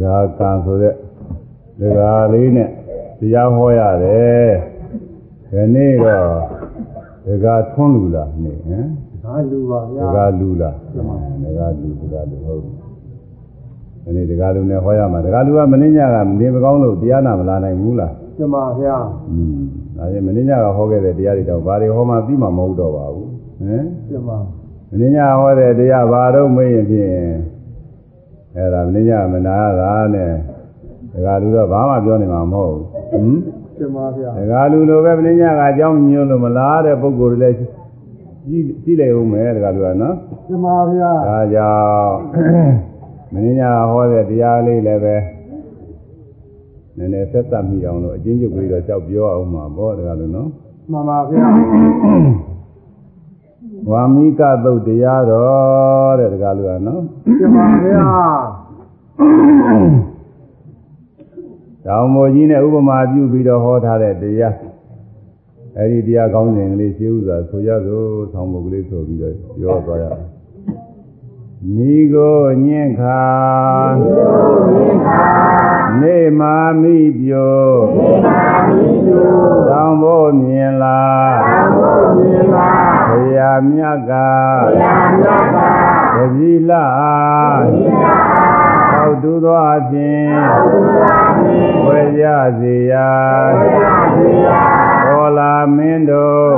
[0.00, 0.94] ကာကံဆိုတဲ့
[1.80, 2.68] ဒကာလေးနဲ့
[3.18, 4.52] တရားဟောရတယ်
[5.50, 6.26] ဒီနေ့တော့
[7.26, 8.86] ဒကာထွန်းလူလားနေဟမ်
[9.24, 10.74] ဒါလူပါဗျာဒကာလူလား
[11.44, 18.96] ဒကာလူဒကာလူဟုတ်ဒီနေ့ဒကာလူနဲ့ဟောရမှာဒကာလူကမင်းညကနေမကောင်းလို့တရားနာမလာနိုင်ဘူးလားကျမဗျာ
[19.30, 19.60] อืม
[19.96, 23.28] ဒါရင်မင်းညကဟောခဲ့တဲ့တရားတွေတော့ဘာတွေဟောမှသိမှာမဟုတ်တော့ပါဘူး
[23.60, 27.12] ဟမ်ကျမမင်းညဟောတဲ့တရားဘာတော့မေးရင်ဖြင့်
[28.58, 30.32] အဲ့ဒါမင်းညမနာတာနဲ့
[31.12, 33.36] ဒကာလူတော့ဘာမှပြောနေမှာမဟုတ်ဘူးဟမ်
[33.78, 37.56] ကျမဗျာဒကာလူလိုပဲမင်းညကအကြောင်းညွှန်းလို့မလားတဲ့ပုဂ္ဂိုလ်တွေလည်း
[38.48, 40.14] ကြီးကြီးလိုက်ဦးမယ်ဒကာလူကနော်
[40.48, 42.16] ကျမဗျာဒါကြောင့်
[43.32, 45.16] မင်းညဟောတဲ့တရားလေးလည်းပဲ
[46.96, 50.48] နည်းနည်းဆက်သတ်မိအောင်လို့အချင်းချုပ်ကလေးတော့ကြောက်ပြောအောင်မှာပေါ့ဒကာလူနော်
[50.92, 51.46] မှန်ပါဗျာ
[53.90, 57.02] ဝါမိကသုတ်တရားတော်တဲ့ဒကာလူကနော်
[57.38, 58.08] ကျမဗျာ
[61.84, 64.56] တောင်မောကြီးနဲ့ဥပမာပြုပြီးတော့ဟောထားတဲ့တရား
[65.76, 70.27] အဲဒီတရားကောင်းစဉ်ကလေးရှင်းဥစွာဆိုရစို့ဆောင်းမုတ်ကလေးဆိုပြီးတော့ပြောသွားရအောင်
[71.66, 73.24] မိကိုညင့်ခါ
[76.00, 77.66] နေမာမိပြို
[79.68, 81.38] တောင်ဖို့မြင်လား
[83.08, 84.12] ဘုရားမြတ်က
[86.14, 86.86] တတိလာ
[88.92, 90.30] ဟောတူသောအပြင်
[91.86, 92.24] ဝေရ
[92.60, 93.10] စေရာ
[95.08, 96.54] ဘောလာမင်းတို့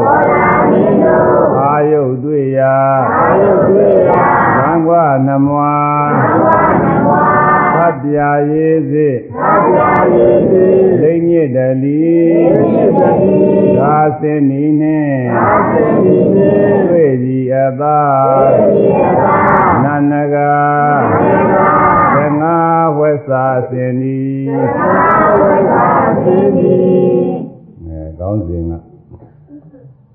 [1.58, 2.78] အာယုတ်တွေ့ရာ
[4.58, 5.74] သံဃာနမွာ
[7.74, 9.08] သတ္တရာရေးစေ
[11.00, 12.14] လိမ့်ညစ်တလီ
[13.78, 15.22] သာစင်နီနှင့်
[16.88, 18.00] တွေ့ကြည်အသာ
[19.84, 20.36] နန္နက
[22.14, 22.58] သင်္ဃာ
[22.98, 27.39] ဝက်စာစင်နီအဲကောင်း
[28.48, 28.72] စဉ်က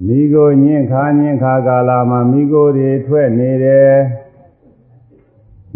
[0.06, 3.96] မိကိုညင့်ခါညင့်ခါကာလမှာမိကိုတွေထွက်နေတယ်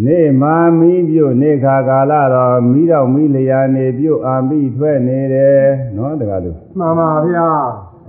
[0.05, 5.61] နေမာမိပြုတ်နေခါကာလတော့မိတော့မိလျာနေပြုတ်အာမိထွက်နေတယ်
[5.95, 7.49] နော်တကားလို့မှန်ပါဗျာ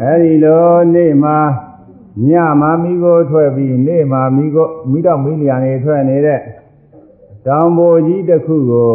[0.03, 1.39] အဲဒီလိုနေ့မှာ
[2.29, 2.31] ည
[2.61, 6.41] မှာမိကိုထွက်ပြီးနေ့မှာမိကိုမိတော့မိလျာနေထွက်နေတဲ့
[7.47, 8.95] တောင်ပေါ်ကြီးတစ်ခုကို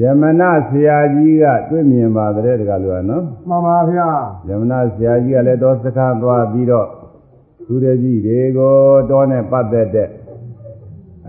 [0.00, 4.08] ယမနာဆရာကြီးကတွေ့မြင်ပါတဲ့တကားလို့ကနော်မှန်ပါဗျာ
[4.48, 6.88] ယမနာဆရာကြီးကလည်းတော့စကားသွားပြီးတော့
[7.66, 8.76] သူရကြီးတွေကို
[9.10, 10.08] တောနဲ့ပတ်သက်တဲ့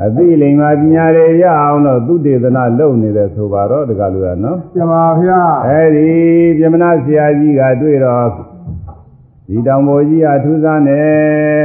[0.03, 6.09] အသိလိမ္မာပညာတွေရအောင်တော့သူတေသနာလုပ်နေတယ်ဆိုပါတော့တကားလို့ကနော်ကျမဗျာအဲဒီ
[6.57, 8.27] ပြမနာဆရာကြီးကတွေ့တော့
[9.47, 11.61] ဒီတောင်ပေါ်ကြီးကထူးဆန်းတယ်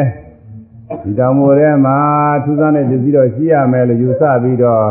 [1.03, 1.99] ဒီတောင်ပေါ်ထဲမှာ
[2.45, 4.87] ထူးဆန်းတဲ့ပစ္စည်းတော့ရှိရမယ်လို့ယူဆပြီးတော့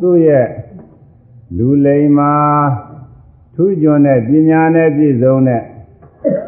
[0.00, 0.46] သူ့ရဲ့
[1.58, 2.32] လူလိမ္မာ
[3.54, 5.62] ထူးကျွန်းတဲ့ပညာနဲ့ပြည့်စုံတဲ့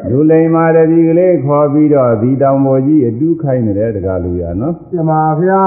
[0.09, 5.11] လူလိမ္မာတတိကလေးခေါ်ပြီးတော့ဒီတောင်ပေါ်ကြီးအတူးခိုင်းနေတဲ့တကားလူရနော်ကျမ
[5.41, 5.63] ဗျာ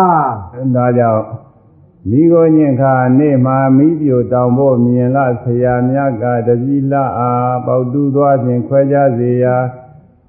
[0.77, 1.25] ဒါကြောင့်
[2.11, 9.57] မိကိုညင်ခါနေ့မှာမိပြိုတောင်ဖို့မြင်လားဆရာမြတ်ကတတိလအားပေါတူသွားခြင်းခွဲကြစေရာ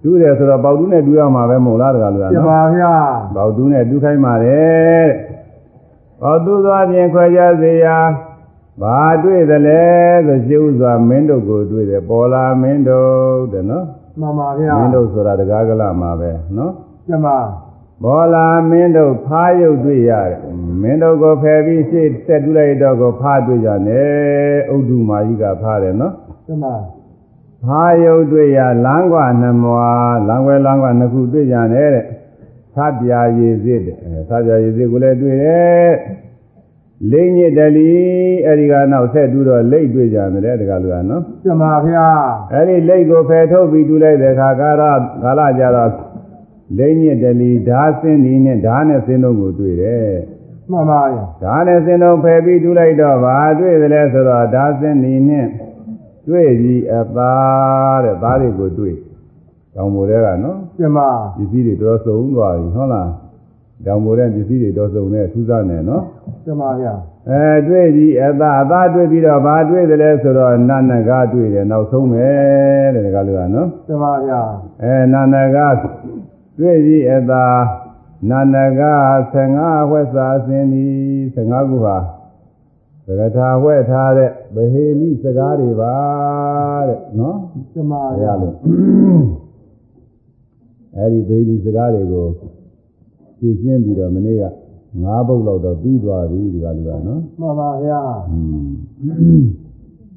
[0.03, 2.95] တူးတယ်ဆိုတော့ပေါတူနဲ့တူးရမှာပဲမဟုတ်လားတကားလူကကျမနော်ဗျာ
[3.35, 5.11] ပေါတူနဲ့တူးခိုင်းပါတယ်တဲ့
[6.21, 7.97] ပေါတူသွားခြင်းခွဲကြစေရာ
[8.81, 9.83] ဘာတွေ့သလဲ
[10.27, 13.85] ဆိုရှင်းဥစွာမင်းတို့ကိုတွေ့တယ်ပေါ်လာမင်းတို့တဲ့နော်
[14.19, 16.71] မှန်ပါဗျာမင်းတို့ဆိုတာတကားကလမှာပဲနော်
[17.07, 17.27] ကျမ
[18.03, 20.39] ဘောလာမင်းတို့ဖားရုပ်တွေ့ရတယ်
[20.81, 26.13] မင်းတို့ကိုဖယ်ပြီးရှေ့တက်တူးလိုက်တော့ကိုဖားတွေ့ကြတယ်ဥဒ္ဓမာကြီးကဖားတယ်နော်
[26.47, 26.65] ကျမ
[27.63, 29.89] ဖားရုပ်တွေ့ရလမ်းကွာနှမွာ
[30.27, 32.05] လမ်းွယ်လမ်းကွာနှစ်ခုတွေ့ကြတယ်တဲ့
[32.75, 35.91] သပြာရည်စစ်တဲ့အဲသပြာရည်စစ်ကိုလည်းတွေ့တယ်
[37.11, 37.91] လိမ့်ညစ်တလီ
[38.45, 42.07] အဲဒီကနောက်ဆက်တူးတော့လိမ့်တွေ့ကြတယ်တကလူကနော်ကျမဗျာ
[42.53, 44.83] အဲဒီလိမ့်ကိုဖယ်ထုတ်ပြီးတူးလိုက်တဲ့အခါကာရ
[45.23, 45.91] ကာလကြတော့
[46.77, 50.11] လိမ့်ညစ်တလီဓာစင်းဒီနဲ့ဓာနဲ့စင်းတို့ကိုတွေ့တယ်
[50.71, 55.47] မှန်ပါဗျာဒါနဲ့စင်တော်ဖယ်ပြီးတူးလိုက်တော့ဘာတွေ့သလဲဆိုတော့ဒါစင်နေနဲ့
[56.27, 57.33] တွေ့ပြီးအသာ
[58.03, 58.95] တဲ့သားတွေကိုတွေ့
[59.75, 60.97] တောင်မိုးတွေကနော်ကျမ
[61.35, 63.09] ပစ္စည်းတွေတော်စုံသွားပြီဟုတ်လား
[63.85, 66.03] တောင်မိုးတဲ့ပစ္စည်းတွေတော်စုံနဲ့ထူးဆန်းတယ်နော်
[66.45, 66.93] ကျမဗျာ
[67.29, 72.29] အဲတွေ့ပြီးအသာအသာတွေ့ပြီးတော့ဘာတွေ့သလဲဆိုတော့နတ်နဂါတွေ့တယ်နောက်ဆုံးပဲ
[72.93, 74.41] တဲ့ဒီကလူကနော်ကျမဗျာ
[74.83, 75.57] အဲနာနဂ
[76.59, 77.45] တွေ့ပြီးအသာ
[78.29, 78.83] နာနဂ
[79.33, 80.85] 15ဝက်စာအစဉ်ဒီ
[81.35, 81.97] 15ခုဟာ
[83.05, 85.95] သကထာဝက်ထားတဲ့ဗဟေလိစကားတွေပါ
[86.87, 87.37] တဲ့နော်
[87.73, 88.55] ကျမအဲရဗျာလို့
[90.95, 92.27] အဲဒီဗဟေလိစကားတွေကို
[93.37, 94.43] ဖြည့်ရှင်းပြီးတော့မနေ့က
[95.03, 97.99] ငါးပုတ်လောက်တော့ပြီးသွားပြီဒီကလူကနော်မှန်ပါဗျာ
[98.31, 98.67] อืม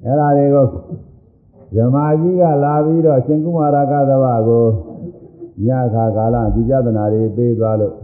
[0.05, 0.67] အဲ့ဒါတွေကို
[1.75, 4.65] ဇမာကြီးကလာပြီးတော့ရှင်ကုမာရကသဘာကို
[5.67, 7.95] ညခါကာလဒီကြဒနာတွေပေးသွားလို့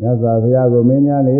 [0.00, 1.38] မြတ်စွာဘုရားကိုမင်းများလေ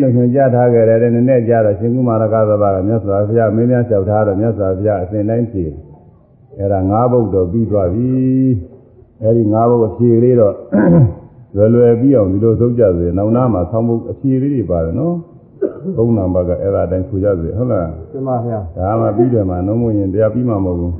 [0.00, 5.64] လို့ညွှန်ကြားထားခဲ့တယ်နည်းနည်းကြားတော့ရှင်ကုမာရကသဘာကမြတ်စွာဘုရားမင်းများလျှောက်ထားတော့မြတ်စွာဘုရားအစဉ်တိုင်းဖြေ
[6.58, 8.10] အဲ့ဒါ၅ဘုတ်တော့ပြီးသွားပြီ
[9.22, 10.54] အဲ့ဒီ၅ဘုတ်အဖြေလေးတော့
[11.56, 15.14] လွယ်လွယ်ပြီးအောင်ဒီလိုသုံးကြစေနောက်နားမှာဆောင်းဘုတ်အဖြေလေးတွေပါတယ်နော်
[15.96, 20.94] သုံးနံပါတ်ကအဲ့ဒါအတိုင်းဆိုကြစေဟုတ်လားမှန်ပါဗျာဒါမှပြီးတယ်မှာနှုံးမရင်တရားပြီးမှာမဟုတ်ဘူး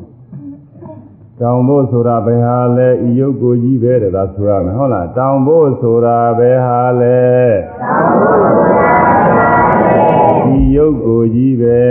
[1.41, 7.21] တောင်ဖို့ဆိုတာဘယ်ဟာလဲဤယုတ်ကိုကြီးပဲတဲ့ဒါဆိုရမယ်ဟုတ်လားတောင်ဖို့ဆိုတာဘယ်ဟာလဲ
[10.55, 11.83] ဤယုတ်ကိုကြီးပဲ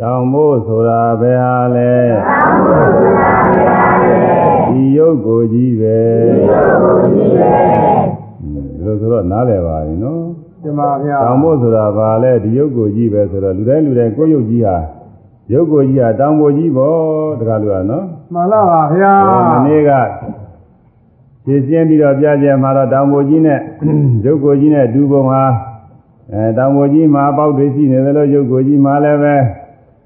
[0.00, 2.02] တောင်ဖို့ဆိုတာဘယ်ဟာလဲဤ
[4.28, 4.33] ယု
[5.08, 5.96] တ်ကိုကြီးပဲ
[6.32, 10.22] ဒီလိုဆိုတော့နားလည်ပါရင်နော်
[10.64, 14.76] မှန်ပါဗျာတောင်ဖို့ဆိုတာဘာလဲဒီရုပ်ကိုကြီးပဲဆိုတော့လူတိုင်းလူတိုင်းကိုယ်ရုပ်ကြီးဟာ
[15.52, 16.96] ရုပ်ကိုကြီးဟာတောင်ဖို့ကြီးပေါ့
[17.40, 19.12] တခါလူကနော်မှန်လားပါဗျာ
[19.50, 19.90] မနေ့က
[21.44, 23.60] ရှင်းရှင်းပြီးတော့ပြကြမှာတော့တောင်ဖို့ကြီးနဲ့
[24.24, 25.42] ရုပ်ကိုကြီးနဲ့ဒူပုံဟာ
[26.32, 29.34] အဲတောင်ဖို့ကြီးမှာပေါက်တွေရှိနေတယ်လို့ရုပ်ကိုကြီးမှာလည်းပဲ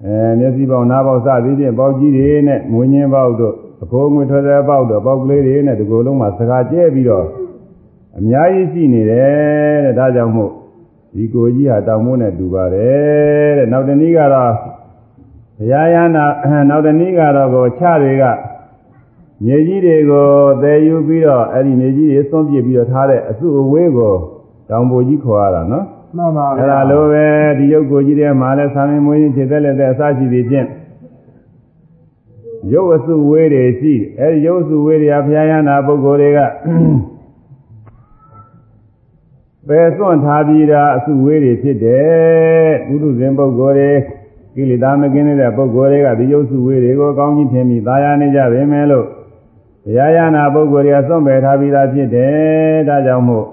[0.04, 7.26] အဲမျက်စိပေါက်နားပေါက်စသည်ဖြင့်ပေါက်ကြီးတွေနဲ့မွေးငင်းပေါက်တို့ အခိုးငွေထွက်တဲ့ပေါက်တို့ပေါက်ကလေးတွေနဲ့ဒီကိုယ်လုံးမှာစကားကျဲပြီးတော့
[8.18, 10.52] အများကြီးရှိနေတယ်တဲ့ဒါကြောင့်မို့
[11.14, 14.52] ဒီကိုကြီးဟာတောင်မိုးနဲ့တူပါတယ်တဲ့နောက်တနည်းကတော့
[15.58, 16.24] ဘုရားရဟနာ
[16.70, 18.24] နောက်တနည်းကတော့ကိုချတွေက
[19.44, 20.28] မြေကြီးတွေကို
[20.62, 24.14] သယ်ယူပြီးတော့အဲ့ဒီမြေကြီးတွေသွန်းပြစ်ပြီးတော့ထားတဲ့အစုအဝေးကို
[24.70, 25.84] တောင်ပိုကြီးခေါ်ရတာနော်
[26.16, 27.26] မှန်ပါဗျာအဲ့ဒါလိုပဲ
[27.58, 30.66] ဒီရုပ်ကိုကြီးတဲ့မှာလဲသာမင်မွေးရင်ခြေသက်လက်သက်အစရှိသည်ဖြင့်
[32.72, 36.38] ရုပ်အစုဝေးတွေရှိအဲ့ဒီရုပ်အစုဝေးတွေကဘုရားရဟနာပုဂ္ဂိုလ်တွေက
[39.68, 43.90] ပယ်စွန့်ထားပြီးတာအစုဝေးတွေဖြစ်တယ်ပုထုဇဉ်ပုဂ္ဂိုလ်တွေ
[44.54, 49.06] ကိလေသာမကင်းတဲ့ပုဂ္ဂိုလ်တွေကဒီရုပ်စုဝေးတွေကိုကောင်းကြီးထင်ပြီးသာယာနေကြပါမယ်လို့
[49.84, 53.46] ဘုရားရဟနာပုဂ္ဂိုလ်တွေကစွန့်ပယ်ထားပြီးသားဖြစ်တယ်ဒါကြောင့်မို့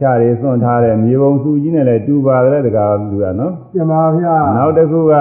[0.00, 5.14] ခြားတွေစွန့်ထားတဲ့မြေပုံစုကြီးနဲ့လည်းတူပါတယ်တကားလူကနော်မှန်ပါဗျာနောက်တစ်ခုက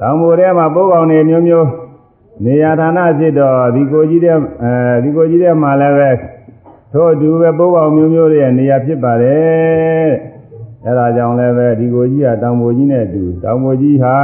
[0.00, 1.68] တောင်ပေါ်ထဲမှာပိုးကောင်တွေမျိုးမျိုး
[2.42, 4.72] နေရာဌာနဖြစ်တော့ဒီကိုကြီးတဲ့အဲ
[5.04, 6.10] ဒီကိုကြီးတဲ့မှာလည်းပဲ
[6.92, 10.08] ထို့အတူပဲပိုးကောင်မျိုးမျိုးတွေရဲ့နေရာဖြစ်ပါတယ်
[10.86, 14.16] အဲဒါကြောင့်လည်းပဲဒီကိုကြီးကတောင်ပေါ်ကြီးနဲ့အတူတောင်ပေါ်ကြီးဟာ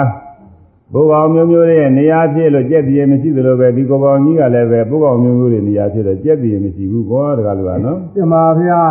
[0.92, 8.82] ပိုးကောင်မျိုးမျိုးတွေရဲ့နေရာဖြစ်လို့ကြက်ပြေမရှိသလိုပဲဒီကိုကောင်ကြီးကလည်းပဲပိုးကောင်မျိုးမျိုးတွေနေရာဖြစ်တော့ကြက်ပြေမရှိဘူးဘောတကားလူကနော်မှန်ပါဗျာ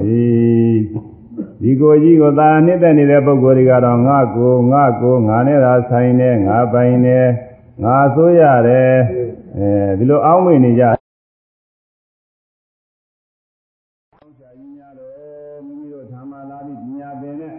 [0.00, 0.20] ဒီ
[1.62, 7.18] ဒီကိုကြီးကိုသာနှစ်သက်နေတဲ့ပုဂ္ဂိုလ်တွေကတော့ငါကိုငါကိုငါနဲ့သာဆိုင်နေငါပိုင်နေ
[7.84, 8.94] ငါဆိုးရတယ်
[9.56, 9.68] အဲ
[9.98, 10.84] ဒီလိုအောင်းမိနေကြ
[15.66, 17.52] မိမိတို့ဓမ္မလာပြီးပညာပင်နဲ့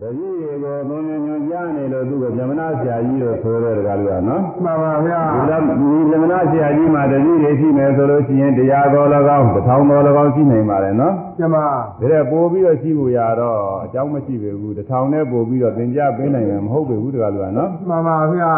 [0.00, 5.74] တတိတွေကိုဘုံညွန်ကြားနေလို့သူ့ကိုဗြဟ္မဏဆရာကြီးလို့ဆိုတဲ့တကားလူကနော်မှန်ပါဗျာဒီလိုဒီ
[6.10, 9.08] ဗြဟ္မဏဆရာကြီးမှာတတိတွေရှိမယ်ဆိုလို့ရှိရင်တရားတော်၎
[9.38, 18.52] င်းတစ်ထောင်တော်၎င်းရှိနိုင်ပါတယ်နော်မှန်ပါဒါတဲ့ပို့ပြီးတော့ရှိဖို့ရတော့အကြောင်းမရှိပေဘူးတစ်ထောင်နဲ့ပို့ပြီးတော့သင်ကြားပေးနိုင်မယ်မဟုတ်ပေဘူးတကားလူကနော်မှန်ပါဗျာ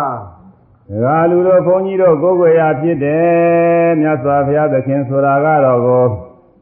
[0.92, 6.04] ဒကာလူတို့ဘုန်းကြီးတို့ကိုယ်ွယ်ရာဖြစ်တယ်မြတ်စွာဘုရားသခင်ဆိုတာကတော့ကို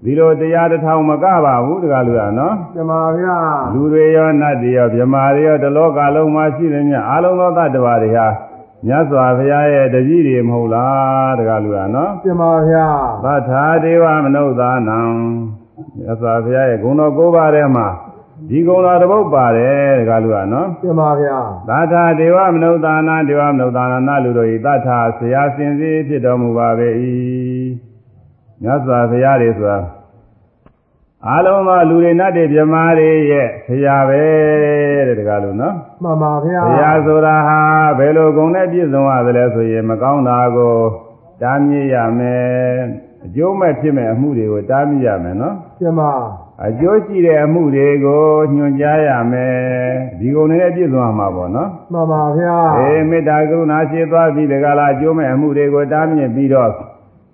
[0.04, 3.36] ဒီလိုတရားတစ်ထောင်မကပါဘူးတကားလူကနော်မှန်ပါဗျာ
[3.74, 8.26] လူတွေရောနတ်တွေရောဗြမာတွေရောတလောကလုံးမှာရှိနေမြအလုံးသောတ attva တွေဟာ
[8.86, 12.86] မြတ်စွာဘုရားရဲ့တပည့်တွေမဟုတ်လားတကားလူကနော်မှန်ပါဗျာ
[13.24, 15.00] သတ္ထာဒေဝမနုဿာနံ
[15.98, 17.86] မြတ်စွာဘုရားရဲ့ဂုဏတော်၉ပါးထဲမှာ
[18.50, 21.38] ဒီဂုဏတော်တစ်ပုဒ်ပါတယ်တကားလူကနော်မှန်ပါဗျာ
[21.68, 26.88] သတ္ထာဒေဝမနုဿာနာဒေဝမနုဿာနာနလူတို့ဤသတ္ထာဆရာစင်စီဖြစ်တော်မူပါပေ၏
[28.62, 29.78] မြတ်စွာဘုရားတွေဆိုတာ
[31.28, 34.22] အလုံးသောလူတွေနတ်တွေမြမာတွေရဲ့ဆရာပဲ
[35.06, 37.60] တဲ့တကားလူနော်မှန်ပါဗျာဆရာဆိုတာဟာ
[37.98, 40.76] ဘယ်လိုဂုဏ်နဲ့ပြည့်စုံရသလဲဆိုရင်မကောင်းတာကို
[41.42, 42.44] တားမြစ်ရမယ်
[43.24, 46.12] အကျိုးမဲ့ဖြစ်မဲ့အမှုတွေကိုတားမြစ်ရမယ်နော်မှန်ပါ
[46.66, 48.24] အကျိုးရှိတဲ့အမှုတွေကို
[48.54, 49.54] ညွှန်ကြားရမယ်
[50.20, 56.70] ဒီဂုဏ်တွေနဲ့ပြည့်စုံရမှာပေါ့နော်မှန်ပါဗျာအေးမေတ္တာကရုဏာရှိသွားပြီးတကလားအကျိုးမဲ့အမှုတွေကိုတားမြစ်ပြီးတော့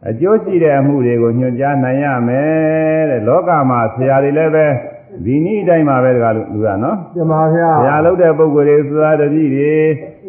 [0.09, 4.67] အကျိုးရှိတဲ့အမှုတွေကိုညွှန်ကြားနိုင်ရမယ်တဲ့လောကမှာဆရာတွေလည်းပဲ
[5.25, 9.75] ဒီနည်းအတိုင်းပါပဲတကလို့လူကနော်မှန်ပါဗျာဆရာလုပ်တဲ့ပုဂ္ဂိုလ်တွေသုသာတတိတွေ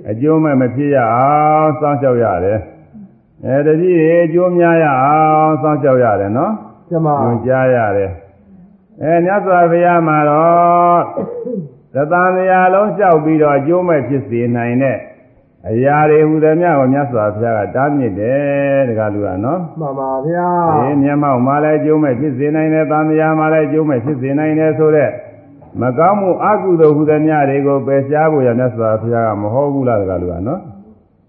[0.10, 2.60] အကျိုးမဲ့မဖြစ်ရအောင်စောင့်ရှောက်ရတယ်
[3.46, 6.52] အဲတတိတွေအကျိုးများရအောင်စောင့်ရှောက်ရတယ်နော်
[6.90, 8.12] မှန်ပါညွှန်ကြားရတယ်
[9.02, 11.02] အဲမြတ်စွာဘုရားမှာတော့
[11.94, 14.98] သတ္တန်တရားလုံးလျှောက်ပြီးတော့အကျိုးမဲ့ဖြစ်စေနိုင်တဲ့
[15.70, 25.12] အရာတွေဟူသည်များကိုမြတ်စွာဘုရားကတားမြစ်တယ်တကားလူကနော်မှန်ပါဗျာအေးမျက်မှောက်မှာလည်းကျိုးမဲ့ဖြစ်စေနိုင်တယ်။သံဃာမှာလည်းကျိုးမဲ့ဖြစ်စေနိုင်တယ်ဆိုတော့
[25.82, 30.60] မကောင်းမှုအကုသိုလ်ဟူသည်များတွေကိုပယ်ရှားဖို့ရမြတ်စွာဘုရားကမဟောဘူးလားတကားလူကနော်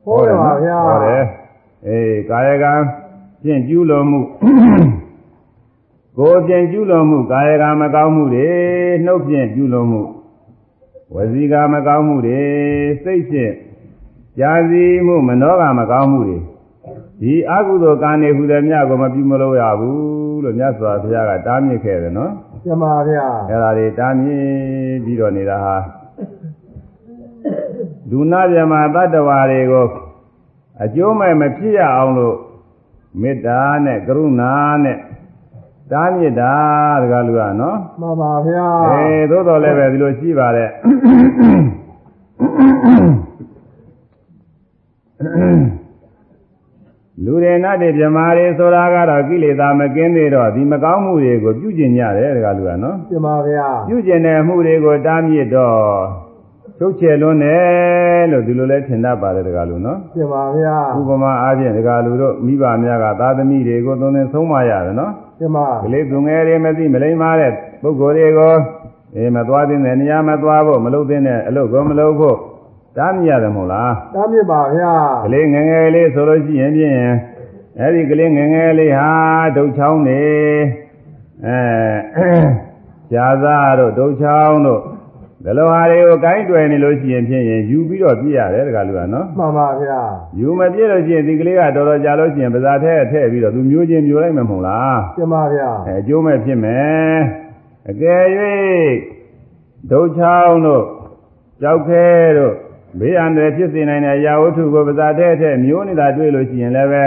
[0.05, 1.25] ဟုတ်တယ်ပါဗျာဟောတယ်
[1.87, 2.73] အေးကာယကံ
[3.43, 4.21] ဖြင့်ကျူးလွန်မှု
[6.19, 8.49] ကိုယ်ဖြင့်ကျူးလွန်မှုကာယကံမကောင်းမှုတွေ
[9.05, 10.03] နှုတ်ဖြင့်ကျူးလွန်မှု
[11.15, 12.43] ဝစီကံမကောင်းမှုတွေ
[13.05, 13.55] စိတ်ဖြင့်
[14.39, 16.39] ကြာစီမှုမနောကမကောင်းမှုတွေ
[17.21, 22.33] ဒီအကုသိုလ်ကံတွေဟူသည်များကိုမပြုမလို့ရဘူးလို့မြတ်စွာဘုရားကတားမြစ်ခဲ့တယ်နော်
[22.65, 24.45] ကျမဗျာအဲ့ဒါတွေတားမြစ်
[25.05, 25.77] ပြီးတော့နေတာဟာ
[28.11, 29.87] ဒုနာမြမတတ္တဝါတွေကို
[30.83, 32.37] အကျိုးမဲ့မဖြစ်ရအောင်လို့
[33.21, 34.53] မေတ္တာနဲ့ကရုဏာ
[34.85, 34.99] နဲ့
[35.93, 36.55] တားမြစ်တာ
[37.03, 40.71] တကားလူကနော်မှန်ပါဗျာအဲသို့တော်လည်းပဲဒီလိုရှိပါတယ်
[47.25, 55.79] လူတွေနတ်တွေမြမာတွေဆိုတာကတော့ကိလေသာမကင်းသေးတော့ဒီမကောင်းမှုတွေကိုပြုကျင်ကြတယ်တကားလူကနော်ကျမဗျာပြုကျင်တဲ့မှုတွေကိုတားမြစ်တော့
[56.79, 67.53] ချုပ်ချယ်လွန်းတယ်လို့ဒီလိုလဲထင်တတ်ပါတယ်တကားလူနော်ကျမဗျာဥပမာအားဖြင့်တကားလူတို့မိဘများကသာသမီတွေကိုသုံးသင်ဆုံးမရတယ်နော် ကျမကလေးသူငယ်တွေမသိမလိမ္မာတဲ့
[67.83, 68.55] ပုဂ္ဂိုလ်တွေကို
[69.17, 72.37] အေးမသွားသင့်တဲ့နေရာမသွားဖို့မလုပ်သင့်တဲ့အလုပ်ကိုမလုပ်ဖို့
[72.97, 74.93] တားမြစ်ရတယ်မဟုတ်လားတားမြစ်ပါဗျာ
[75.25, 76.95] ကလေးငယ်ငယ်လေးဆိုလို့ရှိရင်ဖြင့်
[77.79, 79.13] အဲ့ဒီကလေးငယ်ငယ်လေးဟာ
[79.57, 80.23] ဒုတ်ချောင်းနေ
[81.47, 81.61] အဲ
[83.13, 84.81] ကြာသားတို့ဒုတ်ချောင်းတို့
[85.45, 90.01] ဒီလိုဟာတွေကိုကိုင်းတွယ်နေလို့ရှိရင်ဖြင့်ယူပြီးတော့ပြည့်ရတယ်တကလူကနော်မှန်ပါဗျာ
[90.39, 97.17] ယူမပြည့်လို့ရှိရင်ဒီကလေးကတော်တော်ကြာလို့ရှိရင်ပါဇာထဲထည့်ပြီးတော့သူမျိုးချင်းမျိုးလိုက်မှာမဟုတ်လားကျမဗျာအဲအကျိုးမဲ့ဖြစ်မယ်
[97.91, 98.23] အကယ်၍
[99.91, 100.85] ဒုတ်ချောင်းတို့
[101.63, 102.07] ကြောက်ခဲ
[102.39, 102.55] တို့
[102.99, 107.05] ဘေးအန္တရာယ်ဖြစ်စေနိုင်တဲ့ရာဝတ္ထုကိုပါဇာထဲထည့်မျိုးနေတာတွေ့လို့ရှိရင်လည်းပဲ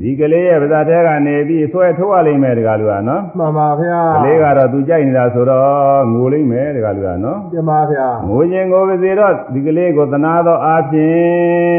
[0.00, 11.78] ဒီကလေးရဲ့ပါဇာထဲကနေပြီးဆွဲထိုးရလိမ့်မယ်တကလူကနော်မှန်ပါဗျာကလေးကတော့သူကြိုက်နေတာဆိုတော့ငိုလိမ့်မယ်တကလူကနော်ကျမဗျာငိုခြင်းကိုပါစေတော့ဒီကလေးကိုသနာသောအားဖြင့်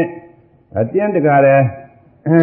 [0.78, 1.62] အတင်းတကားတယ်
[2.28, 2.40] အဲ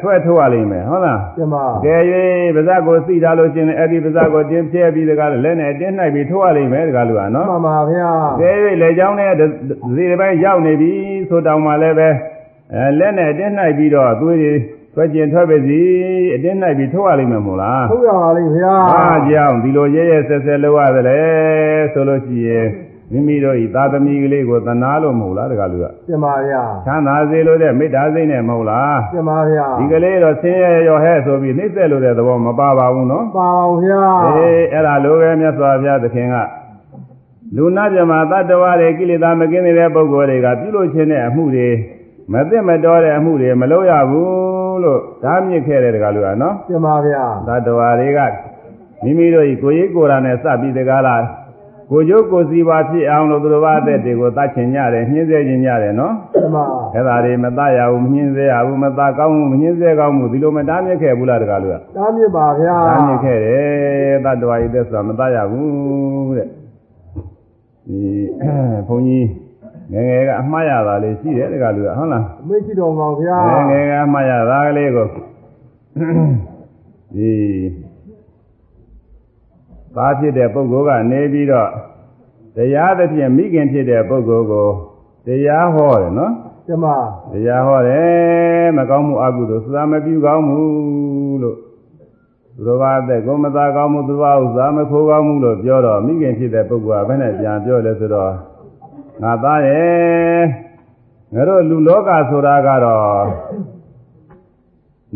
[0.00, 1.96] ဆွဲထိုးရလိမ့်မယ်ဟုတ်လားကျမကဲ၍
[2.56, 8.10] ပါဇက်ကိုသိထားလို့ရှိရင်အဲ့ဒီပါဇက်ကိုတင်းပြဲပြီးတကားလက်နဲ့တင်းနှိုက်ပြီးထိုးရလိမ့်မယ်တကားလူကနော်မှန်ပါဗျာ
[8.40, 10.92] ကဲ၍လက်ချောင်းနဲ့ဒီတစ်ပိုင်းရောက်နေပြီ
[11.28, 12.08] ဆိုတောင်မှလည်းပဲ
[12.74, 14.54] အဲလက်နဲ့တင်းနှိုက်ပြီးတော့သွေးတွေ
[14.94, 15.80] ဆွဲကျင်ထွက်ပါစီ
[16.34, 22.66] အတင်းနှိုက်ပြီးထိုးရလိမ့်မယ်မို့လားထုတ်ရပါလိမ့်ဗျာအားကြောင့်ဒီလိုရဲရဲဆက်ဆက်လုပ်ရတယ်ဆိုလို့ရှိရင်
[23.12, 36.36] မိမိတို့ဤသာသမီကလေးကိုသနာလို့မဟုတ်လားတကားလူကကျမဗျာချမ်းသာစေလို့တဲ့မေတ္တာစိတ်နဲ့မဟုတ်လားကျမဗျာဒီကလေးတော့ဆင်းရဲရောဟဲ့ဆိုပြီးနှိမ့်ဆက်လို့တဲ့သဘောမပါပါဘူးနော်ပါအောင်ဗျာအေးအဲ့ဒါလိုပဲမြတ်စွာဘုရားသခင်က
[37.56, 41.68] လူနာမြမတတ္တဝါတွေကိလေသာမကင်းနေတဲ့ပုဂ္ဂိုလ်တွေကပြုလို့ခြင်းတဲ့အမှုတွေ
[42.32, 48.20] မသိမတော်တဲ့အမှုတွေမလုပ်ရဘူးလို့ဓာမြစ်ခဲ့တဲ့တကားလူကနော်ကျမဗျာတတ္တဝါတွေက
[49.02, 51.24] မိမိတို့ဤကိုယ်ရေးကိုယ်ရာနဲ့စပြီးတကားလား
[51.90, 56.56] ကိုကျိုးကိုစီပါဖြစ်အောင်လို့သူတော်ဘာအသက်တွေကိုတတ်ချင်ကြတယ်နှင်းစေခြင်းကြတယ်နော်ကျမ
[56.94, 66.48] အဲ့ဒါတွေမတတ်ရဘူးမနှင်းစေရဘူးမတတ်ကောင်းဘူးမနှင်းစေကောင်းဘူးဒီလိုမတားမြစ်ခဲ့ဘူးလားတကားလူကတားမြစ်ပါဗျာတားမြစ်ခဲ့တယ်တတ္တဝါဤသက်ဆိုတာမတတ်ရဘူးတဲ့
[67.86, 67.98] ဒီ
[68.88, 69.26] ဘုန်းကြီး
[69.92, 75.06] ငယ်ငယ်ကအမှားရတာလေးရှိတယ်တကားလူကဟုတ်လားအမေရှိတော်မှာဗျာငယ်ငယ်ကအမှားရတာကလေးကို
[77.14, 77.30] ဒီ
[79.94, 81.70] သားဖြစ်တဲ့ပုဂ္ဂိုလ်ကနေပြီးတော့
[82.56, 84.68] တရားသဖြင့်မိခင်ဖြစ်တဲ့ပုဂ္ဂိုလ်ကို
[85.26, 86.32] တရားဟောတယ်နော်
[86.66, 86.86] ကျမ
[87.32, 90.62] တရားဟောတယ်မကောင်းမှုအကုသိုလ်သာမပြုကောင်းမှု
[91.42, 91.56] လို့
[92.54, 98.32] သူတော်ဘာတဲ့ကိုမသာကောင်းမှုသူတော်ဘာဥစ္စာမခိုးကောင်းမှုလို့ပြောတော့မိခင်ဖြစ်တဲ့ပုဂ္ဂိုလ်ကဘယ်နဲ့ပြန်ပြောလဲဆိုတော့
[99.22, 100.42] ငါသားရဲ့
[101.34, 103.26] ငါတို့လူလောကဆိုတာကတော့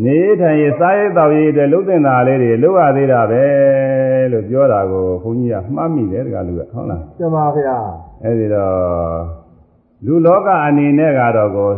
[0.03, 3.43] နေထိုင်ရစားရတောက်ရတဲ့လှုပ်တင်တာလေးတွေလှုပ်ရသေးတာပဲ
[4.31, 7.77] လို့ပြောတာကိုဘုန်းကြီးကမှတ်မိတယ်တကလူကဟုတ်လားကျမဗျာ
[8.23, 8.75] အဲဒီတော့
[10.05, 11.71] လူလောကအနေနဲ့ကတော့ကို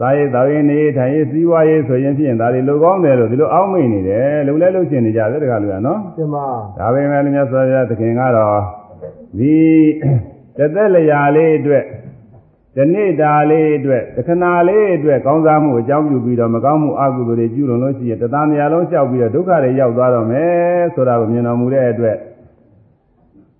[0.00, 6.36] သာရေးတော်ရင်နေထိုင်ရေးစီးပွားရေးဆိုရင်ဖြင့်ဒါတွေလူကောင်းတယ်လို့ဒီလိုအောက်မိတ်နေတယ်လူလဲလှုပ်ရှင်နေကြတယ်တကလူကနော်ကျမ
[6.78, 8.58] ဒါပေမဲ့လည်းမြတ်စွာဘုရားသခင်ကတော့
[9.38, 9.54] ဒီ
[10.58, 11.84] တသက်လျာလေးအတွက်
[12.76, 22.16] ဒီနေ့တာလေးအတွက်တခဏလေးအတွက်ကောင်းစားမှုအကြောင်းပြုပြီးတော့မကောင်းမှုအကုသိုလ်တွေကျူးလွန်လို့ရှိရင်တသားများလုံးလျှောက်ပြီးတော့ဒုက္ခတွေရောက်သွားတော့မယ်ဆိုတာကိုမြင်တော်မူတဲ့အတွက်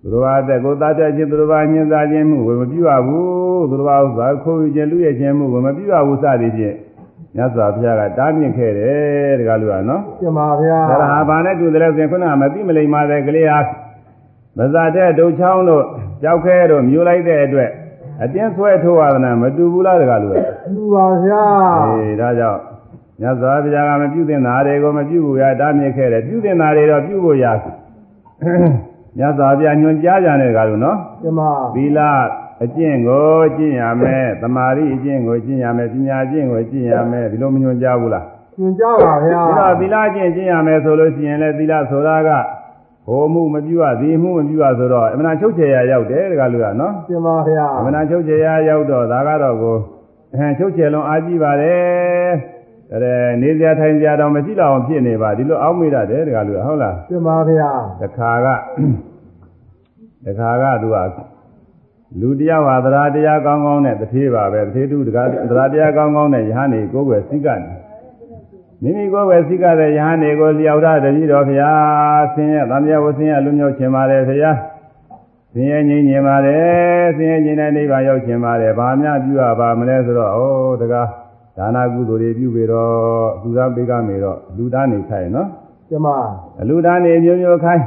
[0.01, 6.75] သူတော်ဘာတဲ့ကိုသားပြခြင်းသူတော်ဘာညှင်းစားခြင်းမှုကိုမပြုရဘူးသူတော်ဘာဥစ္စာခိုးယူခြင်းလူရဲ့ခြင်းမှုကိုမပြုရဘူးစသည်ဖြင့်
[7.35, 13.59] မြတ်စွာဘုရားကတားမြစ်ခဲ့တယ်တကားလူကနော်ကျမဗျာဒါဟာဘာနဲ့တူတယ်လဲဆိုရင်ခုနကမသိမလိမ္မာတဲ့ကလေးဟာ
[14.57, 15.83] မဇာတဲ့ဒုတ်ချောင်းတို့
[16.23, 17.69] ကြောက်ခဲတို့မြူလိုက်တဲ့အတွက်
[18.23, 20.35] အတင်းဆွဲထိုးရတာမတူဘူးလားတကားလို့
[20.75, 21.43] လူပါဗျာ
[21.87, 22.61] အေးဒါကြောင့်
[23.21, 27.45] မြတ်စွာဘုရားကမပြုသင့်တာတွေကိုမပြုဘူးရတားမြစ်ခဲ့တယ်ပြုသင့်တာတွေတော့ပြုဖို့ရ
[29.17, 31.39] မြတ်စွာဘုရားညွှန်ကြားကြတယ်တကားလို့နော်ကျမ
[31.75, 31.99] သီလ
[32.63, 38.25] အကျင့်ကိုကျင့်ရမယ်သမာဓိအကျင့်ကိုကျင့်ရမယ်ပညာအကျင့်ကိုကျင့်ရမယ်ဒီလိုမညွှန်ကြားဘူးလား
[38.59, 42.29] ညွှန်ကြပါဗျာဒါတော့သီလအကျင့်ကျင့်ရမယ်ဆိုလို့ရှိရင်လည်းသီလဆိုတာက
[43.07, 49.77] ဟိုမှုမပြုရဒီမှုမပြုရဆိုတော့အမှန်ချုပ်ချယ်ရရောက်တယ်တကားလို့ကနော်ကျမဗျာအမှန်ချုပ်ချယ်ရရောက်တော့ဒါကတော့ကို
[50.33, 52.29] အဲချုပ်ချယ်လုံးအားကြီးပါတယ်
[52.93, 57.71] အဲနေစရာထိုင်စရာတော့မရှိတော့အောင်ဖြစ်နေပါဒီလိုအောက်မိရတယ်တကားလို့ဟုတ်လားကျမဗျာ
[58.01, 58.47] တခါက
[60.25, 60.97] တခါကသူက
[62.19, 67.84] လူတယောက်ဟာသရာတရားကောင်းကောင်းနဲ့တထေးပါပဲတထေးတူတကားသရာတရားကောင်းကောင်းနဲ့ယဟန်နေကိုယ်ွယ်စိကနေ
[68.81, 74.57] မိမိကိုယ်ွယ်စိကတဲ့ယဟန်နေကိုလျောက်တာတတိတော်ဖျားဆင်းရဲသံဃာဝဆင်းရဲလူမျိုးချင်းပါတယ်ဖျား
[75.53, 80.41] ဆင်းရဲငြိမ်းချင်ပါတယ်ဆင်းရဲငြိမ်းတဲ့နိဗ္ဗာန်ရောက်ချင်ပါတယ်ဘာများပြုရပါမလဲဆိုတော့ဩ
[80.81, 81.07] တကား
[81.57, 85.47] ဒါနာကုသိုလ်တွေပြုပြီးတော့သူသားပေးကမေတော့လူသားနေခိုင်းနော်
[85.89, 86.07] ကျမ
[86.59, 87.83] အလူသားနေမျိုးမျိုးခိုင်း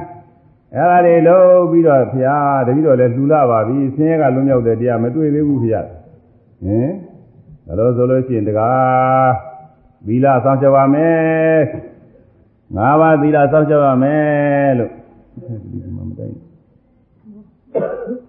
[0.74, 5.86] အဲ့ဒါတွေလုံးပြီးတော့ဖျားတတိတော့လဲလှူလာပါပြီဆင်းရဲကလွံ့မြောက်တဲ့တရားမတွေ့သေးဘူးဖျား
[6.64, 6.90] ဟင်
[7.66, 9.57] ဒါလို့ဆိုလို့ရှိရင်တကား
[10.06, 11.60] သီလစောင့်ကြပါမယ်
[12.76, 14.90] ငါးပါးသီလစောင့်ကြပါမယ်လို့
[15.70, 16.36] ဒီမှာမတိုင်း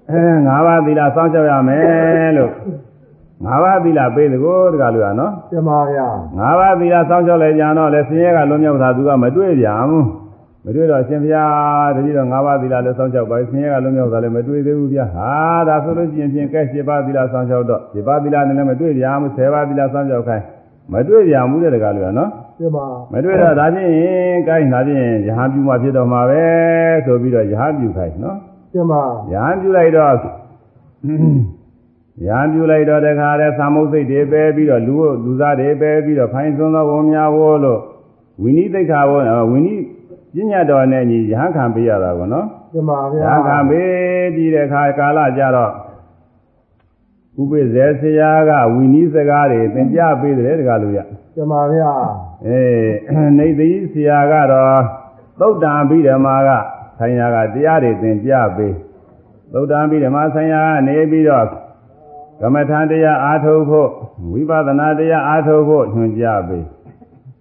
[0.09, 2.51] အဲငါးပါးသီလစောင့်ကြရမယ်လို့
[3.45, 6.07] ငါးပါးသီလပေးသကိုတကားလို့ရနော်ကျမဗျာ
[6.38, 10.05] ငါးပါးသီလစောင့်ရှောက်လိုက်ကြတော့လေဆင်းရဲကလွန်မြောက်တာသူကမတွေ့ပြန်ဘူး
[10.65, 15.29] မတွေ့တော့ရှင်ဘုရားတတိတော့ငါးပါးသီလလည်းစောင့်ရှောက်ပါဆင်းရဲကလွန်မြောက်တာလည်းမတွေ့သေးဘူးဗျာဟာ
[15.67, 20.45] ဒါဆိုလို့ရှိရင်ဖြင့်ကဲ7ပါးသီလစောင့်ရှောက်တော့7ပါးသီလနဲ့လည်းမတွေ့ပြန်ဘူး10ပါးသီလစောင့်ရှောက်ခိုင်း
[20.91, 22.29] မတွေ့ပြန်ဘူးတဲ့တကားလို့ရနော်
[22.60, 22.77] ကျမ
[23.13, 23.91] မတွေ့တော့ဒါဖြင့်
[24.48, 26.43] ကိုင်းဒါဖြင့်ယဟန်ပြုမှဖြစ်တော့မှာပဲ
[27.05, 28.38] ဆိုပြီးတော့ယဟန်ပြုခိုင်းနော်
[28.74, 28.93] ကျမ
[29.34, 30.24] ယဟန်ပြုလိုက်တော့ယဟ
[32.39, 37.79] န်ပြုလိုက်တော့တခါတည်းသာမုတ်စိတ်တွေပဲပြီးတော့လူလူသားတွေပဲပြီးတော့ဖိုင်းသွန်းသောဝန်များဝိုးလို့
[38.41, 39.12] ဝိနည်းသိက္ခာဝ
[39.51, 39.84] ဝိနည်း
[40.36, 43.89] ပညာတော်နဲ့ညီယဟန်ခံပေးရတာကောနော်ကျမယဗျာဟန်ခံပေး
[44.36, 45.72] ပြီးတဲ့အခါကာလကြတော့
[47.41, 50.99] ဥပိ္ပဇေဆရာကဝိနည်းစကားတွေသင်ကြားပေးတယ်တကားလို့ရ
[51.36, 51.91] ကျမဗျာ
[52.45, 54.82] အေးနေသိဆရာကတော့
[55.39, 56.49] သုတ်တံဘိဓမ္မာက
[56.99, 58.73] ဆိုင်ရာကတရားတွေသင်ကြားပေး
[59.54, 61.45] သုတ်တံဘိဓမ္မာဆိုင်ရာကနေပြီးတော့
[62.41, 63.89] ကမ္မထာတရားအားထုတ်ဖို့
[64.32, 66.65] ဝိပဿနာတရားအားထုတ်ဖို့ညွှန်ကြားပေး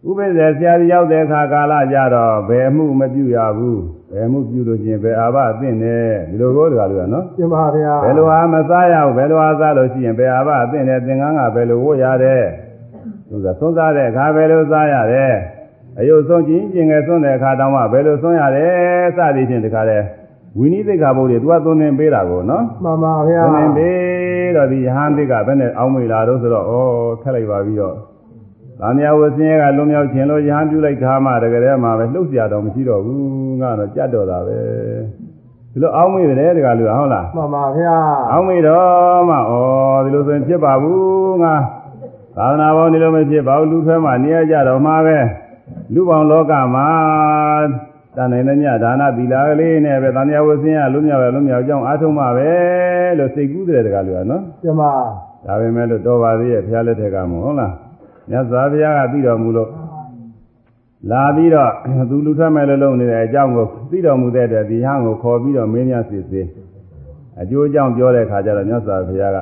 [0.09, 12.45] ဥပ္ပဇ္ဇဆရာကြီးရောက်တဲ့အခါကာလကြတော့ဘယ်မှုမပြုရဘူး ဘယ်မှုပြုလို့ချင်းဘယ်အာဘအသင့်နဲ့ဒီလိုကိုတကားလို့ရနော်ကျမဗျာဘယ်လိုဟာမစားရဘူးဘယ်လိုဟာစားလို့ရှိရင်ဘယ်အာဘအသင့်နဲ့သင်္ကန်းကဘယ်လိုဝတ်ရတယ်
[13.29, 15.33] သူကသုံးစားတဲ့အခါဘယ်လိုစားရတယ်
[15.99, 18.73] အယုတ်ဆုံးချင်းကျင်ငယ်ဆုံးတဲ့အခါတောင်မှဘယ်လိုဆုံးရတယ်
[19.17, 19.99] စသည်ဖြင့်တခါလဲ
[20.59, 26.73] ဝိနည်းသိက္ခာပုဒ်တွေသူကသုံးသင်ပေးတာကိုနော်မှန်ပါဗျာသုံးသင်ပေးတော့ဒီယဟန်သိက္ခာဘယ်နဲ့အောင်းမေလာတော့ဆိုတော့ဩ
[27.23, 27.97] ခက်လိုက်ပါပြီးတော့။
[28.81, 34.59] သာမယဝဆင်းရဲကလွန်မြောက်ခြင်းလို့ယဟန်ပြုလိုက်တာမှတကယ်တည်းမှာပဲလှုပ်ရှားတော့မရှိတော့ဘူးငါတော့ကြက်တော့တာပဲ။
[35.73, 37.97] ဒီလိုအောင်းမေတယ်တကယ်လို့ဟုတ်လားမှန်ပါဗျာ
[38.33, 39.53] အောင်းမေတော့မှဩ
[40.05, 41.55] ဒီလိုဆိုရင်ဖြစ်ပါဘူးငါ
[42.37, 45.19] သာသနာပေါင်းဒီလိုမဖြစ်ပါဘူးလူထွဲမှနေရကြတော့မှာပဲ
[45.95, 46.89] လူပေါင်းလောကမှာ
[48.17, 52.51] တန်နိုင်တဲ့မြဒါနသီလကလေးနဲ့ပဲသံဃာဝဆင်းရလွတ်မြောက်ရလွတ်မြောက်ကြောင်းအားထုတ်မှာပဲ
[53.19, 54.83] လို့စိတ်ကူးတယ်တကားလို့နော်ကျမ
[55.47, 57.73] ဒါပဲမဲ့လို့တော်ပါသေးရဲ့ဘုရားလက်ထက်ကမဟုတ်လား
[58.31, 59.71] မြတ်စွာဘုရားကပြီးတော်မူလို့
[61.11, 61.71] လာပြီးတော့
[62.11, 66.47] သူလူထွက်မဲ့လို့လုံနေတဲ့အကြောင်းကိုပြီးတော်မူတဲ့အတွက်ဒီဟန်ကိုခေါ်ပြီးတော့မင်းများစစ်စစ်
[67.41, 69.39] အကျိုးအကြောင်းပြောတဲ့အခါကျတော့မြတ်စွာဘုရားက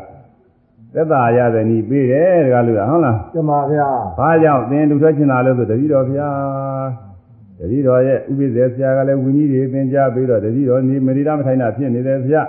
[0.95, 6.89] သက်သာရတဲ့ဤပေးတယ်တကားလို့ဟုတ်လားကျမဗျာဘာကြောင့်သင်လူထွက်ချင်တာလဲဆိုတတိတော်ဘုရား
[7.59, 12.49] တတိတော်ရဲ့ဥပိ္ပဇေဆရာကလည်းဝိနည်းတွေသင်ကြားပြီးတော့တတိတော်နေမရိဒမထိုင်တာဖြစ်နေတယ်ဘုရား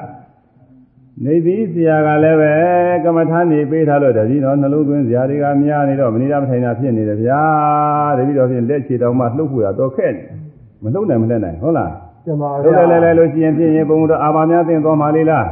[1.25, 2.53] နေသည်ဆရာကလည်းပဲ
[3.03, 7.41] ကမ္မထာနေပေးထားလို့တတိတော်နှလုံးသွင်းဆရာတွေကများနေတော့မရိဒမထိုင်တာဖြစ်နေတယ်ဗျာ
[8.17, 10.21] တတိတော်ဖြင့်လက်ချေတောင်မှလှုပ်ဖို့ရတော့ခက်နေ
[10.83, 11.91] မလှုပ်နိုင်မလှက်နိုင်ဟုတ်လား
[12.25, 15.45] ကျမလှုပ်ဗျာလဲလဲလဲလို့ရှိရင်ဖြစ်ရင်ဘုံတော်အာဘာများသိသွားမှလေလား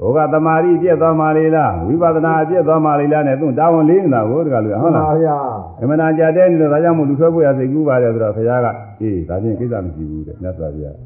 [0.00, 5.36] ဟိုကတမာရီပြည့်သွားမှလေလားဝိပဿနာပြည့်သွားမှလေလားနဲ့သူတာဝန်လေးနေတာကိုတကယ်လို့ဟုတ်လားဗျာ
[5.80, 8.66] အမှန်တရားကြတဲ့နေလို့ဒါကြောင့်မို့လူထွက်ဖို့ရစိတ်ကူးပါတယ်ဆိုတော့ဘုရားက
[9.02, 10.96] အေးဒါချင်းကိစ္စမရှိဘူးတဲ့မြတ်စွာဘုရား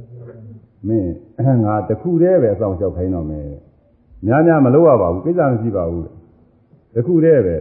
[0.88, 3.46] မင်းငါတခုတည်းပဲအဆောင်လျှောက်ခိုင်းတော့မယ်
[4.26, 6.12] များများမလုပ်ရပါဘူးကိစ္စမရှိပါဘူးတဲ့
[6.94, 7.56] တခုတည်းပဲ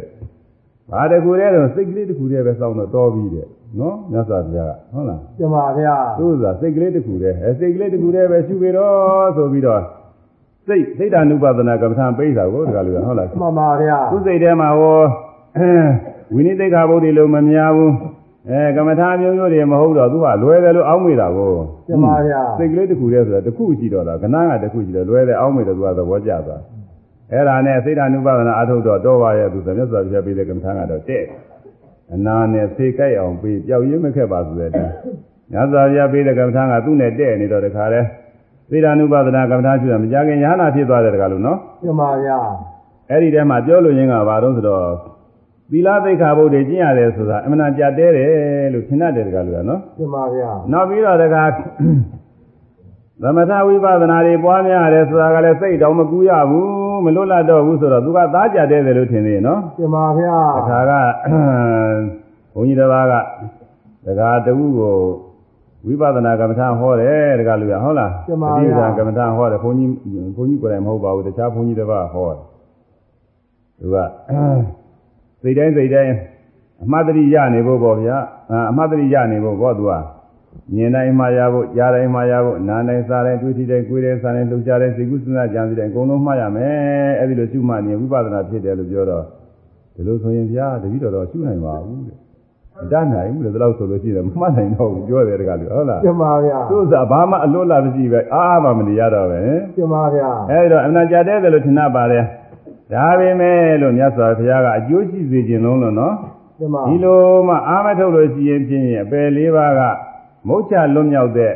[0.91, 3.47] ဘာတခုတည်းတော့စိတ်ကလေးတခုတည်းပဲစောင့်တော့တော်ပြီတဲ့
[3.80, 9.82] နော်မြတ်စွာဘုရားကဟုတ်လားကျမဗျာသူ့ဆိုတာစိတ်ကလေးတခုတည်းအဲစိတ်ကလေးတခုတည်းပဲရှုပြီတော့ဆိုပြီးတော့
[10.67, 15.02] စိတ်စိတ်ဓာနုပဒနာကမ္မထာပိဋကကိုတကယ်လို့ဟုတ်လားမှန်ပါဗျာသူစိတ်ထဲမှာဟော
[16.34, 17.93] ဝိနိသိက္ခာပုဒ်တွေလို့မများဘူး
[18.49, 21.51] အဲကမ္မထာမျိုးမျိုးတွေမဟုတ်တော့သူကလွယ်တယ်လို့အောင်းမိတာကို
[21.88, 26.62] ကျမဗျာစိတ်ကလေးတစ်ခုတည်းဆိုတာတစ်ခုရှိတော့တာကဏ္ဍကတစ်ခုရှိတယ်လွယ်တယ်အောင်းမိတယ်သူကသဘောကျသွား
[27.32, 31.23] အဲ့ဒါနဲ့စိတ်ဓာနုပါဒနာအထုတ်တော့တော့ပါရဲ့သူသမစ္ဆာပြပေးတဲ့ကမ္မထာကတော့တဲ့
[32.13, 34.91] အနာနဲ့ဖေကြိုက်အောင်ပြီးပျောက်ရင်းမခက်ပါဆိုတဲ့တည်း
[35.51, 38.01] ညဇာပြပေးတဲ့ကမ္မထာကသူ့နဲ့တဲ့နေတော့တခါလဲ
[38.69, 42.38] စိတ်ဓာနုပါဒနာကမ္မထာရှိတာမကြခင်ညာနာဖြစ်သွားတဲ့တခါလို့နော်ပြမဗျာ
[43.10, 44.84] အဲ့ဒီထဲမှာပြောလို့ရင်းကဘာလို့ဆိုတော့
[45.71, 51.43] သီလသိက္ခာဘုဒ္ဓကျင့်ရတယ်ဆိုတာအမှန်တန်ကြတဲတယ်လို့ထင်တတ်တယ်တခါလို့နော်ပြမဗျာနောက်ပြီးတော့တခါ
[53.21, 60.91] သမထဝိပဿနာတွေပွားများရတယ်ဆိုတာကလည်းစိတ်တော်မကူရဘူးမလွတ်လပ်တော့ဘူးဆိုတော့သူကသားကြတဲ့တယ်လို့ထင်သေးနော်ပြမဗျာတခါက
[62.54, 63.13] ဘုန်းကြီးတစ်ပါးက
[64.06, 64.95] တခါတူကို
[65.86, 69.89] ဝိပဿနာကမ္မထာဟောတယ်တခါလူရဟုတ်လားပဋိပဒါကမ္မထာဟောတယ်ဘုန်းကြီး
[70.36, 72.39] ဘုန်းကြီးကိုယ်တိုင်မဟုတ်ပါဘူးတခြားဘုန်းကြီးတစ်ပါးဟောတယ်
[73.80, 73.97] သူက
[75.43, 76.13] စိတ်တိုင်းစိတ်တိုင်း
[76.84, 78.17] အမှတ်တရရနေဖို့ပေါ့ဗျာ
[78.71, 79.93] အမှတ်တရရနေဖို့ပေါ့သူက
[80.75, 89.23] မြင်တိုင်းမှားရဖို့ကြားတိုင်းမှားရဖို့နားတိုင်းစားတိုင်းတွေ့ထိတိုင်းကိုယ်တိုင်းစားတိုင်းလှုပ်ရှားတိုင်းစိတ်ကူးစဉ်းစားကြံစီတိုင်းအကုန်လုံးမှားရမယ်အဲ့ဒီလိုရှုမှတ်နေဝိပဿနာဖြစ်တယ်လို့ပြောတော့
[89.95, 92.17] ဒီလိုဆိုရင်ဗျာတပည့်တော်တော့ရှုနိုင်ပါဘူးတဲ့
[92.77, 99.41] မတတ်နိုင်ဘူးလေဒီလောက်ဆိုလို့ရှိရင်မမှတ်နိုင်တော့ဘူးပြောတယ်တကယ်လို့ဟုတ်လားပြမဗျာသူ့စားဘာမှအလွတ်လာမရှိပဲအားမှမနေရတော့ပဲ
[99.75, 102.23] ပြမဗျာအဲဒီတော့အနာကြတဲ့တယ်လို့ထင်တတ်ပါတယ်
[102.93, 106.15] ဒါပေမဲ့လို့မြတ်စွာဘုရားကအကျိုးရှိစေခြင်းလုံးလို့နော်
[106.60, 109.82] ပြမဒီလိုမှအာမထုတ်လို့ရှိရင်ဖြင့်အပယ်လေးပါးက
[110.47, 111.53] မုတ်ချလွတ်မြောက်တဲ့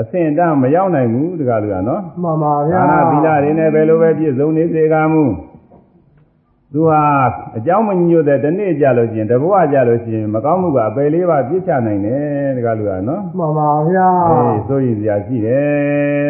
[0.00, 5.24] အဆင့်အတန်းမရောက်နိုင်ဘူးတကယ်လို့ရနော်မှန်ပါဗျာဒါနာသီလတွေနဲ့ဘယ်လိုပဲပြည့်စုံနေစေကမူ
[6.72, 7.02] သူဟာ
[7.56, 16.28] အကြောင်းမညွတ်တဲ့ဒီနေ့ကြလို့ရှိရင်တဘဝကြလို့ရှိရင်မကောင်းမှုကအပယ်လေးပါးပြစ်ချနိုင်တယ်တကယ်လို့ရနော်မှန်ပါဗျာအေးစိုးရင်စရာရှိတယ်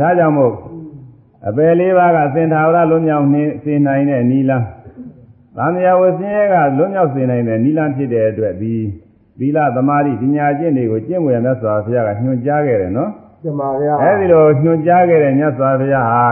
[0.00, 0.52] ဒါကြောင့်မို့
[1.48, 4.66] အပယ်လေးပါးကစင်ထာဝရလွတ်မြောက်နေစေနိုင်တဲ့နီလန်း
[5.56, 8.74] သံဃာဝဆင်းရဲကလွတ်မြောက်စေနိုင်တဲ့နီလန်းဖြစ်တဲ့အတွက်ဒီ
[9.38, 13.10] သီလသမာဓိပညာကျင့်တွေကိုကျင့်ဝယ်မြတ်စွာဘုရားကညွှန်ကြားခဲ့တယ်နော်
[13.42, 16.26] ပြမဗျာအဲဒီလိုညွှန်ကြားခဲ့တဲ့မြတ်စွာဘုရားဟာ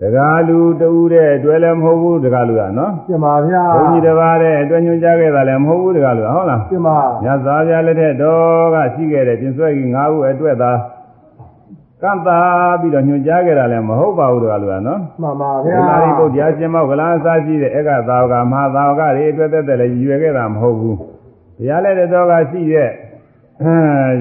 [0.00, 6.88] တကားလူတူတဲ့အတွက်လည်းမဟုတ်ဘူးတကားလူကနော်ပြမဗျာဘုန်းကြီးတစ်ပါးတဲ့အတွက်ညွှန်ကြားခဲ့တာလည်းမဟုတ်ဘူးတကားလူကဟုတ်လားပြမ
[7.22, 10.72] မြတ်စွာဘုရားလက်ထက်တော်ကရှိခဲ့တဲ့ပြင်ဆွဲကြီး၅ခုအတွက်သာ
[12.02, 12.38] ကန့်တာ
[12.80, 21.06] ပြီးတော့ညွှန်ကြားခဲ့တာလည်းမဟုတ်ပါဘူးတကားလူကနော်မှန်ပါဘုဗျာရားရိပုတ္တရာရှင်မောကလန်အစားရှိတဲ့ဧကသာဝကမဟာသာဝကတွေအတွက်သက်သက်လည်းရွယ်ခဲ့တာမဟုတ်ဘူးဘု
[21.68, 22.88] ရားလက်ထက်တော်ကရှိတဲ့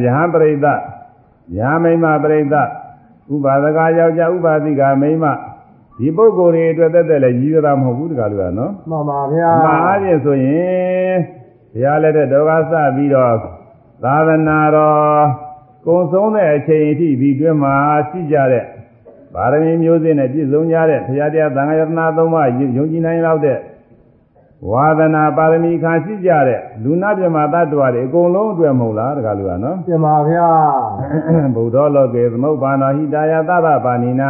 [0.04, 0.80] ယဟန်ပရိသတ်
[1.58, 2.68] ယဟမိမပရိသတ်
[3.34, 5.26] ဥပါဒကယောက်ျားဥပါတိကမိန်းမ
[5.98, 11.16] ဒီပုဂ္ဂိုလ်တွေအတွက်သက်သက်လည်းရည်ရတာမဟုတ်ဘူးတကားလူကနော်မှန်ပါဗျာအမှားအားဖြင့်ဆိုရင်
[11.74, 13.36] ဘုရားလက်ထက်တော်ကစပြီးတော့
[14.04, 15.47] သာသနာတော်
[15.88, 17.74] ကုံဆုံးတဲ့အချိန်အထိဒီတွင်မှာ
[18.10, 18.66] ရှိကြတဲ့
[19.34, 22.48] ဗာရမီမျိုးစေ့နဲ့ပြည့်စုံကြတဲ့ဘုရားတရားသံဃာယတနာသုံးပါး
[22.78, 23.58] ယုံကြည်နိုင်လောက်တဲ့
[24.70, 30.50] ဝါဒနာပါရမီခံရှိကြတဲ့လူနာပြမတ္တဝါတွေအကုန်လုံးအတွက်မဟုတ်လားတကားလူကနော်ပြမဗျာ
[31.56, 34.30] ဗုဒ္ဓလောကေသမုပ္ပါဏဟိတာယသဗ္ဗပါဏိနာ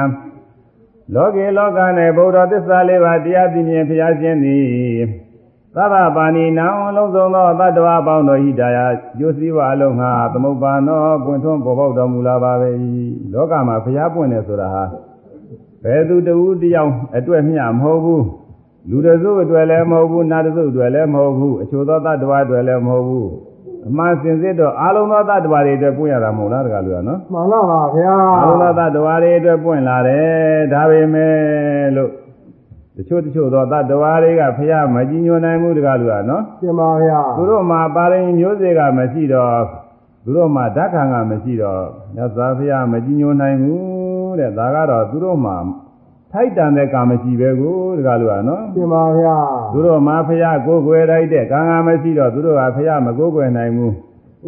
[1.16, 1.80] လောကေလောက၌
[2.18, 4.68] ဗုဒ္ဓသစ္စာလေးပါးတရားသိမြင်ဖျားခြင်းသည်
[5.78, 8.80] သဗ္ဗပါဏိနာအလုံးစုံသောတတ္တဝါပေါင်းတို့ဟိတာယ
[9.18, 12.70] ကျိုးစည်းဝါအလုံးငါသမုပ္ပါနောပွင့်ထွန်းပေါ်ပေါက်တော်မူလာပါပဲ၏
[13.34, 14.84] လောကမှာဖျားပွင့်တယ်ဆိုတာဟာ
[15.84, 18.26] ဘယ်သူတဦးတယောက်အတွက်မျှမဟုတ်ဘူး
[18.90, 23.30] လူတစုအတွက်လည်းမဟုတ်ဘူးနတ်တစုအတွက်လည်းမဟုတ်ဘူးအချို့သောတတ္တဝါအတွက်လည်းမဟုတ်ဘူး
[23.88, 31.36] အမှန်စင်စစ်တော့အလုံးသောတတ္တဝါတွေအတွက်ပွင့်ရတာမဟုတ်လားတကားလူကနော်မှန်လားပါဗျာအလုံးသောတ attva တွေအတွက်ပွင့်လာတယ်ဒါပေမဲ့
[31.96, 32.12] လို့
[32.98, 33.82] တချို့တချို့သောတ attva
[34.24, 39.62] တွေကဖះမကြည်ညိုနိုင်ဘူးတကားလူကနော်ပြမဗျာသူတို့မှာပါရင်မျိုးစေ့ကမရှိတော့
[40.24, 41.84] သူတို့မှာဓာတ်ခံကမရှိတော့
[42.16, 45.58] မြတ်စွာဘုရားမကြည်ညိုနိုင်ဘူးတဲ့ဒါကတော့သူတို့မှာ
[46.32, 49.38] ထိုက်တန်တဲ့ကာမရှိပဲကိုတကားလူကနော်ပြမဗျာ
[49.74, 53.94] သူတို့မှာဖះကိုယ်ွယ်တိုက်တဲ့ကံကမရှိတော့သူတို့ကဖះမကိုယ်ွယ်နိုင်ဘူး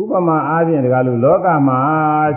[0.01, 1.79] ဥပမာအားဖြင့်တကားလူလောကမှာ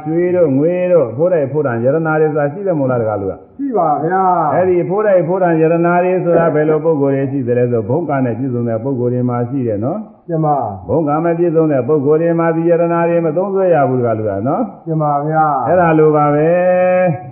[0.02, 4.22] ရွှေတို့ငွေတို့ဖိုးတိုက်ဖိုးတန်ယရနာတွေဆိုတာရှိတယ်မို့လားတကားလူကရှိပါဗျာ
[4.54, 9.98] အဲ့ဒီဖိုးတိုက်ဖိုးတန်ယရနာတွေဆိုတာဘယ်လိုပုံကိုယ်တွေရှိသလဲဆိုဘုံကနဲ့ပြည့်စုံတဲ့ပုံကိုယ်တွေမှာရှိတယ်နော်
[10.28, 10.46] ပြမ
[10.88, 17.31] ဘုံကမပြည့်စုံတဲ့ပုံကိုယ်တွေမှာဒီယရနာတွေမသုံးဆွဲရဘူးတကားလူကနော်ပြမဗျာအဲ့ဒါလိုပါပဲ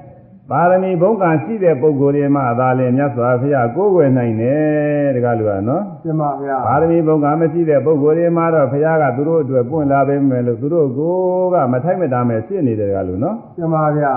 [0.51, 11.15] ပါရမီဘုံကရှိတဲ့ပုံကိုယ်တွေမှာသာလေမြတ်စွာဘုရားကိုယ်ွယ်နိုင်တယ်တကားလူကနော်ပြမဗျာပါရမီဘုံကမရှိတဲ့ပုဂ္ဂိုလ်တွေမှာတော့ဘုရားကသူတို့အတွက်ပွင့်လာပေးမယ်လို့သူတို့ကို
[11.55, 14.15] ကမထိုက်မတာမဲ့ဖြစ်နေတယ်ကလို့နော်ပြမဗျာ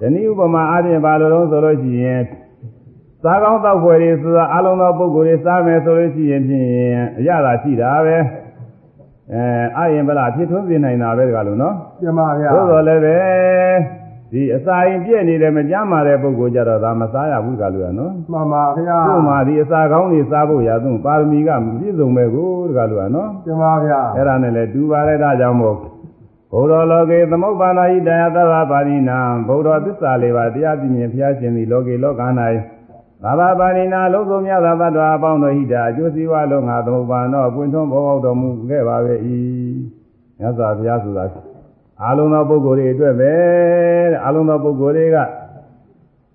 [0.00, 2.20] ဒီနည်းဥပမာအားဖြင့်ဘာလို့လဲဆိုလို့ရှိရင်
[3.22, 6.66] စားကောင်းတောက်ဖွယ်တွေဆိုတာအလုံးသောပုဂ္ဂိုလ်တွေစားမယ်ဆိုလို့ရှိရင်ဖြင့်
[7.18, 8.16] အရသာရှိတာပဲ
[9.32, 9.42] အဲ
[9.76, 14.03] အာရင်ဗလာဖြစ်ထွန်းစေနိုင်တာပဲကလို့နော်ပြမဗျာသို့တော်လည်းပဲ
[14.34, 25.76] ဒီအစာရင်ပြည့်နေတယ်မကြမ်းမာတဲ့ပုဂ္ဂိုလ်ကြတော့ဒါမစားရဘူးကလို့ရနော်မှန်ပါဗျာသူ့မှာဒီအစာကောင်းတွေစားဖို့ရသူပါရမီကမပြည့်စုံပဲကိုတကလို့ရနော်ပြမဗျာအဲ့ဒါနဲ့လည်းတူပါလေဒါကြောင့်မို့
[26.52, 29.18] ဘုရောလောကေသမုပ္ပါဏာဟိတယသဗ္ဗပါဏိနာ
[29.48, 32.22] ဘုရောသစ္စာလေးပါးတရားပြည့်မြင်ဖျားရှင်သည်လောကေလောက၌
[33.22, 39.14] သာသာပါဏိနာလုံးစုံမြတ်သောတ္တဝါအပေါင်းတို့ဟိတာအကျိုးစီးပွားလုံးငါသမုပ္ပါနောပွင့်ထွန်းဘောပေါက်တော်မူခဲ့ပါပဲ၏
[40.38, 41.24] မြတ်စွာဘုရားဆိုတာ
[42.02, 43.32] အာလုံးသောပုဂ္ဂိုလ်တွေအတွက်ပဲ
[44.10, 45.18] တဲ့အလုံးသောပုဂ္ဂိုလ်တွေက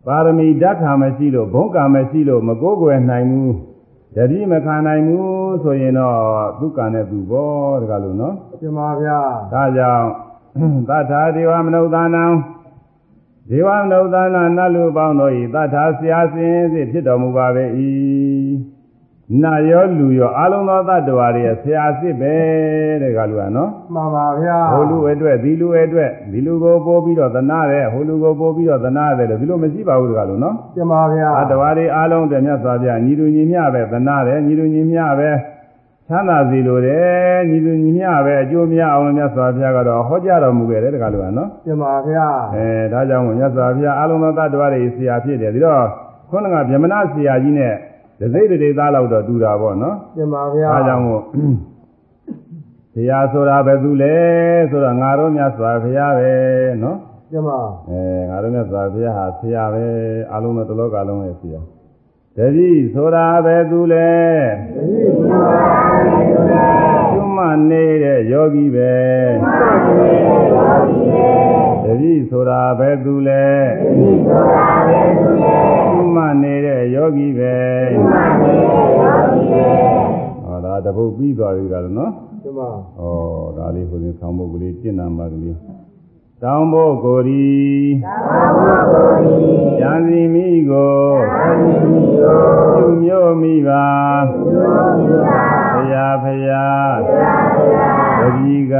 [0.06, 3.56] ပါရမီဓာတ်ခါမရှိလို့ဘုံကံမရှိလို့မကိုးကွယ်နိုင်ဘူး
[4.16, 6.18] တတိမခံနိုင်ဘူးဆိုရင်တော့
[6.60, 9.20] သူကံနဲ့သူဘောတကားလို့နော်ရှင်ပါဗျာ
[9.54, 10.08] ဒါကြောင့်
[10.90, 12.26] သတ္ထာဒေဝမနုဿာနံ
[13.50, 17.66] ဒေဝမနုဿာနနတ်လူပေါင်းတို့ဤသတ္ထာဆရာစင်စစ်ဖြစ်တော်မူပါပဲ၏
[19.44, 22.34] နတ်ရောလူရောအလုံးသောတ attva တွေရဲ့ဆရာစစ်ပဲ
[23.02, 35.30] တဲ့ကလူကနော်မှန်ပါဗျာဟိုလူအတွက်ဒီလူအတွက်ဒီလူကိုပို့ပြီးတော့သနာတယ်ဟိုလူကိုပို့ပြီးတော့သနာတယ်လို့ဒီလိုမရှိပါဘူးတကလို့နော်ရှင်ပါဗျာအတ္တဝါတွေအလုံးတည်းမြတ်စွာဘုရားညီလူညီမျှပဲသနာတယ်ညီလူညီမျှပဲ
[36.08, 45.84] ချမ်းသာစီလိုတယ်ညီလူညီမျှပဲအကျိုးများအောင်လို့မြတ်စွာဘုရားကတော့ဟောကြားတော်မူခဲ့တယ်တကလို့ကနော်ရှင်ပါဗျာအဲဒါကြောင့်မို့မြတ်စွာဘုရားအလုံးသောတ attva တွေဆရာဖြစ်တယ်ဒီတော့
[46.30, 47.74] ခုနကဗြဟ္မဏဆရာကြီးနဲ့
[48.20, 51.24] ဒသိဒိသားလောက်တော့တူတာပေါ့နော်ရှင်ပါဗျာဒါကြောင့်မို့
[52.94, 54.16] ဆရာဆိုတာဘယ်သူလဲ
[54.70, 56.34] ဆိုတော့ငါတို့မြတ်စွာဘုရားပဲ
[56.84, 56.98] နော်
[57.32, 59.86] ရှင်ပါအဲငါတို့မြတ်စွာဘုရားဟာဆရာပဲ
[60.34, 61.62] အလုံးစုံတစ်လောကလုံးရဲ့ဆရာ
[62.38, 64.12] တတိဆိုတာပဲသူလဲ
[64.76, 66.68] တတိဘုရားရှင်ပါ
[67.12, 68.94] ကျွမ်းမနေတဲ့ယောဂီပဲ
[72.00, 73.46] တတိဆိုတာပဲသူလဲ
[74.26, 77.58] ကျွမ်းမနေတဲ့ယောဂီပဲ
[80.44, 83.04] ဟောဒါတပုတ်ပြီးသွားပြီကလည်းနော်ရှင်ပါဩ
[83.58, 85.56] ဒါလေးဟိုစဉ်ဆောင်းဖို့ကလေးပြင်နာမှာကလေး
[86.44, 87.50] တောင်းဖို့ကိုရီ
[89.82, 91.04] ဉာဏ်စီမိကို
[92.20, 93.88] ကျုံမျိုးမိပါ
[95.74, 96.68] ဘုရားဖရာ
[98.20, 98.76] တတိက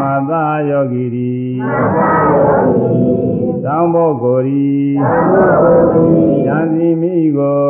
[0.00, 1.39] မသာယောဂီရီ
[3.64, 4.70] တောင်းဖို့ကိုရီ
[6.46, 7.64] ဉာဏ်စီမိကို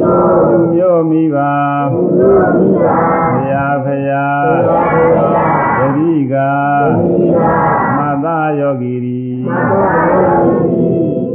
[0.00, 1.52] ကျုံမျိုးမိပါ
[1.92, 4.26] ဘုရားဖရာ
[5.78, 6.34] တတိက
[7.96, 9.20] မသာယောဂီရီ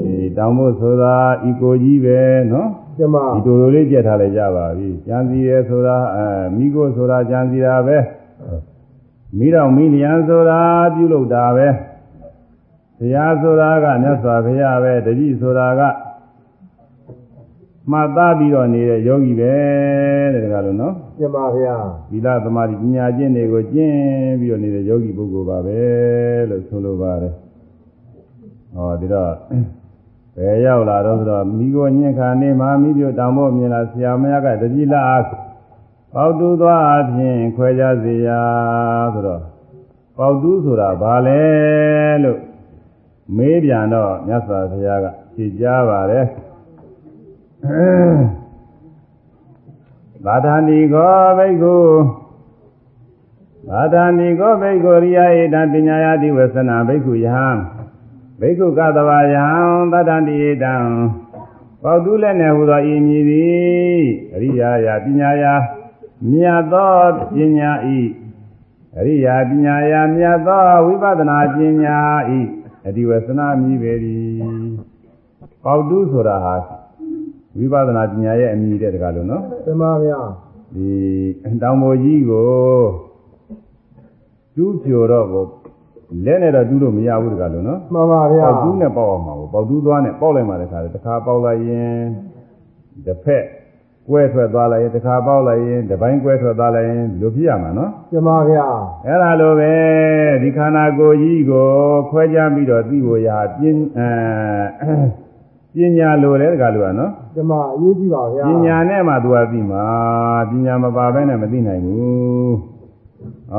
[0.05, 2.19] ဒီတောင်းဖို့ဆိုတာဤကိုကြီးပဲ
[2.51, 7.97] နော်ရှင်ပါဒီတိုလိုလေးကြက်ထားလိုက်ကြပါပြီ။ကြံစီရဲဆိုတာအဲမိကိုဆိုတာကြံစီတာပဲ။
[9.37, 10.61] မိတော်မိလျံဆိုတာ
[10.95, 11.67] ပြုလုပ်တာပဲ။
[12.99, 15.81] တရားဆိုတာကမြတ်စွာဘုရားပဲ။တတိဆိုတာက
[17.91, 19.55] မှတ်သားပြီးတော့နေတဲ့ယောဂီပဲ
[20.33, 21.75] တဲ့ဒါကလို့နော်ရှင်ပါဗျာ။
[22.09, 23.95] သီလသမာဓိပညာကျင့်တွေကိုကျင့်
[24.39, 25.81] ပြီးတော့နေတဲ့ယောဂီပုဂ္ဂိုလ်ပါပဲ
[26.49, 27.33] လို့ဆိုလိုပါတယ်။
[28.75, 29.33] ဟောဒီတော့
[30.37, 35.23] ဘယ်ရောက်လာတော့ဆိုတော့မိကိုညင်ခါနေမှာမိပြတောင်ဖို့မြင်လာဆရာမရကတတိလအား
[36.13, 38.41] ပေါတူသွားအပြင်ခွဲကြစေရာ
[39.13, 39.41] ဆိုတော့
[40.17, 41.43] ပေါတူဆိုတာဘာလဲ
[42.23, 42.39] လို့
[43.37, 46.25] မေးပြန်တော့မြတ်စွာဘုရားကဖြေကြားပါတယ်
[50.25, 51.77] ဘာသာနိကောဘိက္ခု
[53.69, 57.49] ဘာသာနိကောဘိက္ခုရိယဧတံပညာယတိဝေသနာဘိက္ခုယဟံ
[58.39, 59.45] ဘိက္ခုကတဝါယံ
[59.91, 60.75] သတ္တန္တိဧတံ
[61.83, 65.45] ပေါတုလည်းနဲ့ဟူသောဤမည်သည်အရိယာယပညာယ
[66.31, 66.93] မြတ်သော
[67.35, 67.99] ပညာဤ
[68.97, 71.97] အရိယာပညာယမြတ်သောဝိပဿနာပညာ
[72.37, 72.39] ဤ
[72.87, 74.33] အဒီဝေသနာမည်ပေသည်
[75.63, 76.55] ပေါတုဆိုတာဟာ
[77.57, 80.19] ဝိပဿနာပညာရဲ့အမည်တဲ့တကားလို့နော်ရှင်ပါဗျာ
[80.75, 80.89] ဒီ
[81.61, 82.47] တောင်ပေါ်ကြီးကို
[84.55, 85.45] တူးပြိုတော့ကို
[86.25, 91.97] လက်နဲ့တော့တူးလို့မရဘူးတကားလို့နော်မှန်ပါဗျာပေါက်တူးနဲ့ပေါက်အောင်မှာကိုပေါက်တူးသွားနဲ့ပေါက်လိုက်မှတခါတခါပေါက်လိုက်ရင်
[93.05, 93.45] တစ်ဖက်
[94.09, 98.67] ကွဲထွက်သွားလိုက်ရင်တခါပေါက်လိုက်ရင်တစ်ပိုင်းကွဲထွက်သွားလိုက်ရင်လိုဖြစ်ရမှာနော်ရှင်ပါဗျာ
[99.05, 99.73] အဲ့ဒါလိုပဲ
[100.41, 101.67] ဒီခန္ဓာကိုယ်ကြီးကို
[102.09, 104.13] ခွဲခြားပြီးတော့သိဖို့ရာပြင်းအဲ
[105.75, 109.85] ပညာလိုတယ်တကားလို့ကနော်ရှင်ပါအရေးကြီးပါဗျာပညာနဲ့မှသူကသိမှာ
[110.49, 112.51] ပညာမပါဘဲနဲ့မသိနိုင်ဘူး။
[113.55, 113.57] ဩ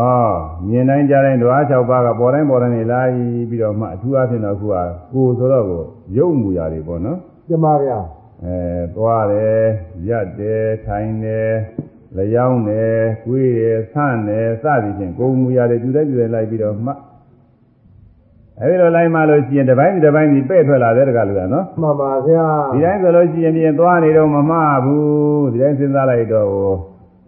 [0.68, 4.74] မြင်တိုင်းကြားတိုင်းဓဝါ၆ပါးကပေါ်တိုင်းပေါ်တိုင်းနေလာပြီးတော့မှအထူးအဖြစ်တော့အခုက
[5.12, 5.82] ကိုယ်ဆိုတော့ကို
[6.16, 7.98] ရုပ်မူရာတွေပေါ့နော်ရှင်ပါဗျာ။
[8.44, 8.60] အဲ
[8.96, 9.62] သွားတယ်
[10.08, 11.50] ရက်တယ်ထိုင်တယ်
[12.16, 16.92] လျောင်းတယ်ကိုယ်တယ်ဆန့်တယ်စသည်ဖြင့်ကိုယ်မူရာတွေတူတိုင်းတူတိုင်းလိုက်ပြီးတော့မှ
[18.60, 26.48] အဲဒီလိုလိုက်မှလို့ရှိရင်တစ်ပိုင်းတစ်ပိုင်းဒီပဲ့ထွက်လာတဲ့တကလူကနော်မှန်ပါဗျာဒီတိုင်းဆိုလို့ရှိရင်ပြင်သွားနေတော့မမှားဘူးဒီတိုင်းစဉ်းစားလိုက်တော့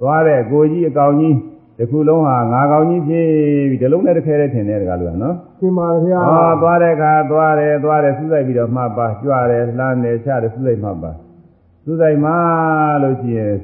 [0.01, 1.35] သွားတဲ့ကိုကြီးအကောင်ကြီး
[1.79, 3.27] တစ်ခုလုံးဟာငါကောင်ကြီးဖြစ်
[3.71, 11.11] ပြီးဒီလုံးနဲ့တစ်ခဲနဲ့ထင်တယ်တကားလို့နော်ရှင်ပါဗျာဟောသွားတဲ့အခါသွားတယ်သွားတယ်စူးစိုက်ပြီးတော့မှတ်ပါကြွတယ်လှမ်းတယ်ချတယ်စူးစိုက်မှတ်ပါ
[11.85, 12.33] စူးစိုက်မှ
[13.03, 13.55] လို့ရှိရင်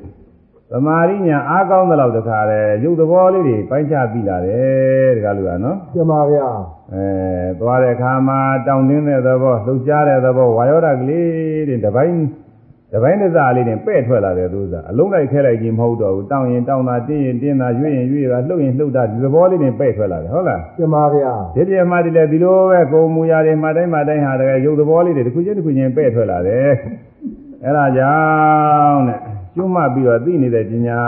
[0.71, 6.49] သသမာရိညာအားကောင်းတဲ့လောက်တခါလေရုပ်သဘောလေးတွေပိုင်းခြားပြီးလာတယ်တခါလူကနော်ကျင်ပါဗျာ
[6.95, 7.07] အဲ
[7.61, 12.17] သွားတဲ့အခါမှာတောင်းတင်းတဲ့သဘောလှုပ်ရှားတဲ့သဘောဝါယောဓာတ်ကလေးတွေတစ်ပိုင်း
[12.93, 26.71] တစ်ပိုင်းတစ်စားလေးတွေပဲ့ထွက်လာတယ်သူစားအလုံးလိုက်ခဲလိုက်ခြင်းမဟုတ်တော့ဘူးတောင်းရင်တောင်းတာတင်းရင်တင်းတာရွေ့ရင်ရွေ့တာလှုပ်ရင်လှုပ်တာဒီသဘောလေးတွေပဲ့ထွက်လာတယ်ဟုတ်လားကျင်ပါဗျာဒီပြမှာဒီလေဒီလိုပဲကိုယ်မူရာတွေမှတိုင်းမှတိုင်းဟာတကယ်ရုပ်သဘောလေးတွေတစ်ခုချင်းတစ်ခုချင်းပဲ့ထွက်လာတယ်
[27.65, 28.15] အဲ့ဒါကြော
[28.91, 29.19] င့်တဲ့
[29.55, 31.01] ကျွတ်မှတ်ပြီးတော့သိနေတဲ့ပညာ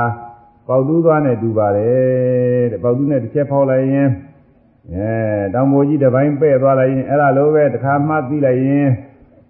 [0.69, 4.09] ပေါက်တူးသွားနဲ့တူပါတယ်တဲ့ပေါက်တူးနဲ့တစ်ချက်ဖောက်လိုက်ရင်
[4.93, 5.13] အဲ
[5.55, 8.89] တောင်မိုးကြီးတစ်ပိုင်းပဲ့သွားလိုက်ရင်အဲ့ဒါလိုပဲတစ်ခါမှသိလိုက်ရင်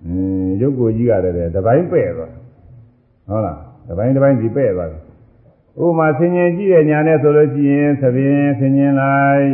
[0.06, 2.32] အင်းရုပ်ကိုကြီးရတယ်တဲ့တစ်ပိုင်းပဲ့သွား
[3.30, 5.02] ဟုတ်လားတစ်ပိုင်းတစ်ပိုင်းစီပဲ့သွားတယ်
[5.84, 9.48] ဥပမာဆင်ញင်ကြည့်တဲ့ညာနဲ့ဆိုလို့ရှိရင်သဘင်ဆင်ញင်လိုက်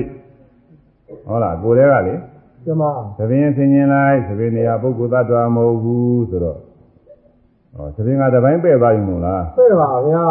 [1.27, 2.15] ဟုတ်လားကိုယ်တည်းကလေ
[2.63, 6.59] ကျင်ပါ သဘင်ဆင်ញင်လိုက်သဘင်နေရာပုဂ္ဂိုလ်သတ္တဝါမဟုတ်ဘူးဆိုတော့
[7.75, 10.25] ဟောသဘင်ကတစ်ပိုင်းပဲ့သွားပြီမို့လား ပဲ့ပါဗျာ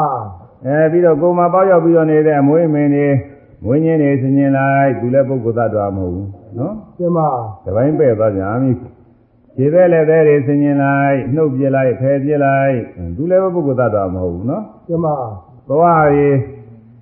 [0.66, 3.06] အဲပြီးတော့ကိုယ်မှာပေါက်ရောက်ပြီးတော့နေတဲ့အမွေးမင်းနေ
[3.64, 6.28] မွေးညင်းနေဆင်ញင်လိုက်သူလည်းပုဂ္ဂိုလ်သတ္တဝါမဟုတ်ဘူး
[6.58, 7.28] နော် ကျင်ပါ
[7.64, 8.70] တစ်ပိုင်းပဲ့သွားကြပြီ
[9.56, 12.76] ခြေပဲလည်းပဲတွေဆင်ញင်လိုက်နှုတ်ပြလိုက်ဖယ်ပြလိုက်
[13.16, 15.14] သူလည်းပုဂ္ဂိုလ်သတ္တဝါမဟုတ်ဘူးနော် ကျင်ပါ
[15.68, 16.28] သွားရီ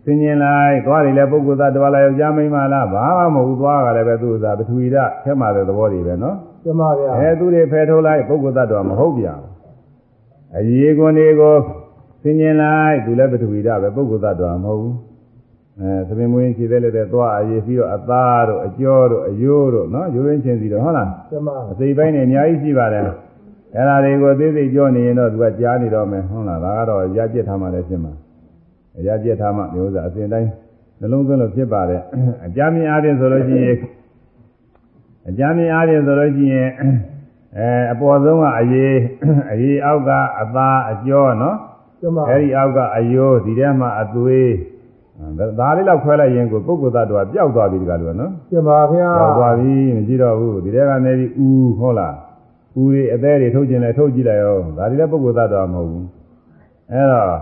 [0.05, 9.53] ဆင်ញင်လိုက်သွားရီလည်းပုဂ္ဂိုလ်သတ္တဝါလည်းယောက်ျားမိန်းမလားဘာမှမဟုတ်ဘူးသွားကလည်းပဲသူ့သာပထဝီဓာတ်ထဲမှာတဲ့သဘောတွေပဲနော် ကျင်ပါဗျာ အဲသူတွေဖယ်ထုတ်လိုက်ပုဂ္ဂိုလ်သတ္တဝါမဟုတ်ပြန်ဘူး
[10.57, 11.57] အရေးကွန်တွေကို
[12.23, 14.95] ဆင်ញင်လိုက်သူလည်းပထဝီဓာတ်ပဲပုဂ္ဂိုလ်သတ္တဝါမဟုတ်ဘူး
[15.80, 28.14] အဲသမင်မွေးခြေသေးလည်းတဲ့သွားအရေးပြီးတော့အသားတို့အကျော်တို့အယိုးတို့နော်ရိုးရင်းချင်းစီတို့ဟုတ်လားကျင်ပါအစိပ်ပိုင်းတွေအများကြီးရှိပါတယ်အဲ့ဒါတွေကိုသေးသေးပြောနေရင်တော့သူကကြားနေတော့မယ်ဟုတ်လားဒါကတော့ရပြစ်ထားမှလည်းဖြစ်မှာ
[29.08, 30.50] ရပြစ်ထားမှမျိုးစားအစဉ်တိုင်း
[31.00, 32.02] နှလုံးသွင်းလို့ဖြစ်ပါတယ်
[32.46, 33.78] အကြမ်းမြင်အားဖြင့်ဆိုလို့ရှိရင်
[35.30, 36.70] အကြမ်းမြင်အားဖြင့်ဆိုလို့ရှိရင်
[37.58, 38.98] အဲအပေါ်ဆုံးကအရေး
[39.52, 40.10] အရေးအောက်က
[40.42, 41.58] အသားအကျော်နော်
[42.00, 44.52] ကျင်ပါအဲ့ဒီအောက်ကအယိုးဒီထဲမှာအသွေး
[45.60, 51.50] ဒါလေးတော့ခွဲလိုက်ရင်ကိုပုဂ္ဂိုလ်သတ္တဝါပျောက်သွားပြီဒီကလို့နော်ကျင်ပါဗျာကြောက်သွားပြီမကြည့်တော့ဘူးဒီထဲကနေပြီးဥ
[51.80, 52.18] ဟုတ်လားဥ
[52.76, 56.06] တွေအသေးတွေထုတ်ခြင်းလဲထုတ်ကြည့်လိုက်ရောဒါတွေလည်းပုဂ္ဂိုလ်သတ္တဝါမဟုတ်ဘူး
[56.92, 57.38] အဲတော့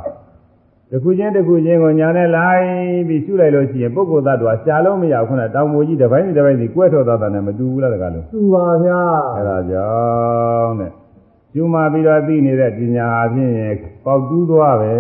[0.90, 2.66] တစ်ခုချင်းတစ်ခုချင်းကိုညာနဲ့လိုက်
[3.08, 9.02] ပြီးရှုလိုက်လို့ရှိရင်ပုဂ္ဂိုလ်သတ္တဝါရှားလို့မရဘူးခုနတောင်မိုးကြီးတစ်ပိုင်းတစ်ပိုင်းစီကွဲထွက်သွားတာနဲ့မတူဘူးလားတကားလို့သူပါဗျာ
[9.38, 9.90] အဲဒါကြော
[10.64, 10.92] င့်တဲ့
[11.58, 14.94] ကျူမာပြီးတော့သိနေတဲ့ပညာအဖြစ်ရင်ပေါက်တူးသွားပဲ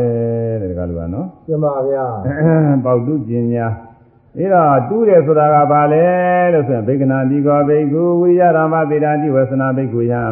[0.62, 2.06] တဲ့တကားလို့ကနော်ကျင်ပါဗျာ
[2.86, 3.68] ပေါက်တုပညာ
[4.38, 6.06] အဲတော့တူးတယ်ဆိုတာကဘာလဲ
[6.54, 10.24] လို့ဆိုရင်ဗေကနာတိကောဘိက္ခုဝိရရမသေတာတိဝေသနာဘိက္ခုယံ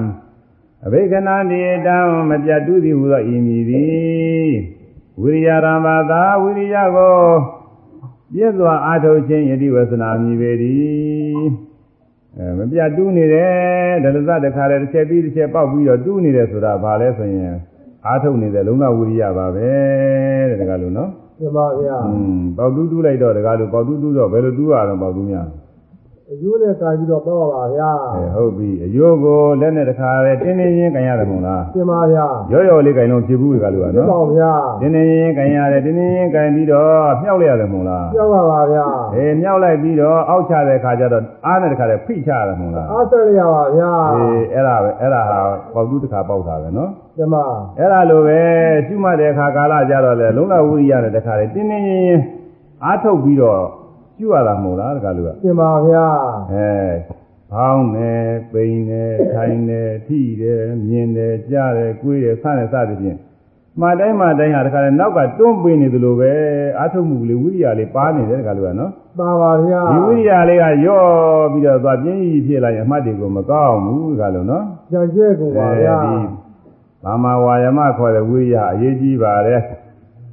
[0.85, 1.97] အဘိကနာတိတံ
[2.29, 4.51] မပြတ်တူးသည်ဟူသောဤမည်သည်
[5.21, 7.17] ဝိရိယရမသာဝိရိယကို
[8.33, 11.72] ပြည့်စွာအားထုတ်ခြင်းယတိဝေသနာမည်ပေသည်
[12.37, 17.55] အဲမပြတ်တူးနေတယ်ဒလသတခါလေတစ်ချက်ပြီးတစ်ချက်ပေါက်ပြီးတော့တူးနေတယ်ဆိုတာဘာလဲဆိုရင်
[18.05, 19.69] အားထုတ်နေတဲ့လုံလဝိရိယပါပဲ
[20.49, 25.47] တဲ့တကယ်လို့နော်ကျင်ပါဗျာอืมပေါက်တူးတူးလိုက်တော့တကားလို့ပေါက်တူးတူးတော့ဘယ်လိုတူးရအောင်ပေါက်တူးများ
[26.33, 45.39] အယူနဲ့ကာပြီးတော့ပေါ့ပါဗျာအဲဟုတ်ပြီအယိုးကိုလက်နဲ့တခါပဲတင်းတင်းချင်းကန်ရတယ်မဟုတ်လားကျင်ပါဗျာရော့ရော့လေးကန်လို့ဖြစ်ဘူးကလို့ကကျင်ပါနော်ဗျာတင်းတင်းချင်းကန်ရတယ်တင်းတင်းချင်းကန်ပြီးတော့မြှောက်လိုက်ရတယ်မဟုတ်လားပြောပါပါဗျာအေးမြှောက်လိုက်ပြီးတော့အောက်ချတဲ့ခါကျတော့အားနဲ့တခါလဲဖိချရတယ်မဟုတ်လားအားဆက်ရပါဗျာအေးအဲ့ဒါပဲအဲ့ဒါဟာ
[45.73, 47.43] ပေါက်တူးတစ်ခါပေါက်တာပဲနော်ကျင်ပါ
[47.79, 48.41] အဲ့ဒါလိုပဲ
[48.87, 52.21] ကျွမှတ်တဲ့အခါကာလကြတော့လေလုံလဝိရိယနဲ့တခါလေတင်းတင်းချင်း
[52.85, 53.63] အားထုတ်ပြီးတော့
[54.17, 56.05] ကျွရတာမဟုတ်လားတခါလို့ကကျင်ပါဗျာ
[56.53, 56.73] အဲ
[57.51, 63.19] ဖောင်းတယ်ပိန်တယ်ထိုင်တယ်ထိတယ်မြင်တယ်ကြားတယ်ကိုယ်တယ်ဆန်းတယ်စသဖြင့်
[63.81, 66.31] မှတိုင်းမှတိုင်းဟာတခါလေနောက်ကတွန်းပေးနေသလိုပဲ
[66.79, 76.15] အာထုတ်မှုလေးဝိရိယလေးပါနေတယ်တခါလို့ကနော်ပါပါဗျာဒီဝိရိယလေးကရော့ပြီးတော့သွားပြင်းကြီးဖြစ်လာရင်အမှတ်တွေကိုမကောင်းဘူးတခါလို့နော်ကြံကျဲကုန်ပါဗျာဒီ
[77.03, 79.61] ဘာမဝါယမခေါ်တဲ့ဝိရိယအရေးကြီးပါတယ်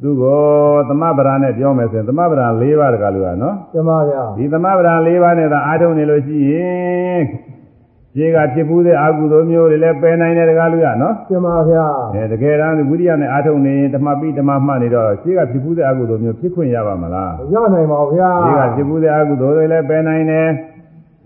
[0.02, 0.40] သူကို
[0.88, 7.22] သမဗရာနဲ့ပြောမယ်ဆိုရင်သမဗရာ၄ပါးတခါလို့ကနော်ကျင်ပါဗျာဒီသမဗရာ၄ပါးနဲ့သာအားထုတ်နေလို့ရှိရင်
[8.16, 11.84] ခြေကဖြစ်ဘူးတဲ့အကုသိုလ်မျိုးတွေလည်းပယ်နိုင်တယ်တကားလို့ရနော်ကျင်ပါဗျာ
[12.14, 20.48] အဲတကယ်တမ်းဝိရိယနဲ့အားထုတ်နေရင်ဓမ္မပိဓမ္မမှတ်နေတော့ခြေကဖြစ်ဘူးတဲ့အကုသိုလ်မျိုးဖြစ်ခွင့်ရပါမလားရနိုင်ပါဗျာခြေကဖြစ်ဘူးတဲ့အကုသိုလ်တွေလည်းပယ်နိုင်တယ်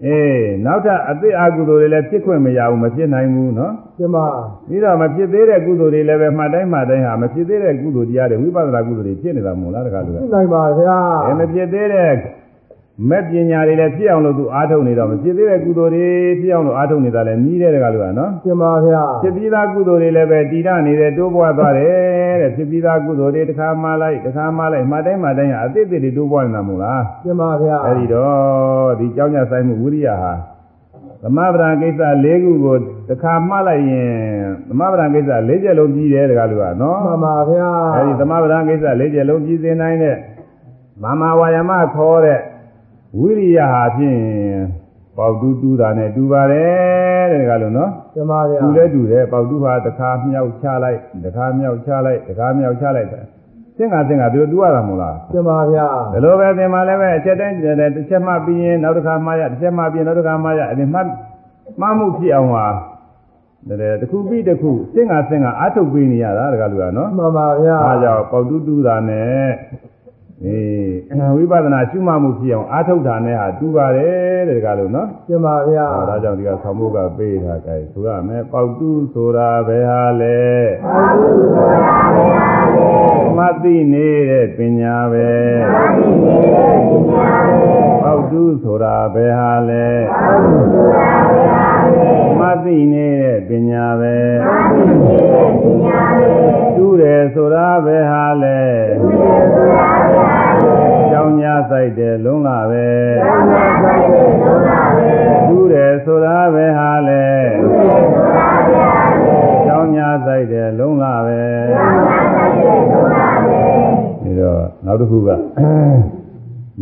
[0.07, 4.25] အေးနောက်ထပ်အသစ်အကုသိုလ်တွေလည်းဖြစ်ခွင့်မရဘူးမဖြစ်နိုင်ဘူးနော်ကျင်ပါ
[4.69, 12.11] ပြီးတော့မဖြစ်သေးတဲ့ကုသိုလ်တွေလည်းပဲမှတ်တိုင်းမှတ်တိုင်းဟာမဖြစ်သေးတဲ့ကုသိုလ်တရားတွေဝိပဿနာကုသိုလ်တွေဖြစ်နေတာမို့လားတကားလို့သိနိုင်ပါဗျာအဲမဖြစ်သေးတဲ့
[13.09, 16.09] မဲ့ပညာတွေလည်းဖြစ်အောင်လို့သူအားထုတ်နေတော့မဖြစ်သေးတဲ့ကုသိုလ်တွေ
[16.41, 30.33] ဖြစ်အောင်လို့အားထုတ်နေတာလည်းနီးတဲ့တကားလို့ကနော်ကျင်ပါဗျာဖြစ်ပြီးသားကုသိုလ်တွေလည်းပဲတည်ရနေတဲ့တိုးပွားသွားတယ်တဲ့ဖြစ်ပြီးသားကုသိုလ်တွေတစ်ခါမှလိုက်တစ်ခါမှလိုက်မှတ်တိုင်းမှတိုင်းဟာအသစ်အသစ်တွေတိုးပွားနေတာမို့လားကျင်ပါဗျာအဲဒီတော့ဒီကြောင်းကြဆိုင်မှုဝိရိယဟာ
[31.23, 32.77] သမဗရာကိစ္စ၄ခုကို
[33.09, 34.11] တစ်ခါမှတ်လိုက်ရင်
[34.69, 40.17] သမဗရာကိစ္စ၄ချက်လုံးပြီးတယ်တကားလူကနော်မှန်ပါဗျာအဲဒီသမဗရာကိစ္စ၄ချက်လုံးပြီးစေနိုင်တဲ့
[41.03, 42.41] မာမဝါယမခေါ်တဲ့
[43.19, 44.21] ဝိရိယဟာဖြင့်
[45.17, 53.25] ပေါတူးတူးတာနဲ့တူပါတယ်တဲ့တကားလူနော်ကျမဗျာတူလဲတူတယ်ပေါတူးဟာတစ်ခါမြောက်ချလိုက်တစ်ခါမြောက်ချလိုက်တစ်ခါမြောက်ချလိုက်တယ်
[53.77, 57.59] စင်္ကစင်္ကသူတို့တူရတာမဟုတ်လားကျမဗျာဒီလိုပဲသင်မှလည်းပဲအချက်တိုင်းတ
[57.99, 61.01] စ်ချက်မှပြီးရင်နောက်တစ်ခါမှရတစ်ချက်မှပြီးရင်နောက်တစ်ခါမှရအဲဒီမှ
[61.81, 62.67] မှမှုဖြစ်အောင်ဟာ
[63.69, 69.49] တဲ့တစ်ခုပြီးတစ်ခုစင်္ကစင်္ကအာထုတ်ပေးနေရတာတကလူကနော်မှန်ပါဗျာအားကြောင့်ပေါတူးတူးတာနဲ့
[70.47, 80.41] အေးဝိပဿနာရှုမှတ်မှုဖြစ်အောင်အာထုတ်တာနဲ့ဟာတူပါတယ်တဲ့တကလူနော်ကျမဗျာဟောဒါကြောင့်ဒီကဆောင်းဖို့ကပေးထားကြတယ်ဆိုရမယ်ပေါတူးဆိုတာဘယ်ဟာလဲ
[83.39, 85.31] မသိနေတဲ့ပညာပဲ
[88.03, 89.89] ပေါတူးဆိုတာဘယ်ဟာလဲ
[92.41, 94.17] မသိနေတဲ့ပညာပဲ
[96.77, 98.61] တူးတယ်ဆိုတာဘယ်ဟာလဲ
[101.25, 102.89] ကြောင်းညာဆိုင်တယ်လုံးလာပဲ
[105.49, 107.25] တူးတယ်ဆိုတာဘယ်ဟာလဲ
[109.67, 111.43] ကြောင်းညာဆိုင်တယ်လုံးလာပဲ
[114.23, 115.31] ဒီတော့နောက်တစ်ခုက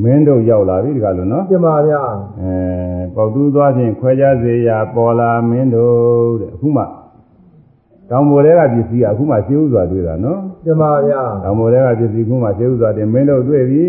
[0.02, 2.02] မင်းတို့ရောက်လာပြီဒီကလို့နော်ကျမဗျာ
[2.40, 2.54] အဲ
[3.14, 6.82] ပေါတူးသွားခြင်းခွဲခြားစေရာပေါ်လာမင်းတို့တဲ့အခုမှ
[8.10, 13.86] တောင်ပေါ်တွေကပစ္စည်းကအခုမှရှင်းဥစွာတွေ့တာနော် ကျမဗျာတောင်ပေါ်တွေကပစ္စည်းအခုမှရှင်းဥစွာတင်မင်းတို့တွေ့ပြီ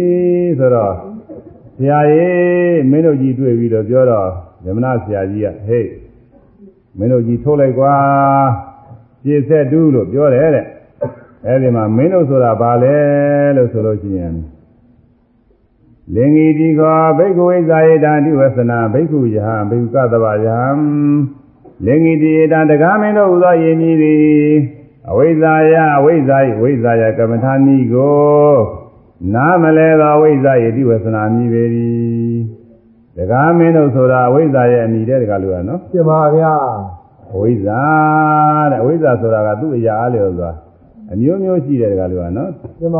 [0.59, 0.93] ဆိုတော့
[1.77, 4.29] ဆရာကြီးမင်းတို့ကြီးတွေ့ပြီတော့ပြောတော့
[4.65, 5.89] ယမနာဆရာကြီးကဟေး
[6.97, 7.95] မင်းတို့ကြီးထုတ်လိုက်ကွာ
[9.23, 10.65] ပြည့်ဆက်တူးလို့ပြောတယ်တဲ့
[11.45, 12.97] အဲဒီမှာမင်းတို့ဆိုတာဘာလဲ
[13.55, 14.35] လို့ဆိုလို့ရှိရင်
[16.13, 20.63] လင်္ဂီတိခောဘိက္ခဝိဇာယေတံတိဝဆနာဘိက္ခုယဟံဘိက္ခုကတဗယဟံ
[21.85, 28.55] လင်္ဂီတိယေတံတကားမင်းတို့ဟူသောယင်ကြီးသည် အဝိဇ္ဇာယအဝိဇ္ဇာယဝိဇ္ဇာယကမ္မထာနိကို
[29.33, 31.63] နားမလဲသောအဝိဇ္ဇာယေတိဝဆနာမြည်ပေ၏
[33.17, 36.53] တကားမင်းတို့ဆိုတာအဝိဇ္ဇာရဲ့အမိတဲ့တကားလို့ရနော်ကျမဗျာ
[37.33, 37.81] အဝိဇ္ဇာ
[38.71, 40.51] တဲ့အဝိဇ္ဇာဆိုတာကသူ့အရာအားလျော်စွာ
[41.11, 42.49] အမျိုးမျိုးရှိတဲ့တကားလို့ရနော်
[42.79, 42.97] ကျမ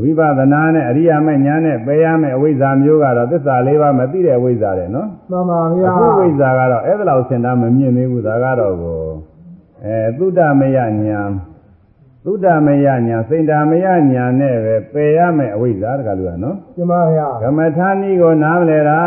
[0.00, 9.07] ဝိပဿနာနဲ့အရိယာမဲ့ညာနဲ့ပယ်ရမယ့်အဝိဇ္ဇာမျိုးကတော့သစ္စာလေးပါးမသိတဲ့အဝိဇ္ဇာတဲ့နော်မှန်ပါဗျာအခုဝိဇ္ဇာကတော့အဲ့ဒါလောက်စင်တာမမြင်သေးဘူးဒါကတော့ကို
[9.84, 11.20] အဲသုဒ္ဓမယညာ
[12.24, 18.98] သုဒ္ဓမယညာစိန္ဒမယညာနဲ့ပဲပယ်ရမယ့်အဝိဇ္ဇာတကားလို့ရနော်ကျမဗျာကမ္မထာနိကိုနားမလဲတာ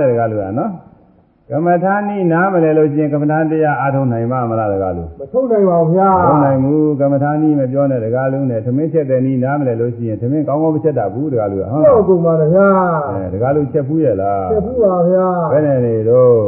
[0.00, 0.72] တဲ့တကားလို့ရနော်
[1.50, 12.68] ကမ္မထာနိနားမလဲလို့ချင်းကမ္မထာတရားအားထုတ်နိုင်မှာမလားတကားလို့မထုတ်နိုင်ပါဘူးဗျာဘုံနိုင်ဘူးကမ္မထာနည်းမပြောနဲ့တကားလုံးနဲ့သမင်းချက်တဲ့နည်းနားမလဲလို့ရှိရင်သမင်းကောင်းကောင်းမချက်တတ်ဘူးတကားလို့ဟုတ်ဟုတ်ကုန်ပါဗျာ
[13.10, 16.38] အဲတကားလို့ချက်ဘူးရဲ့လားပြဘူးပါဗျာဘယ်နဲ့နေတော့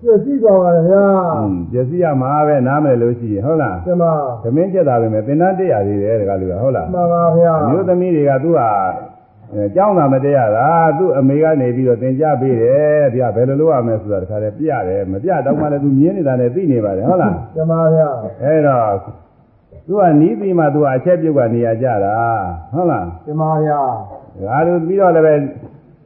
[0.00, 1.04] ပြည့်စည်သွားပါလေဗျာ
[1.72, 4.04] ပြည့်စည်ရမှာပဲနားမယ်လို့ရှိရင်ဟုတ်လားတမ
[4.44, 8.70] သမင်းကျက်တာပဲမယ်သင်္ဍတရားတွေတယ်တကလူကဟုတ်လားမှန်ပါဗျာမျိုးသမီးတွေကသူ့ဟာ
[9.76, 18.08] ကြောင်းတာမတရားတာသူ့အမေကနေပြီးတော့သင်ကြားပေးတယ်ဗျာဘယ်လိုလုပ်ရမလဲဆိုတာတခါတည်းပြတယ်မပြတော့မှလည်းသူမြင်နေတာနဲ့သိနေပါတယ်ဟုတ်လားတမဗျာ
[18.44, 18.92] အဲ့တော့
[19.86, 22.16] သူကနီးပြီးမှသူကအချက်ပြုတ်ကနေရာကြတာ
[22.74, 23.80] ဟုတ်လားတမဗျာ
[24.44, 25.42] ဒါလိုပြီးတော့လည်း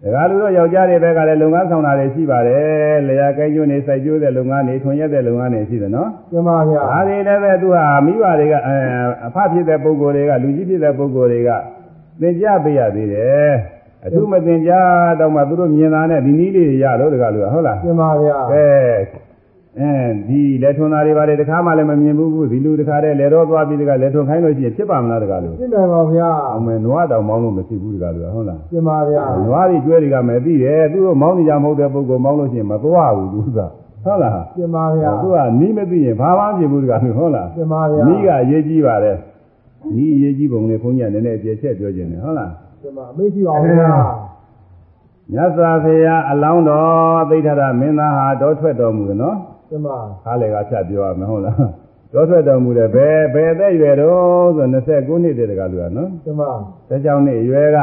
[0.04, 8.70] ဒကာလူတို့ယောက်ျားတွေဘက်ကလည်းလုပ်ငန်းဆောင်တာတွေရှိပါတယ်လျာကိုင်းကျွန်းနေစိုက်ကျိုးတဲ့လုပ်ငန်းတွေထွန်ရက်တဲ့လုပ်ငန်းတွေရှိတယ်နော်ကျမဗျာဒါတွေလည်းပဲသူဟာမိဘတွေကအ
[9.26, 11.50] အဖဖြစ်တဲ့ပုဂ္ဂိုလ်တွေကလူကြီးဖြစ်တဲ့ပုဂ္ဂိုလ်တွေက
[12.20, 13.52] သင်ကြားပေးရသေးတယ်
[14.04, 18.64] အထူးမသင်ကြားတော့မှသူတို့မြင်တာနဲ့ဒီနည်းလေးတွေရလို့ဒကာလူကဟုတ်လားကျမဗျာကဲ
[19.80, 19.90] အဲ
[20.28, 33.60] ဒီလက်ထွန်သားတွေပါလေတခါမှလည်းမမြင်ဘူးဘူးဒီလူတခါတည်းလက်တော့သွားပြီးတခါလက်ထွန်ခိုင်းလို့ရှိရင်ဖြစ်ပါမလားတခါလို့သိနိုင်ပါဗျာအောင်မယ်နွားတောင်မောင်းလို့မရှိဘူးတခါလို့ဟုတ်လားကျမဗျာနွားတွေကျွဲတွေကမသိတယ်သူတို့မောင်းနေကြမဟုတ်တဲ့ပုဂ္ဂိုလ်မောင်းလို့ရှိရင်မသွားဘူးသူက
[34.04, 39.16] ဟုတ်လားကျမဗျာသူကနီးမသိရင်ဘာမှမဖြစ်ဘူးတခါလို့ဟုတ်လားကျမဗျာနီးကအရေးကြီးပါတယ်
[39.96, 42.50] နီးအရေးကြီးပုံလေးခွန်ကြီးကနည်းနည်းအပြည့်ချက်ပြောခြင်းတယ်ဟုတ်လား
[42.82, 43.94] ကျမမေ့ကြည့်ပါဦးဗျာ
[45.32, 49.36] မြတ်စွာဘုရားအလောင်းတော်သိဋ္ဌရမင်းသားဟာတော်ထွက်တော်မူတယ်နော်
[49.74, 49.88] ကျမ
[50.24, 51.56] ခါလေကဖြတ်ပြောရမယ်ဟုတ်လား
[52.12, 56.42] တော်ထွက်တော်မူတယ်ဘယ်ဘယ်အသက်အရွယ်တော့ဆို29နှစ်တည်းတကလူကနော်ကျမ
[56.90, 57.78] 16နှစ်အရွယ်က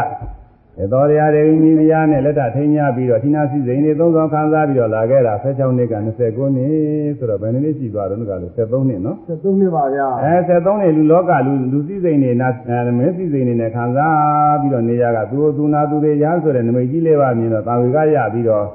[0.91, 6.75] သောတရားတွေမိဖုရားနဲ့လက်ထထိန်းညာပြီးတော့ဌိနာစီစိန်တွေသုံးဆောင်ခံစားပြီးတော့လာခဲ့တာ16နှစ်က29နှစ်
[7.17, 12.49] ဆိုတော့ဘယ်နှစ်နှစ်ရှိသွားတော့ကလူ73နှစ်နော်73နှစ်ပါဗျာအဲ73နှစ်လူလောကလူလူစည်းစိန်တွေနာ
[12.97, 18.65] မင်းစည်းစိန်တွေနဲ့ခံစားပြီးတော့နေရကသူသူနာသူတွေရမ်းဆိုတဲ့နမိတ်ကြီးလေးပါမြင်တော့တာဝေကရပြီးတော့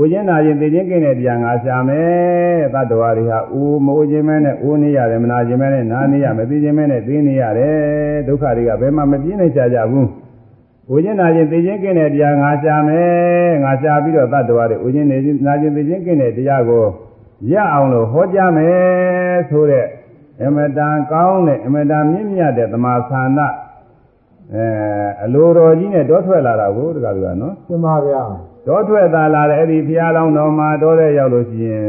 [0.00, 7.76] ဦးချင်းနာချင်းသိချင်းကိတဲ့တရားငါရှာမယ်တတ္တဝါတွေဟာဦးမဦးချင်းမဲနဲ့ဦးနေရတယ်မနာချင်းမဲနဲ့နာနေရမသိချင်းမဲနဲ့သိနေရတယ်
[8.26, 10.08] ဒုက္ခတွေကဘယ်မှမပြင်းနိုင်ကြကြဘူး
[10.94, 15.16] ဥကျင်နာခြင်းသိခြင်းကင်းတဲ့တရားငါရှာမယ်ငါရှာပြီးတော့တတ္တဝါတွေဥကျင်နေ
[15.46, 16.84] နာခြင်းသိခြင်းကင်းတဲ့တရားကို
[17.52, 19.86] ရအောင်လို့ဟောကြားမယ်ဆိုတဲ့
[20.42, 23.48] အမတန်ကောင်းတဲ့အမတန်မြင့်မြတ်တဲ့သမာသနာ
[24.54, 24.66] အဲ
[25.22, 28.22] အလိုတော်ကြီးနဲ့တောထွက်လာတာကိုတကယ်လို့ကနော်ရှင်းပါဗျာ
[28.66, 31.86] တောထွက်သာလာတဲ့အဲ့ဒီဘုရားလောင်းတော်မှာတောတဲ့ရောက်လို့ရှိရင်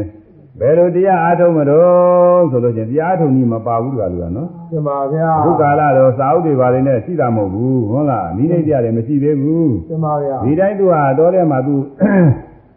[0.59, 11.75] ဘယ်လိုတရားအားထုတ်မလို့ဆိုလို့ချင်းတရားအားထုတ်နည်းမပါဘူးတကယ်လို့ကနော်ရှင်းပါဗျာအခုကာလတော့စာအုပ်တွေပါနေနဲ့ရှိတာမဟုတ်ဘူးဟုတ်လားနိမိတ်တရားတွေမရှိသေးဘူးရှင်းပါဗျာဒီတိုင်းသူဟာတောထဲမှာသူ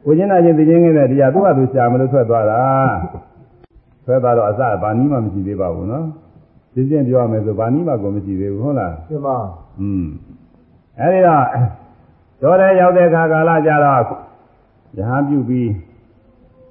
[0.05, 2.63] ကိုကျင်းနာချင်းသိချင်းကင်းတဲ့တရားသူ့ဟာသူရှာမလို့ထွက်သွားတာ
[4.05, 6.05] ထွက်သွားတော့အစဘာနည်းမှမရှိသေးပါဘူးနော်
[6.73, 9.37] ရှင်းရှင်းပြောရမယ်ဆိုဘာနည်းမှကိုမရှိသေးဘူးဟုတ်လားရှင်းပါ
[9.81, 10.05] อืม
[11.01, 11.45] အဲဒီတော့
[12.43, 15.71] တော်တဲ့ရောက်တဲ့ခါကာလကြတော့ရဟန်းပြုပြီး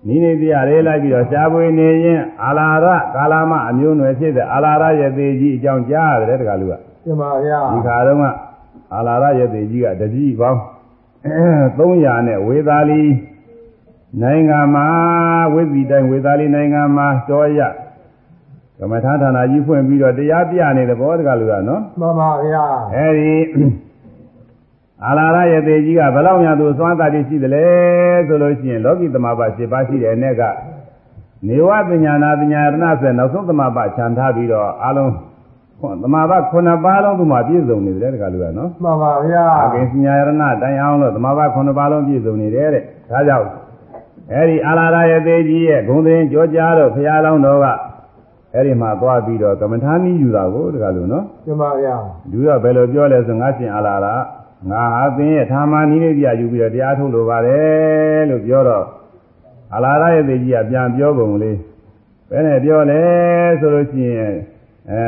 [0.07, 8.25] နိနေတရားလေးလိုက်ပြီးတော့ရှားပွေနေရင်အာလာရကာလမအမျိုးနွယ်ဖြစ်တဲ့အာလာရရဲ့သေးကြီးအကြောင်းကြားရတယ်တကလူကရှင်းပါဗျာဒီခါတုန်းက
[8.93, 10.59] အာလာရရဲ့သေးကြီးကတကြီးပေါင်း
[11.77, 13.03] 300နဲ့ဝေသာလီ
[14.21, 14.87] နိုင်ငံမှာ
[15.53, 17.59] ဝိဇီတိုင်းဝေသာလီနိုင်ငံမှာတော်ရ
[18.79, 22.65] ကမ္မထာဌာနကြီးဖွင့်ပြီးတော့တရားပြနေတဲ့ဘောတကလူကနော်မှန်ပါဗျာ
[22.95, 23.33] အဲဒီ
[25.05, 27.65] အာလာရရဲ့သေးကြီးကဘယ်လောက်များသူသွမ်းတတ်ရှိသလဲ
[28.27, 30.41] ဆိုလို့ရှိရင်လောကီသမဘာ7ပါးရှိတဲ့အ ਨੇ က
[31.47, 35.13] နေဝပညာနာပညာရဏဆိုနောက်ဆုံးသမဘာခြံထားပြီးတော့အလုံး
[36.03, 40.29] သမဘာ9ပါးလုံးသူမှပြည့်စုံနေတယ်တကလူကနော်မှန်ပါဗျာအကိစ္စညာရဏ
[40.61, 43.47] တိုင်အောင်လို့သမဘာ9ပါးလုံးပြည့်စုံနေတယ်တဲ့ဒါကြောင့်
[44.33, 47.65] အဲဒီအာလာရရဲ့သေးကြီးရဲ့ဂုံသင်ကြောကြားတော့ဘုရားလောင်းတော်က
[48.55, 51.95] အဲဒီမှာသွားပြီးတော့ကမ္မထာနည်းယူတာကိုတကလူနော်ရှင်းပါဗျာ
[52.31, 54.13] လူကဘယ်လိုပြောလဲဆိုငါရှင်အလာလာ
[54.67, 58.85] ငါဟာသင်ရဲ့ထာမနီးလေးပြယူပြီးတော့တရားထုတ်လိုပါတယ်လို့ပြောတော့
[59.73, 61.57] အလာရရဲ့သေကြီးကပြန်ပြောပုံလေး
[62.29, 63.01] ဘယ်နဲ့ပြောလဲ
[63.59, 64.35] ဆိုလို့ရှိရင်
[64.91, 65.01] အဲ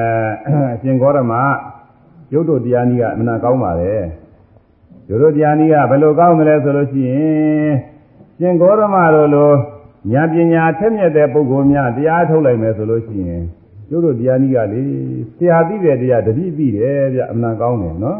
[0.73, 1.33] အရှင်ဂေါရမ
[2.33, 4.03] ရုပ်တို့တရားနည်းကအမှန်ကောင်းပါတယ်
[5.09, 7.71] ရုပ်တို့တရားနည်းကဘယ်လိုကောင်းတယ်လဲဆိုလို့ရှိရင်
[8.37, 9.51] ရှင်ဂေါရမတို့လို
[10.11, 13.43] ဉာဏ်ပညာထက်မြက်တဲ့ပုဂ္ဂိုလ်များတရားထုတ်လိုက်မယ်ဆိုလို့ရှိရင်
[13.91, 14.83] ရုပ်တို့တရားနည်းကလေ
[15.37, 18.19] ဆရာသိတဲ့တရားတတိသိတယ်ဗျအမှန်ကောင်းတယ်နော်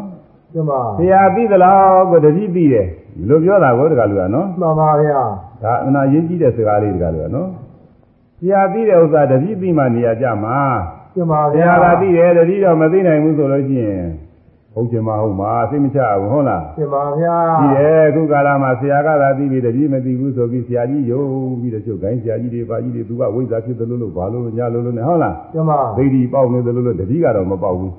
[0.52, 2.86] ရှင်းပါဆရာသိသလားကိုတတိသိတယ်
[3.16, 5.20] ဒီလိုပြောတာကိုတကလူကနော်မှန်ပါဗျာ
[5.62, 7.48] ဒါအနာရေးကြည့်တဲ့စကားလေးတကလူကနော်
[8.38, 10.58] ဆရာသိတဲ့ဥစ္စာတတိသိမှနေရာကြမှာ
[11.14, 14.06] ရှင်းပါဆဗျာရာကသိတယ်တတိတော့မသိနိုင်ဘူးဆိုလို့ရှိရင်
[14.74, 21.22] ဟုတ်ချင်မဟုတ်မှာသိမချဘူးဟုတ်လားရှင်းပါဗျာကြည့်တယ်အခုကာလမှာဆရာကသာသိပြီတတိမသိဘူးဆိုပြီးဆရာကြီးယုံ
[21.60, 27.92] ပြီးတော့ချုပ်ခိုင်းဆရာကြီးတွေပါကြီးတွေသူကဝိဇ္ဇာဖြစ်တယ်လို့လို့ဘာလို့ညလို့လို့နဲ့ဟုတ်လားရှင်းပါဒိဋ္ဌိပေါက်နေတယ်လို့လို့တတိကတော့မပေါက်ဘူး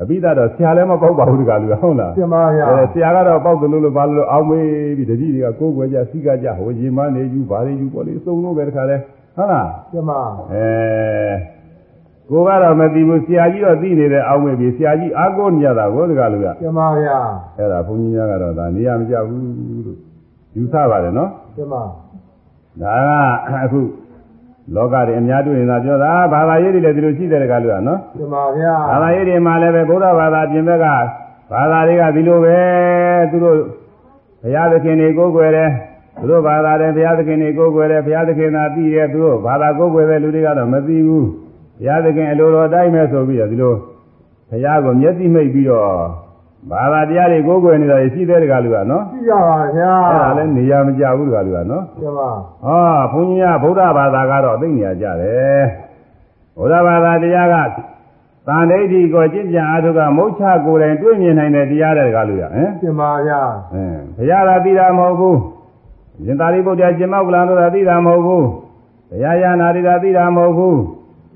[0.00, 8.96] အပိဓာတော့ဆရာလည်းမပေါက်ပါဘူးတကလူကဟုတ်လားရှင်းပါဗျာအဲဆရာကတော့ပေါက်တယ်လို့လို့ဘာလို့လို့အောင်းမေးပြီးတတိတွေကကိုယ်ွယ်ကြစိကကြဟိုရင်မနေယူဘာတွေယူပေါ့လေစုံလို့ပဲတခါလဲ
[9.36, 10.20] ဟုတ်လားရှင်းပါ
[10.52, 10.66] အဲ
[12.30, 17.18] ကိုကတော့မသိဘူးဆရာကြီးတော့သိနေတယ်အောင်းမေးပြီးဆရာကြီးအားကိုးနေကြတာကိုတကလူကရှင်းပါဗျာ
[17.58, 19.42] အဲ့ဒါဘုန်းကြီးများကတော့ဒါနေရာမကြဘူး
[19.86, 19.98] လို့
[20.56, 21.82] ယူဆပါတယ်နော်ရှင်းပါ
[22.82, 22.96] ဒါ
[23.52, 23.80] ကအခု
[24.74, 30.86] လောကတွေအများတွေ့နေတာပြောတာဘာသာရေးတွေလည်းဒီလိုရှိတယ်တကလူကနော်ရှင်းပါဗျာဘာသာရေးတွေမှာလည်းပဲဗုဒ္ဓဘာသာပြင်ဘက်က
[31.52, 32.58] ဘာသာတွေကဒီလိုပဲ
[33.30, 33.56] သူတို့
[34.42, 35.70] ဘုရားသခင်တွေကိုးကွယ်တယ်
[36.20, 41.26] သူတို့ဘာသာတယ်ဘုရားသခင်တွေကိုးကွယ်တယ်ဘုရားသခင်သာသိတယ်သူတို့ဘာသာကိုးကွယ်တဲ့လူတွေကတော့မသိဘူး
[41.78, 43.74] ဘုရားသခင်အလိုတော်တိုင်းပဲဆိုပြီးတော့ဒီလို
[44.50, 46.25] ဘုရားကိုမျက်စိမိတ်ပြီးတော့
[46.70, 52.30] ဘာသာတရားတွေကိုးကွယ်နေတာရှိတဲ့တကလူကနော်ရှိကြပါဗျာအဲ့ဒါလည်းနေရာမကြဘူးတကလူကနော်ရှင်းပါ
[52.64, 55.64] ဟောဘုန်းကြီးကဗုဒ္ဓဘာသာကတော့သိနေရကြတယ်
[56.56, 57.56] ဗုဒ္ဓဘာသာတရားက
[58.46, 63.40] သံဒိဋ္ဌိကိုကျင့်ကြံအားထုတ်ကမုတ်ချကိုယ်တိုင်တွေ့မြင်နိုင်တဲ့တရားတဲ့ကလူရဟင်ရှင်းပါဗျာ
[63.74, 65.38] အင်းဘုရားသာသိတာမဟုတ်ဘူး
[66.24, 68.46] ရှင်သာရိပုတ္တရာရှင်မောက္ကလန်တို့သာသိတာမဟုတ်ဘူး
[69.10, 70.78] ဘုရားယာနာတွေသာသိတာမဟုတ်ဘူး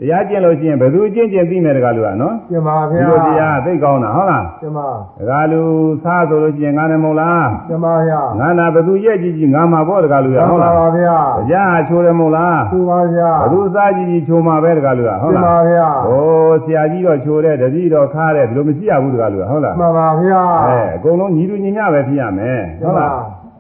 [0.01, 4.89] တရားကျင့်လို့ရှိရင်ဘယ်သူကျင့်ကျင့်သိမယ်တကလူကနော်ရှင်းပါဒီဗျာလိုတရားသိကောင်းတာဟုတ်လားရှင်းပါ
[5.19, 5.63] တကလူ
[6.05, 23.17] စားဆိုလို့ရှိရင်ငါနဲ့မဟုတ်လားရှင်းပါဗျာငါနာဘယ်သူရဲ့ကြည့်ကြည့်ငါမှာပေါ့တကလူရရှဟုင်းတ်ပါလားဗျာတရားချိုးတယ်မဟုတ်လားရှင်းပါဗျာဘသူစားကြည့်ကြည့်ချိုမှာပဲတကားလူကဟုတ်ရှင်းလားပါဗျာဟိုဆရာကြီးတော့ချိုတဲ့တတိတော့ခါတဲ့ဒီလိုမရှိရဘူးတကားလူကဟုတ်လားမှန်ပါဗျာအဲအကုန်လုံးညီလူညီမျှပဲဖြစ်ရမယ်ဟုတ်လား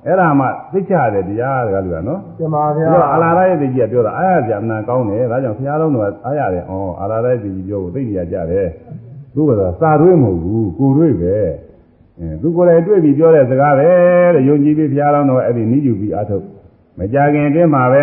[0.06, 8.68] အဲ့ဒါမှသိချရတယ်တရားတကားလူကနော်ရှင်းပါပြီးဗျာတော့အာလာရရဲ့တကြီးကပြောတာအားရကြအမှန်ကောင်းတယ်ဒါကြောင့်ဘုရားလုံးတော်အားရတယ်ဩအာလာရရဲ့တကြီးပြောဖို့သိနေရကြတယ်
[9.34, 11.36] သူကစာတွေးမဟုတ်ဘူးကိုတွေးပဲ
[12.18, 13.88] အဲသူကိုယ်တိုင်တွေ့ပြီးပြောတဲ့စကားပဲ
[14.34, 16.44] တဲ့ယုံကြည်ပြီးဘုရားလုံးတော်အဲ့ဒီနိယူပြီးအထုတ်
[16.98, 18.02] မကြခင်အတွင်းမှာပဲ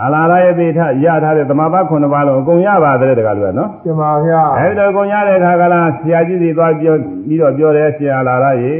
[0.00, 6.94] အာလာရရဲ့သေထရထားတဲ့သမဘာ9ပါးလုံးအကုန်ရပါတယ်တကားလူကနော်ရှင်းပါဗျာအဲဒီတော့ကုန်ရတဲ့အခါကလားဆရာကြီးတွေသွားပြော
[7.26, 8.76] ပြီးတော့ပြောတယ်ဆရာလာရရေ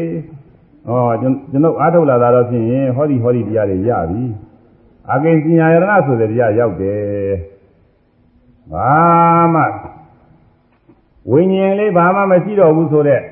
[0.87, 2.67] ဩကျွန်ကျွန်တော်အားထုတ်လာတာတော့ဖြင့်
[2.97, 4.23] ဟောဒီဟောဒီတရားတွေရပြီ
[5.13, 7.33] အကိဉ္စညာယရဏဆိုတဲ့တရားရောက်တယ်
[8.73, 8.93] ဘာ
[9.55, 9.63] မှ
[11.31, 13.23] ဝိညာဉ်လေးဘာမှမရှိတော့ဘူးဆိုတော့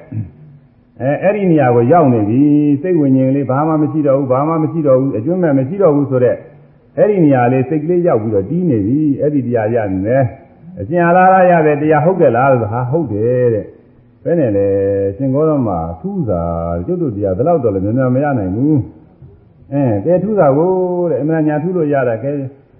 [1.00, 2.42] အဲအဲ့ဒီနေရာကိုရောက်နေပြီ
[2.82, 6.38] စိတ်ဝိညာဉ်လေးဘာမှမရှိတော့ဘူးဘာမှမရှိတော့ဘူးအကျွမ်းမဲ့မရှိတော့ဘူးဆိုတော့
[6.98, 10.24] အဲ့ဒီနေရာလေးစိတ်ကလေးရောက်ပြီးတော့တီးနေပြီအဲ့ဒီတရားရနေတယ်
[10.80, 13.66] အရှင်အလားလားရတဲ့တရားဟုတ်တယ်လားလို့ဟာဟုတ်တယ်တဲ့
[14.24, 14.66] ဘယ်နဲ့လဲ
[15.16, 16.42] ရှင်ကောတော်မှာထူးတာ
[16.86, 18.78] ကျွတ်တို့တရားဘယ်တော့တော့လည်းများများမရနိုင်ဘူး
[19.72, 20.72] အဲတဲထူးတာကို
[21.10, 22.30] တဲ့အမှန်ညာထူးလို့ရတာကဲ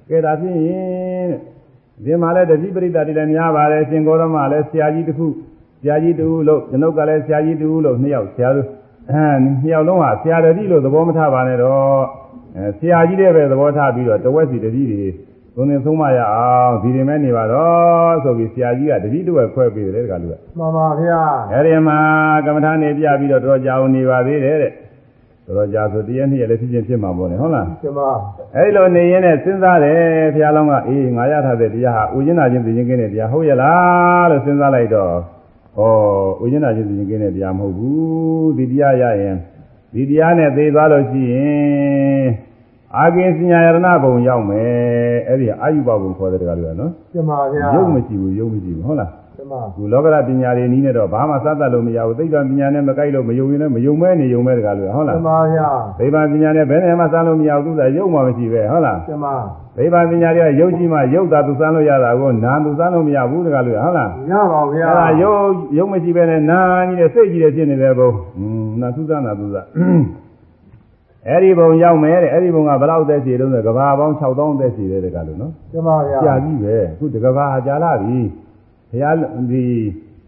[0.09, 1.39] ကဲဒါဖြစ်ရင်တဲ့
[2.05, 5.27] ဒီမှာလည်းတတိပရိသတ်တွေလည်းများပါတယ်ရှင်ကောတော်မှာလည်းဆရာကြီးတစ်ခု
[5.81, 8.67] ဆရာကြီးတူလို့ကျွန်ုပ်ကလည်းဆရာကြီးတူလို့နှစ်ယောက်ဆရာတို့
[9.11, 12.01] အဲနှစ်ယောက်လုံးဟာဆရာတတိလို့သဘောမထားပါနဲ့တော့
[12.57, 15.03] အဲဆရာကြီးတဲ့ပဲသဘောထားပြီးတော့တဝက်စီတတိတွေ
[15.55, 21.21] သုံးသင်ဆုံးမရအောင်ဒီရင်မဲ့နေပါတော့ဆိုပြီးဆရာကြီးကတတိတဝက်ခွဲပေးတယ်တကလူကမှန်ပါဗျာ
[21.53, 21.99] အဲဒီမှာ
[22.47, 24.73] ကမ္မထာနေပြပြီးတော့တော်ကြာအောင်နေပါသေးတယ်တဲ့
[25.47, 28.01] တော်ကြာဆိုတရက်နှစ်ရက်လည်းဖြစ်ချင်းဖြစ်မှာပေါ့လေဟုတ်လားကျမ
[28.57, 29.99] အဲဒီလိုနေရင်လည်းစဉ်းစားတယ်
[30.35, 35.13] ဘုရားလောင်းကအေးငါရထားတဲ့တရားဟာဥကျင်နာချင်းသိချင်းကင်းတဲ့တရားဟုတ်ရဲ့လားလို့စဉ်းစားလိုက်တော့
[36.41, 39.37] ဩဥကျင်နာချင်းသိချင်းကင်းတဲ့တရားမဟုတ်ဘူးဒီတရားရရင်
[39.95, 42.27] ဒီတရားနဲ့သိသွားလို့ရှိရင်
[42.97, 55.69] အာကိစညာယရဏဘုံရောက်မယ်အဲ့ဒီအာယုဘဘုံခေါ်တဲ့တရားလို့နော်ကျမဗျာရုပ်မရှိဘူးရုပ်မရှိဘူးဟုတ်လားကျမခုလောကရပညာတွေနီးနေတော့ဘာမှစသတ်လို့မရဘူးသိက္ခာပညာနဲ့မကိုက်လို့မယုံရင်လည်းမယုံမဲနေယုံမဲတကားလို့ဟုတ်ကျလားမဗျာ
[55.99, 59.27] သိဗ္ဗာပညာနဲ့ဘယ်နဲ့မှစမ်းလို့မရဘူးသူကယုံမှမရှိပဲဟုတ်လားကျမ
[59.77, 65.45] သိဗ္ဗာပညာတွေကယုတ်ကြည့်မှယုတ်တာသူစမ်းလို့ရတာကိုနာသူစမ်းလို့မရဘူးတကားလို့ဟုတ်လားရပါဗျာအဲ့ဒါယုတ်
[65.77, 69.67] ယုတ်မရှိပဲနဲ့နာကြီးတဲ့စိတ်ကြီးတဲ့ဖြစ်နေတဲ့ဘုံอืมနာသူစမ်းတာသူစမ်း
[71.29, 78.19] အဲ့ဒီဘုံရောက်မယ်တဲ့အဲ့ဒီဘုံကဘယ်လောက်သက်ရှိတုံးဆိုကဘာပေါင်း6000သက်ရှိတယ်တကားလို့နော်ကျမဗျာကြာကြီးပဲအခုတကဘာကြာလာပြီ
[78.91, 79.15] ဘုရား
[79.51, 79.65] ဒီ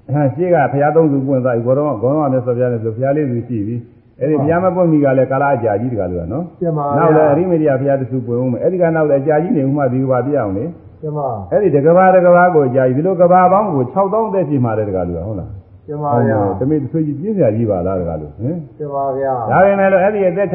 [0.08, 3.76] အဲရှေ့ကဘုရားသုံးစုပွင့်သွားပြီဘောတော်ကဘောတော်ကမြတ်စွာဘုရားနဲ့ဆိုဘုရားလေးစုရှိပြီ
[4.20, 10.64] အဲ့ဒီဘုရားမပွင့်မီကလည်းကာလအကြာကြီးတကလို့ကနော်ကျမနောက်လည်းအရိမရိယဘုရားတစုပွင့်ဦးမယ်အဲ့ဒီကနောက်လည်းအကြာကြီးနေဦးမှဒီကဘာပြအောင်လေ
[11.02, 11.18] ကျမ
[11.52, 15.50] အဲ့ဒီတကဘာတကဘာကိုကြာကြီးဒီလိုကဘာပေါင်းကို6000သက်ရှိမှတယ်တကလို့ဟုတ်လား
[15.86, 20.48] ကျမဗျာတမိတ်ဆွေးကြီးပြင်းစရာကြီးပါလားတကလို့ဟင်ကျမဗျာဒါပေမဲ့လို့အဲ့ဒီအသက်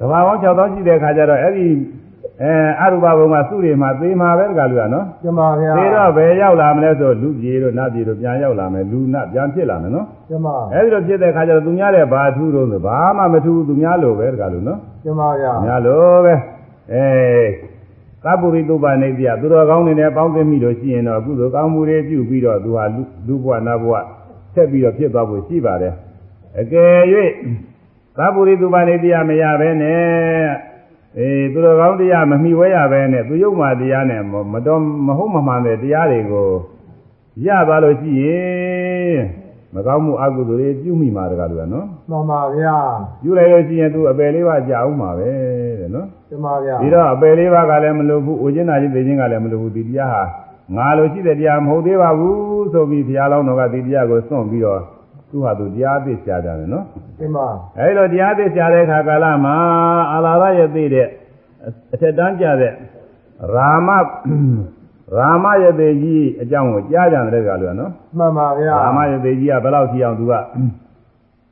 [0.00, 1.66] ကဘာပေါင်း6000ရှိတဲ့ခါကျတော့အဲ့ဒီ
[2.42, 16.34] အဲအရူပဘုံကစုတွေမှာသေမှာပဲတကလို့ကနော်ကျမဗျာသေတော့ဘယ်ရောက်လာမလဲဆိုလူပြေတို့နတ်ပြေတို့ပြန်ရောက်လာမယ်လူနတ်ပြန်ဖြစ်လာမယ်နော်ကျမအဲဒီလိုဖြစ်တဲ့ခါကျတော့သူများတဲ့ဘာထူးတော့ဆိုဘာမှမထူးဘူးသူများလိုပဲတကလို့နော်ကျမဗျာများလိုပဲ
[16.92, 17.06] အဲ
[18.24, 23.94] သဗ္ဗုရိတုပ္ပနေတိယသူတော်ကောင်းတွေနဲ့ပေါင်းသိမိလို့ရှိရင်တော့ကုသိုလ်ကောင်းမှုတွေပြုပြီးတော့သူဟာလူလူဘဝနတ်ဘဝ
[24.58, 25.94] ဆက်ပြီးတော့ဖြစ်သွားဖို့ရှိပါတယ်
[26.60, 27.00] အကယ်၍
[28.16, 30.48] သဗ္ဗုရိတုပ္ပနေတိယမရဘဲနဲ့
[31.18, 36.48] အေးသူတော်ကောင်းတရားမမိဝဲရဘဲနဲ့သူယုံမှတရားနဲ့မတော်မဟုတ်မမှန်တဲ့တရားတွေကို
[37.46, 39.18] ရသွားလို့ရှိရင်
[39.74, 42.76] မကောင်းမှုအကုသိုလ်တွေပြုမိမှာတကားလို့ကနော်မှန်ပါဗျာ
[43.22, 45.30] ပြုလိုက်လို့ရှိရင်သူအပယ်လေးပါးကြာအောင်မှာပဲ
[45.80, 50.22] တဲ့နော်ကျမဗျာဒီတော့အပယ်လေးပါးကလည်းမလိုဘူးအိုကျင်းနာချင်းသိချင်းကလည်းမလိုဘူးဒီတရားဟာ
[50.76, 54.80] ငါလိုရှိတဲ့တရားမဟုတ်သေးပါဘူးဆိုပြီးဘုရားလောင်းတော်ကဒီတရားကိုစွန့်ပြီးတော့
[55.30, 56.84] သူဟာသူတရားအသစ်ရှားကြတယ်နော်
[57.18, 57.36] ကျမ
[57.78, 59.56] အဲဒီလိုတရားအသစ်ရှားတဲ့အခါကာလမှာ
[60.12, 61.08] အာလာရရဲ့သိတဲ့
[61.92, 62.72] အထက်တန်းကြတဲ့
[63.54, 63.88] ရာမ
[65.16, 70.34] ရာမရဲ့သိကြီးအကြောင်းကိုကြားကြတယ်ကလို့နော်မှန်ပါဗျာအာမယသေကြီးကဘယ်လောက်ရှိအောင်သူက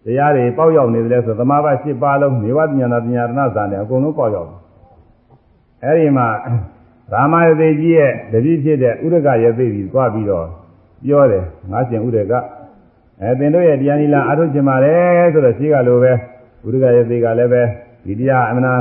[0.04, 4.58] တရားတွေပေါက်ရောက်နေတယ်လဲဆိုသမာဘ၈ပါးလုံးနေဝတ္တဉာဏပညာရဏဇာနဲ့အကုန်လုံးပေါက်ရောက်တယ်။
[5.84, 6.26] အဲဒီမှာ
[7.12, 10.46] ရာမယသေကြီးရဲ့တတိဖြစ်တဲ့ဥရကယသေကြီးသွားပြီးတော့
[11.04, 12.34] ပြောတယ်ငါရှင်ဥရက
[13.22, 16.12] အဲသင်တို့ရဲ့တရားနိလအထုချင်ပါတယ်ဆိုတော့ရှိကလိုပဲ
[16.66, 17.62] ဥရကယသေကလည်းပဲ
[18.04, 18.74] ဒီတရားအမနာ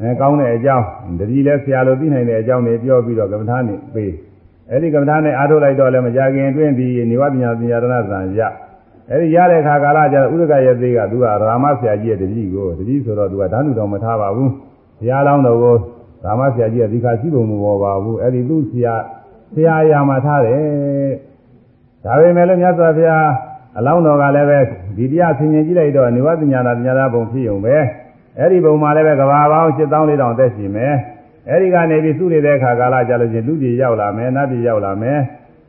[0.00, 0.84] အဲကောင်းတဲ့အကြောင်း
[1.18, 4.12] တတိလည်းဆရာလိုသိနိုင်တဲ့အကြောင်းတွေပြောပြီးတော့ကမ္မထာနေပေး
[4.70, 8.40] အဲ့ဒီကမ္မထာနဲ့အားထုတ်လိုက်တော့လည်းမကြခင်အတွင်းဒီနေဝပညာပညာရဏဇံရ
[9.10, 14.50] အဲ့ဒီရတဲ့အခါကာလကျတော့ဥဒကရဲ့သေးကသူကရာမဆရာကြီးရဲ့တတိကိုတတိဆိုတော့သူကဓာတ်နုတော်မထားပါဘူး
[14.98, 15.76] ဘုရားလောင်းတော်ကို
[16.24, 18.94] ရာမဆရာကြီးကဒီခါရှိပုံမပေါ်ပါဘူးအဲ့ဒီသူ့ဆရာ
[19.54, 20.60] ဆရာရာမှာထားတယ်
[22.04, 23.28] ဒါပေမဲ့လည်းမြတ်စွာဘုရား
[23.78, 24.58] အလောင်းတော်ကလည်းပဲ
[24.96, 27.76] ဒီတရားဆင်ញင်ကြည့်လိုက်တော့နေဝပညာပညာရဘုံဖြစ်ုံပဲ
[28.38, 30.94] အဲ့ဒီဘုံမှာလည်းပဲကဘာပေါင်း7400သက်ရှိမယ်
[31.48, 35.18] အဲဒီကနေပြီးသူ့နေတဲ့အခါကာလကြလို့ချင်းလူပြည်ရောက်လာမယ်နတ်ပြည်ရောက်လာမယ်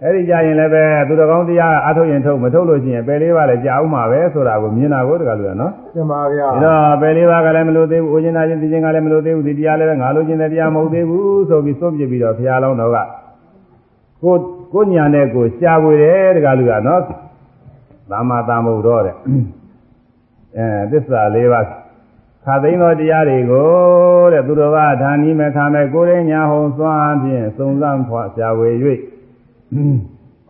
[0.03, 12.97] အဲဒီကြရင်လည်းပဲသူတော်ကောင်းတရားအထုတ်ရင်ထုတ်မထုတ်လို့ရှိရင်ပယ်လေးပါးလည်းကြာအောင်မှာပဲဆိုတာကိုမြင်တာကိုတကယ်လို့နော်ကျမဗျာဒါတော့ပယ်လေးပါးကလည်းမလို့သေးဘူးအိုကျင်နာချင်းသိချင်းကလည်းမလို့သေးဘူးဒီတရားလည်းပဲငါလို့ချင်းတဲ့တရားမဟုတ်သေးဘူးဆိုပြီးသုံးပြပြီးတော့ဘုရားလောင်းတော်က
[14.23, 14.35] ကို
[14.73, 17.01] ကိုညာနဲ့ကိုရှားပွေတယ်တကယ်လို့ကနော်
[18.11, 19.15] သာမသာမဟုတ်တော့တဲ့
[20.57, 21.65] အဲသစ္စာလေးပါး
[22.45, 23.69] ခါသိမ်းသောတရားတွေကို
[24.33, 28.69] တဲ့သူတော်ကဌာနီမခါမဲ့ကိုရင်းညာဟုံစွမ်းဖြင့်စုံစမ်းဖွာရှားဝေ၍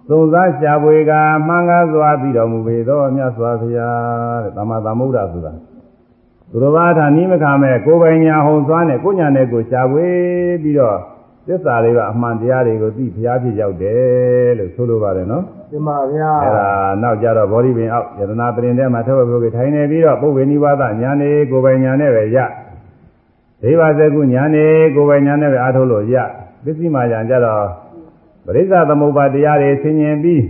[0.08, 1.12] စုံစမ်းရှားဝေက
[1.48, 5.54] မှန်ကားစွာပြီးတော်မူပေသောမြတ်စွာဘုရားတဲ့သမ္မာသမ္ဗုဒ္ဓဆိုတာ
[6.52, 10.08] သူတော်ကဌာနီမခါမဲ့ကိုယ်ပိုင်ညာဟုံစွမ်းနဲ့ကိုညာနဲ့ကိုရှားဝေ
[10.64, 10.98] ပြီးတော့
[11.48, 16.68] သစ္စာလေးပါအမှန်တရားတွေကိုသိဘုရားဖြစ်ရောက်တယ်လို့ဆိုလိုပါတယ်နော်ကျမဗျာအဲ့ဒါ
[17.02, 22.38] နောက်ကြတော့ဘောဓိပင်အောက်ယတနာပရင်ထဲမှာထဝဘုရားထိုင်နေပြီးတော့ပုဗ္ဗေနိဝါဒညာနေကိုယ်ပိုင်ညာနဲ့ပဲရ
[23.62, 24.66] ဒိဗ္ဗစကုညာနေ
[24.96, 26.16] ကိုယ်ပိုင်ညာနဲ့ပဲအားထုတ်လို့ရ
[26.64, 27.64] ပစ္စည်းမာညာကြတော့
[28.47, 30.43] ပရိစ္ဆသမုပ္ပါတရားတွေဆင်ញင်ပြီး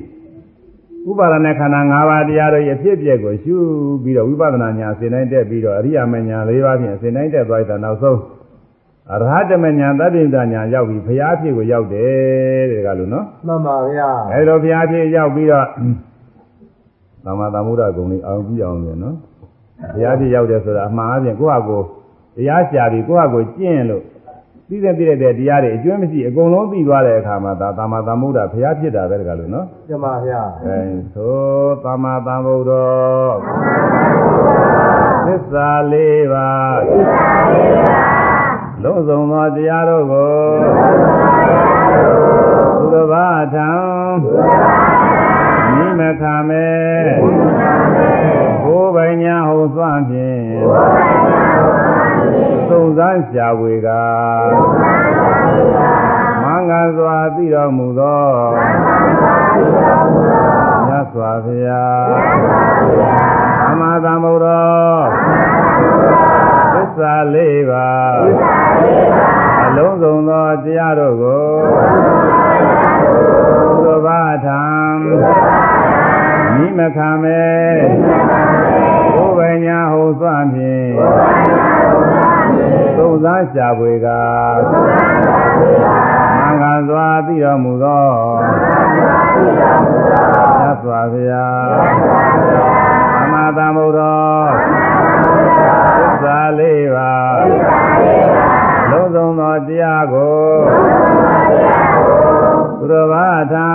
[1.08, 3.56] ဥပါဒณะခန္ဓာ၅ပါးတရားတို့ရဲ့အဖြစ်အပျက်ကိုရှု
[4.02, 8.18] ပြီးတော့ဝိပဿနာညာဆင်တိုင်းတက်ပြီးတော့အရိယာမညာ၄ပါးဖြင့်ဆင်တိုင်းတက်သွားတဲ့နောက်ဆုံး
[9.12, 15.66] အရဟတမညာသတ္တိတညာရောက်ပြီးဘုရားဖြစ်ကိုရောက်တယ်တဲ့ကလို့နော် မှန်ပါဗျာ အဲဒီလိုဘုရားဖြစ်ရောက်ပြီးတော့
[17.24, 19.16] သမ္မာသမ္ဗုဒ္ဓဂုံလေးအောင်ပြီးအောင်လေနော်
[19.94, 21.84] ဘုရားဖြစ်ရောက်တယ်ဆိုတာအမှားအပြင်ကိုယ့်ဟာကိုယ်
[22.36, 24.02] တရားရှာပြီးကိုယ့်ဟာကိုယ်ကျင့်လို့
[24.73, 30.79] သိတဲ့သိတဲ့တရားတွေအကျွမ်းမရှိအကုန်လုံးသိသွားတဲ့အခါမှာဒါသမ္မာသမ္ဗုဒ္ဓဘုရားဖြစ်တာပဲတကလို့နော်ကျမဗျာအဲ
[31.15, 32.71] သို့သမ္မာသမ္ဗုဒ္ဓ
[35.25, 36.49] သစ္စာလေးပါ
[38.83, 40.33] လုံးစုံသောတရားတို့ကို
[42.79, 43.71] သုတဘာထံ
[45.75, 46.69] နိမခမေ
[48.63, 51.50] ဘိုးပိုင်ညာဟုသွမ်းဖြင့်
[52.99, 53.89] သုံးစမ်းရှာဝေက
[56.43, 58.27] မင်္ဂစွာသိတော်မူသော
[60.87, 62.05] မြတ်စွာဘုရား
[63.69, 64.47] အမသာမုဒ္ဓ
[66.73, 67.89] သစ္စာလေးပါ
[69.65, 71.49] အလုံးစုံသောတရားတို့ကို
[73.83, 74.07] သုဘ
[74.45, 74.65] ထံ
[76.55, 77.45] နိမခမေ
[79.15, 80.91] ဘုဗ္ဗညာဟုသွမ်းဖြင့်
[82.97, 84.07] သုံးစားရှာဖွေက
[86.59, 88.07] မင်္ဂစွာသိတော်မူသော
[90.59, 91.65] သတ်စွာဘုရား
[93.21, 94.01] အမသာမုဒ္ဓ
[95.99, 97.13] သစ္စာလေးပါ
[98.91, 100.41] လုံးစုံသောတရားကို
[102.89, 103.69] သုရဘာထံ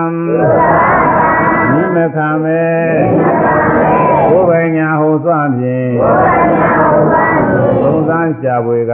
[1.72, 2.66] နိမခမေ
[4.30, 5.90] ဘုဗ္ဗညာဟုသွမ်းဖြင့်
[7.82, 8.92] သုံးစားရှာဖွေက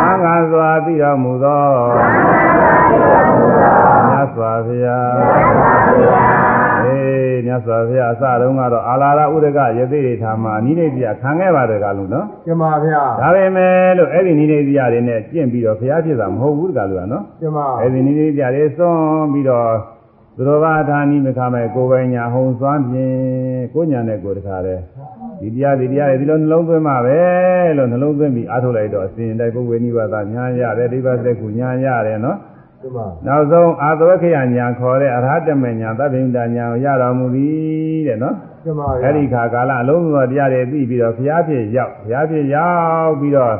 [0.00, 1.66] မင်္ဂစွာသိတော်မူသော
[4.08, 5.12] မြတ်စွာဘုရား
[6.84, 19.68] အေးမြတ်စွာဘုရားအစတုန်းကတော့အာလာရဥဒကယသိတွေထားမှာနိဒိတိယခံခဲ့ပါတယ်ကလို့နော်ကျမဗျာဒါပေမဲ့လို့အဲ့ဒီနိဒိတိယတွေနဲ့ကျင့်ပြီးတော့ဘုရားဖြစ်တာမဟုတ်ဘူးတကလို့ကနော်ကျမအဲ့ဒီနိဒိတိယတွေစွန့်ပြီးတော့
[20.36, 23.14] သူတော်ဘာဌာနိမခမဲ့ကိုယ်ပိုင်ညာဟုံစွမ်းဖြင့်
[23.74, 24.76] ကိုညာနဲ့ကိုယ်တခါလဲ
[25.40, 27.18] ဒီတရားဒီတရားတွေဒီလိုနှလုံးသွင်းမှာပဲ
[27.76, 32.38] လို့နှလုံးသွင်းပြီးအားထုတ်လိုက်တော့အစဉ်တိုင်းပုဂ္ဂိုလ်နိဗ္ဗာန်ညာရတယ်ဒိဗ္ဗစက္ခုညာရတယ်နော်
[32.82, 42.70] ကျမနောက်ဆုံးအာသဝခေယညာခေါ်တဲ့အရဟတမေညာသဗ္ဗိန္ဒညာကိုရတော်မူသည်တဲ့နော်ကျမဗျာအဲ့ဒီခါကာလအလုံးစုံသောတရားတွေပြီးပြီးတော့ဘုရားဖြစ်ရောက်ဘုရားဖြစ်ရော
[43.06, 43.56] က်ပြီးတော့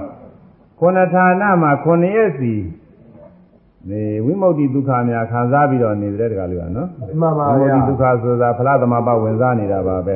[0.78, 2.54] ခုနဌာနမှာခုနှစ်ရက်စီ
[3.89, 6.87] ဒီဝိမု ക്തി ဒုက္ခများခံစားပြီးတော့နေတဲ့တကလူကနော်
[7.21, 10.15] မှန်ပါ ဝိမု ဗျာ ക്തി ဒုက္ခဆိုတာဖလားသမဘဝင်စားနေတာပါပဲ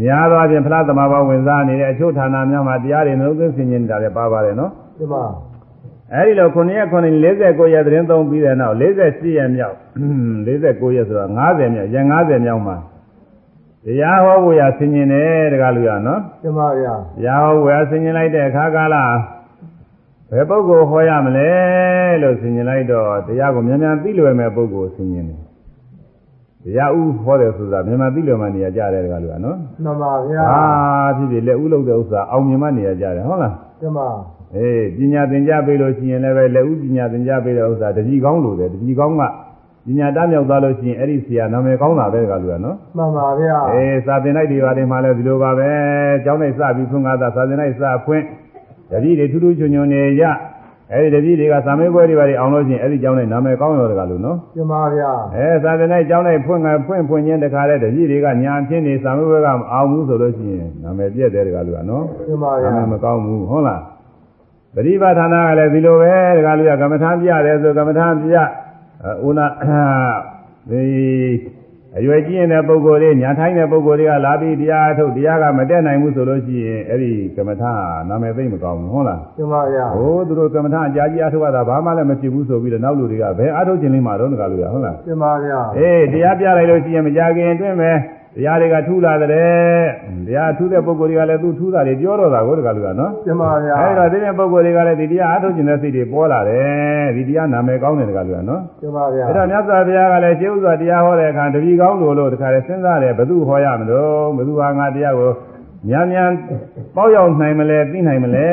[0.00, 5.14] များသောအားဖြင့်ဖလားသမဘဝင်စားနေတဲ့အချို့ဌာနများမှာတရားတွေနှုတ်သွင်းဆင်ခြင်နေတာလည်းပါပါတယ်နော် ကျမ
[6.14, 6.94] အဲဒီလို9ရက်9
[7.34, 9.76] 49ရက်သတင်းသုံးပြီးတဲ့နောက်48ရက်မြောက်
[10.46, 12.76] 49ရက်ဆိုတော့90မြောက်ရက်90မြောက်မှာ
[13.84, 18.96] တရားဟောဖို့ရဆင်ញင်တယ်တကားလူရနော် ကျမဗျာ တရားဟောဖို့ရဆင်ញင်လိုက်တဲ့အခါကာလ
[20.33, 21.49] ဘယ်ပုဂ္ဂိုလ်ဟောရမလဲ
[22.21, 25.39] လို့ဆင်ញင်လိုက်တော့တရားကိုမြန်မြန်သိလွယ်မဲ့ပုဂ္ဂိုလ်ဆင်ញင်တယ်
[26.63, 30.63] တရားဥဟောတယ်ဆိုတာမြန်မြန်သိလွယ်မှနေရာကြတယ်တကားလူရနော်မှန်ပါဗျာအာ
[31.17, 33.99] ဖြစ်ဖြစ်လက်ဥလုပ်တဲ့ဥစ္စာအောင်မြင်မှနေရာကြတယ်ဟုတ်လားကျမ
[34.55, 39.23] အေးပညာသင်ကြားပေးလို့ရှိရင်လည်းပဲလက်ဥပညာသင်ကြားပေးတဲ့ဥစ္စာတတိကောင်းလို့တယ်တတိကောင်းက
[39.87, 45.69] ပညာတတ်မြောက်သွားလို့ရှိရင်အဲ့ဒီဆရာနာမည်ကောင်းတာပဲကလူကနော်မှန်ပါဗျာအေးစာသင်လိုက်တွေပါတယ်မှာလည်းဒီလိုပါပဲ
[46.25, 48.23] ကျောင်း၌စပြီးဖွင့်ကားတာစာသင်လိုက်စဖွင့်
[48.93, 50.23] တတိတွေထူးထူးချွန်ချွန်နေရ
[50.91, 63.81] အဲ့ဒီတတိတွေကစာမေးပွဲတွေပါတယ်အောင်လို့ရှိရင်အဲ့ဒီကျောင်း၌နာမည်ကောင်းရောတကလူနော်ကျမဗျာအဲစာသင်လိုက်ကျောင်း၌ဖွင့်ကဖွင့်ဖွင့်ချင်းတခါလဲတတိတွေကညာချင်းနေစာမေးပွဲကမအောင်ဘူးဆိုလို့ရှိရင်နာမည်ပြည့်တယ်တကလူကနော်ကျမနာဗျာမည်မကောင်းဘူးဟုတ်လား
[64.75, 68.35] ပရိပါဌာနာကလည်းဒီလိုပဲတခါလူကကမ္မထာပြတယ်ဆိုကမ္မထာပြ
[69.27, 69.47] ဥနာ
[70.69, 70.83] ဒီ
[71.97, 77.73] အရွယ်ကြီးရင်တဲ့ပုဂ္ဂိုလ်တွေညာထိုင်းတဲ့ပုဂ္ဂိုလ်တွေကလာပြီးတရားအထုတ်တရားကမတက်နိုင်ဘူးဆိုလို့ရှိရင်အဲ့ဒီကမ္မထာ
[78.09, 87.91] နာမည်သိမ့်မကောင်းဘူးဟုတ်လားကျမဗျာဟိုးသူတို့ကမ္မထာအကြာကြီးအထုတ်ရတာဘာမှလည်းမဖြစ်ဘူးဆိုပြီးတော့နောက်လူတွေကဘယ်အထုတ်ခြင်းလေးမှတော့တခါလူကဟုတ်လားကျမဗျာအေးတရားပြလိုက်လို့ရှိရင်မကြခင်အတွင်းပဲ
[88.35, 89.29] တရားတွေကထူလာတဲ့
[90.27, 105.31] တရားထူတဲ့ပုဂ္ဂိုလ်တွေကလည်းသူထူတာတွေပြောတော့တာကိုတကလူကနော်ကျမဗျာအဲဒီတော့ဒီတဲ့ပုဂ္ဂိုလ်တွေကလည်းဒီတရားအထုတ်ခြင်းတဲ့စိတ်တွေပေါ်လာတယ်ဒီတရားနာမည်ကောင်းတယ်တကလူကနော်ကျမဗျာအဲတော့မြတ်စွာဘုရားကလည်းရှင်းဥစွာတရားဟောတဲ့အခါတပည့်ကောင်းလို့လို့တခါလဲစဉ်းစားတယ်ဘယ်သူဟောရမလို့ဘယ်သူဟာငါတရားကို
[105.89, 106.29] များများ
[106.95, 108.47] ပေါက်ရောက်နိုင်မလဲသိနိုင်မလဲ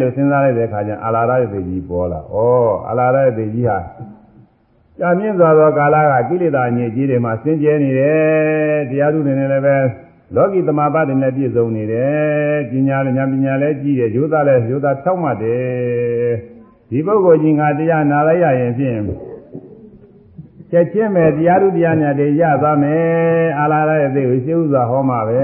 [0.00, 2.36] လို့စဉ်းစားလိုက်တဲ့အခါကျအာလာရရဲ့သိကြီးပေါ်လာဩ
[2.88, 3.78] အာလာရရဲ့သိကြီးဟာ
[4.98, 9.76] ကြာမြင့်စွာသောကာလကကိလေသာညစ်ကြီးတွေမှာဆင်းကျဲနေတယ်တရားသူတွေနဲ့လည်းပဲ
[10.34, 16.32] လောကီသမာပတ်တွေနဲ့ပြည့်စုံနေတယ်ပညာလည်းဉာဏ်ပညာလည်းကြီးတယ်ယောသားလည်းယောသားဖြောက်မှတ်တယ်
[16.90, 18.98] ဒီပုဂ္ဂိုလ်ကြီးငါတရားနာလိုက်ရရင်ဖြင့်
[20.70, 25.42] ချက်ချင်းပဲတရားသူတရားညာတွေရသွားမယ်အာလာရရဲ့သိကိုရှင်းဥစွာဟောမှာပဲ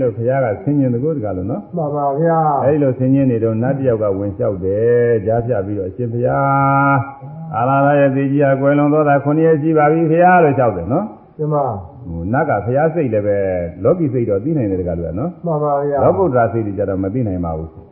[0.00, 7.17] လို့ဘုရားကဆင်းញင်တကူတကလို့နော်မှန်ပါဗျာအဲဒီလိုဆင်းញင်နေတော့နတ်တယောက်ကဝင်လျှောက်တယ်ကြားဖြတ်ပြီးတော့အရှင်ဘုရား
[7.56, 11.04] အာလာရရဲ့သိကြီးကကွယ်လွန်သောတာ9ရက်ရှိပါပြီဘုရားလို့လျှောက်တယ်နော်
[11.36, 13.38] ကျမဟိုနတ်ကဘုရားစိတ်လည်းပဲ
[13.84, 17.87] လောကီစိတ်တော့သိနိုင်တယ်တကလို့နော်မှန်ပါဗျာလောကုတ္တရာစိတ်တွေကြတော့မသိနိုင်ပါဘူး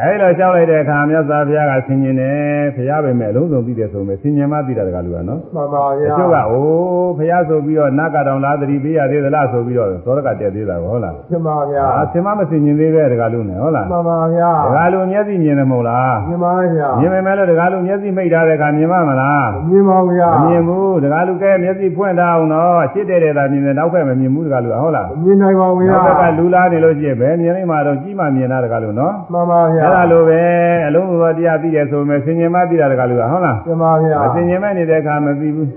[0.00, 29.12] အဲဒီလိုလျှောက်လိုက်တဲ့အခါမြတ်စွာဘုရားကဆင်ញင်တယ်ဘုရားပဲမဲ့အလုံးစုံသိတယ်ဆိုမယ်ဆင်ញင်မှသိတာတကလူကနော် မှန်ပါ တ ဗျာ ချို့ကအိုးဘုရားဆိုပြီးတော့နတ်ကတောင်လာသတိပေးရသေးသလားဆိုပြီးတော့သောရကတက်သေးတာကိုဟုတ်လား ကျမဗျာ အာဆင်မမဆင်ញင်သေးပဲတကလူနဲ့ဟုတ်လား မှန်ပါဗျာ တကလူမျက်စိမြင်တယ်မဟုတ်လား မြင်ပါဗျာ မြင်ပေမဲ့လို့တကလူမျက်စိမိတ်ထားတဲ့အခါမြင်မမလား မြင်ပါဗျာ မမြင်ဘူးတကလူကဲမျက်စိဖွင့်ထားအောင်တော့ရှစ်တဲ့တဲ့သာမြင်တယ်နောက်ဖက်မမြင်ဘူးတကလူကဟုတ်လား မြင်နိုင်ပါဗျာ နောက်ဘက်ကလူလားနေလို့ရှိရင်ဘယ်မြင်နေမှာတော့ကြီးမှမြင်တာတကလူနော်
[29.32, 30.40] မှန်ပါဗျာ အဲ့ဒါလိုပဲ
[30.86, 35.68] အလုံးစုံသောတရားသိတယ်ဆိုပေမဲ့ဆင်ញင်မှသိတာတကလူကဟုတ်လား ကျမဗျာ အဆင်ញင်မဲ့နေတဲ့အခါမသိဘူး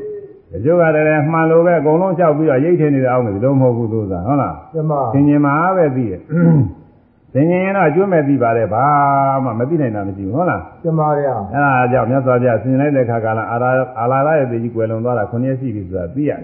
[0.52, 6.22] တချို့ကလည်းမှန်လို့ပဲအကုန်လုံးလျှောက်ပြီးတော့ရိတ်ထင်းနေတယ်အောင်မယ်ဒီလိုမဟုတ်ဘူးသူကဟုတ်လား ကျမ ဆင်ញင်မှာပဲသိတယ်
[7.34, 8.86] ဆင်ញင်ရင်တော့အကျွတ်မဲ့သိပါတယ်ဘာ
[9.44, 16.42] မှမသိနိုင်တာမရှိဘူးဟုတ်လား ကျမဗျာ အဲ့ဒါကြောင့်မြတ်စွာဘုရားဆင်ញင်လိုက်တဲ့အခါကလည်းအာရာအာလာရရဲ့သိကြီးကွယ်လွန်သွားတာ9ရက်ရှိပြီဆိုတာသိရတယ်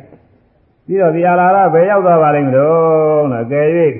[0.85, 3.61] ပြီးတော့ဒီအာလာရဘယ်ရောက်သွားပါလိမ့်မလို့နော်ကဲ၍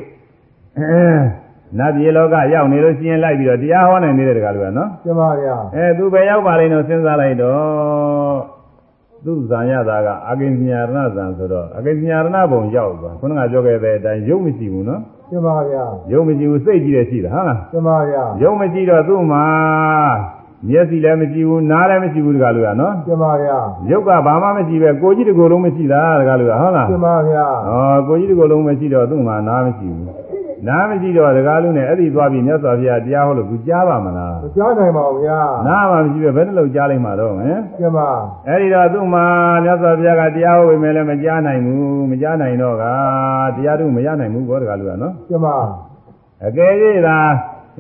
[1.79, 8.37] နတ်ပြည်လောကရောက်နေလို့ရှိရင်လိုက်ပြီးတော့တရားဟောနိုင်နေတဲ့တကားလူကနော်ကျမဗျာအဲသူပဲရောက်ပါလိမ့်တော့စဉ်းစားလိုက်တော့
[9.25, 15.01] သူဇံရတာကအကိဉ္ညာရဏဇံဆိုတော့အကိဉ္ညာရဏဘုံရောက်သွားခုနကပြောခဲ့တဲ့အတိုင်းရုပ်မရှိဘူးနော်
[15.31, 19.47] ကျမဗျာရုပ်မရှိဘူးစိတ်ကြီးတယ်ရှိတာဟုတ်လားကျမဗျာရုပ်မရှိတော့သူ့မှာ
[20.69, 23.59] မျက်စိလည်းမရှိဘူးနားလည်းမရှိဘူးတကားလူကနော်ကျမဗျာ
[23.91, 30.26] ရုပ်ကဘာမှမရှိပဲကိုကြီးတစ်ကိုယ်လုံးမရှိတာတကားလူကဟုတ်လားကျမဗျာဩကိုကြီးတစ်ကိုယ်လုံးမရှိတော့သူ့မှာနားမရှိဘူး
[30.69, 37.99] နားမရှိတော့တကားလူနဲ့အဲ့ဒီသွားပြီးမြတ်စွာဘုရားတရားဟောလို့သူကြားပါမလားမကြားနိုင်ပါဘူးဗျာနားမှမရှိပဲဘယ်နှလုံးကြားလိုက်မှာတော့ဟင်ကျမ
[38.49, 39.25] အဲ့ဒီတော့သူ့မှာ
[39.65, 42.85] မြတ်စွာဘုရားကတရားဟောပေမဲ့လည်းမကြားနိုင်ဘူးမကြားနိုင်တော့က
[43.57, 45.47] တရားတို့မရနိုင်ဘူးဘောတကားလူကနော်ကျမ
[46.47, 46.73] အကယ်၍
[47.07, 47.19] သာ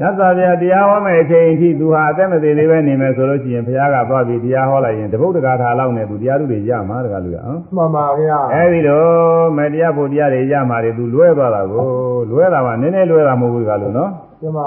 [0.01, 11.87] မြတ်စွာဘုရားတရားဟောမဲ့အချိန်အထိသူဟာအသက်မသေးသေးပဲနေမယ်ဆိုလို့ရှိရင်ဘုရားကသွားပြီးတရားဟောလိုက်ရင်တပုတ်တကားထာလောက်နဲ့သူတရားတို့တွေရမှာတကားလူကဟမ်မှန်ပါဗျာအဲ့ဒီတော့မတရားဖို့တရားတွေရမှာတွေသူလွဲသွားတာကို
[12.31, 14.59] လွဲတာမှနည်းနည်းလွဲတာမဟုတ်ဘူးတကားလူနော်ကျမ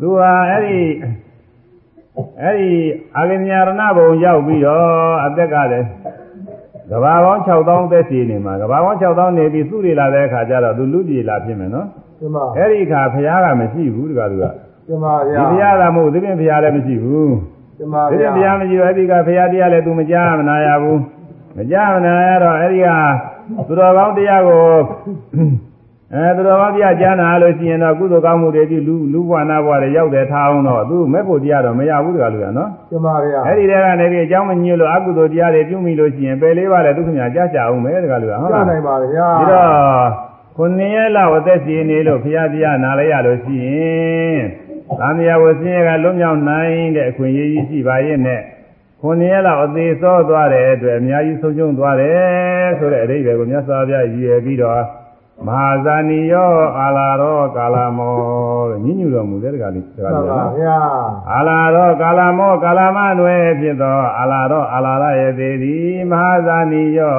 [0.00, 0.78] သူဟာအဲ့ဒီ
[2.42, 2.70] အဲ့ဒီ
[3.16, 4.84] အာဂညရဏဘုံရောက်ပြီးတော့
[5.24, 5.86] အသက်ကလည်း
[6.90, 12.13] ကဘာပေါင်း6000သက်စီနေမှာကဘာပေါင်း6000နေပြီးသူ့တွေလာတဲ့အခါကျတော့သူလူကြီးလာဖြစ်မယ်နော်ကျမ
[12.58, 14.44] အဲ့ဒီအခါဘုရားကမရှိဘူးတကားလူက
[14.86, 17.34] ကျမဗျာဒီဘုရားကမဟုတ်သဖြင့်ဘုရားလည်းမရှိဘူး
[17.78, 21.00] ကျမသဖြဗျာင့်ဘုရားမရှိတော့အဲ့ဒီကဘုရားတရားလည်းသူမကြားမနာရဘူး
[21.58, 22.88] မကြားမနာရတော့အဲ့ဒီက
[23.68, 24.62] သူတော်ကောင်းတရားကို
[26.14, 43.68] အဲသူတော်ကောင်းတရားကြားနာလို့ရှိရင်တော့ကုသိုလ်ကောင်းမှုတွေဒီလူလူဘဝနာဘဝတွေရောက်တယ်ထားအောင်တော့သူမဲ့ဖို့တရားတော့မရဘူးတကလူကနော်ကျမဗျာအဲ့ဒီတဲကနေပြီးအကြောင်းမညွှလို့အကုသိုလ်တရားတွေပြုမိလို့ရှိရင်ပယ်လေးပါလေဒုက္ခညာကြားကြအောင်မယ်တကလူကဟုတ်ကြားလားနိုင်ပါဗျာဒီတော့ ခုနှစ်ရက်လောက်အသက်ရှင်နေလို့ဘုရားတရားနာလိုက်ရလို့ရှိရ
[44.28, 44.40] င်
[44.98, 48.40] သံဃာဝဆင်းရဲကလွတ်မြောက်နိုင်တဲ့အခွင့်အရေးကြီးရှိပါရဲ့နဲ့
[49.00, 54.82] ခုနှစ်ရက်လောက်အသေးစောသွားတဲ့အတွက်အများကြီးဆုံးရှုံးသွားတယ်ဆိုတဲ့အဓိပ္ပာယ်ကိုမြတ်စွာဘုရားရည်ရွယ်ပြီးတော့
[55.46, 60.78] မဟာဇာနီယောအာလာရောကာလမောလို့ညညူတော်မူတဲ့တကားလေးတကားမှန်လေးပါနော်ဗျာ
[61.32, 67.14] အာလာရောကာလမောကာလမနွယ်ဖြစ်သောအာလာရောအာလာရရဲ့သေးသည်မဟာဇာနီယော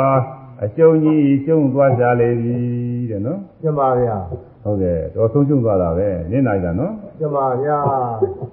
[0.64, 2.85] အကျုံးကြီးကျုံးသွားကြလေပြီ
[3.16, 4.18] တဲ့နော်ကျမဗျာ
[4.64, 7.78] ဟုတ်ကဲ့တော့ဆုံးရှုံးသွားတာပဲနင့်နိုင်တာနော်ကျမဗျာ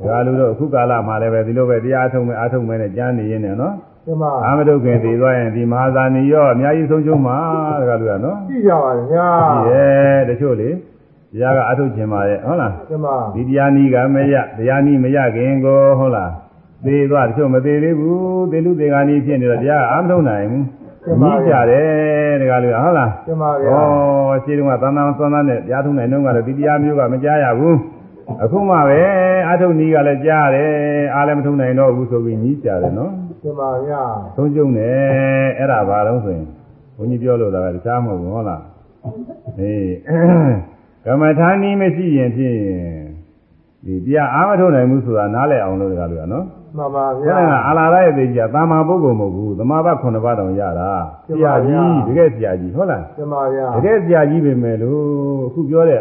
[0.06, 3.74] ဒါလူတို့အခုကာလမှာလည်းပဲဒီလိုပဲတရားထုံးမယ်အထုံးမယ်နဲ့ကြားနေရင်းနဲ့နော်
[4.06, 7.38] ကျမအာမတုခင်သိသွားရင်ဒီမဟာဇာနီရောအများကြီးဆုံးရှုံးမှာ
[7.80, 16.30] တကားလူကနော်ကြည့်ကြပါဗျာရှိတယ်တချို့လေတရားကအထုခြင်းပါရဲ့ဟုတ်လားကျမဒီတရားနီးကမရတရားနီးမရခင်ကိုဟုတ်လား
[16.84, 20.64] သေးသွားတချို့မသေးသေးဘူးသေလူသေဂာနီးဖြစ်နေတော့တရားအာမထုံနိုင်ဘူး
[21.04, 23.80] ကြီးကြတယ်တကားလူကဟုတ်လားကျမဩဗျာ
[24.44, 27.76] ရှင်းတုန်းကသံသံသွန်းသန်းနဲ့တရားထုံးနိုင်တော့ကလည်းဒီတရားမျိုးကမကြားရဘူး
[28.42, 29.00] အခုမှပဲ
[29.48, 30.70] အာထုံနီးကလည်းကြားတယ်
[31.14, 34.02] အားလည်းမထုံနိုင်တော့ဘူးဆိုပြီးကြီးကြတယ်နော်ကျမဗျာ
[34.36, 36.46] သုံးကျုံတယ်အဲ့ဒါဘာလို့ဆိုရင်
[36.96, 38.62] ဘုန်းကြီးပြောလို့တာကတခြားမဟုတ်ဘူးဟုတ်လား
[39.60, 39.92] အေး
[41.04, 42.56] ကမ္မထာနီးမရှိရင်ဖြင့်
[43.86, 46.44] ဒီတရားအာမထုံနိုင်ဘူးဆိုတာနားလည်အောင်လုပ်ကြလို့ရနော်
[46.76, 50.90] မှန်ပါဘုဗျာရားကအာလာရရဲ့သိကြီးကတာမာပုဂ္ဂိုလ်မဟုတ်ဘူးသမာဘ9ပါးတောင်ရတာ
[51.26, 56.00] ဆရာကြီးတကယ်ဆရာကြီးဟုတ်လားကျမဗျာတကယ်ဆရာကြီးပဲမယ်လို့အခုပြောတဲ့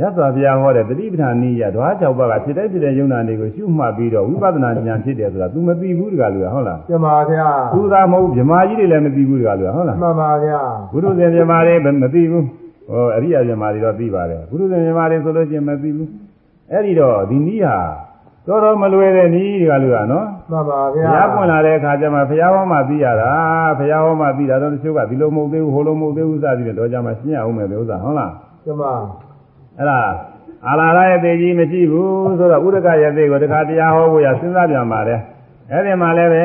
[0.00, 10.60] ရသော်ဘုရားဟောတဲ့တတိပဌာနီးရဓဝါ၆ပါးကဖြစ်တဲ့ဖြစ်တဲ့ယုံနာတွေကိုရှုမှတ်ပြီးတော့ဝိပဿနာဉာဏ်ဖြစ်တယ်ဆိုတာ तू မသိဘူးတကလူကဟုတ်လားကျမဗျာသူသာမဟုတ်ဗြဟ္မာကြီးတွေလည်းမသိဘူးတကလူကဟုတ်လားမှန်ပါဗျာ
[10.92, 12.44] ဘုရုဇင်ဗြဟ္မာတွေမသိဘူး
[12.90, 16.08] ဟောအရိယဗြဟ္မာတွေတော့သိပါတယ်ဘုရုဇင်ဗြဟ္မာတွေဆိုလို့ရှိရင်မသိဘူး
[16.70, 17.76] အဲ့ဒီတော့ဒီနည်းဟာ
[18.48, 23.30] တော်တော်မလွယ်တဲ့နည်းတကလူကနော်မှန်ပါဘုဗျာရားပွင့်လာတဲ့အခါကျမှဘုရားဟောမှသိရတာ
[23.78, 28.32] ဘုရားဟောမှသိတာတော့တချို့ကဒီလိုမဟုတ်သေးဘူးဟိုလိုမဟုတ်သေးဘူးစသည်ဖြင့်တော့ကြမှာရှင်းရအောင်မယ်ဒီဥစ္စာဟုတ်လား
[28.64, 28.82] ကျမ
[29.78, 29.98] အဲ့ဒါ
[30.68, 35.20] အာလာရရဲ့သေးကြီးမရှိဘူးဆိုတော့ဥဒကရဲ့သေးကိုတခါတရားဟောဖို့ရစဉ်းစားပြန်ပါတယ်
[35.70, 36.44] အဲ့ဒီမှာလည်းပဲ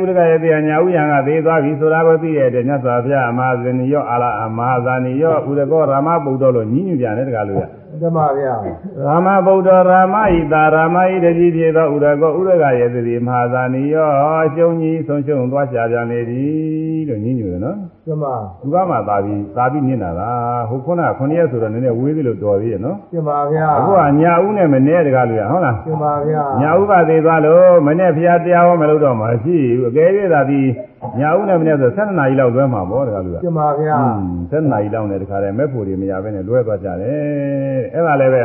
[0.00, 7.64] ဥဒကရဲ့သေးကညာဥယံကသေးသွားပြီဆိုတာကိုသိရတဲ့မြတ်စွာဘုရားအမဟာဇနီရောအာလာအမဟာဇာနီရောဥဒကောရာမပုဒ္ဒောလို့ညီးညူပြန်တယ်တခါလို့ရ
[8.00, 8.54] ကျမဗျာ
[9.04, 14.10] ရာမဗုဒ္ဓရာမဣတာရာမဣတတိဖြစ်သောဥရကောဥရကယေတိမဟာဇာနိယော
[14.54, 18.24] ရှုံကြီးဆုံးရှုံသွားရှာပြန်လေသည်လို့ညင်းညူတယ်နော်ကျမ
[18.60, 30.66] သူကမှသာပြီးသာပြီးညင်တာလားဟိုခုနက9ရက်ဆိုတော့နည်းနည်းဝေးသေးလို့တော်သေးရဲ့နော်ကျမဗျာအခုကညာဦးနဲ့မနေ့တကားလို့ရဟုတ်လားကျမဗျာညာဦးကသေးသွားလို့မနေ့ဖျားတရားဟောမလို့တော့မှရှိဘူးအကယ်၍သာပြီး
[31.20, 34.20] ညာဦးနဲ့မနေ့ဆို7နာရီလောက်လွဲမှာပေါ့တကားလို့ရကျမဗျာอืม
[34.50, 38.44] 7နာရီလောက်နဲ့တခါတည်းမဲ့ဖို့တွေမရဘဲနဲ့လွဲသွားကြတယ်အဲ့ဒါလည်းပဲ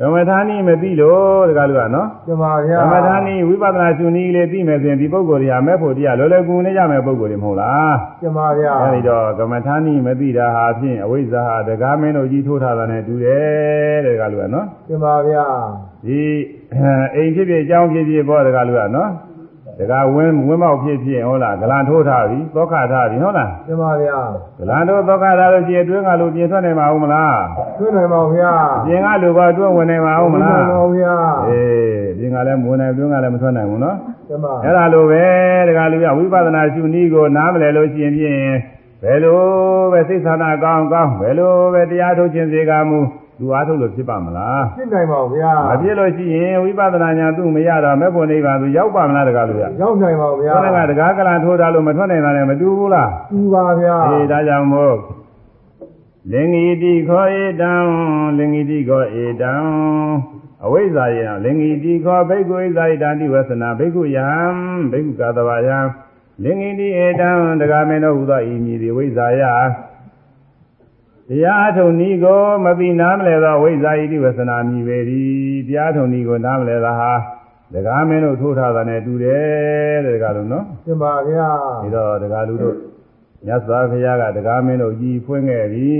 [0.00, 15.46] ဓမ္မထာနီမသိလို့တကားလို့ကနော်ကျမဗျာဓမ္မထာနီဝိပဿနာရှင်နည်းလေးသိမယ်ဆိုရင်ဒီပုဂ္ဂိုလ်တွေကမဲ့ဖို့တရားလောလောကူနေကြမယ်ပုဂ္ဂိုလ်တွေမဟုတ်လားကျမဗျာအဲဒီတော့ကမ္မထာနီမသိတာဟာဖြင့်အဝိဇ္ဇာဟာဒကာမင်းတို့ကြီးထိုးထားတာနဲ့တူတယ်တဲ့တကားလို့ကနော်ကျမဗျာ
[16.06, 16.20] ဒီ
[17.14, 19.10] အိမ်ဖြစ်ဖြစ်အကြောင်းဖြစ်ဖြစ်ပေါ့တကားလို့ကနော်
[19.78, 24.18] တကားဝင်းဝင်းမောက်ဖြစ်ဖြစ်ဟုတ်လားဂလန်ထိုးထားပြီသောခထားပြီဟုတ်လားကျမဗျာ
[24.58, 27.38] ဗလန်တို့သောကသာလို့ကြည်အတွင်းကလူပြင်ထွက်နိုင်မှာဟုတ်မလား
[27.78, 28.52] သွင်းနိုင်ပါဗျာ
[28.86, 31.14] ပြင်ကလူကအတွင်းဝင်နိုင်မှာဟုတ်မလားသွင်းနိုင်ပါဗျာ
[31.48, 33.96] အေးပြင်ကလည်းမဝင်နိုင်အတွင်းကလည်းမထွက်နိုင်ဘူးနော်
[34.28, 35.24] ကျမအဲ့ဒါလိုပဲ
[35.68, 38.40] တခါလူကဝိပဿနာရှုနည်းကိုနားမလည်လို့ရှိရင်ဖြင့်
[39.02, 39.40] ဘယ်လို
[39.92, 43.00] ပဲစိတ်ဆန္ဒကောင်းကောင်းဘယ်လိုပဲတရားထုတ်ခြင်းစေကမူ
[43.40, 54.96] လူအားထုတ်လို့ဖြစ်ပါမလားဖြစ်နိုင်ပါဗျာမဖြစ်လို့ရှိရင်ဝိပဿနာညာသူ့မရတော့မဲ့ဖို့နိဗ္ဗာန်သူရောက်ပါမလားတခါလူကရောက်နိုင်ပါဗျာခေါင်းကတကားကလန်ထိုးတာလို့မထွက်နိုင်တာလည်းမတူဘူးလားသူပါဗျာအေးဒါကြောင့်မို့
[56.32, 57.72] လင်္ဂီတိခောဧတံ
[58.38, 59.54] လင်္ဂီတိခောဧတံ
[60.64, 64.28] အဝိဇ္ဇာယံလင်္ဂီတိခောဘိက္ခုဣဇာဣတံတိဝသနာဘိက္ခုယံ
[64.92, 65.78] ဘိက္ခုကတဝယံ
[66.42, 67.30] လင်္ဂီတိဧတံ
[67.60, 69.42] တက္ကမင်းတို့ဟူသောဤမည်ဒီဝိဇ္ဇာယ
[71.30, 75.30] တရားအထုံဤကိုမသိနားမလဲသောဝိဇ္ဇာဣတိဝသနာမြည်ပေသည်
[75.68, 77.12] တရားထုံဤကိုနားမလဲသာဟာ
[77.72, 81.48] တက္ကမင်းတို့ထိုးထားတာနဲ့တူတယ်တဲ့တက္ကလုံးနော်ကျမဗျာ
[81.82, 82.76] ဒီတော့တရားလူတို့
[83.46, 85.90] မြတ်စွာဘုရားကတရားမင်းတို့ကြီးဖွင့်ခဲ့ပြီ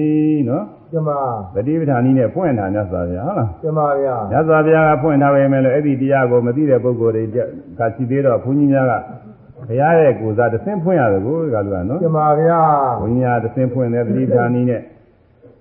[0.49, 1.11] နော်ကျမ
[1.55, 7.25] ဗတိပဋ္ဌာနီးနဲ့ဖွင့်တာမြတ်စွာဘုရားဟုတ်လားကျမဗျာမြတ်စွာဘုရားကဖွင့်ထားပေမဲ့လို့အဲ့ဒီတရားကိုမသိတဲ့ပုဂ္ဂိုလ်တွေ
[7.79, 8.93] ကရှိသေးတော့ဘုန်းကြီးများက
[9.69, 12.61] ဘုရားရဲ့ကိုယ်စားတစ်ဆင့်ဖွင့်ရတယ်ကိုဒီကလူကနော်ကျမဗျာ
[13.01, 14.83] ဘုန်းကြီးကတစ်ဆင့်ဖွင့်တယ်ဗတိပဋ္ဌာနီးနဲ့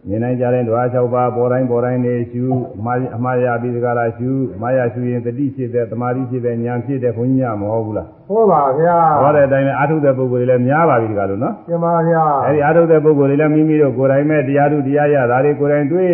[0.10, 2.44] မြင်နိုင်ကြတဲ့ဓဝါ၆ပါးပေါ်တိုင်းပေါ်တိုင်းနေရှု
[2.78, 16.10] အမှားအမှားရပြီးဒီကလာရှုအမှားရရှုရင်တတိဖြစ်တဲ့တမာတိဖြစ်တဲ့ဉာဏ်ဖြစ်တဲ့ဘုန်းကြီးကမဟုတ်ဘူးလားဟောပါဗျာဟောတဲ့အတိုင်းလည်းအာထုတဲ့ပုဂ္ဂိုလ်တွေလည်းများပါပြီဒီကလူနော်ကျမဗျာအဲဒီအာထုတဲ့ပုဂ္ဂိုလ်တွေလည်းမိမိတို့ကိုယ်တိုင်မဲ့တရားထုတရားရတာတွေကိုယ်တိုင်တွေ့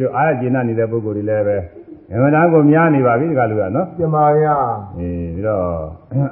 [0.00, 1.56] လို့အားရကျဉ်းနေတဲ့ပုဂ္ဂိုလ်တွေလည်းပဲ
[2.12, 4.56] အမှန်တန်ကိုများနေပါပြီဒီကလူကနော်ကျမဗျာ
[4.98, 5.64] အေးပြီးတော့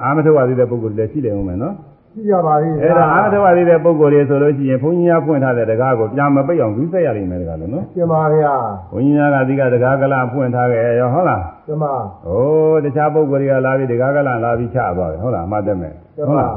[0.02, 1.74] အာမထဝသေးတဲ့ပုဂ္ဂိုလ်တွေလည်းရှိတယ်ဦးမယ်နော်
[2.14, 8.54] ကြည့်ကြပါလိမ့်အဲဒါအာမထဝသေးတဲ့ပုဂ္ဂိုလ်တွေဆိုလို့ရှိရင်ဘုန်းကြီးများဖွင့်ထားတဲ့တရားကိုပြန်မပိတ်အောင်ယူဆက်ရနိုင်မယ်ဒီကလူနော်ကျမဗျာ
[8.92, 11.84] ဘုန်းကြီးများကဒီကတရားကလဖွင့်ထားခဲ့ရောဟုတ်လားကျမ
[12.26, 16.52] ဟိုတခြားပုဂ္ဂိုလ်တွေကလာပြီးတရားကလလာပြီးချသွားတယ်ဟုတ်လားအမှတ်တမဲ့ကျမဟုတ်လား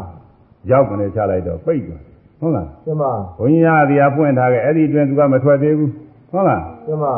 [0.71, 2.01] ရောက်ကနေချလိုက်တော့ပိတ်သွား
[2.41, 3.03] ဟုတ်လားကျမ
[3.39, 5.91] ဘုန်းကြီးကဒီဟာဖွင့်ထားခဲ့အဲ့ဒီအတွင်းသူကမထွက်သေးဘူး
[6.31, 7.13] ဟုတ်လားကျမဒါ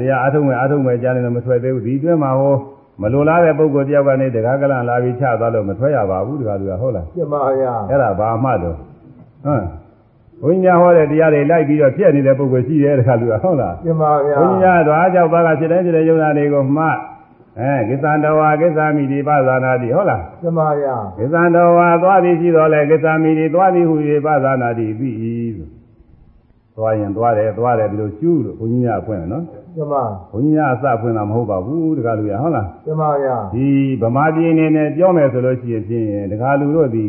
[0.00, 2.54] တရားအထုံးမဲ့အထုံးမဲ့ကြားနေတော့မထွက်သေးဘူးဒီအတွင်းမှာဟို
[3.00, 9.64] မလိုလားတဲ့ပုဂ္ဂိုလ်တယောက်ကနေတကားကလန်လာပြီးချသွားလို့မထွက်ရပါဘူးတကားသူကဟုတ်လားကျမဗျာအဲ့ဒါဘာမှတော့ဟမ်
[10.42, 16.84] ဘုန်းကြီးကဟောတဲ့တရားတွေလိုက်ပြီးတော့ပြည့်နေတဲ့ပုဂ္ဂိုလ်ရှိတယ်တကားသူကဟုတ်လားကျမဗျာဘုန်းကြီးကတော့အားကြောင့်ဘာကဖြစ်တဲ့ဖြစ်တဲ့ယုံနာတွေကိုမှ
[17.60, 23.94] အဲကိစ္စံတော်ဝါကိစ္စမိတိပဇာနာတိဟုတ်လားကျမဗျာကိစ္စံတော်ဝါသွားသည်ရှိတော်လဲကိစ္စမိတိသွားသည်ဟူ၍
[24.26, 25.68] ပဇာနာတိပြီးဆို
[26.76, 29.44] သွားရင်သွားတယ်သွားတယ်ဒီလိုကျူးလို့ဘုန်းကြီးကအဖွင့်တယ်နော်
[29.78, 33.68] ကျမဘုန်းကြီးကအစဖွင့်တာမဟုတ်ပါဘူးတကားလူရဟုတ်လားကျမဗျာဒီ
[34.00, 37.04] ဗမာပြည်အနေနဲ့ပြောမယ်ဆိုလို့ရှိရင်ဖြင့်တကားလူတို့ဒီ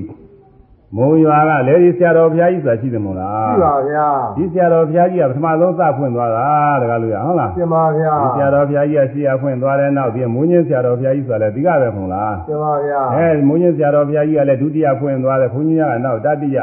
[0.97, 4.07] မုံရွာကလေဒီဆရာတော်ဘုရားကြီးဆိုတာရှိတယ်မို့လားကြည့်ပါဗျာ
[4.37, 6.47] ဒီဆရာတော်ဘုရားကြီးကပထမဆုံးစဖွင့်သွားတာ
[6.81, 16.59] တကားလူရဟုတ်လားကျမဗျာဒီဆရာတော်ဘုရားကြီးကရှိရဖွင့်သွားတဲ့နောက်ဒီမုန်းချင်းဆရာတော်ဘုရားကြီးဆိုတာလည်းဒီကပဲမဟုတ်လားကျမဗျာအဲမုန်းချင်းဆရာတော်ဘုရားကြီးကလည်းဒုတိယဖွင့်သွားတယ်ဘုန်းကြီးကနောက်တတိယ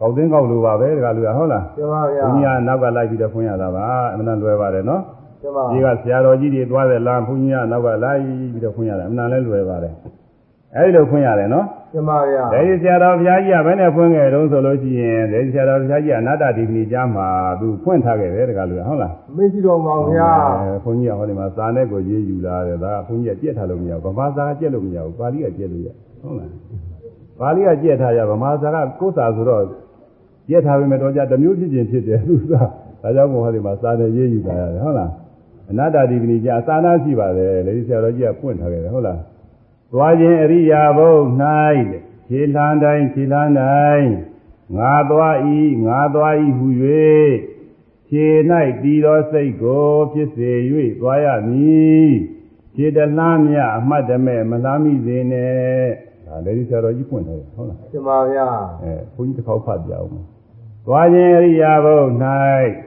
[0.00, 5.25] ကောက်သိန်းကောက်လိုပါပဲတကားလူရဟုတ်လားကျမဗျာဘုန်းကြီးကနောက်ကလိုက်ပြီးတော့ဖွင့်ရတာပါအမှန်တန်လွယ်ပါတယ်နော်ကျမ
[5.72, 9.94] ဒီကဆရာတော်ကြီးတွေသွားတဲ့လမ်းဘုန်းကြီးကနောက်ကလိုက်ပြီးတော့ဖွင့်ရတယ်အမှန်တန်လည်းလွယ်ပါတယ်
[10.76, 17.26] အဲဒီလိုဖွင့်ရတယ်နော်ကျမဗျာဒေဒီဆရာတော်ဘုရားကြီးကဘယ်နဲ့ဖွင့်ခဲ့တုံးဆိုလို့ရှိရင်ဒေဒီဆရာတော်ဘုရားကြီးကအနာတ္တဒီပဏိကြားမှာ
[17.60, 20.30] သူဖွင့်ထားခဲ့တယ်တကလူဟုတ်လားမရှိတော်ပါဗျာ
[20.62, 25.88] အဲဘုန်းကြီးကဟောဒီမှာစာနဲ့ကိုရေးယူလာတယ်ဒါကဘုန်းကြီးကကြက်ထားလို့မရဘူးဗမာစာကကြက်လို့မရဘူးပါဠိကကြက်လို့ရ
[26.22, 26.50] ဟုတ်လား
[27.40, 29.62] ပါဠိကကြက်ထားရဗမာစာကကိုယ်စာဆိုတော့
[30.48, 32.62] ကြက်ထားပေမဲ့တော့ကြတစ်မျိုးဖြစ်ချင်းဖြစ်တယ်သူကဒါ
[33.16, 35.10] ကြောင့်မို့ဟောဒီမှာစာနဲ့ရေးယူလာရတယ်ဟုတ်လား
[35.70, 39.20] အနာတ္တဒီပဏိကြားအစာနာရှိပါတယ်လေဒီဆရာတော်ကြီးကဖွင့်ထားခဲ့တယ်ဟုတ်လား
[39.92, 41.14] သွားခြင်းအရိယာဘုံ၌
[41.90, 44.10] တဲ့ခြေလန်းတိုင်းခြေလန်းတိုင်း
[44.76, 46.66] ငါသွားဤငါသွားဤဟူ၍
[48.08, 48.26] ခြေ၌
[48.82, 50.52] တည်သောစိတ်ကိုဖြစ်စေ၍
[51.00, 52.10] သွားရမည်
[52.74, 55.86] ခြေတလှမ်းမြအမှတ်တမဲ့မလားမိစေနဲ့
[56.26, 58.48] ဒါလေဒီဆရာတော်ကြီးဖွင့်ထားတယ်ဟုတ်လားကျမဗျာ
[58.82, 60.10] အဲဘုန်းကြီးတစ်ခေါက်ဖတ်ပြအောင်
[60.86, 62.00] သွားခြင်းအရိယာဘုံ၌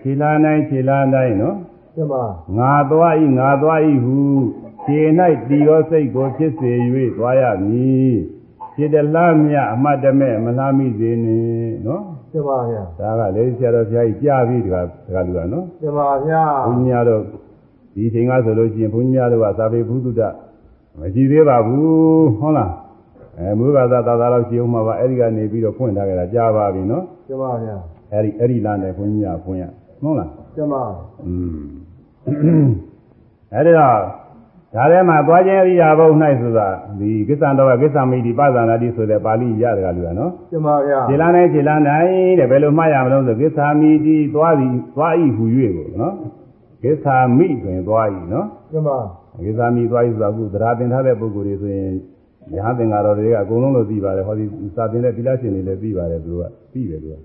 [0.02, 1.58] ခြေလန်းတိုင်းခြေလန်းတိုင်းနော်
[1.96, 2.14] ကျမ
[2.58, 4.20] ငါသွားဤငါသွားဤဟု
[4.86, 5.00] ခြေ၌
[5.50, 6.72] တည်သောစိတ်ကိုဖြစ်စေ၍
[7.18, 8.14] သွားရမည်
[8.76, 17.22] ခြေတလားမြအမှတ်တမဲ့မလားမိစေနဲ့နော်ကျမဗျာဒါကလေဆရာတော်ဘုရားကြီးကြားပြီးတကတကလူကနော်ကျမဗျာဘုန်းကြီးများတို့
[17.96, 20.22] ဒီချိန်ကဆိုလို့ရှိရင်ဘုန်းကြီးများတို့ကသာပေဘုဒ္ဓ
[21.00, 22.72] မရှိသေးပါဘူးဟုတ်လား
[23.38, 27.78] အဲမူကသာသာသာလောက်ရှိအောင်မှာပါအဲ့ဒီကနေပြီးတော့ဖွင့်ထားကြတာကြားပါပြီနော်ကျမဗျာ
[28.14, 29.64] အဲ့ဒီအဲ့ဒီလမ်းနဲ့ဘုန်းကြီးများဖွင့်ရ
[30.02, 30.74] ဟုတ်လားကျမ
[31.26, 31.79] อืม
[33.54, 34.20] အဲ့ဒါတော့
[34.76, 36.10] ဒါထဲမှာသွားခြင်းအရိယာဘုံ၌
[36.42, 36.68] ဆိုတာ
[37.00, 46.16] ဒီကိစ္စတော်ကကိစ္စမိတိပဇာနာတိဆိုတဲ့ပါဠိရတယ်ကလူကနော်ကျမဗျာခြေလန်းနဲ့ခြေလန်းတိုင်းတဲ့ဘယ်လိုမှတ်ရမလို့ဆိုကိစ္စမိတိသွားသည်သွားဤဟူ၍ကိုနော်
[46.84, 47.06] ကိစ္စ
[47.38, 48.90] မိဆိုရင်သွားဤနော်ကျမ
[49.44, 51.92] ကိစ္စမိသွားဤဆိုတာအခုသဒ္ဓါတင်ထားတဲ့ပုဂ္ဂိုလ်တွေဆိုရင်
[52.56, 57.16] ရဟန်းသင်္ကာတော်တွေကအကုန်လုံးလို့သိပါတယ်ဟောဒီစာသင်တဲ့သီလရှင်တွေလည်းသိပါတယ်သူကသိတယ်သူက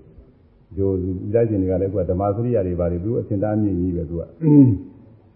[0.77, 4.23] ဂျိုသီလရှင်တွေကလည်းအခုကဓမ္မစရိယတွေပါတယ်သူအစင်သားမြင့်ကြီးပဲသူက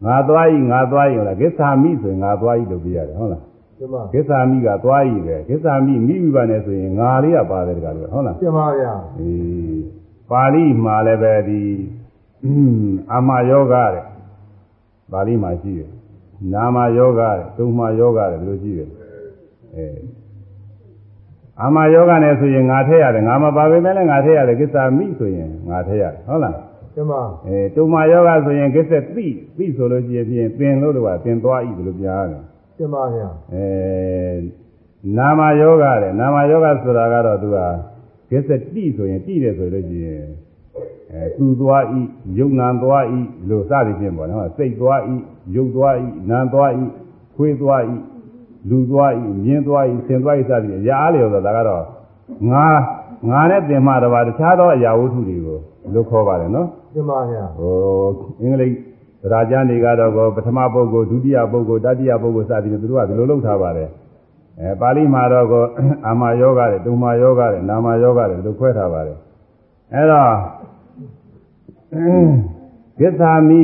[0.06, 3.44] ငါသွားဤငါသွားဤဟုတ်လားကိစ္စမိဆိုရင်ငါသွားဤလို့ပြရတယ်ဟုတ်လား
[3.78, 9.80] ကျမကိစ္စမိကသွားဤပဲကိစ္စမိမိဝိပါနဲ့ဆိုရင်ငါလေးကပါတယ်တကယ်လို့ဟုတ်လားကျမဗျာအေး
[10.32, 11.64] ပါဠိမှာလည်းပဲဒီ
[13.12, 14.06] အာမယောဂတဲ့
[15.12, 15.90] ပါဠိမှာရှိတယ်
[16.54, 18.90] နာမယောဂတဲ့သုံးမယောဂတဲ့ဒီလိုရှိတယ်
[19.76, 19.86] အဲ
[21.62, 26.56] အာမယောဂနဲ့ဆိုရင်ငါထည့်ရတယ်ငါမပါပေမဲ့လည်းငါထည့်ရတယ်ကိစ္စမိဆိုရင်ငါထည့်ရတယ်ဟုတ်လား
[27.00, 27.14] ကျမ
[27.48, 29.28] အဲတုံမယောဂဆိုရင်ကိစ္စသိ
[29.58, 32.42] သိဆိုလို့ရှိရင်ဖြင့်သင်လို့တော့သင်သွားဤဒီလိုပြရတယ်
[32.78, 33.66] ကျမဗျာအဲ
[35.18, 37.58] နာမယောဂတဲ့နာမယောဂဆိုတာကတော့သူက
[38.30, 40.24] ကိစ္စတိဆိုရင်တိတယ်ဆိုလို့ရှိရင်
[41.14, 42.02] အဲသူသွားဤ
[42.38, 43.20] ယုံနာသွားဤ
[43.50, 45.16] လို့စသည်ဖြင့်ပေါ့နော်စိတ်သွားဤ
[45.56, 46.84] ယုတ်သွားဤနာသွားဤ
[47.36, 47.96] ခွေးသွားဤ
[48.70, 51.84] လူသွားဤမြင်းသွားဤဆင်သွားဤစသည်ဖြင့်ရာအားလျော်ဆိုတာကတော့
[52.52, 52.66] ငါ
[53.30, 55.60] ငါနဲ့သင်မှတပါတခြားသောအရာဝတ္ထုတွေကို
[55.94, 58.10] လို့ခေါ်ပါတယ်နော် ကျမဗျာဟို
[58.42, 58.76] အင်္ဂလိပ်
[59.24, 63.90] သရာကျမ်းတွေကတော့ကိုပထမပုဂ္ဂိုလ်ဒုတိယပုဂ္ဂိုလ်တတိယပုဂ္ဂိုလ်စသည်ဖြင့်သူတို့ကဒီလိုလုပ်ထားပါတယ်
[64.60, 65.64] အဲပါဠိမှာတော့ကို
[66.06, 69.18] အာမယောဂတဲ့ဒုမာယောဂတဲ့နာမယောဂတဲ့ဒီလိုခွဲထားပါတယ်
[69.94, 70.32] အဲတော့
[73.00, 73.62] ကိစ္ဆာမိ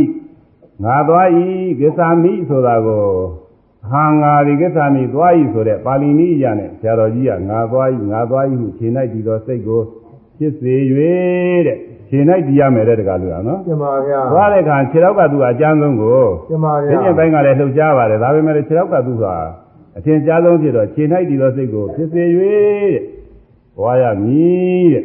[0.84, 1.46] ငါသွားဤ
[1.80, 3.04] ကိစ္ဆာမိဆိုတာကို
[3.92, 9.82] ဟာငါဒီကိစ္ဆာမိသွားဤဆိုတဲ့ပါဠိနည်းအရနဲ့ဆရာတော်ကြီးကငါသွားဤငါသွားဤဟုခြေ၌တည်သောစိတ်ကို
[10.38, 10.74] ဖြစ်စေ၍
[11.68, 19.26] တဲ့ ခြေ၌တည်ရမယ်တဲ့တကားလို့ရနော်ကျမဗျာသွားတဲ့အခါခြေထောက်ကသူကအကျမ်းဆုံးကိုကျမဗျာဒီနေ့ပိုင်းကလည်းလှုပ်ရှားပါတယ်ဒါပေမဲ့ခြေထောက်ကသူက
[19.98, 22.98] အထင်ရှားဆုံးဖြစ်တော့ခြေ၌တည်သောစိတ်ကိုဖြစ်စေ၍တဲ့
[23.78, 25.04] ဘွားရမည်တဲ့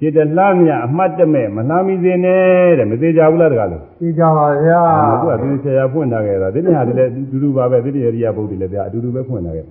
[0.00, 4.82] ခြေတလှမ်းမြအမှတ်တမဲ့မလှမ်းမိစေနဲ့တဲ့မသေးကြဘူးလားတကားလို့သိကြပါဗျာ
[5.20, 9.66] သူကသူဆရာဖွင့်ထားခဲ့တာဒီနေ့ဟာဒီလည်းအတူတူပါပဲဒီနေ့ရိယာပုဒ်တွေလည်းဗျာအတူတူပဲဖွင့်ထားခဲ့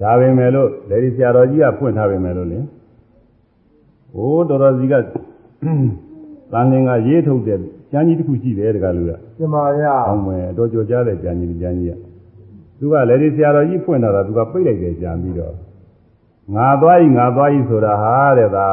[0.00, 2.58] ဒါပေမဲ့လို့လေဒီဆရာတော်ကြီးကဖွင့်ထားပေမဲ့လို့လေ
[4.16, 4.94] ဟိုတော်တော်ကြီးက
[6.52, 7.58] တန်လင်းကရေးထုတ်တဲ့
[7.92, 11.92] ကျမ်းကြီးတစ်ခုရှိတယ်တကားလို့ကကျမဗျာအောင်မယ်အတော်ကြော်ကြားတဲ့ကြံကြီးကြံကြီးက
[12.78, 15.54] သူကလည်းဒီဆရာတော်ကြီးဖွင့်တာကသူကပိတ်လိုက်တယ်ကြံပြီးတော့
[16.54, 18.68] ငါသွားဤငါသွားဤဆိုတာဟာတဲ့ဒါ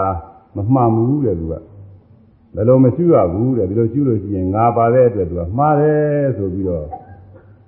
[0.56, 6.86] မမှန်ဘူးတဲ့သူကဘယ်လိုမရှိရဘူးတဲ့ဒီလိုရှိလို့ရှိရင်ငါပါတဲ့အတွက်သူကမှားတယ်ဆိုပြီးတော့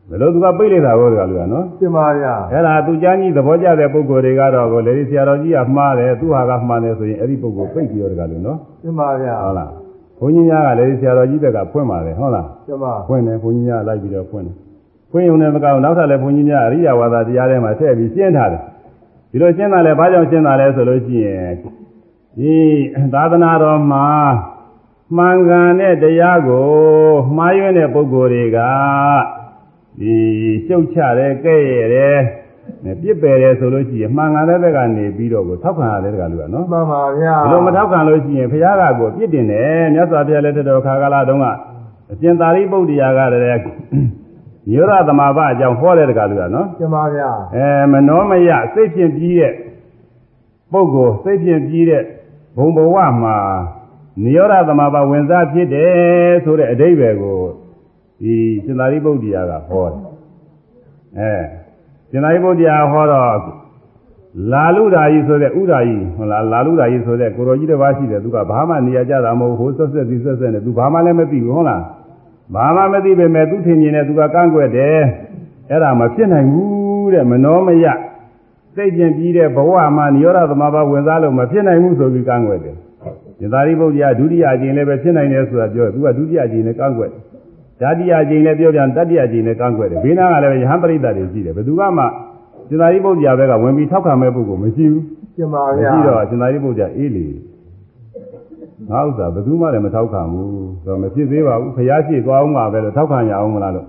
[0.10, 9.72] ဘယ်လိုသူကပိတ်လိုက်တာဘောတကလူကနော်ကျမဗျာအဲ့ဒါသူကြမ်းကြီးသဘောကျတဲ့ပုံကိုယ်တွေကတော့ကိုလည်းဒီဆရာတော်ကြီးကမှားတယ်သူဟာကမှားတယ်ဆိုရင်အဲ့ဒီပုံကိုပိတ်ပြီးတော့တကလူနော်ကျမဗျာဟုတ်လား
[10.20, 14.56] ဘုန်းကြီးများကလည်းဆရာတော်ကြီးဘက်ကဖွင့်ပါတယ်ဟုတ်လားကျမဖွင့်တယ်ဘုန်းကြီးများလိုက်ပြီးတော့ဖွင့်တယ်
[15.12, 18.62] ဖွင့်ရုံနဲ့မကောင်းနောက်ထပ်လည်းဘုန်းကြီးများအရိယဝါဒတရားထဲမှာထည့်ပြီးရှင်းထားတယ်
[19.32, 21.54] ဒီလိုရှင်းတာလဲဘာကြောင့်ရှင်းတာလဲဆိုလို့ရှိရင်
[22.38, 22.56] ဒီ
[23.14, 24.08] သာသနာတော်မှာ
[25.18, 26.70] မှန်ကန်တဲ့တရားကို
[27.38, 28.60] မှားယွင်းတဲ့ပုဂ္ဂိုလ်တွေက
[30.00, 30.14] ဒီ
[30.66, 32.20] ရှုတ်ချတယ်ကဲ့ရဲ့တယ်
[32.84, 41.46] နဲ့ပြစ်ပယ်တယ်ဆိုလို့ရှိရင်မှန်ကန်တဲ့ဘက်ကနေပြီးတော့ကိုထောက်ခံရတယ်တကလူကနော်မှန်ပါဗျာဒီလိုမထောက်ခံလို့ရှိရင်ဘုရားကကိုပြစ်တင်တယ်မြတ်စွာဘုရားလက်ထက်တော်ခါကာလတုန်းက
[42.12, 43.68] အရှင်သာရိပုတ္တရာကတည်းက
[44.68, 49.54] နိရောဓသမာဘအကြောင်းဟောတဲ့တကားလူကနော်ကျင်ပါဗျာအဲမနောမယစိတ်ဖြင့်ပြီးတဲ့
[50.72, 52.04] ပုဂ္ဂိုလ်စိတ်ဖြင့်ပြီးတဲ့
[52.58, 53.38] ဘုံဘဝမှာ
[54.24, 57.40] နိရောဓသမာဘဝင်စားဖြစ်တယ်ဆိုတဲ့အဓိပ္ပာယ်ကို
[58.24, 60.00] ဒီရှင်သာရိပုတ္တရာကဟောတယ်
[61.20, 61.34] အဲ
[62.10, 63.30] ရှင်သာရိပုတ္တရာဟောတော့
[64.52, 71.84] လာလူဓာကြီးဆိုတဲ့ဥဓာကြီးဟုတ်လားလာလူဓာကြီးဆိုတဲ့ကိုရောကြီးတစ်ပါးရှိတယ်သူကဘာမှနေရာကြတာမဟုတ်ဘူးဟိုဆက်ဆက်ပြီးဆက်ဆက်နဲ့သူဘာမှလည်းမသိဘူးဟုတ်လား
[72.56, 74.98] ဘာမှမသိပေမဲ့သူထင်မြင်တဲ့သူကကန့်ကွက်တယ်
[75.70, 77.86] အဲ့ဒါမဖြစ်နိုင်ဘူးတဲ့မနောမယ
[78.76, 82.76] စိတ်ကျင်ပြီးတဲ့ဘဝမှာနိရောဓသမဘာဝင်စားလို့မဖြစ်နိုင်ဘူးဆိုပြီးကန့်ကွက်တယ်။
[83.40, 87.22] ဒီသာရိပုတ္တရာဒုတိယအကျင့်လည်းပဲဖြစ်နိုင်တယ်ဆိုတာပြောတယ်သူကဒုတိယအကျင့်နဲ့ကန့်ကွက်တယ်။
[87.82, 92.04] ဓာတိယအကျင့်လည်းပြောပြန်တတိယအကျင့်နဲ့ကန့်ကွက်တယ်။ဘေးနားကလည်းယဟန်ပရိသတ်တွေရှိတယ်ဘယ်သူကမှ
[92.70, 95.04] ဒီသာရိပုတ္တရာဘက်ကဝင်ပြီးထောက်ခံမဲ့ပုဂ္ဂိုလ်မရှိဘူး
[95.36, 97.26] ကျင်ပါ။ဗျာမရှိတော့ဒီသာရိပုတ္တရာအေးလေ
[98.92, 100.50] ငါဥစ္စာဘယ်သူမှလည်းမထောက်ခံဘူး
[100.84, 103.88] ဆိုတော့မဖြစ်သေးပါဘူးဖျားရှိသွားအောင်ပါပဲလို့ထောက်ခံရအောင်မလားလို့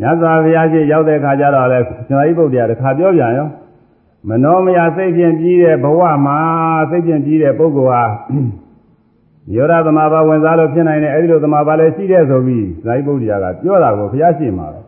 [0.00, 3.48] မြတ်စွာဘုရားရှိရောက်တဲ့ခါကျတော့လေရှင်သာရိပုတ္တရာတခါပြောပြန်ရော
[4.28, 6.38] မနောမယစိတ်ဖြင့်ပြီးတဲ့ဘဝမှာ
[6.90, 8.02] စိတ်ဖြင့်ပြီးတဲ့ပုဂ္ဂိုလ်ဟာ
[9.50, 14.80] ယောရသမဘာဝင်စားလို့ဖြစ်နိုင်တယ်အဲဒီလိုသမဘာလည်းရှိတဲ့ဆိုပြီးဇာတိပုတ္တရာကပြောတာကိုဘုရားရှိမှာပဲ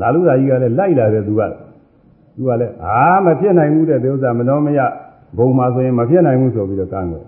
[0.00, 1.42] လာလူသားကြီးကလည်းလိုက်လာတယ်သူက
[2.36, 4.80] သူကလည်းအာမဖြစ်နိုင်ဘူးတဲ့ဒီဥစ္စာမနောမယ
[5.36, 7.24] ဘုံမှာဆိုရင်မဖြစ်နိုင်ဘူးဆိုပြီးတော့ကန့်ကွယ်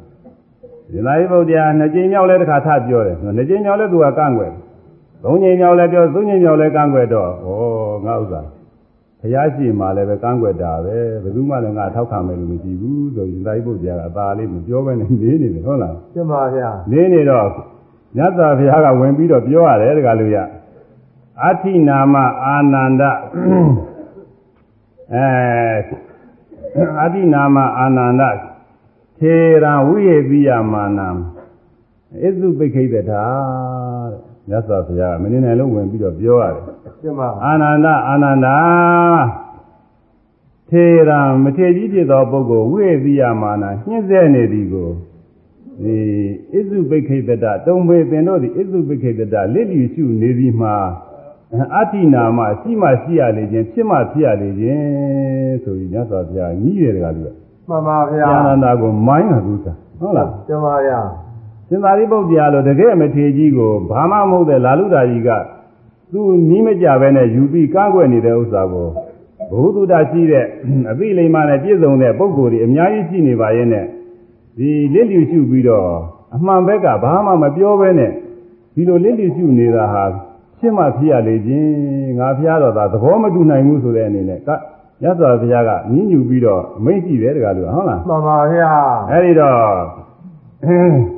[0.93, 4.52] ဒီဇာတိပုတ္တရာနှစ်ကြိမ်မြောက်လဲတစ်ခါထပြောတယ်နှစ်ကြိမ်မြောက်လဲသူကကန့်ကွယ်
[5.24, 7.48] သုံးကြိမ်မြောက်လဲပြောသုံးကြိမ်မြောက်လဲကန့်ကွယ်တော့ဩ
[8.06, 8.40] ငါဥစ္စာ
[9.20, 17.47] ဘုရားရှိမှလည်းပဲကန့်ကွက်တာပဲဘယ်သူမှလည်းငါထောက်ခံမယ်လို့မရှိဘူးဆိုရင်သာရိပုတ္တရာကအသာလေးမပြောဘဲနဲ့နေနေတယ်ဟုတ်လားကျင်ပါဗျာနေနေတော့
[18.16, 20.36] မြတ်စွာဘုရားကဝင်ပြီးတော့ပြောရတယ်တကလူရ
[21.43, 22.15] အဋ္ဌိနာမ
[22.45, 23.03] အာနန္ဒ
[25.15, 25.27] အဲ
[27.01, 28.23] အဋ္ဌိနာမအာနန္ဒ
[29.19, 33.24] ထေရဝိယေပိယမာနံဣသုပိခိတ္တာ
[34.12, 36.78] တဲ့မြတ်စွာဘုရားမနေနိုင်လို့ဝင်ပြီးတော့ပြောရတယ်ကျင်ပါ
[37.45, 38.57] အာနန္ဒအာနန္ဒာ
[40.69, 41.11] ထေရ
[41.43, 44.91] မထေကြီးဖြစ်သောပုဂ္ဂိုလ်ဝိသေယမာနညှင်းဆဲနေသည်ကို
[45.83, 45.97] ဒီ
[46.53, 50.75] ဣစုပိခိတတတုံပေပင်တို့သည်ဣစုပိခိတတလစ်လျရှုနေသည်မှာ
[51.75, 57.35] အဋ္ဌိနာမရှိမှရှိရလေခြင်းဖြစ်မှဖြစ်ရလေခြင်းဆိုပြီးမြတ်စွာဘုရားညီးတယ်တကားလို့
[57.69, 60.99] မှန်ပါဗျာအာနန္ဒာကိုမိုင်းတာသူစားဟုတ်လားကျင်ပါဗျာ
[61.69, 65.31] ရှင်သာရိပုတ္တရာလိုတကယ်မထေကြီးကိုဘာမှမဟုတ်တဲ့လာလူတာကြီးက
[66.13, 66.21] သူ
[66.51, 68.89] နီးမကြပဲနဲ့ယူပြီးကားကွယ်နေတဲ့ဥစ္စာကို
[69.53, 70.47] ဘုသူတရှိတဲ့
[70.91, 73.87] အပိလိမ္မာနဲ့ပြည့်စုံတဲ့ပုံကိုယ်ကြီးအများကြီးရှိနေပါရဲ့နဲ့
[74.59, 75.89] ဒီလစ်လျူရှုပြီးတော့
[76.35, 78.13] အမှန်ဘက်ကဘာမှမပြောဘဲနဲ့
[78.75, 80.05] ဒီလိုလစ်လျူရှုနေတာဟာ
[80.59, 81.69] ဖြစ်မှဖြစ်ရလေခြင်း
[82.19, 84.51] ငါဖျားတော့သာသဘောမတူနိုင်ဘူးဆိုတဲ့အနေနဲ့က
[85.05, 88.71] ရသော်ဘုရားကညှဉ်းညူပြီးတော့အမိန့်ရှိတယ်တကားလို့ဟုတ်လားမှန်ပါဗျာ
[89.11, 91.18] အဲဒီတော့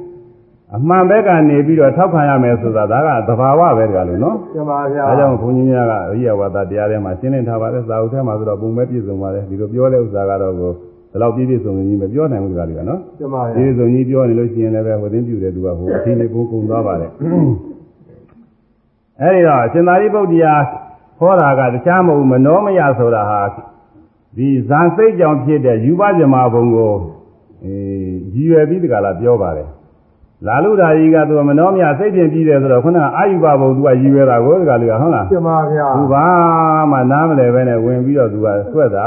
[0.76, 17.10] အမှန်ဘက်ကနေပြီးတော့ထောက်ခံရမယ်ဆိုတာဒါကသဘာဝပဲတကားလို့နော်ကျင်ပါဗျာဒါကြောင့်ဘုန်းကြီးများကအရိယဝါဒတရားထဲမှာရှင်းလင်းထားပါတယ်သာဝထဲမှာဆိုတော့ပုံမဲ့ပြည့်စုံပါတယ်ဒီလိုပြောတဲ့ဥစ္စာကတော့ကိုဒီလောက်ပြည့်ပြည့်စုံစုံကြီးမပြောနိုင်ဘူးတကားလို့ကနော်ကျင်ပါပြဗျာည့်စုံကြီးပြောနေလို့ရှိရင်လည်းပဲဝသိင်းပြူတဲ့သူကဟိုအထင်းလေးပုံကုန်သွားပါတယ်
[19.20, 20.54] အဲဒီတော့ရှင်သာရိပုတ္တရာ
[21.18, 23.40] ဟောတာကတခြားမဟုတ်ဘူးမနောမယဆိုတာဟာ
[24.36, 26.92] ဒီဇန်စိတ်ကြောင့်ဖြစ်တဲ့ယူပဇမဘုံကို
[27.64, 27.74] အဲ
[28.34, 29.68] ရည်ရွယ်ပြီးတကလားပြောပါတယ်
[30.46, 36.26] လာလူဓာကြီးကသူကမနောမယစိတ်ပြင်ပြီးတယ်ဆိုတော့ခုနကအာယုဘဘုံသူကရည်ရွယ်တာကိုတကလူကဟုတ်လားကျင်ပါဗျာသူဘာ
[36.92, 39.06] မှနားမလဲပဲနဲ့ဝင်ပြီးတော့သူကဆွက်တာ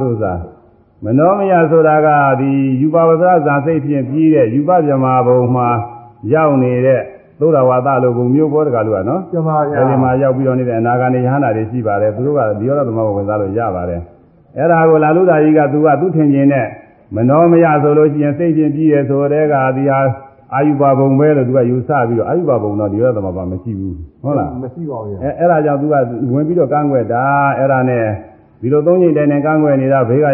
[0.00, 0.40] သူစား
[1.04, 2.08] မနောမယဆိုတာက
[2.40, 2.50] ဒီ
[2.80, 5.68] ယူပါဝဇ္ဇဇာစိတ်ဖြင့်ပြီးတဲ့ယူပဇမဘုံမှာ
[6.32, 7.00] ရောက်နေတဲ့
[7.40, 14.00] သုဒ္ဓဝါဒလိုဘုံမျိုးပေါ်တကလူကနော်ကျင်ပါဗျာအဲဒီမှာရောက်ပြီးတော့နေတဲ့အနာဂါနေယဟနာတွေရှိပါတယ်သူတို့ကဒီရောဓသမဘုံဝင်စားလို့ရပါတယ်
[14.56, 16.66] အဲ့ဒါကိုလာလူသားကြီးကသူကသူထင်ကျင်တဲ့
[17.16, 19.98] မနောမယဆိုလို့ရှိရင်စိတ်ဖြင့်ပြီးရဆိုတဲ့ကဒီဟာ
[20.54, 25.94] အာယုဘဘုံပဲလို့သူကယူဆပြီးတော့အာယုဘဘုံတော့ဒီရောဓသမဘမရှိဘူးဟုတ်လားမရှိပါဘူးဗျာအဲအဲ့ဒါကြောင့်သူက
[26.34, 27.24] ဝင်ပြီးတော့ကန့်ကွက်တာ
[27.58, 28.04] အဲ့ဒါနဲ့
[28.60, 30.26] ဒီလိုသုံးချိန်တိုင်တိုင်ကန့်ကွက်နေတာဘေးက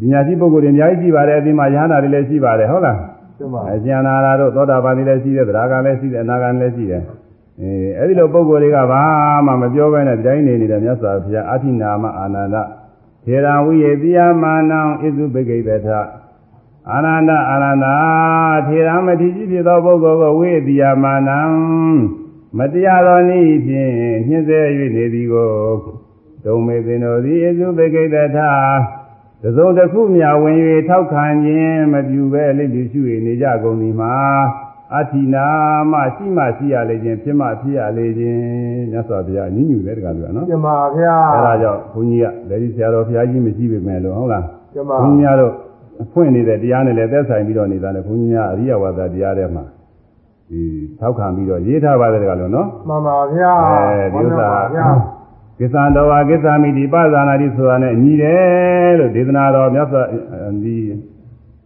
[0.00, 2.96] ပညာရှိပုဂ္ဂိုလ်တွေအများကြီးရှိပါတယ်အဒီမှာယဟနာတွေလည်းရှိပါတယ်ဟုတ်လား
[3.38, 7.02] ကျင်ပါအကျဉ်းနာရာတို့သောတာပန်တွေလည်းရှိတယ်သရဂံလည်းရှိတယ်အနာဂံလည်းရှိတယ်
[7.60, 9.02] အဲအဲ့ဒီလိုပုဂ္ဂိုလ်တွေကဘာ
[9.46, 12.56] မှမပြောဘဲနဲ့တိုင်းနေနေတဲ့မြတ်စွာဘုရားအဋ္ဌိနာမအာနန္ဒ
[13.24, 15.88] ထေရဝိယေတိယမာနံဣသုပိကိတထ
[16.88, 17.86] အာနန္ဒအာနန္ဒ
[18.66, 21.40] ထေရမတိကြီးဖြစ်သောပုဂ္ဂိုလ်ကိုဝိယေတိယမာနံ
[22.58, 23.92] မတရားသောနည်းဖြင့်
[24.28, 24.60] ညှင်းဆဲ၍
[24.96, 25.52] နေသည်ကို
[26.44, 28.38] ဒုံမေသင်တို့သည်ဣသုပိကိတထ
[29.42, 30.58] တစုံတစ်ခုမြဝင်၍
[30.88, 34.14] ထောက်ခံခြင်းမပြုဘဲလိပ်ရှိ၍နေကြကုန်သည်မှာ
[34.94, 35.46] အဋ္ဌိနာ
[35.92, 38.40] မရှိမှရှိရလေခြင်းဖြစ်မှဖြစ်ရလေခြင်း
[38.92, 44.44] မြတ်စွာဘုရားညညူတယ်တကားလို့နော်ကျင်ပါဗျာအဲဒါကြောင့်ဘုန်းကြီးကလက်ကြီးဆရာတော်ဘုရားကြီးမရှိပေမဲ့လို့ဟုတ်လား
[44.74, 45.52] ကျင်ပါဘုန်းကြီးများတို့
[46.02, 49.64] အဖွင့်နေတဲ့တရားနဲ့လည်းသက်ဆိုင်ပြီးတော့နေတာနဲ့ဘုန်းကြီးများအရိယဝါဒတရားထဲမှာ
[50.50, 50.62] ဒီ
[51.00, 54.86] ထောက်ခံပြီးတော့ရေးထားပါတယ်ကလို့နော်မှန်ပါဗျာအဲဒီဥစ္စာပါဗျာ
[55.58, 60.02] ကိစ္စံတော်ဝါကိစ္စမိတိပဇာနာတိဆိုတာနဲ့ညီတယ်လို့ဒေသနာတော်မြတ်စွာ
[60.64, 60.76] ဒီ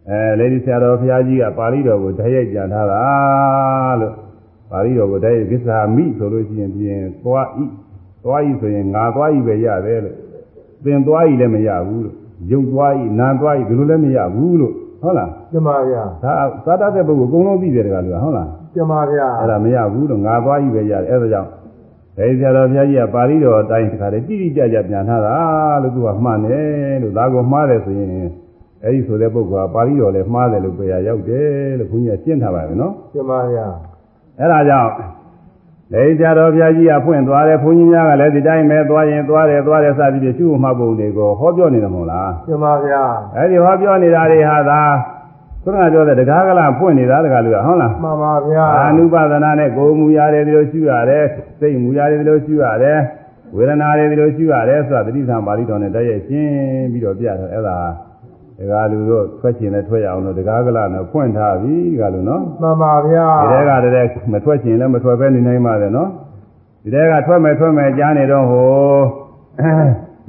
[0.09, 3.03] အဲလေဒီဆရာတော်ဘုရားကြီးကပါဠိတော်ကိုဓာတ်ရိုက်ကြံထားတာ
[4.01, 4.13] လို့
[4.71, 7.65] ပါဠိတော်ကိုဓာတ်ရိုက်ကိစ္စမိဆိုလို့ရှိရင်ပြင်သွားဤ
[8.23, 10.15] သွားဤဆိုရင်ငါသွားဤပဲရတယ်လို့
[10.83, 12.15] သင်သွားဤလည်းမရဘူးလို့
[12.51, 16.33] ယုံသွားဤနာသွားဤဒီလိုလည်းမရဘူးလို့ဟုတ်လားကျမဗျာဒါ
[16.65, 21.49] သာတတ်တဲ့ပုဂ္ဂိုလ်အကုန်လုံးသိတယ်တကားလို့ဟုတ်လားကျမဗျာအဲ့ဒါမရဘူးလို့ငါသွားဤပဲရတယ်အဲ့ဒါကြောင့်
[22.17, 25.35] ဒေဆရာတော်ဘုရားကြီးကပါဠိတော်အတိုင်းတခါတည်းတိတိကျကျပြန်ထားတာ
[25.81, 28.09] လို့သူကမှန်တယ်လို့ဒါကိုမှားတယ်ဆိုရင်
[28.83, 33.67] အဲ့ဒီဆိုတဲ့ပုဂ္ဂိုလ်ကပါဠိတော်လည်းမှားတယ်လို့ပြရရောက်တယ်လို့ဘုန်းကြီးကရှင်းထားပါတယ်နော်ကျမဗျာ
[34.39, 34.91] အဲ့ဒါကြောင့်
[35.93, 43.03] ဒေဆရာတော်ဘုရားကြီးကဖွင့်သွားတယ်ဘုန်းကြီးများကလည်းဒီတိုင်းပဲသွားရင်သွားတယ်သွားတယ်စသည်ဖြင့်ရှုမှတ်ပုံတွေကိုဟောပြောနေတယ်မဟုတ်လားကျမဗျာ
[43.35, 44.81] အဲ့ဒီဟောပြောနေတာတွေဟာသာ
[45.63, 51.25] ခုနကပြောတဲ့တရားကလာဖွင့်နေတာတကားလို့ဟုတ်လားမှန်ပါဗျာအာနုပါဒနာနဲ့ကိုယ်မူရတယ်ဒီလိုရှုရတယ်
[51.59, 52.99] စိတ်မူရတယ်ဒီလိုရှုရတယ်
[53.55, 57.77] ဝေဒနာတွေဒီလိုရှုရတယ်ဆိုတာတတိသံပါဠိတော်နဲ့တည်းရဲ့ရှင်းပြီးတော့ပြတယ်အဲ့ဒါ
[58.59, 66.09] ဒကာလူတို့ထွက်ချင်တဲ့ထွက်ရအောင်လို့ဒကာကလာနဲ့ဖွင့်ထားပြီဒကာလူနော်မှန်ပါဗျာဒီတဲကတည်းကမထွက်ချင်လည်းမထွက်ပဲနေနိုင်ပါလေနော်
[66.83, 68.71] ဒီတဲကထွက်မယ်ထွက်မယ်ကြားနေတော့ဟို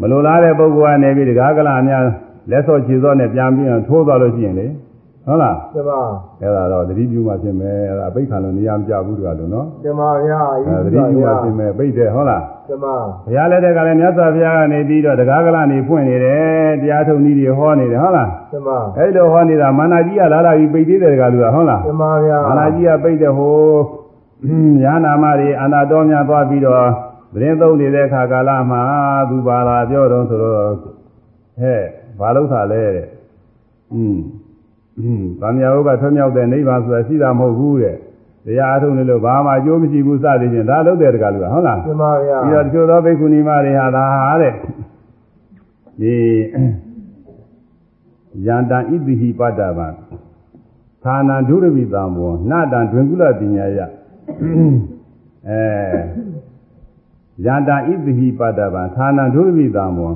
[0.01, 2.05] မလိုလားတဲ့ပုဂ္ဂိုလ်ကနေပြီးဒကာကလာများ
[2.51, 4.67] လက်စော့ခြေစော့နဲ့ပြန်ပြီးတော့ထိုးသွားလို့ရှိရင်လေ
[5.27, 5.91] ဟုတ်လားကျမ
[6.43, 12.95] အဲ့ဒါတော့တတိပြုမှဖြစ်မယ်အဲ့ဒါအပိတ်ခံလို့နေရာမကြဘူးတကလို့နော်ကျမဗျာအဲတတိပြုမှဖြစ်မယ်ပိတ်တယ်ဟုတ်လားကျမဘု
[13.35, 23.57] ရားလက်ထက်ကလည်းမြတ်စွာဘုရားကနေပြီးတော့တရားကလနေဖွင့်နေတယ်တရားထုံနည်းတွေဟောနေတယ်ဟုတ်လားကျမအဲ့လိုဟောနေတာမာနာကြီးကလာလာပြီးပိတ်သေးတယ်တကလူကဟုတ်လားကျမဗျာမာနာကြီးကပိတ်တဲ့ဟို
[24.83, 26.85] ညာနာမတွေအနာတော်များသွားပြီးတော့
[27.35, 28.83] သတင်းသုံးနေတဲ့အခါကာလမှာ
[29.31, 30.55] သူပါလာပြောတော့ဆိုတော့
[31.61, 31.83] ဟဲ့
[32.21, 33.09] ဘာလို့ခါလဲတဲ့
[33.93, 34.17] อืม
[35.01, 37.97] อืมဗာမယာဟုတ်ကထွမြောက်တဲ့နိဗ္ဗာန်ဆိုတာရှိတာမဟုတ်ဘူးတဲ့
[38.47, 44.53] တရားအထုံးနေလို့ဘာမှအကျိုးမရှိဘူးစသည်ဖြင့်ဒါလုပ်တယ်တကလူကဟုတ်လားကျမဗျာပြီးတော့တချို့သောဘိက္ခုနီမတွေဟာဒါဟာတဲ့
[46.01, 46.15] ဒီ
[48.47, 49.89] ယန္တံဣတိဟိပတ္တဗံ
[51.03, 53.79] သာနာဒုရဝိတံဘောနာတံဒွင်ကုလပညာယ
[55.49, 55.63] အဲ
[57.45, 60.13] ယန္တံဣတိဟိပတ္တဗံသာနာဒုရဝိတံဘော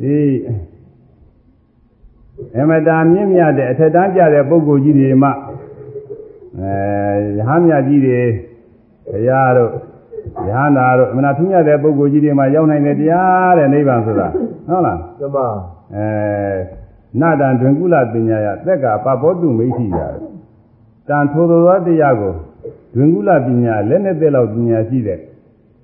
[0.00, 0.14] ဒီ
[2.58, 6.72] အမတာမြင့်မြတ်တဲ့အထက်တန်းကြတဲ့ပုဂ္ဂိုလ်ကြီးတွေမှအဲ
[7.38, 8.20] ရဟန်းမြတ်ကြီးတွေ
[9.10, 9.70] ဘုရားတို့
[10.50, 14.26] ရဟန္တာတို့အမနာထူးမြတ်တဲ့ပုဂ္ဂိုလ်ကြီးတွေမှာရောက်နိုင်တဲ့တရားတဲ့နိဗ္ဗာန်ဆိုတာ
[14.68, 15.36] ဟုတ်လားကျမ
[15.94, 16.06] အဲ
[17.20, 20.06] နာတံတွင်ကုလပညာယသက်ကပပောတုမိဋ္ဌိယာ
[21.08, 22.34] တန်ထိုသောတရားကို
[22.94, 25.18] တွင်ကုလပညာလက်နဲ့သက်လောက်ပညာရှိတဲ့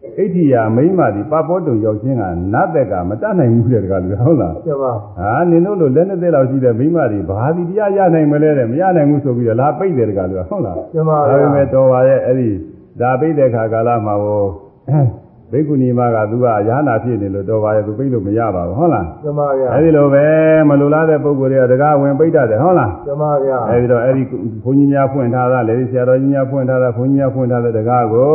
[0.02, 2.22] ဣဋ္ဌိယာမိမ့်မာဒီပပောတုရောက်ခြင်းက
[2.52, 4.84] နတ်သက်ကမတတ်နိုင်ဘူးတဲ့တကားလူဟုတ်လားကျမ
[5.18, 12.48] ဟာနင်တို့လိုလက်နဲ့သက်လောက်ရှိတဲ့မိမတွေဘာဒီတရားရနိုင်မလဲတဲ့မရနိုင်ဘူးဆိုပြီးတော့လာပိတ်တယ်တကားလူဟုတ်လားကျမဒါဗျာပေမဲ့တော်ပါရဲ့အဲ့ဒီ
[13.00, 14.44] ဒါပိတ်တဲ့ခါကာလမှာဟို
[15.52, 20.26] ဘိက္ခုနီမကသူကရဟနာဖြစ်နေလို့တော်ပါရဲ့သူပိတ်လို့မရပါဘူးဟုတ်လားကျမဗျာအဲ့ဒီလိုပဲ
[20.68, 24.22] မလိုလားတဲ့ပုံကိုယ်တွေကတကားဝင်ပိတ်တတ်တယ်ဟုတ်လားကျမဗျာအဲ့ဒီတော့အဲ့ဒီ
[24.64, 28.32] ဘုန်းကြီးများဖွင့်ထားတာလေဆရာတော်ကြီးများဖွင့်ထားတာဘုန်းကြီးများဖွင့်ထားတဲ့တကားကို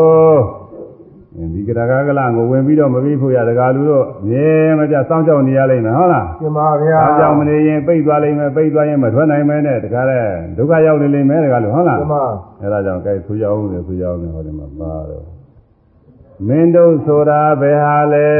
[1.54, 4.50] ဒီကရကာကလကိုဝင်ပြီးတော့မပြီးဖို့ရတကားလူတို့မြဲ
[4.80, 10.26] မပြစောင့်ကြောက်နေရလိမ့်မယ်ဟုတ်လားကျမဗျာအားကြောင့်မနေရင်ပိတ်သွားလိမ့်မယ်ပိတ်သွားရင်မထွက်နိုင်မဲနဲ့တကားတဲ့
[10.58, 12.16] ဒုက္ခရောက်နေလိမ့်မယ်တကားလူဟုတ်လားကျမ
[12.62, 15.26] အဲဒါကြောင့်ကြိုက်ဆူရအောင်လေဆူရအောင်လေဟောဒီမှာပါတော့
[16.48, 18.32] မင်းတို့ဆိုတာဘယ်ဟာလဲ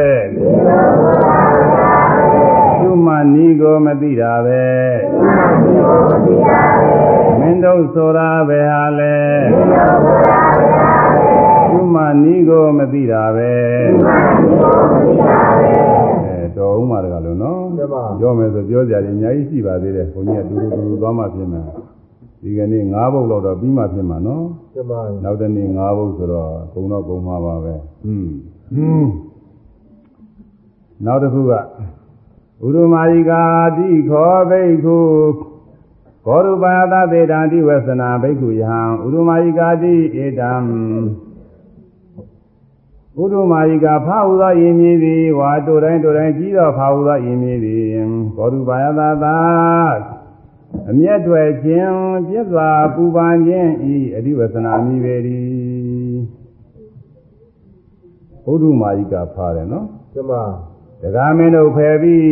[2.80, 4.66] သူမနီကိုမသိတာပဲ
[7.40, 9.18] မင်းတို့ဆိုတာဘယ်ဟာလဲ
[11.71, 13.53] သူမနီကိုမသိတာပဲ
[16.27, 21.67] အဲတော်ဦးမှာတကလို့နော် ကျမ ပြောမယ်ဆိုပြောကြတယ်အများကြီးရှိပါသေးတယ်ဘုန်းကြီးကတူတူတူတူသွားမှပြင်မယ်
[22.43, 24.45] ဒီကနေ့၅ဘုတ်လောက်တော့ပြီးမှပြင်မှာနော်
[24.75, 24.93] ကျမ
[25.25, 27.75] နောက်တနေ့၅ဘုတ်ဆိုတော့ဘုံတော့ဘုံမှာပါပဲ
[28.07, 28.29] อืม
[28.75, 29.05] อืม
[31.07, 31.57] နောက်တစ်ခုကဥ
[32.75, 33.43] ရမာယိကာ
[33.77, 34.99] တိခောဘိက္ခု
[36.27, 40.53] ဘောရူပါသသေတံတိဝေသနာဘိက္ခုယဟံဥရမာယိကာတိဧတံ
[43.22, 47.84] ဥဒုမာယိကာဖာဟုသောယင်မြည်သည်ဝါတို့တိုင်းတို့တိုင်းကြီးသောဖာဟုသောယင်မြည်သည်
[48.38, 49.38] ဘောရူပါယသသာ
[50.90, 51.94] အမျက်တွေခြင်း
[52.28, 56.18] ပြည့်စွာပူပန်ခြင်းဤအဓိဝသနာမိပေသည်
[58.52, 60.32] ဥဒုမာယိကာဖာတယ်နော်ကျမ
[61.02, 62.30] ဒဂါမင်းတို့ဖယ်ပြီး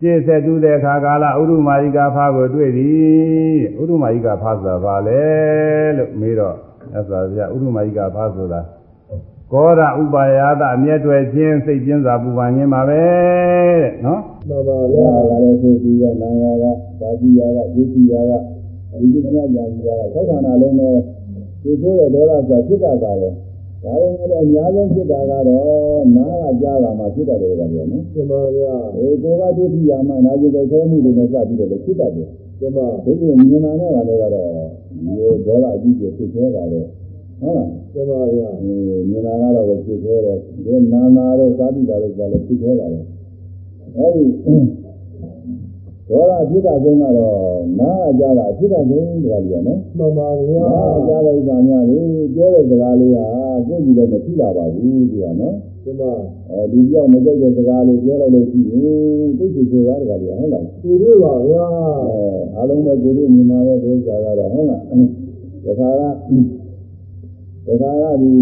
[0.00, 5.24] ပြည့်စက်တူးတဲ့ခါကာလဥဒုမာယိကာဖာကိုတွေ့သည်ဥဒုမာယိကာဖာဆိုတာဘာလဲ
[5.96, 6.56] လို့မေးတော့
[6.92, 8.60] အဲ့ဆိုဗျာဥဒုမာယိကာဖာဆိုတာ
[9.52, 16.64] ကောရဥပါယသအမျက်တွေခြင်းစိတ်ကျဉ်စာပူပန်ခြင်းပါပဲတဲ့နော်မှန်ပါဘုဗျာရားကလည်းဆိုသူကနာယာက
[17.00, 18.32] သာတိယာကဒုတိယာက
[19.00, 20.88] ဒီကိစ္စညာညာကသောက်ခန္ဓာလုံးပဲ
[21.62, 23.32] ဒီဆိုတဲ့ဒေါသဆိုတာဖြစ်တတ်ပါတယ်
[23.84, 32.28] ဒါပေမဲ့လည်းအများဆုံးဖြစ်တာကတော့နားကကြားတာမှဖြစ်တတ်တယ်ကွာနော်ကျမဗျာအေးကိုယ်ကဒုတိယမှနာကျင်တဲ့ခဲမှုတွေနဲ့စပြီးတော့လည်းဖြစ်တတ်တယ်
[32.60, 34.48] ကျမဒီလိုမြင်လာတဲ့ဘာလဲကတော့
[34.90, 36.86] ဒီလိုဒေါသအကြီးကြီးဖြစ်သေးပါတယ်
[37.40, 43.04] ဟုတ်လားကျမဗျာအေးမြင်လာကတော့ပဲဖြစ်သေးတယ်ဒီနာနာတို့သာတိတာတို့ကလည်းဖြစ်သေးပါတယ်
[43.96, 44.24] အဲဒီ
[46.08, 47.36] ဒေါသဖြစ်တာဆုံးကတော့
[47.80, 51.98] နားကကြားတာဖြစ်တာဆုံးတကယ်ကြီးနော်မှန်ပါဗျာနားကကြားတဲ့ဥစ္စာများလေ
[52.34, 53.26] ပြောတဲ့စကားလေးဟာ
[53.66, 55.54] ကိုယ်ကြည့်လည်းမထိတာပါဘူးသူကနော်
[55.84, 56.02] ကျမ
[56.50, 61.66] အဲဒီပြောင်းမကြိုက်တဲ့စကားလေးပြောလိုက်လို့ရှိရင်သိချင်ဆိုတာတကယ်ကြီးဟုတ်လားသူတို့ပါဗျာ
[62.08, 62.22] အဲ
[62.54, 64.82] အားလုံးပဲကိုယ်တို့ညီမပဲဒီဥစ္စာကတော့ဟုတ်လား
[65.64, 66.02] တခါက
[67.66, 68.32] တခါကဒီ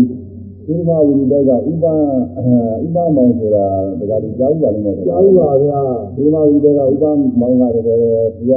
[0.67, 3.67] သုမဝိရိတိုက်ကဥပဥပမောင်ဆိုတာ
[3.99, 5.81] တခါဒီကြောက်ပါလိမ့်မယ်ကျောင်းပါဗျာ
[6.17, 7.05] သုမဝိရိတိုက်ကဥပ
[7.41, 7.99] မောင်ကတကယ်
[8.37, 8.53] သူက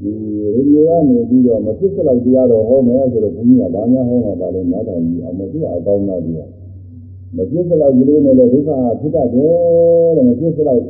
[0.00, 6.40] ဒီရေဒီယိုကနေပြီးတော့မဖြစ်စလောက်တရားတော်ဟောမယ်ဆိုတော့ဘုန်းကြီးကဗာများဟောမှာပါလဲနားထောင်ပြီးအောင်မသူကအကောင်းလားသူက
[7.36, 8.70] မဖြစ်စလောက်ကလေးနဲ့လည်းဒုက္ခ
[9.00, 10.82] ဖြစ်တတ်တယ်တဲ့မဖြစ်စလောက်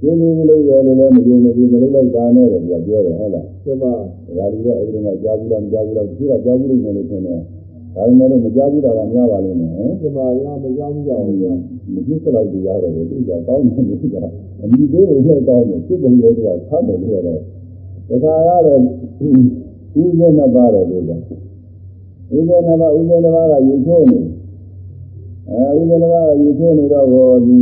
[0.00, 3.84] ဒီလေးကလေးရဲ့လည်းမယုံမကြည်မလုပ်လိုက်ပါနဲ့တဲ့သူကပြောတယ်ဟုတ်လားကျမ
[4.38, 7.40] ဒါကြတော့အဲဒီတော့ကြားဘူးလားမကြားဘူးလားသူကကြားဘူးလိမ့်မယ်လို့ထင်တယ်
[7.94, 11.52] ဒါပေမဲ့လို့မကြားဘူးတာကများပါလိမ့်မယ်ဟမ်ကျမဗျာမကြောက်ဘူးကြောက်ဗျာ
[11.92, 14.16] မဖြစ်စလောက်တရားတော့သူကကောင်းတယ်လို့က
[14.62, 17.40] အမိသေးကိုလည်းကောင်းတယ်စစ်ပုံလေးကသတ်တယ်လို့တော့
[18.08, 24.20] တခါရတယ်ဥစ္စေနှစ်ပါးတယ်လို့ကဥစ္စေနှစ်ပါးဥစ္စေနှစ်ပါးကရေချိုးနေ
[25.48, 27.56] အဲဥစ္စေနှစ်ပါးကရေချိုးနေတော့ဘောဒီ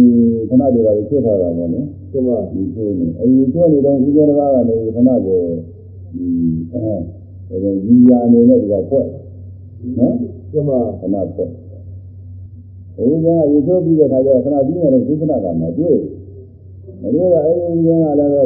[0.48, 5.40] ခဏတည်းကရေချိုးထားတာပေါ့နော်ကျမဒီချိုးနေအဲဒီချိုးနေတော့ဥစ္စေတစ်ပါးကနေခဏကို
[6.16, 6.26] ဒီ
[6.72, 9.06] အဲဟိုကြီးရာအနေနဲ့ဒီကဖွက်
[9.98, 10.14] နော်
[10.52, 11.50] ကျမခဏဖွက်
[12.96, 15.98] ဥစ္စေကရေချိုးပြီးတဲ့ခါကျတော့ခဏပြီးမှတော့သုခဏကမှတွေ့
[17.02, 18.42] မတွေ့တော့အဲဒီဥစ္စေကလည်းပဲ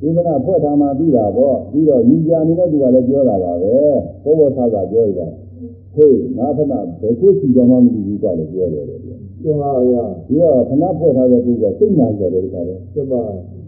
[0.00, 3.74] သုခဏဖွက်ထားမှပြီးတာပေါ့ပြီးတော့ကြီးရာအနေနဲ့သူကလည်းပြောတာပါပဲ
[4.24, 5.26] ဘောဘောသာသာပြောရတာ
[5.94, 13.12] ဟေးငါခဏဘယ်ကိုစီတော်မှမသိဘူးကွာလို့ပြောတယ်လေပြီးကျမဗျာတော့ခဏဖွက်ထားတဲ့သူကစိတ်နာကြတယ်တခါလေကျမ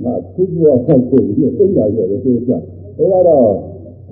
[0.04, 2.50] ငါသူ့ပြောဆက်ဆိုပြီးသိလာရတယ်သူက
[2.96, 3.46] ဟိုကတော့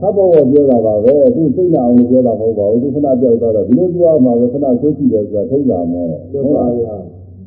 [0.00, 6.64] သဘောဝပြောတာပါပဲသူသိလာအောင်ပြောတာမဟုတ်ပါဘူးသူခဏပြောက်တော့ဒီလိုပြောမှပဲခဏခွေးကြည့်တယ်ဆိုတာထုံးလာမယ်ကျမဗျာ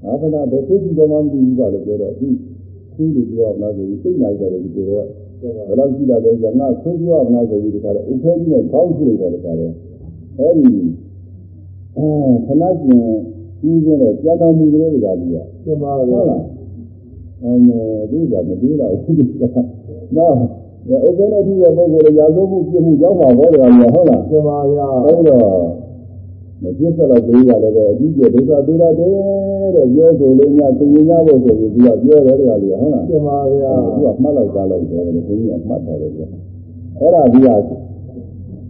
[0.03, 2.27] ငါခဏပဲခွေးကြည့်တော့မှမသိဘူးပါလို့ပြောတော့သူ
[2.93, 5.07] ခွေးလို့ပြောရမလားဆိုပြီးသိလာကြတယ်ဒီကိုတော့
[5.39, 9.67] ကျမဘယ်လောက်ကြည့်လာလဲဆိုတော့ငါခွေးပြောရမလားဆိုပြီးဒီကရဥဖဲကြီးနဲ့ခေါင်းကြည့်လိုက်တာတခါလေ
[10.39, 10.73] အဲဒီ
[11.97, 12.07] အဲ
[12.45, 13.01] ခဏကျင်
[13.61, 16.43] ကြီးတဲ့ကြာတော်မူတဲ့တခါကြီးကကျမဟုတ်ဗျာလား
[17.43, 17.79] အမေ
[18.11, 19.43] သူကမပြေးတော့ဘူးက
[20.17, 20.35] နော်
[20.89, 25.87] ဥပ္ပနဲ့သူ့ရဲ့ပုဂ္ဂိုလ်ရာဇဝမှုပြမှုရောက်ပါဘောတယ်ကွာဟုတ်လားကျမဗျာဟုတ်တော့
[26.61, 29.09] မပြည့်စက်တော့ပြေးရတယ်ပဲအကြီးကျယ်ဒုက္ခပေးရတယ်
[29.75, 36.27] တဲ့ပြောဆိုလေးများသင်ញရဖို့ဆိုပြီးသူကပြောတယ်တကယ်လို့ဟုတ်လားကျမဗျာသူကမှတ်လောက်သားလောက်တယ်လို့ဘုန်းကြီးကမှတ်ထားတယ်ကွာ
[36.99, 37.49] အဲ့ဒါဒီက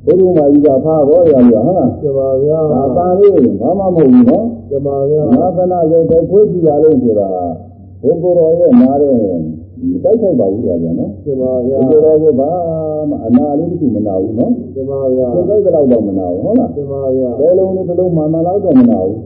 [0.06, 7.28] ဘုရုမာကြီးကဖားဘောရရဟုတ်လားကျမဗျာဒါပါလေးဘာမှမဟုတ်ဘူးနော်ကျမဗျာငါခဏရုပ်ပဲခွေးကြည့်ရလို့ဆိုတာ
[8.04, 9.14] ဘုကိုယ်တော်ရဲ့နားတဲ့
[9.80, 12.50] မတိုက်ခိုက်ပါဘူးကွာဗျာနော်ကျမဗျာဘုကိုယ်တော်ကဘာ
[13.10, 19.18] မှအနာလေးတစ်ခုမနာဘူးနော်ကျမဗျာသင်္ကိတ်တော့တော့မနာဘူးဟုတ်လားကျမဗျာဘယ်လုံးလေးတစ်လုံးမှန်မှန်လောက်တော့မနာဘူး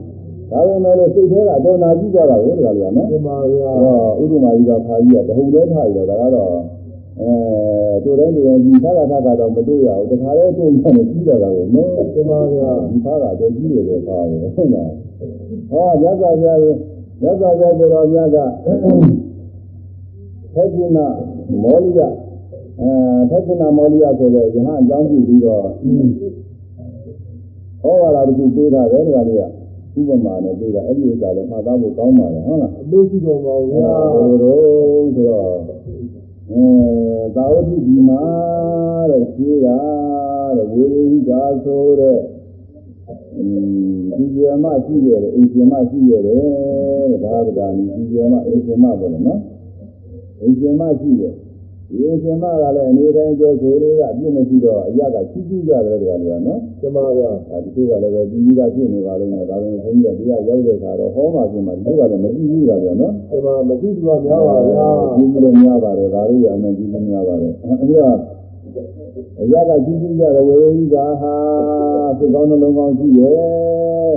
[0.50, 6.48] ဒါပေမဲ့လို့စိတ်ထဲကအတော်နာကြည့်ကြတာကိုတကယ်လို့နော်ကျမဗျာအဲတော့ဥဒ္ဓမာကြီးကဖာကြီးကတဟုန်တည်းထားရတော့ဒါကတော့
[7.20, 7.30] အဲ
[8.04, 14.90] တို့တိုင်းတို့တိုင်းဒီသာသာသာတော့မတွေ့ရဘူးတခါလဲတွေ့ရတယ်ပြီးတော့တာကိုနော်ကျမဗျာဒီဖာကတော့ကြီးတယ်ဖာပဲဟုတ်လား
[15.70, 18.36] ဟောမြတ်စွာဘုရားမြတ်စွာဘုရားကိုတော်မြတ်က
[20.54, 20.98] သက္ကုဏ
[21.62, 22.00] မောလိယ
[22.80, 22.90] အဲ
[23.30, 25.62] သက္ကုဏမောလိယဆိုတဲ့ယဟန်အကြောင်းပြုပြီးတော့
[27.82, 29.38] ဟောရတာတခုပေးတာတယ်တရားလေး
[29.96, 35.60] ကဥပမာနဲ့ပေးတာအဲ့ဒီဥစ္စာလည်းမှတ်သားဖို့ကောင်းပါတယ်ဟုတ်လားအလို့ရှိတော်ပါဗျာဘုရောဆိုတော့
[36.50, 36.64] အဲ
[37.36, 38.22] သာဝတိဒီမာ
[39.10, 39.78] တဲ့ရှိတာ
[40.56, 42.18] တဲ့ဝေရိဟိကာဆိုတဲ့
[43.36, 43.50] အင်း
[44.18, 46.36] ဒီဇေမရှိရတယ်အင်ဇေမရှိရတယ်
[47.10, 49.40] တဲ့ဒါဗဒါနီဒီဇေမအင်ဇေမပေါ့လေနော်
[50.42, 51.34] အင်ဇေမရှိတယ်
[51.90, 64.86] ဒီအင်ဇေမကလည်းအနေတိုင်းကြောဆိုလေးကအပြစ်မရှိတော့အရကချီးကျူးကြတယ်တကယ်လို့နော်ကျမဗျာဒါဒီလိုကလည်းပဲပြီးပြီးသားဖြစ်နေပါလိမ့်မယ်ဒါပေမဲ့ဘုန်းကြီးကတရားရောက်တဲ့ခါတော့ဟောမှပြင်မှာဒီလိုကလည်းမပြီးဘူးလားဗျာနော်ကျမမသိသူကများပါဗျာ
[65.16, 68.16] ကြီးကြီးလည်းများပါတယ်ဒါလေးရအမှန်ကြီးကြီးများပါတယ်အဲဒီတော့
[69.40, 71.34] အရာကကြီးကြီးကြတယ်ဝေဟိကဟာ
[72.18, 74.16] သိကောင်းနှလုံးကောင်းရှိရဲ့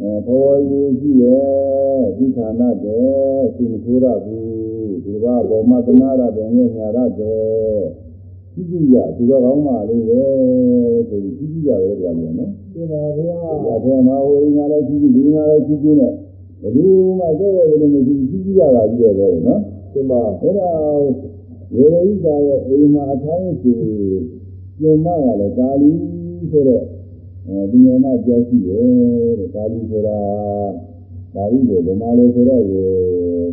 [0.00, 4.65] အဲဘောရီရှိရဲ့ဒီဌာနတဲ့သိမဆိုးရဘူး
[5.06, 7.84] ဒီဘာဘောမသနာရတယ်ငဲ့ညာရတယ်
[8.54, 10.20] ကြီးကြီးရသူတော်ကောင်းပါလေပဲ
[11.08, 16.12] ဆိုပြီးကြီးကြီးရတယ်ကြတယ်နော်ကျမဗျာ။ဒါထဲမှာဟိုငါလည်းကြီးကြီးဒီငါလည်းကြီးကြီးနဲ့
[16.60, 16.84] ဘယ်သူ
[17.18, 19.60] မှကြည့်ရလို့မရှိကြီးကြီးရတာကြီးရပဲနော်
[19.92, 20.70] ကျမ။အဲ့ဒါ
[21.74, 23.72] ဝေရိကာရဲ့အိမ်မှာအထိုင်းစီ
[24.78, 25.90] ကျုံမကလည်းကာလီ
[26.50, 26.82] ဆိုတဲ့
[27.46, 30.18] အဲဒီညမှာကြောက်ရှိတယ်တဲ့ကာလီဆိုတာ
[31.36, 32.62] ပါဠိလိုဗမာလိုဆိုတော့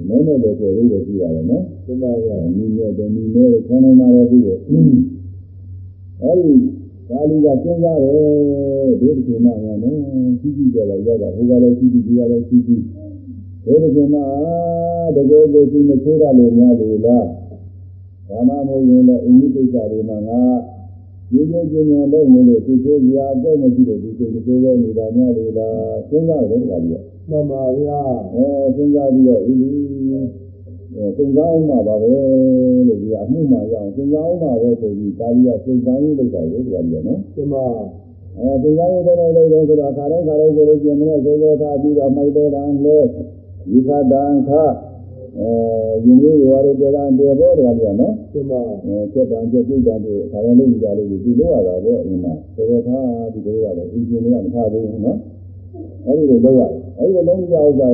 [0.08, 4.60] မဲနဲ့လည်းဆိုလို့ရှိရတယ်နော်ဒီမှာဗျာအမိနဲ့တမီနဲ့ခေါင်းနေမှာလည်းပြီးတယ်
[6.22, 6.54] အဲဒီ
[7.10, 8.14] ကာလီကစဉ်းစားတယ်
[9.02, 9.98] ဒီတစ်ချိန်မှငါနော်
[10.40, 12.82] ကြည့်ကြည့်ကြလိုက်ရတာဟိုကလည်းကြည့်ကြည့်ဒီကလည်းကြည့်ကြည့်
[13.66, 14.20] ဒီတစ်ချိန်မှ
[15.16, 17.26] တကယ်ကိုသူမချိုးရလို့များလို့လား
[18.30, 20.42] ဒါမှမဟုတ်ရင်လည်းအင်းကြီးကိစ္စတွေမှာငါ
[21.32, 25.76] ဒီကျင်းကျင်းလုံးနေလို့သူချိုးရာအတော့မရှိလို့ဒီစိတ်မချိုးပဲနေတာများလို့လား
[26.10, 28.00] စဉ်းစားတယ်တခါကြီး မှန်ပါဗျာ
[28.36, 28.46] အဲ
[28.76, 29.54] စဉ်းစားပြီးတော့ဤ
[30.96, 32.08] အဲသုံးစားအောင်ပါပါပဲ
[32.88, 37.66] လို့ဒီအမှုမှရအောင်သုံးစားအောင်ပါပဲဆိုပြီးကာလီကသုံးစားရေးလုပ်တာကိုဒီကကြီးနော်ဒီမှာ
[38.38, 44.52] အဲသုံးစားရေးတဲ့လုပ်တော့ဆိုတော့ခါတိုင်းခါတိုင်းဆိုလို့ပြင်မနဲ့သောသောသားပြီးတော့မိုက်တဲ့တန်လဲဒီခတန်ခ
[45.40, 45.50] အဲ
[46.06, 55.18] ယဉ်ကျေးရွာတွေတန်တေဘောတကကြီးနော်ဒီမှာအဲကျက်တန်ကျက်ပြုတ်တန်တို့ခါတိုင်းလုပ်ကြလို့ဒီလိုရတာပေါ့အင်းမှာသောသောသားပြီးတော့ရတယ်အင်းရှင်တွေကမထားသေးဘူးနော်
[56.06, 57.88] အဲဒီလိုလုပ်ရတယ်အဲဒီလိုလုံးကြဥစ္စာ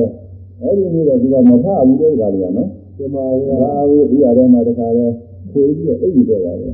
[0.62, 5.06] အဲ့ဒီနေ့တော့သူကမဖဘူးတဲ့ခါကြီးနော်ဒီမှာဗျာဒါကိုဒီရတဲ့မှာတခါလဲ
[5.50, 6.66] ခွေပြီးတော့အိပ်ပြီးတော့တာပဲ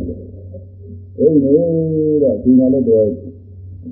[1.18, 1.50] အိပ်နေ
[2.22, 3.06] တော့ဒီကလည်းတော့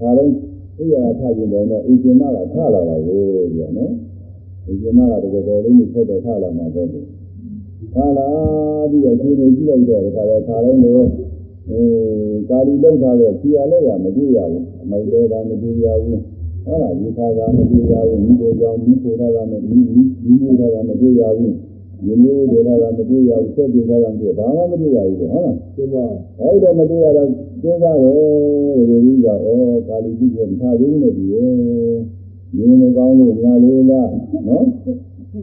[0.00, 0.34] ခါတိုင်း
[0.78, 3.18] အိယာထကျင်တယ်တော့အင်ဂျင်မကထလာတာကို
[3.52, 3.92] ဒီကနော်
[4.66, 7.00] အင်ဂျင်မကတကယ်တော်လေးကိုဖက်တော့ထလာမှာပေါ့လေ
[7.94, 8.26] ထလာ
[8.90, 11.06] ပြီးတော့ဒီနေကြည့်လိုက်တော့တခါလဲခါတိုင်းတော့
[11.70, 11.80] အဲ
[12.48, 16.20] ကာလီလောက်ထားတဲ့ခြေရလက်ရမကြည့်ရဘူးအမိုက်သေးတာမကြည့်ရဘူး
[16.64, 20.02] ဟုတ်လားဒီခါကမကြည့်ရဘူးမိကိုကြောင့်မိကိုထားတာမမိမိ
[20.42, 21.54] မိထားတာမကြည့်ရဘူး
[22.04, 26.04] မျိုးမျိုးတွေလာတာမတွေ့ရဘူးဆက်ပြေလာတာမတွေ့ဘာမှမတွေ့ရဘူးပေါ့ဟုတ်လားဒီမှာ
[26.40, 27.28] အဲ့တော့မတွေ့ရတော့
[27.62, 28.12] စဉ်းစားတယ်
[28.76, 29.48] ဒီလိုကြီးကဩ
[29.88, 31.42] ကာလီကြီးကမထားသေးဘူးနဲ့ဒီရဲ့
[32.56, 34.08] မင်းမကောင်းလို့ညာလေးလား
[34.48, 34.64] နော်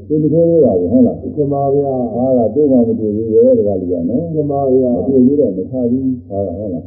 [0.08, 6.86] ဒီမတွေ့ရပါဘူးဟုတ်လားဒီမှာဗျာအားကတော့မှမတွေ့သေးရဲ့တကလူကနော်ဒီမှာဗျာမတွေ့သေးတော့မထားဘူးဟာဟုတ်လား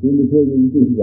[0.00, 1.02] ဒီမတွေ့ဘူးသူက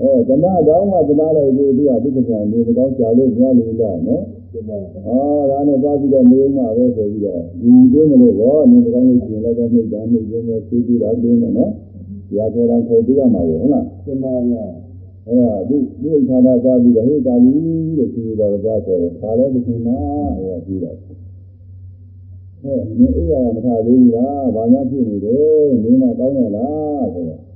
[0.00, 4.22] အဲတဏှာကောင်းမှတဏှာလိုက်ပြီးသူကသူကပြန်နေမကောင်းကြာလို့ညာလေးလားနော်
[4.52, 5.18] ဒီမှာအာ
[5.50, 11.72] ဒါနဲ့သွားပြီးတော့မယုံမှာပဲဆိုပြီးတော့ဒီတွင်းမလို့ဘောနင်းကောင်းလို့ရှင်လည်းပဲနှိမ့်တာနှိမ့်ရင်းနဲ့သိပြီးတော့တွင်းနဲ့နော်။
[12.36, 14.64] ရာပေါ်တော်ခေါ်ပြရမှာပေါ့ဟုတ်လားဒီမှာဗျာ။
[15.28, 17.54] အဲဒါသူသူ့ဌာနသွားပြီးတော့ဟေ့တာလီ
[17.96, 19.98] လို့ပြောတော့သွားဆိုတော့ဒါလည်းဒီမှာ
[20.42, 27.47] ဟောပြီးတော့ဟဲ့မင်းအိယာမထားသေးဘူးလား။ဘာများဖြစ်နေတယ်။မင်းမကောင်းရလားဆိုတော့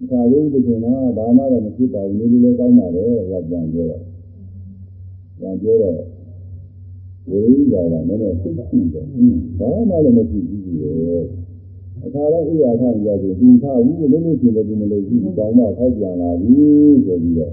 [0.00, 4.02] မထားသေးဘူးဒီမှာဘာမှတော့မဖြစ်ပါဘူး။နေလည်းကောင်းပါလေ။ဟောပြန်ပြောတော့
[5.38, 5.98] ပြန်ပြောတော့
[7.28, 9.04] ဝိရိယကလည်းနည်းနည်းသိသိတယ်။
[9.58, 11.18] ဘာမှလည်းမရှိဘူးလေ။
[12.04, 16.56] အခါတိုင်းဣယာထကြဆိုဒီထားဘူးလို့လို့ရှိရင်လည်းဒီမလို့ဘူးတောင်းတော့ထောက်ပြန်လာပြီ
[17.06, 17.52] ဆိုပြီးတော့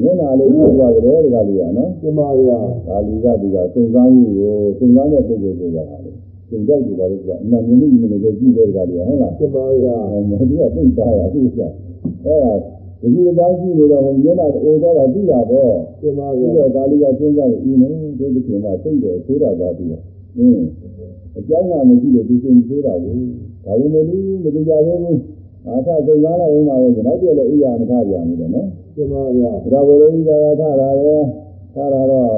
[0.00, 5.84] မျက်နာလေးပြသွားတယ်တကလေးကနော်ဒီမှာဗျာ။ဒါလီကသူကစုံစမ်းရေးကိုစုံစမ်းတဲ့ပုဂ္ဂိုလ်ဆိုတာ
[6.50, 11.60] ဟာလေ။စုံတိုက်ကြပါလို့ကအမှန်မြင်လို့မြင်လို့ကြည့်တဲ့တကလေးကဟုတ်လားဒီမှာဗျာ။အဲမသူကသိသားတာသူက
[12.24, 12.52] အဲဒါ
[13.00, 20.02] ဒီလိုတိုင်းကြည့်နေတော့မျက်နာအိုတော့တာသိတာပေါ့ဒီမှာပြီးဗျာတော့ကာလီကစဉ်းစားပြီးနော်တို့ဒီချိန်မှာစိတ်တော်ဆိုးတာသာပြီးတော့
[20.36, 20.64] အင်း
[21.38, 23.12] အကြောင်းကမရှိလို့ဒီစိတ်ဆိုးတာကို
[23.64, 25.20] ဒါပေမဲ့ဒီမတရားသေးဘူး
[25.66, 31.16] အာသသုံးကားလိုက်အောင်ပါပဲနောက်ပြည့်လည်းအိယာမထပြန်ဘူးတော့နော်ဒီမှာဗျာဒါဝေရိကာယထတာလေ
[31.74, 32.30] ထတာတော့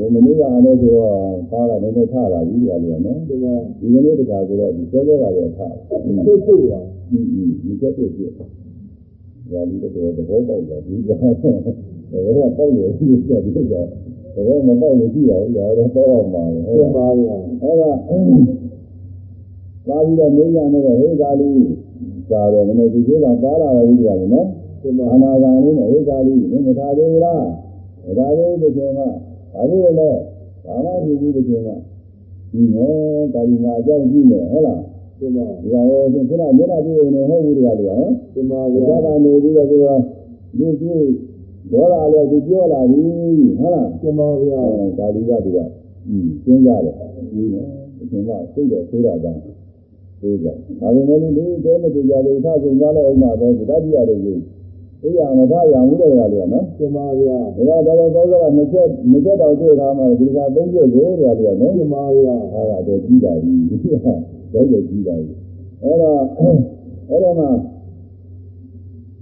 [0.00, 1.18] ဟိုမနေ့ကအားလည်းဆိုတော့
[1.50, 1.98] ပါတာလည်းထ
[2.32, 5.68] တာပြီဒီကလေးကနော်ဒီမှာဒီကနေ့တခါဆိုတော့ဒီစောစောကလည်းထတာ
[6.04, 6.80] သိသိပါ
[7.10, 17.90] อืมဒီစက်တော့ပြဒါဒီတော့သဘောပေါက်တာဒီကတော့တော့ပေါက်ရရှိတယ်ဒီကတော့မပေါက်လို့ကြည့်ရအောင်လားတော့ပေါက်အောင်ပါပဲဟုတ်ဒီလားမှာဗျာအဲ့ဒါ
[19.88, 21.50] ပါပြီးတော့မင်းရနေတဲ့ဟေကာလီ
[22.30, 24.46] စားတယ်နည်းဒီလိုတော့ပါလာတယ်ဒီကလည်းနော်
[24.82, 27.44] ဒီမှာအနာဂါလေးနဲ့ဟေကာလီမင်းမထားသေးဘူးလား
[28.06, 29.04] မထားသေးဘူးတစ်ချိန်မှ
[29.52, 30.10] ဘာလို့လဲ
[30.64, 31.72] ဘာမှမဖြစ်ဘူးတစ်ချိန်မှ
[32.52, 34.80] ဒီနော်တာဒီမှာအကြောင်းကြည့်နေဟုတ်လား
[35.18, 39.86] ဒီမှာဒီကောင်ကခုနမျက်နှာပြည့်နေဟုတ်ဘူးတကယ်လို့ဟမ်ဒီမှာဘုဗျာရားကနေပြီးတော့သူက
[40.58, 40.92] သူသူ
[41.72, 43.00] ဒေါ်လာလည်းသူပြောလာပြီ
[43.58, 45.58] ဟုတ်လားဒီမှာဗျာအဲဒါလီကသူက
[46.08, 46.94] อืมစဉ်းစားတယ်
[47.32, 47.68] ဒီနော်
[47.98, 49.26] အရှင်ကစိတ်တော်ဆိုးတာက
[50.20, 50.46] ဆိုးကြ
[50.80, 54.40] ဒါပေမဲ့လေတဲမတူကြလို့ထဆုံးသွားလိုက်အောင်ပါပဲတတိယလေးကြီး
[55.06, 63.52] အေးရမထားရအောင်တဲ့ကလေးကနော်ဒီမှာဗျာဒါကတော့သောသောကနှစ်ချက်နှစ်ချက်တောင်တွေ့ထားမှဒီကသုံးချက်ကိုတဲ့ကလေးကနော်ဒီမှာဗျာအားကတော့ကြီးတာပြီ
[64.54, 65.32] တော့တော့ကြီးတာပြီ
[65.82, 66.18] အဲ့တော့
[67.10, 67.46] အဲ့ဒါမှ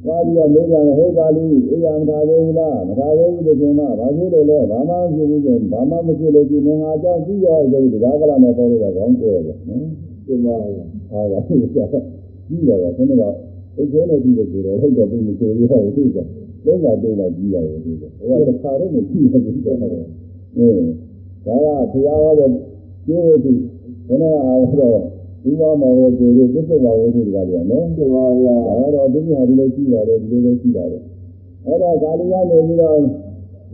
[0.05, 9.85] သွားပြီးတော့မေးကြတယ်ဟေးကာလီအေးရမထားသေးဘူးလားမထားသေးဘူးဒီချိန်မှာဘာဖြစ်လို့လဲဘာမှမဖြစ်ဘူးဆိုဘာမှမဖြစ်လို့ဒီငါအကြောင်းကြည့်ရဆိုပြီးဒါကလာနဲ့ပေါ်လို့တော့ကောင်းကိုရပဲနော်
[10.27, 13.35] ဒီမှာဗျာအားကသူကကြည့်ရတာခဏတော့
[13.79, 16.19] ဥစ္စာနဲ့ကြည့်လို့ဆိုတော့ဟုတ်တော့ပြင်မဆိုရဘူးသူက
[16.67, 19.87] လုံးဝတော့မှကြည့်ရတယ်သူကဟိုကခါတော့မကြည့်ဘူးသူကအဲ
[21.47, 22.51] ဒါကဘုရားဟောတဲ့
[23.07, 23.53] ကျေဝတိ
[24.07, 25.01] ခဏအားတော့
[25.43, 31.03] ဒီမှာမောကိုယ်တို့သစ္စာဝိသုဒ္ဓကလည်းနော်ပြပါဗျာအဲတော့ဒုညာဒီလိုရှိပါတယ်ဒီလိုပဲရှိပါတယ်
[31.67, 32.99] အဲ့ဒါကာလီကနေပြီးတော့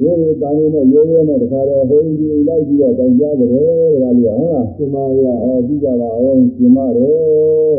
[0.02, 7.78] ဝိရိတာနေနဲ့ရဲရဲနဲ့တခါတည်းဟိုင်းကြီးလိုက်ပြီးတော့တိုင်ကြတယ်တခါလေးဟုတ်လားပြပါဗျာအော်ပြီးကြပါအောင်ရှင်မတော်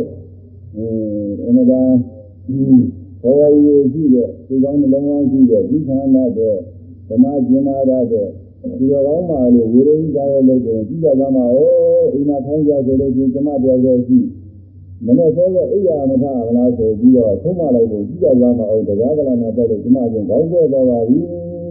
[0.78, 0.88] အဲ
[1.48, 1.82] အနဒါ
[3.24, 6.56] ဘောဝရီရှိတဲ့ဒီကောင်းနှလုံးကောင်းရှိတဲ့ဒီခန္ဓာတဲ့
[7.08, 8.28] သနာကျင်နာရတဲ့
[8.78, 11.58] ဒီတော်ကောင်းပါလေဝိရိယရဲ့လုပ်ကိုကြည့်ကြသမှာဩ
[12.14, 14.20] အိမ်မှာထိုင်ကြဆိုလို့ချင်းကျမတယောက်တည်းရှိ
[15.06, 21.20] မနေ့ကလည်းအိယာမထမလားဆိုပြီးတော့သုံးမလိုက်ဖို့ကြည့်ကြသမှာဩတရားကလာနဲ့ပေါ့လို့ကျမကခေါင်းကွဲသွားပါပြီ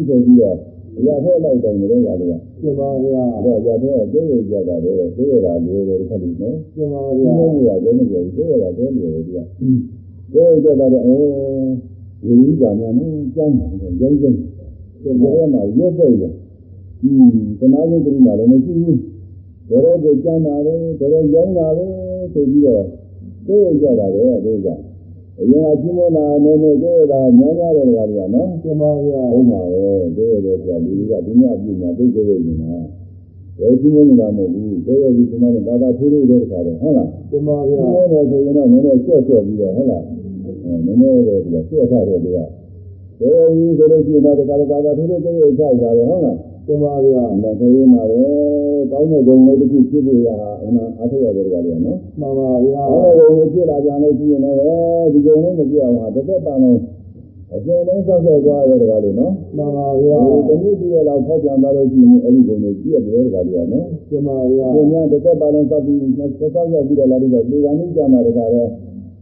[0.07, 0.57] ဆိုပြီးတော့
[0.99, 10.00] အရာထဲလိုက်တိုင်းလည်းကလည်းပြပါဗျာအဲ့တော့ကြာတဲ့ကျိုးရကြတာလေကျိုးရတာလေတဲ့ခက်လို့နော်ပြပါဒီဗျာလိုမျိုးရတယ်မပြောဘူးကျိုးရတာတဲလေဒီကကျိုး
[10.35, 11.21] ရကြတာလေအော်
[12.23, 13.71] ဒီလိုကြာနေတယ်ကျမ်းတယ်
[14.01, 14.37] ရုံးရုံး
[15.03, 16.25] ဒီလိုမှရက်တဲ့ရ
[17.03, 19.01] อืมတနာရေးတိမှလည်းမရှိဘူး
[19.69, 21.87] တော်တော်ကိုကျမ်းတာလေတော်တော်ရိုင်းတာပဲ
[22.33, 22.85] ဆိုပြီးတော့
[23.47, 24.69] ကျိုးရကြတာလေဒီက
[25.39, 29.85] အရင်ကချင်းမနာနေနေကျိုးရတာများများတယ်ကွာနော်ပြပါဗျာဟုတ်ပါပဲ
[30.17, 32.75] ကျိုးရတဲ့ကြာလူကဒုညပြညာသိကြရနေတာ
[33.59, 40.20] ဘယ်ချင်းမနာမဟုတ်ဘူးကျိုးရဒီကမှလည်းဘာသာထိုးလို့တဲ့ခါတယ်ဟုတ်လားပြပါဒီဗျာလိုနဲ့ဆိုရင်တော့နည်းနည်းကျွတ်ကျွတ်ပြီးတော့ဟုတ်လားအဲ
[40.65, 42.49] နည်းနည်းတော့ဒီကကျွတ်ထားတယ်သူကဘယ်
[43.33, 48.19] လိုဆိုလို့ရှိရင်တော့တခါတခါသူတို့ကြိတ်ချကြတယ်ဟုတ်လားပြပါဗျာအဲ့ဒါဆိုရင်မှာလေ
[48.91, 54.57] ကောင်းတဲ့ဂုဏ်လေးတစ်ခုဖြစ်ဖို့ရတာအနာအထောက်ရတယ်ကြတယ်နော်မှန်ပါဗျာကောင်းတဲ့ဂုဏ်လေးဖြစ်လာကြလို့ရှိရင်လည်း
[55.13, 56.79] ဒီဂုဏ်လေးမပြတ်အောင်ဟာတစ်သက်ပန်လုံး
[57.55, 60.19] အရှင်လေးဆောက်ဆက်သွားရတယ်ကြတယ်နော်မှန်ပါဗျာ
[60.49, 68.63] ဒီတနည်းတည်းလောက်ဖောက်ပြန်သွားလို့ရှိရင်အဲ့ဒီဂုဏ်လေးပြည့်တယ်ကြတယ်နော်ပြပါဗျာကိုညာတစ်သက်ပါလုံးသတ်ပြီးသောက်ရပြီးတော့လာပြီးတော့ဒီကနေ့ကြမှာတခါလဲ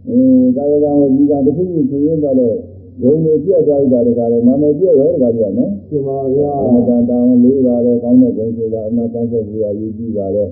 [0.08, 10.48] အင်းကာယကံဝစီကံတစ်ခုခုဆိုရင်တော့ဂုံတွေပြည့်သွားကြတခါလဲနာမည်ပြည့်ရောတခါပြနော်ပြပါဗျာအမတန်တောင်းလေးပါတယ်ကောင်းတဲ့ဂုံဆိုတာအနာတန်းဆက်ပြီးရည်ကြည့်ပါတယ်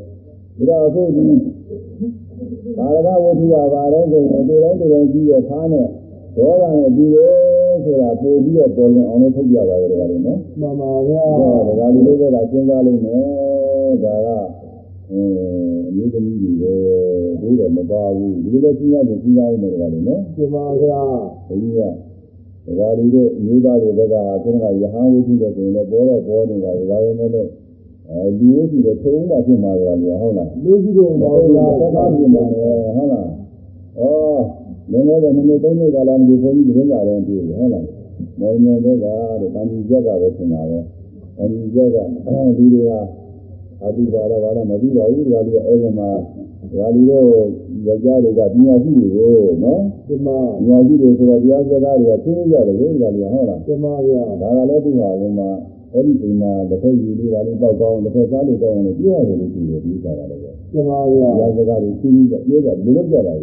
[0.57, 1.23] ဒါတော့အခုဒီ
[2.79, 5.87] ဘာရကဝတ္ထုကဘာလဲဆိုရင်ဒီတိုင်းဒီတိုင်းကြည့်ရခါနဲ့
[6.37, 7.33] ဒေါသနဲ့ပြီးတယ်
[7.85, 14.29] ဆိုတာပို့ပြီးတော့ပေါ်လွင်အောင်လို့ထုတ်ပြပါကြတယ်ကွာနော်မှန်ပါဗျာဒါကလူလိုပဲကစဉ်းစားလိမ့်မယ်ဒါက
[15.17, 15.35] အင်း
[15.89, 16.73] အမျိုးသမီးတွေပဲ
[17.41, 21.03] တို့တော့မပါဘူးဒီလိုပဲစဉ်းစားကြစဉ်းစားအောင်တယ်ကွာနော်ပြပါဗျာ
[21.49, 21.95] ဘုရား
[22.67, 27.49] ကဒါကလူတို့အမျိုးသားတွေကခုနကယဟန်ဝိသုတဲ့ဆိုရင်လည်းပေါ်တော့ပေါ်နေပါလေဒါပဲမဲ့လို့
[28.11, 33.29] အဲလူဝိသုတဲ့သုံးပါဖြစ်မှာကြလားဟုတ်လားလူကြီးတို့မပါဟုတ်ဗျာလားသက်သာပြင်ပါမယ်ဟုတ်လား
[33.99, 34.03] ဩ
[34.91, 37.85] လွန်ခဲ့တဲ့နှစ်နှစ်သုံးနှစ်ကလာဒီဘုန်းကြီးသတင်းစာတွေတွေ့တယ်ဟုတ်လား
[38.41, 40.79] မော်နယ်တွေကတဲ့တန်ကြီးချက်ကပဲထင်တာပဲ
[41.37, 41.97] တန်ကြီးချက်က
[42.59, 42.93] လူတွေက
[43.85, 46.11] အတူပါတော့ဘာလို့မသိပါဘူးဒါလူအဲ့ဒီမှာ
[46.73, 47.25] ဒါလူတို့
[47.87, 49.35] ယောက်ျားတွေကပညာရှိတွေကို
[49.65, 55.49] နော်ပြပါပညာရှိတွေဆိုတော့တရားစကားတွေကသိနေကြတယ်လို့ဒါလူကဟုတ်လားပြပါဗျာဒါကလည်းသူ့ဟာဟိုမှာ
[55.93, 63.35] အဲ့ဒီချိန်မှာတစ်ဖက်ယူလေးပါလေးပေါက်ကောင်းတစ်ဖက်စားလို့ကောင်းအောင်လို့ပြောရတယ်လို့ရှိတယ်ဒီကကလည်းပဲပြပါဗျာတရားစကားတွေသိနေကြပြောကြဘယ်လိုလုပ်ကြတာ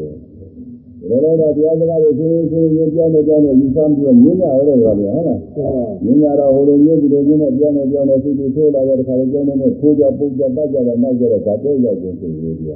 [1.09, 12.71] လဲဒါတော့တော့တရားစကားတွေသိသိရင်ပြောနေကြောင်းနဲ့ယူဆပြီးတော့မြင်ကြရတယ်ကွာလေဟုတ်လားပြပါမြင်ကြတော့ဟိုလိုမျိုးဒီလိုမျိုးနဲ့ပြောနေပြောနေသိသိဆိုးလာတဲ့ခါလေးပြောနေနဲ့ထိုးကြပုတ်ကြပတ်ကြတာနောက်ကြတော့ဓာတ်တဲ့ရောက်ကုန်ဆိုပြီးဒီက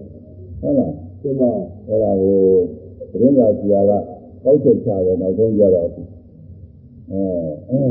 [0.61, 0.91] ဟုတ်လား
[1.21, 1.51] ပြပါ
[1.87, 2.37] အဲ့ဒါကို
[3.11, 3.91] သတင်းစာဆရာက
[4.43, 6.01] ကောက်ချက်ချတယ်နောက်ဆုံးကြတော့အဲ
[7.71, 7.81] အဲ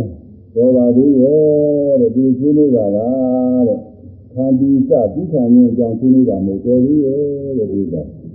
[0.55, 2.99] တော်ပါသေးရဲ့တဲ့ဒီဆွေးနွေးတာက
[3.69, 3.79] တဲ့
[4.33, 7.95] ခန္တီစပြီးခံရင်အကြောင်းဆွေးနွေးတာမဟုတ်တော်သေးရဲ့တဲ့ဒီက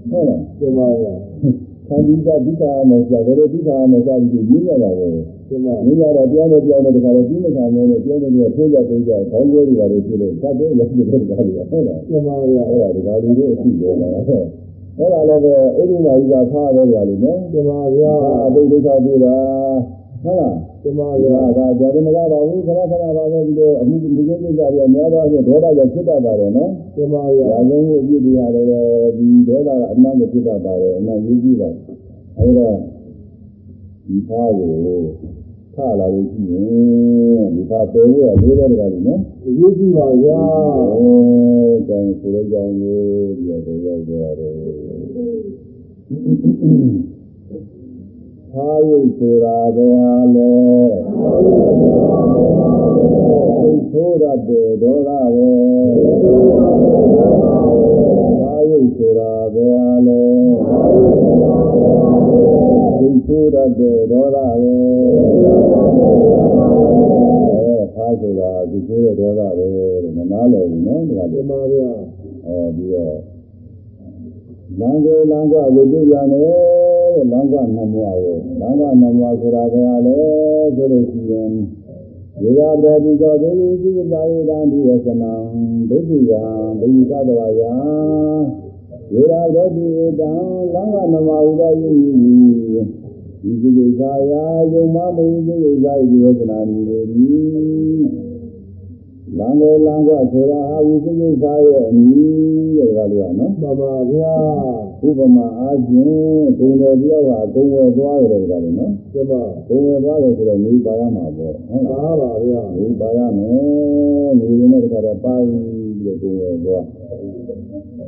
[0.10, 0.88] ဟုတ်လားပြပါ
[1.92, 5.10] ဗျာခန္တီစပြီးခံရမယ်ဆိုတော့ပြီးခံရမယ်ဆိုပြီးရင်းရတာကို
[5.50, 14.46] ပြပါရင်းရတော့ပြောနေပြောနေတခါတော့ပြီးမခံနေလို့ပြောနေပြီးထိုးကြပိတ်ကြခေါင်းကျဲတွေပါလို့ဖြစ်လို့သတ်တယ်လက်ပြတဲ့တခါလို့ဟုတ်လားပြပါဗျာအဲ့ဒါဒီကားလူတို့အရှိတယ်လားဟုတ်
[14.98, 18.14] အဲ့ဒါလည်းပဲဥဒ္ဓမာကြီးကဖားတယ်ကြလို့နော်ပြပါဗျာ
[18.46, 19.36] အတိတ်ဒုက္ခပြေတာ
[20.24, 28.66] ဟုတ်လားပြပါဒီဗျာကဒါကြတယ်မကားပါဘူးခဏခဏပါပဲဒီလိုအမှုဒီကိစ္စတွေအများပါဖြင့်ဒေါသကြောင့်ဖြစ်တတ်ပါတယ်နော်ပြပါဗျာဒါလုံးကိုအပြစ်တွေရတယ်
[29.18, 31.70] ဒီဒေါသကအမှန်ကိုဖြစ်တတ်ပါတယ်အမှန်ရေးကြည့်ပါ
[32.38, 32.76] အဲ့တော့
[34.08, 34.74] ဒီဖားကို
[35.76, 40.42] ထလာလို့ရှိရင်ဒီဖားပယ်ရလို့ရတယ်ကလည်းနော်အရေးကြီးပါဗျာ
[40.94, 41.08] အဲ
[41.88, 44.54] ကျန်ဆိုရကြောင်းလို့ဒီတော့ရောက်ကြရတယ်
[48.54, 50.54] သာယုတ်ဆိုတာပဲဟာလေ
[53.62, 55.52] သိဆိုရတဲ့ဒေါသပဲ
[58.40, 60.24] သာယုတ်ဆိုတာပဲဟာလေ
[63.00, 64.78] သိဆိုရတဲ့ဒေါသပဲ
[67.54, 69.68] အဲဖားဆိုတာသိဆိုရဒေါသပဲ
[70.04, 71.92] တဲ့မနာလဲဘူးနော်ဒီကပြလေးပါဗျာ
[72.46, 73.18] ဟောပြီးတော့
[74.80, 76.81] လမ်းကိုလမ်းကကိုတွေ့ကြတယ်တဲ့
[77.32, 81.52] လမ်းကနမွားကိုလမ်းကနမွားဆိုတာကလည်းဆိုလို့ရှိရင်
[82.42, 85.34] ဒီကတော်ဒီတော်ဒီလူကြီးလာရတဲ့ဒီဝဆနံ
[85.90, 86.32] ဒိဋ္ဌိယ
[86.80, 87.62] ဘိသတဝါယ
[89.14, 90.32] ဝေရာသောတိဧတံ
[90.74, 91.94] လံကနမဥဒယိ
[93.42, 97.28] ဒီစိကိသာယာယုံမမုံစိကိသာဤဝေဒနာမီလေဒီ
[99.38, 104.36] လံလေလံကဆိုတာအာဝိစိကိသာရဲ့အမည်တဲ့ကလေးကနော်မှန်ပါဗျာ
[105.08, 109.32] ဥပမာအားဖြင့်ဂုံတယ်ပြောဟာဂုံဝယ်သွားရတယ်ကလည်းနော်ကျမ
[109.68, 116.86] ဂုံဝယ်သွားတယ်ဆိုတော့ငွေပါရမှာပေါ့ဟုတ်လားပါပါဗျာငွေပါရမယ်ငွေရင်းနဲ့တခါတည်းပါပြီးတော့ဂုံဝယ်သွား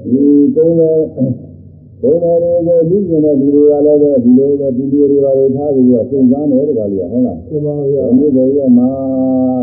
[0.04, 0.24] ဒီ
[0.56, 1.00] ဂုံတယ်
[2.02, 8.90] ဂုံတယ်တွေကိုလူကျင်တဲ့လူတွေကလည်းပဲဒီလိုပဲဒီလူတွေပါလေထားပြီးတော့စုံစမ်းတယ်တခါလို့ဟုတ်လားကျမဗျာအမှုတွေရဲ့မှာ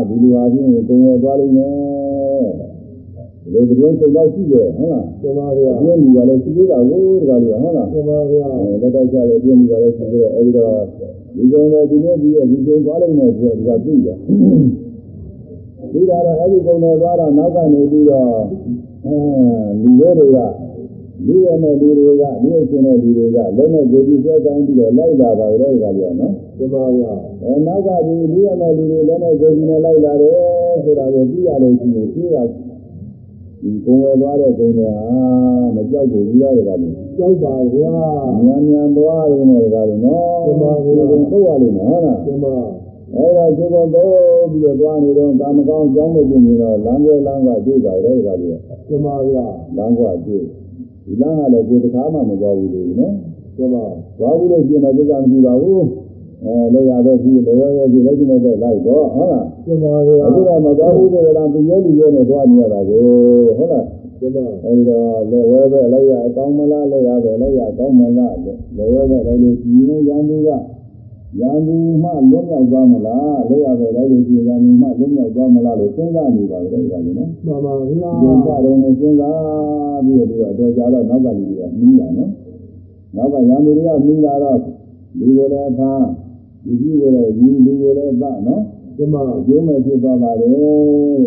[0.07, 1.71] ဒီလိုအားဖြင့်ဂုံဝယ်သွားလိမ့်မယ်
[2.57, 2.70] ဒီ
[3.51, 8.47] လိုသတင်းစုံတော့ရှိတယ်ဟုတ်လားကျမဗျာအပြည့်ကြီးကလည်းရှိသေးတာကိုတခါလို့ဟုတ်လားကျမဗျာ
[8.81, 10.81] လက်တိုက်ချလည်းပြင်းပြီးပါလေဆိုတော့အဲဒီတော့
[11.35, 14.17] ဒီကုန်းနဲ့ဒီနေ့ဒီရဲ့ဒီကုန်းသွားလိုက်မယ်ဆိုတော့ဒီကသိတယ်
[15.93, 18.27] ဒီတော့အဲဒီကုန်းနဲ့သွားတော့နောက်ကနေပြီးတော့
[19.05, 19.15] အဲ
[19.81, 20.39] လူတွေတွေက
[21.25, 27.13] လူရမဲ့လူတွေကလူအချင်းတဲ့လူတွေကလက်နဲ့ကြိုပြီးဆွဲတိုင်းပြီးတော့လိုက်လာပါကြတဲ့ကလေးကနော်ကျမဗျာ
[27.43, 32.37] အဲနောက်ကဒီလူရမဲ့လူတွေလက်နဲ့ကြိုပြီးနဲ့လိုက်လာတယ်ဆိုတာကိုသိရလို့ရှိရင်သိရ
[33.61, 35.05] ဒီကုန်းဝဲသွားတဲ့ကုန်းတွေဟာ
[35.75, 37.95] မကြောက်ဘူးလူရတယ်ကလေးကြောက်ပါဗျာ
[38.45, 42.45] မြန်မြန်သွားရင်းနဲ့ကြတော့နော်ဒီမှာဘုရားကိုပုတ်ရလိမ့်မယ်ဟုတ်လားကျမ
[43.15, 48.57] အဲ့ဒါဒီကောင်တော့ပြီးတော့သွားနေတော့ကာမကောင်းကြောင်းလို့ပြင်နေတော့လမ်းွယ်လမ်းကတွေ့ပါလေကြတယ်
[48.87, 49.45] ကျမဗျာ
[49.77, 50.37] လမ်းကတွေ့ဒီ
[51.21, 53.13] လမ်းကလည်းကိုယ်တစ်ခါမှမသွားဘူးလေနော်
[53.57, 53.75] ကျမ
[54.19, 55.83] သွားဘူးလို့ပြင်တော့ကိစ္စမကြည့်ပါဘူး
[56.43, 63.01] အဲလည်းရပဲပြီးလည်းရပဲပြီးလည်းကျင်းတော့လိုက်တော့ဟုတ်လားကျမဗျာအခုတော့မသွားဘူးတဲ့လားသူရဲလူရဲနဲ့သွားနေရတာကို
[63.57, 63.85] ဟုတ်လား
[64.19, 70.49] ကျမအဲဒီတော့လက်ဝဲပဲလိုက်ရအကောင်းမလားလက်ရပဲလိုက်ရအကောင်းမလားလက်ဝဲပဲလိုက်လို့ဒီနေ့ရန်သူက
[71.39, 77.95] ရန်သူမှလွတ်မြောက်သွားမလားလက်ရပဲလိုက်လို့ဒီရန်သူမှလွတ်မြောက်သွားမလားလို့စဉ်းစားနေပါလေဒါကလည်းနော်မှန်ပါဗျာဒီ
[78.45, 82.31] ကရုံနဲ့စဉ်းစားပြီးတော့တော့ကြာတော့နောက်ကလူတွေကမီးလာနော်
[83.15, 84.57] နောက်ကရန်သူတွေကမီးလာတော့
[85.19, 86.07] လူကိုလည်းဖမ်း
[86.65, 88.61] လူကြီးကိုလည်းယူလူကိုလည်းသနော်
[88.97, 90.47] ကျမအကျိုးမဲ့ဖြစ်သွားပါလေ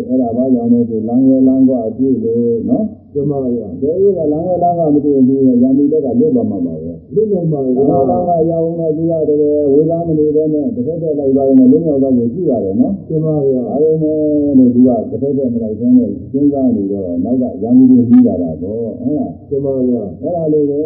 [0.07, 14.17] အဲ့ဒါဘာကြောင့်လို့ဆိုလမ်းဝဲလမ်းကွာအပြည့်လို့နော်ကျမဗျာတဲ့ရလမ်းဝဲလမ်းကမတွေ့ဘူးရံသူတက်ကလွတ်သွားမှာပါပဲလွတ်နိုင်ပါဒီဗျာလမ်းကရအောင်တော့သူကတကယ်ဝေသားမနေပဲနဲ့တစ်ဖက်သက်လိုက်ပါရင်လည်းလွတ်မြောက်တော့ကိုကြည့်ရတယ်နော်ကျမဗျာဒါပေမဲ့
[14.57, 20.79] လို့သူကတစ်ဖက်သက်မလိုက်ဘဲနဲ့စဉ်းစားနေတော့နောက်ကရံသူတွေပြီးလာတာပေါ့ဟုတ်လားကျမဗျာအဲ့ဒါလိုပဲ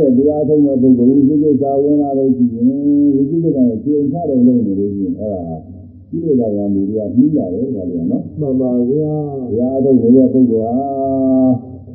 [0.00, 2.66] တဲ့တရားထုံးမဲ့ပုဂ္ဂိုလ်ဝိသိကိစ္စဝင်လာလို့ရှိရင်
[3.14, 5.56] ဝိသိကိစ္စနဲ့ခြေချတော်လုံးနေလို့ရှိရင်အဲ့ဒါ
[6.10, 9.14] ဒီလိုလာရံသူတွေကပြီးလာတယ်ဒါလည်းနော်မှန်ပါဗျာ
[9.50, 10.88] တရားထုတ်နေတဲ့ပုဂ္ဂိုလ်ဟာ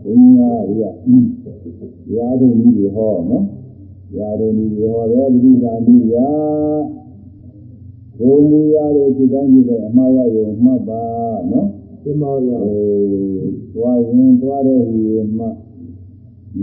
[0.03, 0.83] ဘုရားရိယ
[2.07, 3.43] တရားထုတ်နည်းတွေဟောနော်
[4.11, 6.29] တရားထုတ်နည်းတွေဟောတယ်ဒီကနည်းရာ
[8.19, 11.03] ဘုံမူရတဲ့ဒီတိုင်းကြီးတဲ့အမှားရယုံမှတ်ပါ
[11.51, 11.67] နော်
[12.03, 12.79] ကျမဗျာအဲ
[13.73, 15.45] သွားရင်သွားတဲ့ဟူရမှ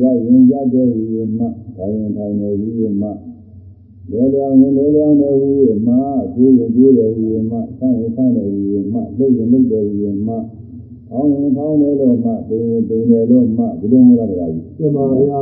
[0.01, 1.45] ရရင်ရတဲ့ဟူရမှ
[1.77, 3.09] ထိုင်ရင်ထိုင်တဲ့ဟူရမှ
[4.11, 5.95] လဲလျောင်းရင်လဲလျောင်းတဲ့ဟူရမှ
[6.35, 10.35] တွေးရင်တွေးတဲ့ဟူရမှဆန်းရင်ဆန်းတဲ့ဟူရမှလှုပ်ရင်လှုပ်တဲ့ဟူရမှ
[11.12, 15.41] အောင်းရင်ဖောင်းတယ်လို့မှပိန်ရင်ပိန်တယ်လို့မှဒီလိုမျိုးလာတာကြီးကျမဗျာ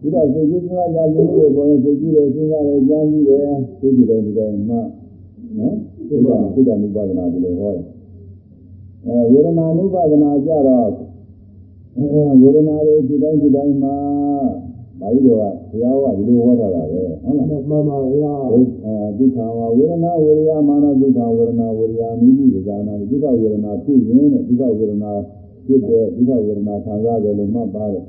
[0.00, 3.40] ဒီတော့စိတ်ကူးစဉ်းစားကြခြင်းတွေပေါ်ရင်စိတ်ကူးတယ်စဉ်းစားတယ်ကြားပြီးတယ်
[3.80, 4.76] သိကြတယ်ဒီတိုင်းမှ
[5.58, 5.74] နော်
[6.08, 7.84] စိတ်ကစိတ်ကနုပါဒနာဒီလိုဟောတယ်
[9.06, 11.07] အဲဝေဒနာနုပါဒနာကြတော့
[11.98, 13.96] အဲဝေဒနာတွေဒီတိုင်းဒီတိုင်းမှာ
[15.00, 18.56] ဘာလို့တော့ဘုရားကဒီလိုဟောတာပါပဲဟုတ်လားမှန်ပါဗျာအဲ
[19.18, 25.12] ဒုက္ခဝဝေဒနာဝေရမာနဒုက္ခဝေဒနာဝေရမိမိဒီကနာဒုက္ခဝေဒနာဖြစ်ရင်တဲ့ဒုက္ခဝေဒနာ
[25.66, 28.04] ဖြစ်တဲ့ဒုက္ခဝေဒနာခံစားတယ်လို့မှတ်ပါတယ်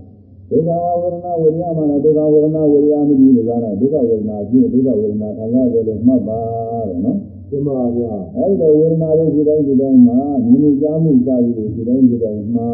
[0.49, 0.69] ဒုက္ခ
[1.01, 6.39] ဝေဒနာဝေရမာနဒုက္ခဝေဒနာဝေရမိမိဒီကနာဒုက္ခဝေဒနာဖြစ်ဒုက္ခဝေဒနာခံစားတယ်လို့မှတ်ပါ
[6.87, 7.17] တယ်နော်
[7.49, 12.69] ကျမဗျာအဲဒီတော့ဝေဒနာတွေဒီတိုင်းဒီတိုင်းမှာမြင်မှုကြားမှုစသည်တွေဒီတိုင်းဒီတိုင်းမှာ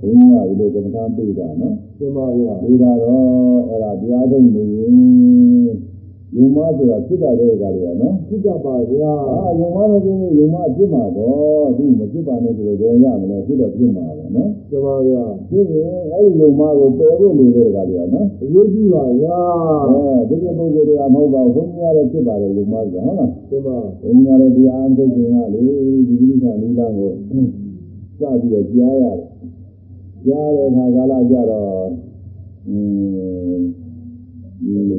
[0.00, 5.90] ဘုရားကဒီလိုကမ္ဘာပေးတာနော်ကျမဗျာဒီကတော့အဲ့ဒါတရားထုတ်နေရင်
[6.36, 19.38] ယုံမဆိုတာဖြစ်တာတဲ့ကလေးကနော်ဖြစ်ကြပါဗျာအာယုံမလို့ချင်းယုံမဖြစ်မှာပေါ့သူမဖြစ်ပါနဲ့ဆိုတော့ဘယ်ရမလဲဖြစ်တော့ဖြစ်မှာပဲနော်ကျမဗျာဖြစ်ရင်အဲ့ဒီယုံမကိုပယ်ဖို့လိုတဲ့ကလေးကနော်အရေးကြီးပါဗျာ
[19.92, 25.60] အဲဒီကိပုဂ္ဂိုလ်တွေကမဟုတ်ပါဘူးဘုန်းကြီးရတဲ့ဖြစ်ပါတယ်ယုံမဆိုတာဟုတ်လားကျမဘုန်းကြီးရတဲ့တရားအထုတ်ခြင်းကလေ
[26.08, 29.29] ဒီကိစ္စနိလကိုစပြီးတော့ကြားရတယ်
[30.26, 31.88] ကြားတဲ့အခါကာလကြတော့
[32.68, 33.80] အင်း
[34.62, 34.96] ဒီ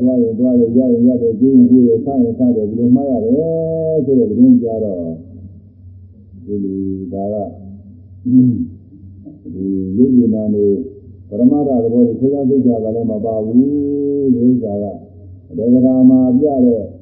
[0.00, 3.34] သွားရသွားရရရရတယ်ကျင်းကျင်းရဆရင်ဆတယ်ဒီလိုမှတ်ရတယ်
[4.04, 5.04] ဆိုတဲ့သတင်းကြတော့
[6.46, 6.80] ဒီလို
[7.12, 7.36] ဒါက
[9.54, 9.64] ဒီ
[9.96, 10.72] ရုပ်ဉာဏ်နဲ့
[11.28, 13.56] ပရမတ္ထသဘောကိုခွဲခြားသိကြပါလည်းမပါဘူး
[14.34, 14.84] ဒီဥစ္စာက
[15.56, 17.01] ဒေဂရာမှာပြတဲ့ဒ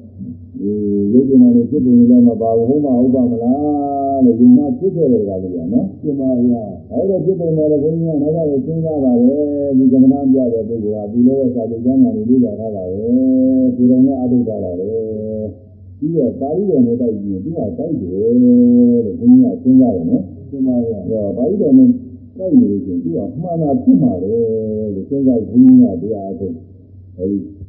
[0.63, 12.95] ရုပ်ဉာဏ်နဲ့ဖြစ်ပုံလည်းမပါဘူးဟုတ်မဟုတ်ပါမလားလို့ယုံမှဖြစ်ခဲ့တဲ့ကလေးကနော်ပြမဗျာအဲ့တော့ဖြစ်ပေမဲ့လည်းဘုန်းကြီးကနောက်တော့စဉ်းစားပါတယ်ဒီကမ္မနာပြတဲ့ပုဂ္ဂိုလ်ဟာဒီလိုပဲစာပေကျမ်းဂန်တွေလေ့လာထားတာပဲ
[13.75, 14.89] ကိုယ်တိုင်နဲ့အထုတ်ထားတာပဲ
[15.99, 17.91] ပြီးတော့ပါဠိတော်နဲ့တိုက်ပြီးသူကတိုက်တယ်
[18.41, 21.89] လို့ဘုန်းကြီးကစဉ်းစားတယ်နော်ပြမဗျာအဲ့တော့ပါဠိတော်နဲ့
[22.37, 26.55] တိုက်နေလို့ရှိရင်သူကမှန်တာဖြစ်မှာပဲလို့စဉ်းစားဘုန်းကြီးကတရားအထုတ်
[27.17, 27.60] အဲဒီ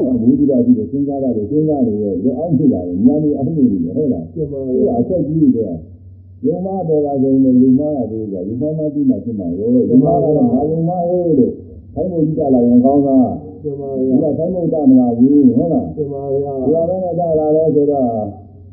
[0.00, 0.10] ဘု
[0.50, 5.76] ရားကြီးကိုစဉ်းစားတာကိုစဉ်းစားနေရဲ့ရောအောင်ဖြစ်လာတယ်ညာနေအောင်နေတယ်ဟုတ်လားပြမသူဗျာကအဆက်ကြီးတော့
[6.46, 11.52] ယုံမပေါ်လာဆုံးနဲ့ယုံမကတို့ကယုံမမပြီးမှဖြစ်မှာကိုယုံမကလည်းငါယုံမရေးလို့
[11.94, 13.30] ခိုင်းဖို့ကြည့်လာရင်ကောင်းသား
[13.62, 18.08] ပြမဒီဗျာကခိုင်းဖို့တမလားဘူးဟုတ်လားပြမဗျာဒီကလည်းနဲ့တလာလဲဆိုတော့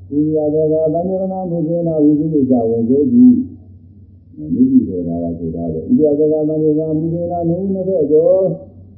[0.09, 3.25] ဒီရတဲ့ကသံဃာနာမုခေနာဝိသုဒ္ဓဝင်သေးပြီ
[4.37, 8.43] မိတိတယ်လာဆိုတာပဲဒီရတဲ့ကသံဃာနာမုခေနာနုနှစ်ဘက်ကျော်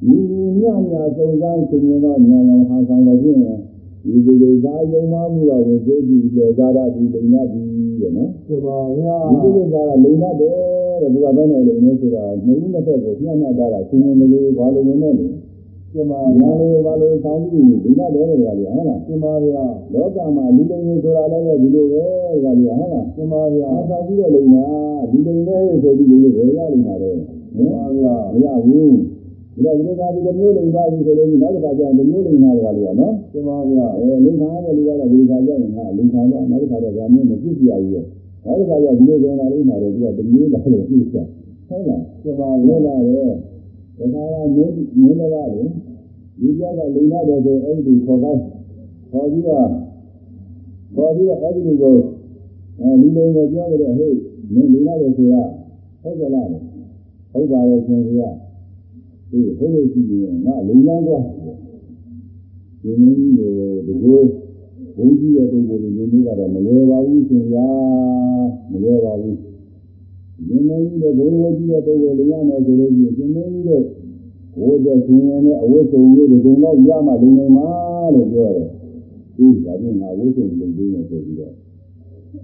[0.08, 3.40] ညီညီမြမြစုံစမ်းသင်ရင်တော့ညာရောင်ဟာဆောင်လည်းဖြင့်
[4.04, 7.64] ဒီဒီဒီသာယုံမမှုတော့ဝင်သေးပြီလေသာရဒီလိမ့်ရပြီ
[8.02, 8.68] တဲ့နော်ပြမ
[8.98, 15.28] ဗျာဒီကိစ္စကလိမ့်ရတယ်တဲ့သူကဘယ်နဲ့လိမ့်နေဆိုတော့နှုတ်နှစ်ဖက်ကိုပြတ်နှက်တာဆင်းရဲလို့ဘာလို့လုံးနဲ့လဲ
[15.94, 22.04] ပြမညာလို့ဘာလို့ဆောင်းပြီးဒီနဲ့တယ်တွေကပြောဟုတ်လားပြမဗျာလောကမှာလူလိမ့်နေဆိုတာလည်းပဲဒီလိုပဲ
[22.44, 24.68] ကပြောဟုတ်လားပြမဗျာအားဆောင်ပြီးတော့လိမ့်တာ
[25.12, 27.16] ဒီလိမ့်နေဆိုပြီးလို့ဘယ်ရလိမ့်မှာတော့
[27.56, 29.19] ပြမဗျာမရဘူး
[29.64, 38.06] ဒါဒီလိုကဒီလိုမျိုးလိမ့်သွားပြီဆိုလို့နောက်တစ်ခါကျရင်ဒီမျိုးလိမ့်တာကလည်းနော်ပြမဗျာအဲလိမ့်တာတဲ့လူကတော့ဒီခါကျရင်ဟာလိမ့်တာတော့နောက်တစ်ခါတော့ဒါမျိုးမဖြစ်ပြရဘူးရဲ့
[38.46, 41.24] နောက်တစ်ခါကျဒီလိုပြန်လာလိမ့်မှာတော့သူကဒီမျိုးလာလို့ပြစ်တာ
[41.70, 43.36] ဟုတ်လားပြမပါဗျာလို့လာတယ်ဒါ
[43.98, 44.02] က
[44.56, 45.62] မင်းမင်းလည်းပါလေ
[46.40, 48.42] ဒီကြောက်ကလိမ့်ရတယ်ဆိုအဲ့ဒီခေါ်ခိုင်း
[49.12, 49.68] ခေါ်ပြီးတော့
[50.96, 51.96] ခေါ်ပြီးတော့အဲ့ဒီလူကို
[52.82, 54.18] အဲဒီလိုကိုပြောကြတယ်ဟေး
[54.54, 55.44] မင်းလိမ့်ရတယ်ဆိုတာ
[56.02, 58.30] ဟုတ်ကြလားဟုတ်ပါတယ်ရှင်ဗျာ
[59.32, 61.20] ဒီဟုတ်လို့ရှိရင်ငါလိမ့်လန်းကွာ
[62.82, 63.52] ဒီနည်းလို
[63.86, 64.22] ဒီကို
[64.96, 67.68] ဘုန်းကြီးရဲ့ပုံပေါ်နေနေကတော့မလွယ်ပါဘူးရှင်ဗျာ
[68.72, 69.38] မလွယ်ပါဘူး
[70.48, 73.84] ဒီမင်းကြီးတို့ဘုရားကြီးရဲ့ပုံကိုလင်ရမယ်ဆိုလို့ရှိရင်ဒီမင်းကြီးတို့
[74.60, 77.68] ဝိဇ္ဇရှင်ရင်နဲ့အဝိဇ္ဇုံမျိုးတွေကတော့ရမှလိမ့်နေမှာ
[78.14, 78.70] လို့ပြောတယ်။
[79.36, 81.54] ဒီဒါပြင်ငါဝိဇ္ဇုံလုံပေးနေဆိုပြီးတော့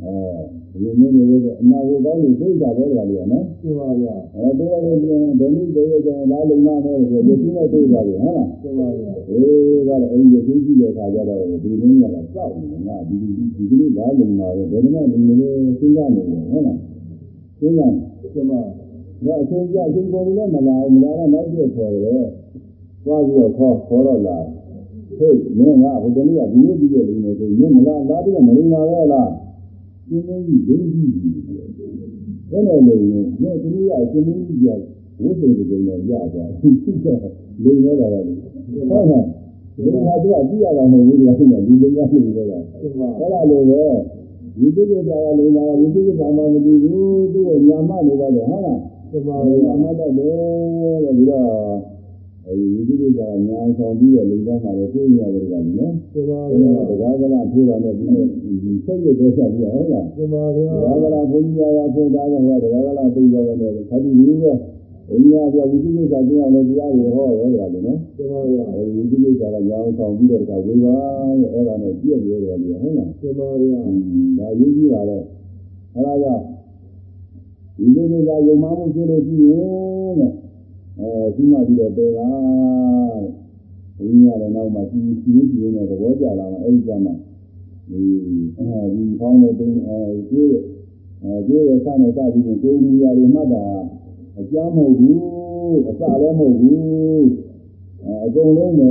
[0.03, 15.49] အဲ ဒီမျိုးတွေဝိဇ္ဇအနာဝကောင်းလို့သိတာပဲကြလို့နော်ပြမဗျာ။အဲပေးရလို့ပြင်ဘယ်နည်းပေးရကြလားလိမ့်မှာမယ်ဆိုရည်ချင်းနဲ့ပြေးပါလေဟုတ်လားပြမဗျာ။အေးဒါလည်းအဲဒီရည်ချင်းကြည့်တဲ့အခါကျတော့ဒီမင်းကလည်းစောက်နေငါဒီဒီဒီကလေးလားလိမ့်မှာပဲဘယ်နှမလိမ့်မလဲ
[15.79, 16.77] စဉ်းစားနေတယ်ဟုတ်လား။
[17.59, 17.93] စဉ်းစား
[18.33, 18.51] ပြမ
[19.25, 22.23] ဒါအချင်းကြအချင်းပေါ်လည်းမလာဘူးမလာတော့နောက်ပြည့်ခေါ်တယ်။
[23.05, 24.37] သွားပြီးတော့ခေါ်ခေါ်တော့လာ။
[25.17, 29.29] ဟေးမင်းကဘုဒ္ဓမြတ်ဒီနေ့ပြီးတဲ့လူနေဆိုမင်းမလာလာပြီးတော့မလိမ္မာပဲလား။
[30.07, 31.09] ရှင်မင်းကြီးဒိဋ္ဌိကြီး။
[32.49, 32.95] ဘယ်နဲ့လဲ။
[33.41, 34.67] တို့ဒီနေ့အချင်းကြီးက
[35.19, 36.69] ဝိသုဒ္ဓကုံတော်ရသွား။သူ
[37.03, 37.07] က
[37.63, 38.39] လိမ္မာတာကလည်း
[38.89, 39.23] ဟုတ်လား။
[39.75, 43.81] ဒီမှာသူကကြည့်ရတာမဟုတ်ဘူးသူကလူလိမ္မာဖြစ်နေတော့တာပြမ။အဲ့ဒါလိုပဲ
[44.57, 48.77] ဒီတိကျတာကလိမ္မာဒီတိကျတာမှမသိဘူးသူကညာမနေတော့တယ်ဟုတ်လား။
[49.11, 50.33] ပြမပါရဗျာအမတ်တတ်တယ်
[51.03, 51.94] တဲ့ပြီးတော့
[52.47, 58.05] အဲဒီဒီလိုကညာဆောင်ပြီးတော့လုံတော့မှလည်းသိနေရတယ်ကနော်ပြမအဲဗျာဒါတကားကလာထိုးတာနဲ့ဒီ
[58.85, 64.53] ဆက်ရတဲ့ဆက်ပြီးတော့ဟုတ်လားပြမဗျာတကားကလာဘုန်းကြီးရာဖွင့်သားတယ်ဟောတကားကလာပြီးတော့လည်းသာတိလူပဲ
[65.07, 70.95] ဘုန်းကြီးကဝိသုဒ္ဓစာကျင်းအောင်လို့တရားတွေဟောရောကြတယ်နော်ပြမဗျာအဲဒီဝိသုဒ္ဓစာကညာဆောင်ပြီးတော့တကားဝေပါ
[71.39, 73.81] ရဲ့အဲ့ဒါနဲ့ပြည့်ရတယ်လေဟုတ်လားပြမဗျာ
[74.39, 75.17] ဒါရေးကြည့်ပါလေ
[75.95, 76.43] အဲဒါကြောင့်
[77.77, 80.31] ဒီလိုမျိုးကယုံမှမှုဖြစ်လို့ရှိရင်တဲ့
[80.99, 82.29] အဲပြီးမှပြီးတော့ပယ်ပါ
[83.97, 87.11] တဲ့ဘုရားလည်းနောက်မှစီစီရင်းစီရင်းနဲ့သဘောကျလာမှအဲဒီကျမှ
[87.89, 88.01] ဒီ
[88.57, 89.97] အဲဒီကောင်းတဲ့တင်းအဲ
[90.29, 90.57] ကျွေး
[91.23, 93.63] အဲကျွေးရစနဲ့စပြီးရင်ကိုယ်မူရာတွေမှတ်တာ
[94.39, 97.25] အကျမ်းမဟုတ်ဘူးအစလည်းမဟုတ်ဘူး
[98.07, 98.89] အဲအကုန်လုံးပဲ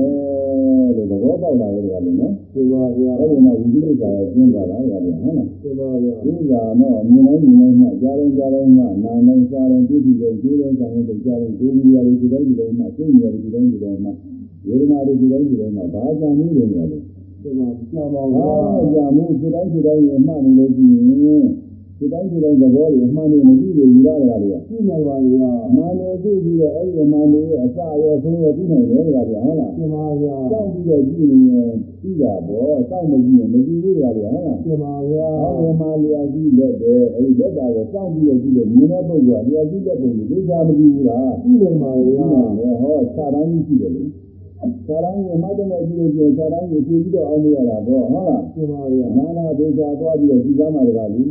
[0.96, 14.10] လို့သဘောပေါက်လာတယ်ကလည်းနော်ပြမဗျာအဲ့ဒီမှာဝိသုဒ္ဓစာရဲ့ကျင်းသွားတာကလည်းဟုတ်လားပြမဗျာဒီဥစ္စာတော့မြင်တိုင်းမြင်တိုင်းမှကြားတိုင်းကြားတိုင်းမှနားတိုင်းစားတိုင်းသိသိတိုင်းသိတိုင်းစားတိုင်းကြားတိုင်းကိုယ်မြရာတွေဒီတိုင်းဒီတိုင်းမှစိတ်မြရာတွေဒီတိုင်းဒီတိုင်းမှ
[14.66, 16.98] ဝေဒနာတွေဒီတိုင်းဒီတိုင်းမှဘာသာနည်းတွေနေရလဲ
[17.42, 17.60] ပြမ
[17.90, 18.48] ကြောက်ပါဘာ
[18.92, 21.44] ဗျာမှကြာမှုဒီတိုင်းဒီတိုင်းမှနေလို့ရှိရင်
[22.04, 31.72] ဒီတိုင်းဒီတိုင်းသဘောတွေအမှန်တွေမသိဘူးယူရတာတွေကသိနိုင်ပါဗျာအမှန်တွေသိပြီးတော့အဲ့ဒီအမှန်တွေရဲ့အစရောဆုံးရောသိနိုင်တယ်တကားပြောဟုတ်လားပြမဗျာစောင့်ပြီးတော့ကြည့်နေရင်
[32.02, 42.28] သိတာပေါ့စောင့်မကြည့်ရင်မကြည့်ဘူးတကားပြောဟုတ်လားပြမဗျာအောင်းမြမာလျာကြီးလက်တယ်အဲဒီလက်တာကိုစောင့်ပြီးတော့ကြည့်လို့မြင်တဲ့ပုဂ္ဂိုလ်ကလျာကြီးလက်ပုံကိုသိချာမကြည့်ဘူးလားသိနိုင်ပါသိဗျာ
[42.58, 44.04] တယ်ဟောခြာတိုင်းကြီးရှိတယ်လေ
[44.86, 51.22] ခြာတိုင်းကြီးမတ်တမဲ့ကြည့်လို့ကျခြာတိုင်းကြီးဖြည့်ပြီးတော့အောင်မရတာပေါ့ဟုတ်လားပြမဗျာနာနာဒေချာသွားပြီးတော့ဒီကားမှာတကားလူ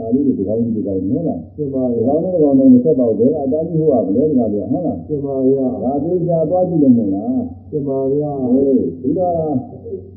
[0.00, 9.34] ဒါလေးတွေဒီကောင်းကြီးဒီကောင်းကြီးဟုတ်လားပြမဒီဗျာကောင်းနဲ့ဒီကောင်းနဲ့မဆက်ပါဘူးဘယ်ကအတိုင်းကြီးဟုတ်ပါမလဲတကားပြောဟုတ်လားပြမဗျာဒါဒေချာသွားကြည့်လို့မဟုတ်လားပြမဗျာဟေးဒီတော့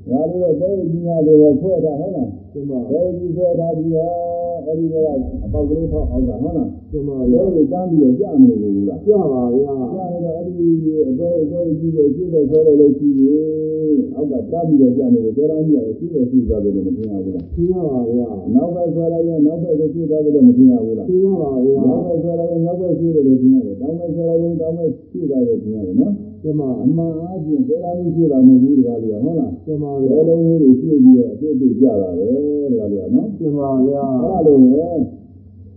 [0.10, 4.31] ငါတို့တဲ့ကြီးများတွေဆွဲတာဟုတ်လားပြမဘယ်ကြီးဆွဲထားပြီးတော့
[4.72, 4.96] အဲ့ဒီက
[5.44, 10.68] အပေါက်ကလေးဖောက်အောင်တာဟုတ်လားကျမအဲ့ဗျာဒီတန်းပြီးတော့ကြာမနေဘူးလားကြပါဗျာကြာနေတော့အဲ့ဒီ
[11.10, 32.28] အပွဲအပွဲကြီးကိုကြည့်တဲ့ဆွဲလိုက်လို့ရှိရင်အောက်ကတန်းပြီးတော့ကြာနေတယ်ကြောင်းကြီးရတယ်ရှိတယ်ရှိသွားတယ်လို့မသိရဘူးလားသိရပါဗျာနောက်ဘက်ဆွဲလိုက်ရင်နောက်ဘက်ကိုရှိသွားတယ်လို့မသိရဘူးလားသိရပါဗျာနောက်ဘက်ဆွဲလိုက်ရင်နောက်ဘက်ရှိတယ်လို့သိရတယ်တောင်းဘက်ဆွဲလိုက်ရင်တောင်းဘက်ရှိသွားတယ်သိရတယ်နော် ကျမအမှန်အားဖြင့်ကြောင်းကြီးရှိတာမဟုတ်ဘူးတကားလို့ဟုတ်လားကျမဘဗျာယ်လုံးလေးတွေရှိပြီးတော့အဖြစ်အပျက်ကြတာပဲ
[32.72, 34.90] တကားလို့နော်ကျမဗျာအဲ့လိုပဲ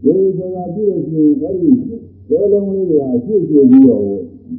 [0.05, 1.71] ဒီကြာကြည့်လို့ရှိရင်အဲ့ဒီ
[2.29, 3.67] ဘယ်လုံးလေးတွေအဖြစ်အပျက်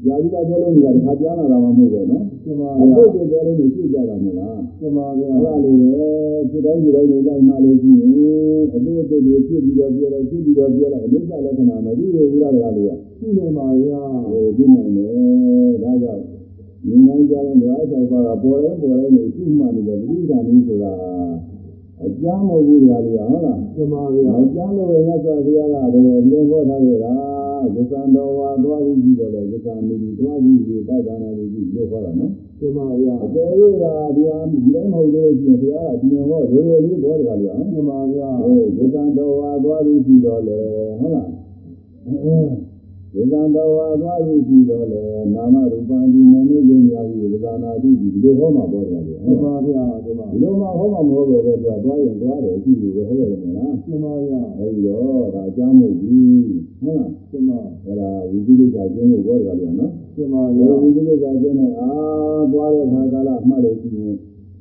[0.02, 6.08] ပြီးတော့ကြာပြီးတော့ဘယ်လုံးတွေကတစ်ခါကြားလာတာမှမဟုတ်ပဲနော်ကျမအဗျာဖြစ်အပျက်ဘယ်လုံးတွေရှိကြတာမဟုတ်လားကျမဗျာအဲ့လိုပဲ
[6.50, 8.12] ဖြစ်တိုင်းဖြစ်တိုင်းနေလိုက်မှလို့ရှိရင်
[8.74, 16.24] အသေးအသေးတွေဖြစ်ပြီးတော့ပြောလိုက်ဖြစ်ပြီးတော့ပြောလိုက်အနိစ္စလက္ခဏာမသိဘူးလားတကားလို့ရှိနေပါဗျာအဲသိနိုင်တယ်ဒါကြောင့်
[16.90, 20.94] ဉာဏ်ကြတဲ့ဓဝါ၆ပါးကပေါ်တယ်ပေါ်တယ်နေရှိမှနေတယ်ဒီကံนี้ဆိုတာ
[22.04, 25.90] အကျမ်းမဟုတ်ဘူးလားလို့ဟုတ်လားကျမဗျာအကျမ်းလို့ပဲမြတ်စွာဘုရားကတော့
[26.26, 27.14] ဒီဟောထားရတာ
[27.76, 33.84] သစ္စာတော်ဝါသွားပြီးပြီးတော့လေသစ္စာမိပြီးသွားပြီးပြီးပါဒနာပြီးပြီးလို့ဟောတာနော်ကျမဗျာအပေရက
[34.16, 40.60] ဒီဟာဒီတိုင်းမဟုတ်လို့ရှိရင်ဘုရားကဒီဟောရိုးရိုးလေးဘောတကားလို့ဟုတ်ကျမဗျာအဲသစ္စာတော်ဝါသွားပြီးပြီးတော့လေ
[41.00, 41.30] ဟုတ်လား
[43.14, 45.02] သစ္စာတော်ဝါသွားပြီးပြီးတော့လေ
[45.34, 56.44] နာမရူပံဒီနာမည်ယုံရဘူးသစ္စာနာတိဒီလိုဟောမှာဘောတကားလို့ကျမဗျာကျမ ဒီလိုမှဟောမှာမဟုတ်ပဲတော့သွားရင်သွားတယ်အကြည့်လို့ပဲဟုတ်တယ်မလားကျမဗျာအဲဒီတော့ဒါအကြောင်းမဟုတ်ဘူး
[56.82, 57.50] ဟုတ်လားကျမ
[57.86, 61.90] အဲ့ဒါဝိသုဒ္ဓကကျင်းဖို့ဘောတယ်လို့နော်ကျမအဲဗျာဝိသုဒ္ဓကကျင်းနဲ့အာ
[62.52, 64.16] သွားတဲ့ခါကာလမှတ်လို့ရှိရင်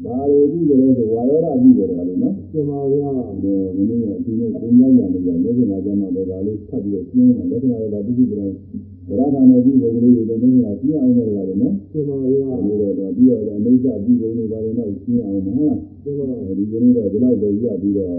[0.04, 16.20] ဘာတွေပြီးကြလဲဆိုဝါရောဓပြီးကြတယ်လို့နော်ကျမဗျာအဲမင်းတို့ကအချိန်နဲ့သင်ကြားရတယ်ကြာလက်စင်ကကျမှတော့ဒါလေးဖတ်ပြီးတော့ကျင်းမှလက္ခဏာတော့တိတိကျကျ ဗရဒာနဲ့ပြီးပုံလေးတွေလည်းနည်းနည်းကျင်းအောင်လည်းရတယ်နော်ကျမဗျာအဲဒီတော့ပြီးတော့အိဋ္ဌပြီးပုံတွေပါတယ်တော့ကျင်းအောင်ဟုတ်လားကျမ
[16.58, 18.18] ဒီကနေ့တော့ဒီလောက်ပဲရပြီးတော့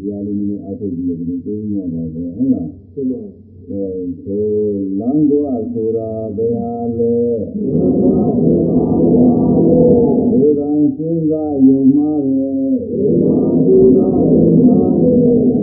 [0.00, 3.12] ဒီအားလေးနည်းအားထုတ်ပြီးတော့ဒီသိမှပါပဲဟုတ်လားကျမ
[3.70, 3.84] အဲ
[4.22, 4.46] ဆို
[5.00, 7.16] လမ်းကွာဆိုတာဘယ်ဟာလဲ
[10.30, 12.68] ဒီကံစဉ်းစားယုံမှားတယ်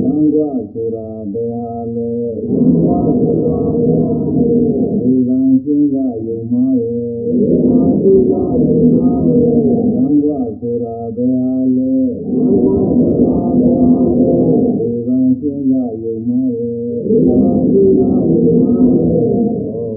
[0.04, 4.07] လမ်းကွာဆိုတာဘယ်ဟာလဲ
[5.02, 6.98] ဒီကံစဉ်းစားယုံမှားတယ်
[9.96, 16.78] လမ်းကွာဆိုတာဘယ်ဟာလဲဒီကံစဉ်းစားယုံမှားတယ်
[17.26, 17.42] ဟော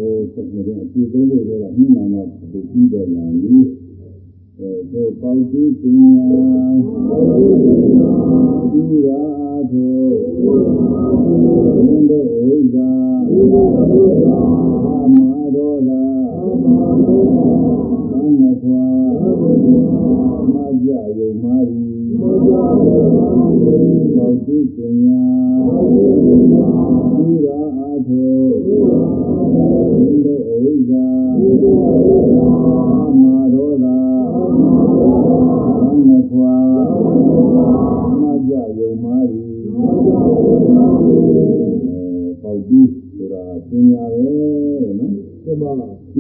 [0.03, 3.59] ဟိုဆက်နေတဲ့အပြည့်သုံးဖို့ကညနာမှာပူပြီးတော့လာပြီ
[4.59, 6.27] အဲတို့ပေါတုပညာ
[8.73, 9.23] သူရာ
[9.71, 10.07] သော
[11.75, 15.19] ဘုံတို့ဝိဇ္ဇာအာ မ
[15.55, 16.05] ဒောလာ
[18.11, 18.87] သံဃာထွာ
[20.53, 21.85] မကြယုံမာရီ
[22.21, 25.40] ပေါတုပညာသူ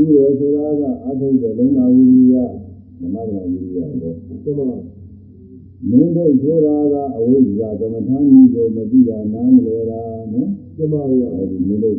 [0.01, 2.35] သူရယ်ဆိုတာကအထုတဲ့လုံလာဝိရိယ
[3.01, 4.15] ဓမ္မဗလာဝိရိယပေါ့
[4.45, 10.01] ကျမမင်းတို့ဆိုတာကအဝိဇ္ဇာကမ္မထာကြီးကိုမသိတာနားမလဲတာ
[10.33, 11.99] နော်ကျမဗျာအဲဒီမင်းတို့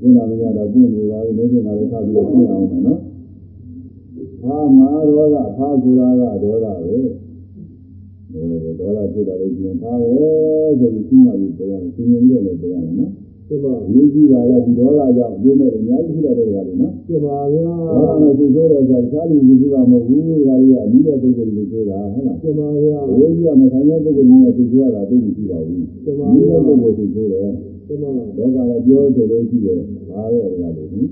[0.00, 3.00] ဘုရားမရတော့ပြင့်နေပါဘူးလို့ဆိုတာလည်းဆက်ပြီးပြင့်အောင်မယ်နော်
[4.42, 6.98] ဘာမာဒေါသဖာဆိုတာကဒေါသပဲဒါလို
[8.78, 10.10] ဒေါသဖြစ်တာလို့ကျင်ပါပဲ
[10.80, 13.12] ဆိုပြီးရှိမှပြီးပြရတယ်သင်ရင်ပြီးတော့လည်းပြရတယ်နော်
[13.48, 27.50] ကျမရေးကြည့်ပါလေဒီဒေါသကြောင့်အကျိုးမဲ့အများကြီးရှိတဲ့တွေကလည်းနော်ကျမဗျာဘာမှသူဆိုတယ်ဆိုတာတခြားလူလူဆိုတာမဟုတ်ဘူးဒါကြီးကအပြီးတဲ့ပုဂ္ဂိုလ်တွေဆိုတာဟုတ်လားကျမဗျာအဝိဇ္ဇာမဆိုင်တဲ့ပုဂ္ဂိုလ်ကြီးကသူဆိုတာသိပြီပါဘူးကျမဒီဗျာပုဂ္ဂိုလ်သူဆိုတယ်
[27.86, 29.76] ကျမလောကလည်းပြောဆိုလို့ရှိတယ်
[30.10, 31.06] ဘာလဲအဲ့ဒါလို့ဟင်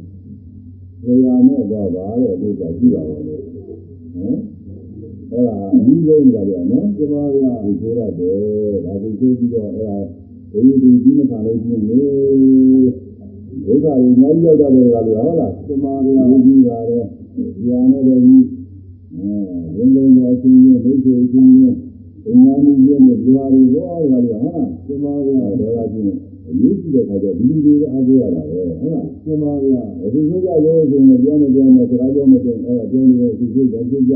[1.02, 4.38] ဇေယျနဲ့တော့ဘာလဲလို့သာရှိပါပါလို့ဟမ်
[5.30, 9.96] အဲ့ဒါအပြီးဆုံးကြတယ်နော်ကျမဗျာသူဆိုရတယ်ဒါသူဆိုပြီးတော့အဲ့ဒါ
[10.56, 11.98] ဒီဒီဒီမခံလို့ရှိရင်လေ
[13.66, 17.06] ဒုက္ခတွေအများကြီးရောက်တတ်တယ်ကလို့ဟုတ်လားကျမဗျာဒီကြီးပါတော့
[17.66, 18.46] ဉာဏ်နဲ့တည်း
[19.14, 19.28] အဲ
[19.76, 21.76] ဘုံလုံးပေါ်ချင်းချင်းဒိဋ္ဌိချင်းချင်း
[22.28, 26.16] အညာနည်းချင်းနဲ့ကြွားပြီးဘောကလို့ဟုတ်လားကျမဗျာဒေါသချင်း
[26.46, 34.14] အရေးကြီးတဲ့ခါကျဒီလူတွေကအားကိုးရတာပဲဟုတ်လားကျမဗျာအခုဆိုကြလို့ဆိုရင်ပြောနေပြောနေစကားပြောမတင်အဲ့ဒါပြောနေတဲ့သူစိတ်ဓာတ်စိတ်ကြ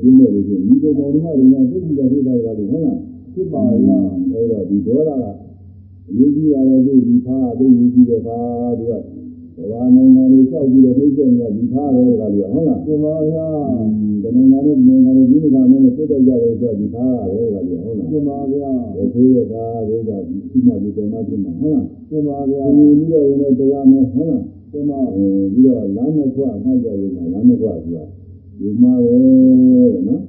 [0.00, 2.98] ဒီလိုလိုချင်းဒီကောင်မောင်တို့ကလည်းသိကြတဲ့ဒေသကလို့ဟုတ်လား
[3.36, 3.98] ဖြစ်ပါဗျာ
[4.32, 5.24] အဲ့တော့ဒီဒေါသက
[6.08, 8.38] အရေးကြီးပါတယ်သူဒီဖားအသိရေးကြီးတယ်ပါ
[8.78, 8.84] သူ
[9.56, 13.48] ကဘာနိုင်ငံတွေလျှောက်ပြီးတော့နှိမ့်ဆက်နေတာဒီသားပဲကလေးဟုတ်လားသင်ပါဗျာ
[14.22, 24.42] ဒီနိုင်ငံနဲ့နိုင်ငံတွေဒီကမင်းနဲ့ပြတ်ကြရတယ်ဆိုတော့ဒီသားပဲကလေးဟုတ်လားသင်ပါဗျာဘယ်လိုလဲပါဘုရားဒီမှဒီဓမ္မဖြစ်မှာဟုတ်လားသင်ပါဗျာဒီပြီးတော့ရင်လည်းတရားမယ်ဟုတ်လား
[24.72, 28.04] သင်ပါအဲပြီးတော့လမ်းနဲ့ခွအမှတ်ကြရင်လမ်းနဲ့ခွဆိုတာ
[28.58, 30.22] ဒီမှာပဲတဲ့နော်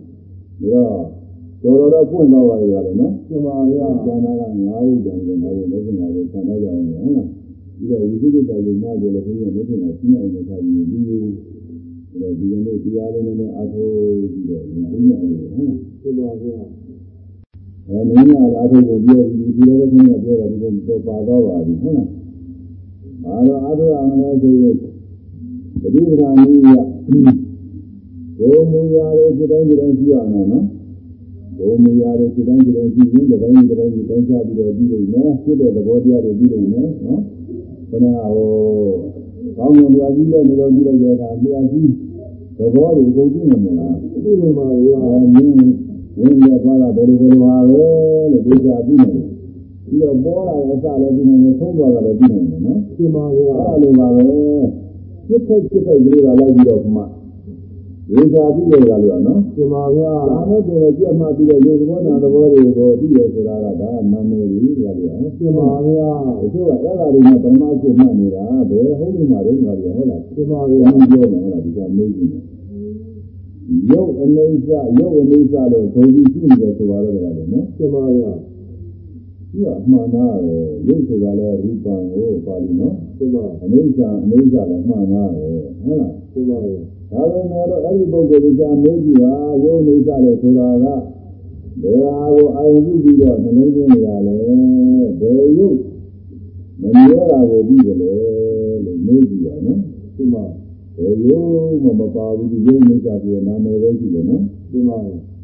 [0.63, 1.16] ဒါ
[1.67, 7.27] တော့တော်တော်တော့ပွင့်သွားပါလေရတယ်နော်သင်ပါဗျာကျန်တာကငါးဥဒ္ဒံကိုငါ့ကိုလက်ကျင်လာလို့ဆန္ဒကြအောင်ဟုတ်လား
[7.77, 11.21] ပြီးတော့ဝိသုဒ္ဓတိုင်မှာဆိုလည်းဘုရားလက်ကျင်လာရှင်းအောင်လုပ်ထားပြီးပြီးပြီး
[12.21, 13.95] တော့ဒီနေ့တရားလေးနဲ့အားထုတ်
[14.31, 14.73] ပြီးတော့ဒီ
[15.07, 15.31] နေ့အောင်
[16.01, 16.61] ဟုတ်လားသင်ပါဗျာ
[17.87, 22.07] အဲမင်းကအားထုတ်ကိုပြောပြီးဒီလိုပဲခင်ဗျပြောတာဒီလိုတော့ပါတော့ပါပြီဟုတ်လား။
[23.25, 24.75] အားတော့အားထုတ်အောင်လည်းဆိုရင်
[25.81, 26.67] ပฏิပဒါနည်းရ
[28.39, 30.65] ဘုံမူရာတွေဒီတိုင်းဒီတိုင်းရှိရမယ်နော်။
[31.57, 37.21] ဘုံမူရာတွေဒီတိုင်းဒီတိုင်းရှိရင်ဒီတိုင်းဒီတိုင်းဒီတိုင်းချပြီးတော့ပြီးနေမယ်။ဖြစ်တဲ့သဘောတရားတွေပြီးနေမယ်နော်။
[37.89, 38.05] ခဏ
[38.35, 38.49] ဟို
[39.57, 41.89] ကောင်းကင်တရားကြီးလည်းနေတော့ပြီးတော့ရတာတရားကြီး
[42.57, 45.55] သဘောတွေအကုန်ကြည့်နေမလား။သင်ပါဗျာအာမင်း
[46.19, 47.85] ဝင်းရပါလားဘယ်လိုဘယ်လိုပါပဲ
[48.31, 49.25] လို့ပြောကြပြီးနေတယ်
[49.87, 54.21] ပြီးတော့ပေါ်လာတဲ့အစလည်းပြီးနေတယ်သုံးသွားတာလည်းပြီးနေတယ်နော်သင်ပါဗျာအဲ့လိုပါပဲ
[55.27, 57.03] စစ်ဖက်စစ်ဖက်ကလေးကလိုက်ပြီးတော့မှ
[58.11, 72.43] ဝေစာပြီးတယ်ကလို့နော်သင်ပါဗျာဒါနဲ့တည်းကြက်မှပြီးတော့လူသဘောနာသဘောတွေကိုသိရဆိုတာကဒါနာမည်ကြီးကြတယ်နော်သင်ပါဗျာဒီလိုကအဲ့ဒါတွေနဲ့ပရမရှိမှနေတာဘယ်ဟုတ်လို့မှတော့ငါပြောဟုတ်လားသင်ပါဘုဗျာရားပြောတယ်ဟုတ်လားဒီကမေးကြည့်တယ်
[73.91, 78.31] ရုပ်အနေစာရုပ်အနေစာလို့ဒုံကြီးရှိနေတယ်ဆိုပါတော့ကြတယ်နော်သင်ပါဗျာ
[79.51, 80.55] သူကအမှန်သားပဲ
[80.87, 85.47] ရုပ်ဆိုတာလည်းရူပံကိုပါဠိနော်သင်ပါအနေစာအနေစာလည်းမှန်သားပဲ
[85.83, 90.85] ဟုတ်လားသင်ပါဗျာ ဒါပေမဲ့တော့အဲ့ဒီပုဂ္ဂိုလ်ကမေးကြည့်ပါရုပ်အနေစာလို့ဆိုတာက
[91.81, 94.33] ဘယ်ဟာကိုအာရုံပြုပြီးတော့နှလုံးသွင်းနေရလဲ
[95.19, 95.77] ဘယ်ရုပ်
[96.81, 98.09] မမြဲတာကိုသိတယ်လေ
[98.85, 99.79] လို့မေးကြည့်ပါနော်
[100.15, 100.43] သင်ပါ
[100.97, 104.97] ဘယ်ရုပ်မှမပါဘူးဒီရုပ်နေတာပြီးနာမည်ပဲရှိတယ်နော်သင်ပါ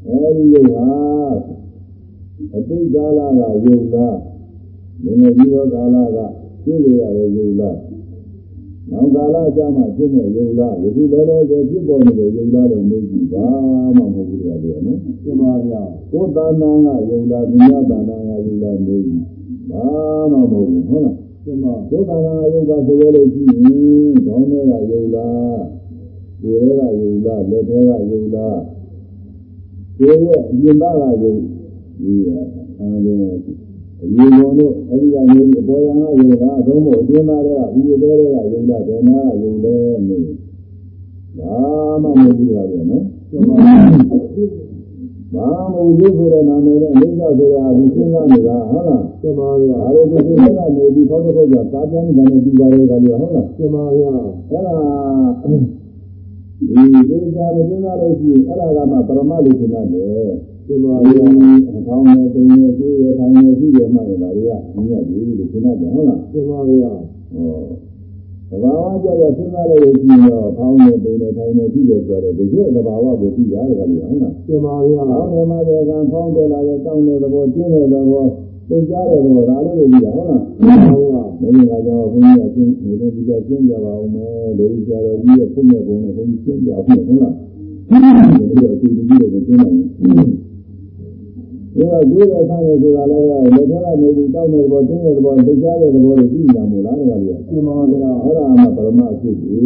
[0.07, 0.87] အဲဒီရုပ်ဟာ
[2.55, 4.17] အတိတ်ကာလကယုံလား
[5.03, 6.17] ငငယ်ကြီးသောကာလက
[6.63, 7.77] ပြည့်ရရတဲ့ယုံလား
[8.93, 13.45] နောက်ကာလကျမှဖြစ်မဲ့ယုံလားယခုလောလောဆယ်ဖြစ်ပေါ်နေတဲ့ယုံလားတော့မေးကြည့်ပါ
[13.97, 14.53] မှမဟုတ်ဘူးလေ
[14.85, 16.71] နော်သင်ပါဗျာကိုယ်တာနာ
[17.07, 19.23] ကယုံလားဒုညတာနာကယုံလားမေးကြည့်
[19.71, 19.85] ဘာ
[20.31, 21.15] မှမဟုတ်ဘူးဟုတ်လား
[21.45, 25.63] သင်ပါကိုယ်တာနာယုံပါဆိုရလို့ရှိရင်ခေါင်းထဲကယုံလား
[26.41, 28.61] ကိုယ်ထဲကယုံလားလက်ထဲကယုံလား
[29.97, 31.35] ကိုယ်ရဲ့အပြင်ဘကယုံ
[32.01, 32.13] ဒီ
[32.79, 33.52] အဲဒီ
[34.03, 39.75] အရေပေါ်တို့အဲဒီကနေအပေါ်ရံကယုံလားအသုံးဖို့အပြင်သားတွေကဥပဒေတွေကယုံလားဘယ်နာကယုံလဲ
[40.07, 40.25] မေး
[41.37, 41.55] ဘာ
[42.03, 43.55] မှမဟုတ်ဘူးလားနော်သင်ပါ
[45.33, 54.11] ဘာမဟုတ်ဘူးဆိုတဲ့နာမည်နဲ့အနိစ္စဆိုတာဒီစဉ်းစားနေတာဟုတ်လားသင်ပါဗျာဒါလိုဒီစဉ်းစားနေပြီးပေါက်တော့ပေါက်တာသာပြန်တယ်နဲ့ဒီပါရဲကလေးဟုတ်လားသင်ပါဗျာ
[54.51, 54.77] အဲ့ဒါ
[55.49, 60.95] ဒီဒေသာမစဉ်းစားလို့ရှိရင်အဲ့ဒါကမှပရမလို့စဉ်းစားတယ်သင်ပါ ဒီဗျာ
[61.75, 66.91] အကောင်းနဲ့တင်းနဲ့ကိုယ်ရထိုင်နေရှိတယ်မှရင်ဒါတွေကမြင်ရတယ်လို့စဉ်းစားတယ်ဟုတ်လားသင်ပါဗျာ
[67.33, 67.57] ဟော
[68.49, 78.25] သဘာဝကြတဲ့စဉ်းစားလို့ရှိရင်တော့ကောင်းနဲ့တင်းနဲ့ထိုင်နေရှိတယ်ဆိုတော့ဒီကျသဘာဝကိုသိရတယ်ကလေးဟုတ်လားသင်ပါဗျာ။အောင်းတယ်မှာတဲ့ကံဖောင်းတယ်လာတဲ့တောင်းတဲ့သဘောကျင်းတဲ့သဘော
[78.69, 87.33] သိကြတဲ့သဘောဒါလေးကိုကြည့်တာဟုတ်လားသင်ပါဗျာ။မင်းကကြောင့်ဘုန်းကြီးကကျင်းနေတဲ့ဒီကကျင်းကြပါအောင်မယ်။လူကြီးကြတော့ဒီရဲ့ဖုန်းနဲ့ဘုန်းနဲ့ဘုန်းကြီးကျင်းကြအောင်ဟုတ်လား။
[87.89, 90.31] ဒီလိုအတူတူပြီးတော့ကျင်းနိုင်တယ်။
[91.75, 99.61] ဒီကကိုယ်ရဲ့ဆန်းရဆိုတာလည်းလက်ထဲကနေပြီးတောင်းတဲ့သဘောကျင်းတဲ့သဘောသိကြတဲ့သဘောတွေကြည့်နေတာမို့လားတကယ်လို့သင်ပါဗျာအဲ့ဒါမှပရမအဖြစ်ကြီး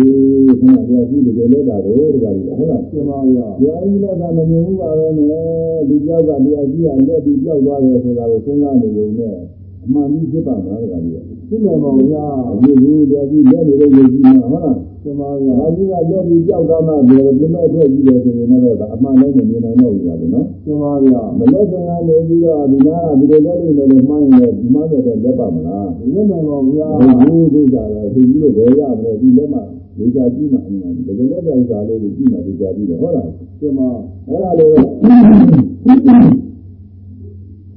[0.60, 9.36] ခဏပြရှိတကယ်လက်တာတော့တကယ်လို့ဟုတ်လားသင်ပါဗျာ။တရားကြီးလည်းကမမြင်ဘူးပါပဲနဲ့ဒီကြောက်ကတရားကြီးကလက်ပြီးကြောက်သွားတယ်ဆိုတာကိုစဉ်းစားနေုံနဲ့
[9.84, 12.26] အမှန်ကြီးဖြစ်ပါမလားတကယ် လို့သိနိုင်ပါဗျာ။
[12.62, 18.62] ဒီလိုတရားကြီးလက်နေတဲ့ယုံကြည်မှာဟုတ်လားသင်ပါ။ဗျာတရားကြီးကလက်ပြီးကြောက်သွားမှဒီလိုပြမဲ့အတွက်ကြီးတယ်ဆိုရင်လည်း
[18.96, 26.90] အမှန်လည်းမမြင်နိုင်တော့ဘူးလားနော်သင်ပါဗျာ။မလက်ခင်ကနေပြီးတော့ဒီနာကဒီလိုလက်နေတယ်လို့မှန်းရင်ဒီမှတော့လက်ပါမလားသိနိုင်ပါဗျာ။
[27.24, 29.60] ဒီလိုဥစ္စာလည်းဒီလိုပဲရမလဲဒီလက်မှ
[29.98, 33.30] ဒီကြကြည့်မှအမှန်တကယ်လက်တဲ့ဥစ္စာလေးကိုကြည့်မှဒီကြကြည့်တယ်ဟုတ်လား
[33.60, 33.90] သင်ပါ
[34.28, 34.72] အဲ့ဒါလို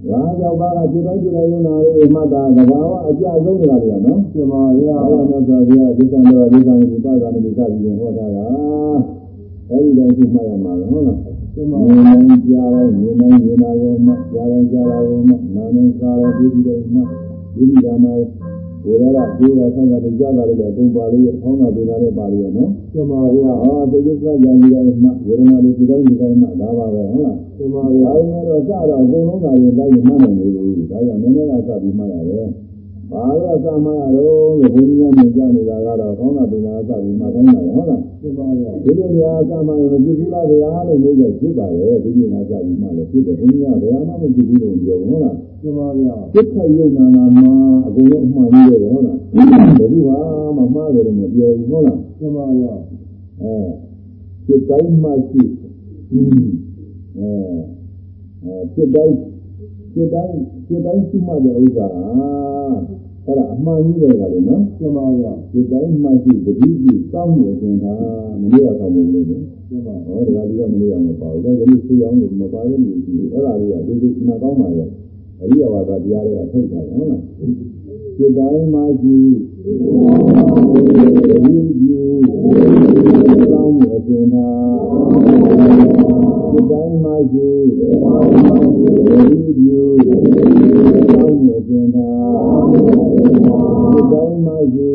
[0.08, 8.36] ဘာကြောင့်ပါကစိတ်တိုင်းစိတ်တိုင်းယုံနာလေးမှတ်တာသဘာဝအကြဆုံးနေတာလေနော်သင်ပါဗျာအားလုံးနဲ့ဆိုပြဒိသံတော်ဒိသံဒီပါဒနာမိသပြီးဟောတာက
[9.70, 11.18] အဲ့ဒီတိုင်းရှိမှရမှာဟုတ်လား
[11.54, 17.00] သင်ပါမြင်နိုင်ကြားတိုင်းမြင်နိုင်မြင်နာကုန်မှကြားတိုင်းကြားတာကုန်မှနားနိုင်စားတိုင်းပြီးပြီးတိုင်းမှ
[17.56, 18.12] ဒီဒီကမှာ
[18.84, 32.48] ဘုရားကဒီကဆန္ဒတရားကြားတာလည်းအကုန်ပါလို့အဖောင်းတာပြတာလည်းပါလို့ရနော်သင်ပါဗျာအာသေကိစ္စကြာနေတိုင်းမှဝေဒနာတွေဒီတိုင်းဒီတိုင်းမှဒါပါပဲဟုတ်လား သင်ပါဒါဗျာပေမဲ့တော့စတော့အကုန်လုံးကလည်းလိုက်မှန်းနိုင်နေလို့ဒါကြောင့်နည်းနည်းကစပြီးမှရတယ်
[33.10, 47.50] ဘာလို့အစမရတော့လို့ဘုန်းကြီးများမြင်ကြနေတာကတော့ကောင်းတာပင်သာအစပြီးမှတိုင်းတာဟုတ်လားပြပါဗျာဒီလိုများအစမရမဖြစ်ဘူးလားဗျာလို့ပြောကြဖြစ်ပါလေဒီလိုများအစပြီးမှလည်းဖြစ်တယ်ဘုန်းကြီးကဘယ်မှမဖြစ်ဘူးလို့ပြောဟုတ်လားပြပါဗျာစိတ်ခရုံနာနာမှာ
[47.86, 49.18] အကုန်လုံးအမှန်ကြီးတယ်ဟုတ်လား
[49.78, 50.14] ဘယ်သူမှ
[50.58, 52.74] မမှားတယ်လို့မပြောဘူးဟုတ်လားပြပါဗျာ
[53.42, 53.54] အဲ
[54.46, 55.42] စိတ်တိုင်းမှရှိ
[56.12, 56.44] อืม
[57.20, 57.32] အဲ
[58.44, 59.16] အဲစိတ်တိုင်း
[59.92, 60.36] စိတ်တိုင်း
[60.66, 61.86] စိတ်တိုင်းရှိမှတဲ့ဥစ္စာ
[63.26, 67.94] အဲ့ဒါအမှန်ကြီးတယ်ကလည်းနော်ပြပါဗျာစိတ်တိုင်းမှရှိတတိပိစောင့်နေခြင်းသာ
[68.40, 74.88] မလို့ရဆောင်မှုလို့နော်ပြပါဟောဒါကဒီကမလို့ရမှာပါဘူးဒါကလေးဆွေးအောင်လို့မပါလို့လို့ရှိတယ်အဲ့ဒါလေးကဒီလိုနာကောင်းပါရဲ့
[75.40, 77.22] အရိယဝါဒတရားတွေကထုတ်တာဟုတ်လား
[78.16, 79.16] စိတ်တိုင်းမှရှိ
[79.60, 81.58] တတိပိ
[83.48, 84.48] စောင့်နေခြင်းသာ
[86.50, 87.80] စိတ်တိုင်းမှရှိတ
[89.06, 89.78] တိပိ
[91.08, 92.10] စောင့်နေခြင်းသာ
[92.70, 94.90] စိတ်တိုင်းမှရှိ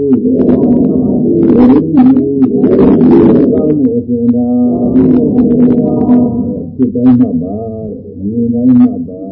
[3.52, 4.50] ကောင်းမှုအစဉ်သာ
[6.76, 7.58] စိတ်တိုင်းမှပါ
[8.26, 9.24] မြင်တိုင်းမှပါ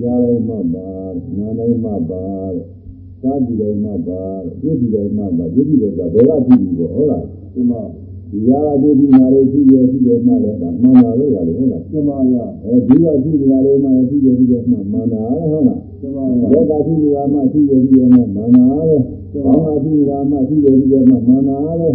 [0.00, 2.79] ကြားတို
[3.22, 7.24] င်းမှပါနားတိုင်းမှပါသာတိတိုင်းမှပါပြည့်တိတိုင်းမှပါပြည့်တိတယ်ဆိုဘယ်ကကြည့်ပြီးပေါ့ဟုတ်လား
[7.54, 7.82] ပြပါ
[8.30, 18.96] ဒီရာကကြည့်ပြီးနားလေးကြည့်ရကြည့်ရမှလည်းဒါမှန်ပါလို့ရတယ်ဟုတ်လားပြပါဗျာအဲဒီကကြည့်နေတာလေးမှလည်းကြည့်ရကြည့်ရမှမှန်တာဟုတ်လားပြပါဘဗျာက်ကကြည့်နေတာမှကြည့်ရကြည့်ရမှမှန်တာလေ
[19.32, 21.88] ကောင်းတာကြည့်နေတာမှကြည့်ရကြည့်ရမှမှန်တာလေ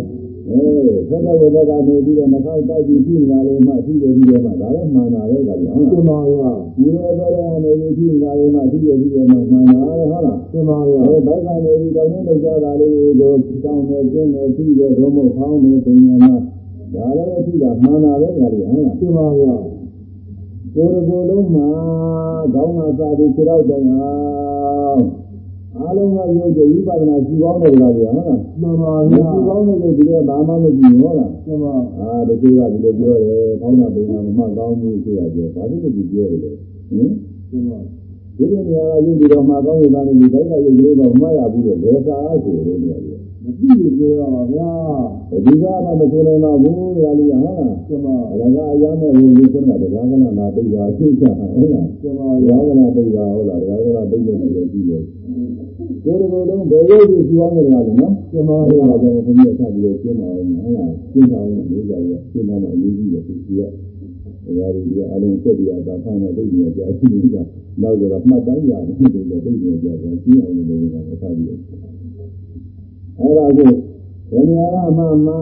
[0.48, 0.62] အဲ
[1.10, 13.32] သက်သက်ဝေဒကနေပြီးတော့နှာခေါင်းတိုက်ပြီးကြည့်နေတာလေးမှကြည့်ရကြည့်ရမှဒါလည်းမှန်တာလေကလည်းဟုတ်ပြလားပါဗျာဒီလိုပဲကနေပြီးကြည့်နေတာလေးမှကြည့်ရကြည့်ရမှမှန်တာလေဟုတ်လားပြပါဗျာအဲဘက်ကနေပြီးတောင်းနေလောက်ကြတာလေးကို
[13.64, 16.36] တောင်းနေကျင်းနေကြည့်ရတော့မဟုတ်ဖောင်းနေပင်ညာမှာ
[16.94, 19.56] ဒါလည်းကြည့်တာမှန်တာလေကလည်းဟုတ်လားပြပါဗျာ
[20.76, 21.70] ကိုယ်တကိုယ်လုံးမှာ
[22.54, 25.02] ခေါင်းကစားပြီးခြေတော့တိုင်အောင်
[25.80, 36.52] အားလုံးကယုတ်ကြဝိပဿနာရှိကောင်းတယ်ကြလားဗျာဟုတ်လားပြပါရှိဗျာကောင်းတယ်လို့ဒီကဘာမှမကြည့်ဘူးဟုတ်လားပြပါအာဒီလိုကဒီလိုပြောတယ်ကောင်းတာပင်နာမမကောင်းဘူးဆိုတာပြောဘာလို့ဒီပြောတယ်လဲ
[36.90, 37.10] ဟင်
[37.50, 37.80] ပြပါ
[38.38, 44.72] ဒီလိုနေရာကယုတ်ပြီးတော့မှကောင်းနေတာနဲ့ဒီဘက်ကယုတ်လေးတော့မရဘူးလို့ဘယ်စာအားဆိုလို့နေရတယ်မကြည့်လို့ပြောရပါဗျာ
[45.46, 55.04] ဒီကမှမဆိုနိုင်ပါဘူးရာလီဟုတ်လားပြပါအလကအရာမဲ့ဝင်ပြီးဆိုတာတရားကနာနာသိတာသိချဟုတ်လားပြပါဘုဗျာရားကနာသိတာဟုတ်လားဘုရားကနာသိတယ်ဆိုတော့ကြည့်တယ်
[56.06, 57.84] ကိုယ်တော်တော်ဘယ်လိုကြည့်ရှိအောင်လဲနော်
[58.32, 67.44] ပြပါဘုဗျာရားကဘုရားဆက်ပြီးတော့ရှင်းပါအောင်ဟုတ်လားရှင်းပါအောင်လို့ကြာရရှင်းတာမှအရေးကြီးတယ်သူကဘုရားကြီးကအလုံးစက်ပြတာဖာနဲ့သိတယ်ကြာရှိနေတာ
[67.82, 71.48] နောက်တော့မှတ်တမ်းရတယ်သိတယ်သိတယ်ကြာဆိုရှင်းအောင်လို့လည်းကဆက်ပြီး
[73.20, 73.70] အဲ့ဒါကို
[74.32, 75.34] ဘယ်နေရာမှမှ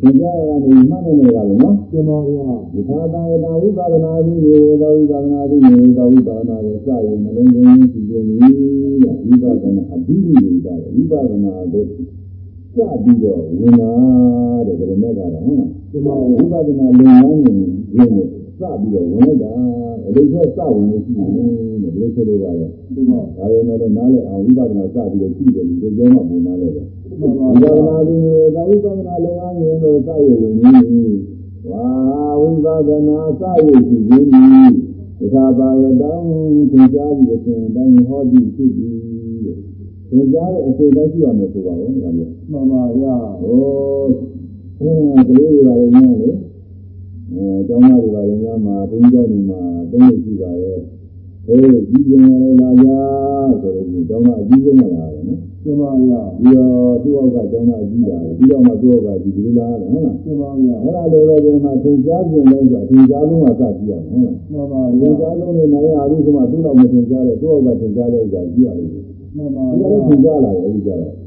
[0.00, 8.34] သင်ကြားရတာဒီမှတ်နေကြတယ်နော်ပြပါဗျာဒီသာသာယတာဝိပါဒနာတိရေသောဝိပါဒနာတိရေသောဝိပါဒနာကိုစရင်နှလုံးသွင်းကြည့်ခြင်းဤ
[9.26, 11.86] ဝိပါဒနာအဘိဓိဝိတာဝိပါဒနာတို့
[12.74, 13.92] စပြီးတော့ဝင်လာ
[14.66, 17.52] တဲ့ဗရမေကတော့ဟုတ်လားပြပါဝိပါဒနာလုံလန်းနေ
[17.92, 18.26] ခြင်းကို
[18.58, 19.50] စပြီးတော့ဝင်လိုက်တာ
[20.06, 26.86] အတိတ်ကစဝင်လို့ရှိရင်တဲ့ဘယ်လိုဆိုလိုပါလဲပြပါဒါပေမဲ့တော့နားလည်အောင်ဝိပဿနာစပြီးတော့ကြည့်တယ်ဒီလိုပြောမှပုံနားလဲတယ်
[27.20, 28.16] ပြပါဝိပဿနာဒီ
[28.54, 31.16] သာဝိပဿနာလုံအောင်ရင်တော့စရဝင်ကြီး
[31.70, 31.86] ဝါ
[32.40, 36.26] ဝိပဿနာစရရှိခြင်းဒီသာပါရတောင်း
[36.70, 38.98] သင်ကြားပြီးအစဉ်တိုင်းဟောကြည့်ဖြစ်ပြီး
[40.10, 43.58] သင်ကြားတဲ့အစဉ်တိုင်းရှိရမယ်ဆိုပါဘောဒါလည်းပြပါဗျာဟို
[44.80, 44.90] အဲ
[45.26, 46.30] ဒီကလေးတွေပါလေများလေ
[47.34, 49.60] အဲကျောင်းသားတွေပါလေများမှာဘုန်းကြီးကျောင်းတွေမှာ
[49.90, 50.78] သုံးလို့ရှိပါရဲ့
[51.46, 51.60] ဟေး
[51.90, 52.30] ဒီပြန်ရ
[52.60, 52.88] လာကြ
[53.62, 68.92] ဆိုတော့ဒီကျောင်းသားအကြီးဆုံးလာတယ်နော်ပြပါဗျာပြီးတော့သူ့အောက်ကကျောင်းသားအကြီးလာတယ်ပြီးတော့မှသူ့အောက်ကဒီလိုလာတယ်ဟုတ်လားပြပါဗျာအဲ့ဒါလိုပဲဒီမှာသင်ကြားခြင်းလဲဆိုအသင်ကြားလုံးကစကြည့်ရမယ်ဟုတ်လားပြပါသဗျာင်ကြားလုံးနဲ့နိုင်ရဘူးဆိုမှသူ့တော့မသင်ကြားတဲ့သူ့အောက်ကသင်ကြားတဲ့ဥစ္စာကြည့်ရလိမ့်
[69.36, 71.17] မယ်ပြပါဒီကဗျာနေ့သင်ကြားလာတယ်အဲဒီကြတော့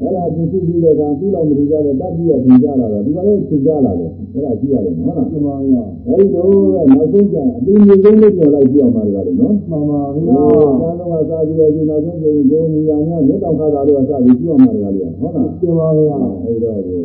[0.00, 10.36] အဲ့ဒါသူစုပြီးတဲ့အခါသူ့လောက်မသင်ကြားတဲ့တတ်ပြီးတော့သင်ကြားလာတော့ဒီကနေ့သင်ကြားလာတယ်အဲ့ဒါကြည့်ရတယ်နော်ဟုတ်လားပြပါဗျာအဲဒီတော့နောက်ဆုံးကျရင်အပင်ကြီးဆုံးလေးပြောလိုက်ကြည့်အောင်ပါလေနော်ပြပါဒီဗျာ
[10.80, 17.02] ကျောင်းတော်ကစားပြီးတော့ဒီနောက်ဆုံးကျရင်ကိုယ်မူရများမြေတောင်ခါတာတွေကစားပြီးကြည့်အောင်ပါလေဟုတ်လားပြပါဗျာအဲဒီတော့ကို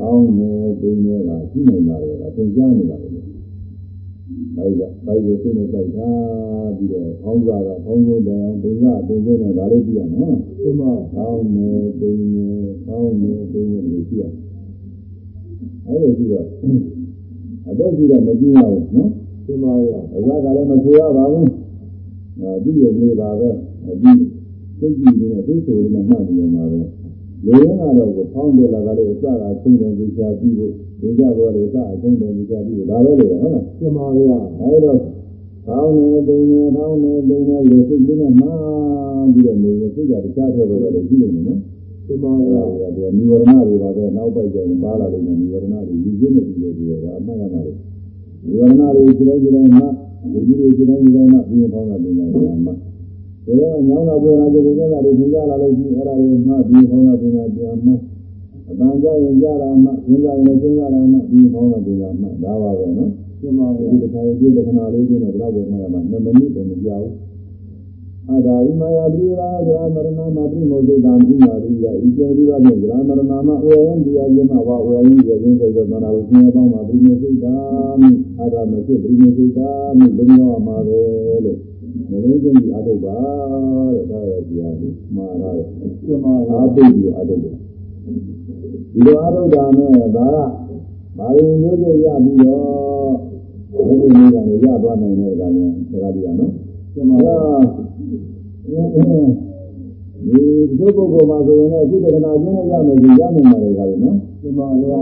[0.00, 0.50] အောင်းနေ
[0.80, 2.96] ပင်နေတာရှိနေပါလေလားသင်ကြားနေတာ
[4.56, 6.10] ပဲဘိုက်ကဘိုက်ကိုသိနေတိုက်တာ
[6.76, 11.68] ပြီးတော့ခေါင်းစားကခေါင်းဆုံးတယ်အောင်ပင်ကပင်ဆုံးတယ်ဒါလေးကြည့်ရနော်ပြပါကောင်းနေ
[11.98, 12.48] ပင်နေ
[12.86, 14.24] ကောင်းနေပင်နေလို့ရှိရ
[15.86, 16.46] အဲ့လိုရှိတော့
[17.68, 19.10] အတော့ရှိတော့မကြည့်ရဘူးနော်
[19.46, 21.50] ပြပါဗျာအစားကလည်းမဆိုရပါဘူး
[22.40, 23.48] အဲဒီလိုနေပါပဲ
[24.02, 24.12] ဒီ
[24.78, 26.80] စိတ်ကြည့်နေတဲ့သိဆိုနေမှတ်ပြီးမှာပဲ
[27.44, 29.24] လူရင်းကတော့ကိုဖောင်းတယ်လာကလေးအစက
[29.62, 30.74] သုံးတယ်ကြချပြီးဖို့
[31.04, 34.92] ဒီကြတော့လေအစအသုံးတယ်ကြချပြီးဖို့ဒါပဲလေဟုတ်လားပြပါဗျာအဲဒါ
[35.66, 41.58] ပေါင်းနေပိနေပေါင်းနေပိနေလို့စိတ်လေးနဲ့မှန်းပြီးတော့နေရင်စိတ်ကတခြားတော့တော့လည်းရှိနေတယ်နော်
[42.06, 47.72] ဒီမှာအဲဗျာဒါကနိဝရဏတွေပါပဲနောက်ပိုက်ကျရင်ပါလာလို့နိဝရဏတွေယူခြင်းနဲ့ပြီးလို့ဒီကအမှန်ကမှလေ
[48.44, 49.86] နိဝရဏတွေခြေတိုင်းခြေတိုင်းမှာ
[50.32, 52.26] ဒီကြီးတွေခြေတိုင်းခြေတိုင်းမှာပြီးရင်ပေါင်းတာပြင်တာ
[52.66, 52.74] မှာ
[53.46, 57.94] ဘယ်တော့ညောင်းတာပေါ်လာကြတဲ့ကြတာတွေသင်ကြလာလို့ရှိရင်အဲ့ဒါတွေမှပြီးပေါင်းတာပြင်တာပြန်မှာ
[58.74, 63.10] အတန်ကြရင်ကြတာမှသင်ကြရင်လည်းသင်ကြတာမှပြီးပေါင်းတာပြင်တာမှဒါပါပဲနော်
[63.40, 67.08] ဒီမှာဗျာဒီတစ်ခါရေးတဲ့ခဏလေးတွေနဲ့ဘယ်တော့ပဲမှရမှာ2မိနစ်တည်းမကြောက်
[68.30, 77.54] အဒါဤမာယာပိရာဇာမရဏမပိမောဒိတံပိမာရိယဤကျေဒီကဖြင့်ဇာမရဏမဝေယံဒီယယမဝဝေယံဒီယင်းစေသောသနာဝိညာဉ်ပေါင်းမှာပိမေစိတံ
[78.40, 81.00] အဒါမရှိပိမေစိတံလုံရောက်မှာပဲ
[81.44, 81.58] လို့
[82.10, 83.16] နှလုံးသွင်းပြီးအထုတ်ပါ
[83.94, 85.66] တဲ့ဒါရကြီးရတယ်မှားရတယ်
[86.04, 87.56] ဒီမှာဗျာအားပိတ်ပြီးအထုတ်တယ်
[88.94, 90.38] ဒီလိုအထုတ်တာနဲ့ဒါက
[91.18, 93.12] ဘာလို့မျိုးတွေရပြီးတော့
[93.86, 96.50] ဒီလိုမျိုးကနေရသွားနိုင်တဲ့ကောင်ကစကားပြောနော်
[96.94, 97.36] ဒီမှာဗျာ
[100.26, 100.42] ဒီ
[100.78, 105.00] ဒီပုဂ္ဂိုလ်မှာဆိုရင်လည်းအခုတက္ကနာချင်းနဲ့ရမယ်ဆိုရနိုင်ပါလေကလည်းနော်ဒီမှာဗျာ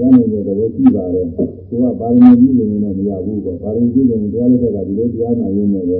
[0.00, 1.26] ရနိုင်တဲ့သဘောရှိပါတယ်
[1.68, 5.98] သူကပါရမီကြီးလို့တော့မရဘူးပေါ့ပါရမီကြီးလို့တရားလက်ထက်ကဒီလိုတရားနာရင်းနဲ့ပဲ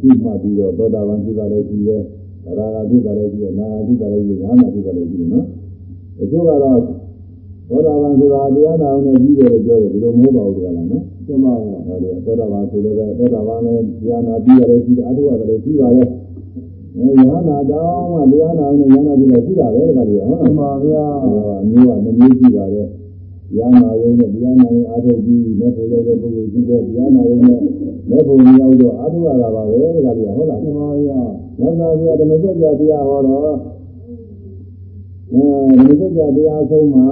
[0.00, 2.02] ရှိမှပြီးတော့သောတာပန်ဖြစ်တာလည်းရှိတယ်
[2.44, 5.46] သရဂါဖြစ်တာလည်းရှိတယ်နာဂါဖြစ်တာလည်းရှိတယ်ညာနာဖြစ်တာလည်းရှိတယ်နော်
[6.20, 6.78] အကျိုးကတော့
[7.68, 16.08] သောတာပန်ဆိုတာတရားနာအောင်နဲ့ကြီးတယ်လို့ပြောတယ်ဒီလိုမဟုတ်ပါဘူးကွာလားနော်ဒီမှာဗျာဟောတယ်သောတာပန်ဆိုလည်းပဲသောတာပန်လည်းတရားနာပြီးရတယ်ရှိတယ်အထုရလည်းရှိပါတယ်
[16.96, 21.04] အဲယဟနာတောင်းမှတရားနာအောင်နဲ့ယဟနာပြီးလည်းရှိတာပဲတခါတည်းဟုတ်ဒီလားမှာဗျာ
[21.62, 22.88] အမျိုးကမမျိုးရှိပါတယ်
[23.50, 27.60] တရားနာရုံနဲ့တရားနာရင်အာထုပြီးမဲ့ဖို့ရောက်တဲ့ပုဂ္ဂိုလ်ရှိတယ်တရားနာရုံနဲ့
[28.10, 31.20] မဲ့ဖို့မရောက်တော့အာထုရတာပါပဲတခါတည်းဟုတ်လားဒီမှာဗျာ
[31.58, 33.69] သစ္စာပြဓမ္မစကြာတရားဟောတော့
[35.32, 35.42] အဲ
[35.78, 37.06] ဓမ္မစကြာတရားဆုံးမှာ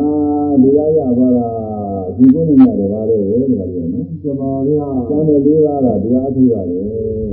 [0.63, 6.83] တရားရပါလားဒီကုန်းနဲ့တပါးတော့ပဲတခါတည်းနော်ဒီမှာဗျာကျမ်းတဲ့လေးပါးကတရားအထုရတယ်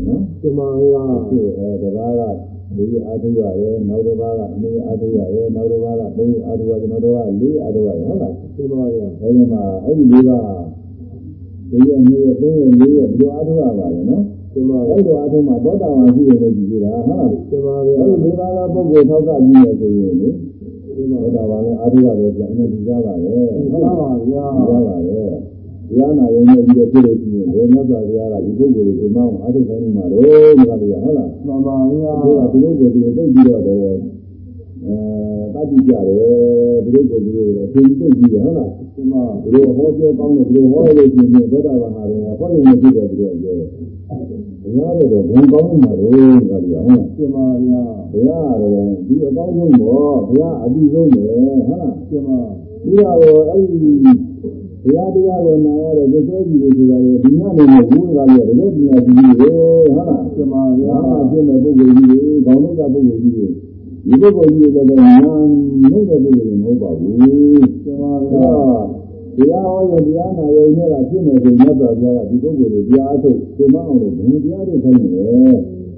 [0.07, 2.22] နော်ဒီမှာဗျာသူအဲတပါးက
[2.78, 10.44] လေးအထုရတယ်နောက်တစ်ပါးကအနည်းအထုရတယ်နောက်တစ်ပါးကသုံးအထုရတယ်နောက်တစ်ပါးကလေးအထုရတယ်ဟုတ်လားဒီမှာဗျာအဲဒီမှာအဲ့ဒီလေးပါး
[11.70, 20.30] ဒီရနေရသုံးရလေးရဒီလိုအထုရပါတယ်နော်ဒီမှာအဲ့လိုအထုမှာသောတာပန်ရှိတယ်လို့ကြည့်ကြတာဟုတ်လားဒီမှာဗျာအဲ့ဒီလေးပါးသောပုဂ္ဂိုလ်ထောက်ကကြည့်ရဆိုရင်လေ
[20.96, 25.30] ဒီမှာသောတာပန်လည်းအထုရတယ်ဆိုတော့အနည်းဒီကြပါပဲဒီဟုတ်မှာလားပါဗျာရပါတယ်
[25.90, 30.30] တရားနာရင်လည်းဒီလိုပြည့်လို့ရှိရင်ဘယ်မြတ်စွာဘုရားကဒီပုဂ္ဂိုလ်ကိုဒီမောင်းအားထုတ်ခိုင်းနေမှာတော့ဒီ
[30.70, 33.92] ကလေးဟုတ်လားမှန်ပါဗျာဒီကဒီလိုကိုဒီလိုသိပြီးတော့တယ်အဲ
[35.54, 43.70] တတ်ကြည့်ကြတယ်ဒီလိုကိုဒီလိုအရှင်သိပြီးတယ်ဟုတ်လားဒီမှာဒီလိုဟောပြောကောင်းတယ်ဒီလိုဟောရလို့ရှိရင်သောတာပန်ဟာလည်းဟောရင်လည်းဖြစ်တယ်ပြီးတော့ပြောတယ်
[44.76, 46.85] ဘုရားကတော့ဘုံကောင်းမှာတော့ဒီကလေးဟုတ်လား
[47.15, 51.60] ဒီမှာဗျာဘုရားကတော့ဒီအကောင်းဆုံးပေါ့ဘုရားအပြီးဆုံးပဲဟုတ်လား
[52.10, 52.39] ဒီမှာ
[52.84, 63.45] ပြီးတော့အဲ့ဒီဘုရားတရားကိုနာရတဲ့ဒီစိုးကြီးတွေဆိုတာလေဒီညနေမှာဘုရားကလည်းတကယ်ပညာရှိကြီးတွေဟုတ်လားဒီမှာဗျာညာပြည့်မဲ့ပုဂ္ဂိုလ်ကြီးတွေခေါင်းလုံးကပုဂ္ဂိုလ်ကြီးတွေ
[64.06, 65.14] ဒီပုဂ္ဂိုလ်ကြီးတွေလည်းညာ
[65.81, 68.53] နှုတ်တဲ့ပုဂ္ဂိုလ်တွေမဟုတ်ပါဘူးဒီမှာအဲ့ဗျာ
[69.38, 75.24] တော့တရားဟောရင်တရားနာရင်လည်းပြည့်မဲ့ဆိုမြတ်စွာဘုရားကဒီပုဂ္ဂိုလ်တွေတရားအထုတ်သိမအောင်လို့ဘယ်တရားထုတ်ခိုင်းနေလဲ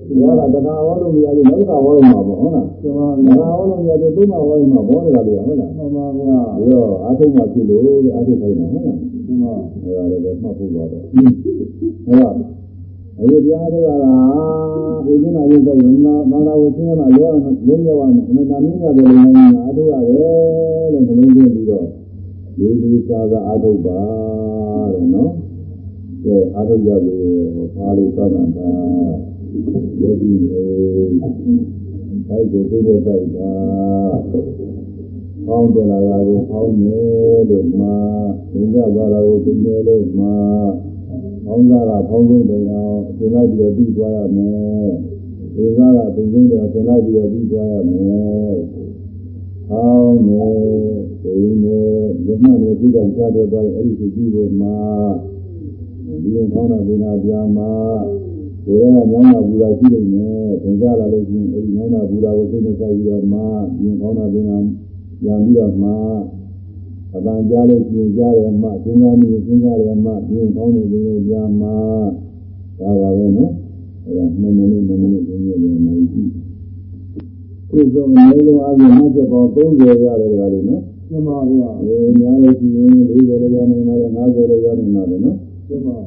[0.08, 7.84] တရားကတခါဟောလို့မရဘူးနောက်တစ်ခါဟောရမှာပေါ့ဟုတ်လားဒီမှာတဗျာခါဟောလို့မရဘူးသုံးခါဟောရမှာဘောတယ်လို့ဟုတ်လားမှန်ပါဗျာပြီးတော့အာထုံမှဖြစ်လို့
[8.16, 8.98] အာထုခိုင်းတာဟုတ်လား
[9.28, 9.54] ဒီမှာ
[9.84, 12.34] အဲဒါလည်းပဲမှတ်ဖို့ပါတော့အဲတော့
[13.20, 14.14] အခုတရားထုတ်ရတာ
[15.08, 17.32] ဥဒိနာရုပ်တဲ့နာနာနာဝဆင်းရမှာလော
[17.68, 21.88] လုံးရောက်အောင်အမှန်တမ်းရတယ်လို့လည်းအာထုရတယ်လို့နှလုံးသွင်းပြီးတော့
[22.60, 24.00] ဒီဒီသာသာအာထုပါ
[24.94, 25.34] တဲ့နော်
[26.24, 27.18] ကဲအာထုရပြီ
[27.76, 28.70] ဘာလို့သတ်တာ
[30.02, 30.66] ယောဂီလေ
[32.28, 33.54] ဘိုက်ကိုသိတဲ့ဘိုက်တာ
[35.46, 37.96] ပေါင်းတယ်လာတာကိုပေါင်းတယ်လို့မှာ
[38.52, 40.36] သင်္ကြပါလာကိုပြင်းတယ်လို့မှာ
[41.46, 44.88] ပေါင်းတာကပေါင်းဆုံးတယ်အောင်သင်လိုက်ပြီးတော့ပြီးသွားရမယ်
[45.56, 48.77] ဒီကားကပြင်းဆုံးတယ်သင်လိုက်ပြီးတော့ပြီးသွားရမယ်
[49.70, 50.58] ပေါင်းတယ်
[51.24, 51.80] သိနေ
[52.26, 54.78] ဓမ္မနဲ့ပြီးတော့ကြားတော့သွားအဲ့ဒီသူကြည့်ဖို့မှာ
[56.22, 57.72] ဒီရင်ပေါင်းတာပြင်တာပြာမှာ
[58.66, 63.46] ကိုယ်ကညောင်းတာဘူတာရှိနေတယ်သင်္ကြလာလို့ရှိရင်အဲ့ဒီညောင်းတာဘူတာကိုသိနေကြပြီးတော့မှာ
[63.78, 64.58] ဒီရင်ပေါင်းတာပြင်တာ
[65.22, 65.96] ပြန်ပြီးတော့မှာ
[67.16, 71.76] အပန်ကြားလို့ရှိရင်ကြားတယ်မှစဉ်းစားမိရင်စဉ်းစားတယ်မှဒီရင်ပေါင်းနေတယ်ပြန်မှာ
[72.80, 73.52] ဒါပါပဲနော်
[74.06, 76.22] အဲ့ဒါ2မိနစ်2မိနစ်3မိနစ်နိုင်ပြီ
[77.70, 83.12] ခုဆုံးအနည်းဆုံးအပြင်မှတ်ချက်ပေါင်း30ရတယ်ကြတယ်နော်ဒီမှာဗျာအဲများလို့ရှိရင်40လ
[83.46, 85.38] ည်းရနိုင်မှာလေ50လည်းရနိုင်မှာလေနော်
[85.68, 85.98] ဒီမှာ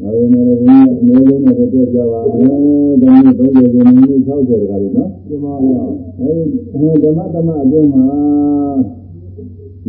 [0.00, 5.82] ဒါပေမဲ့လည်းဘုရားအနည်းဆုံးနဲ့တွေ့ကြပါမယ်ဒါနဲ့30ကျင်းနေ60တခါလို့နော်ဒီမှာဗျာ
[6.20, 6.58] အဲဒီ
[7.02, 8.04] ဓမ္မဓမ္မအတွင်းမှာ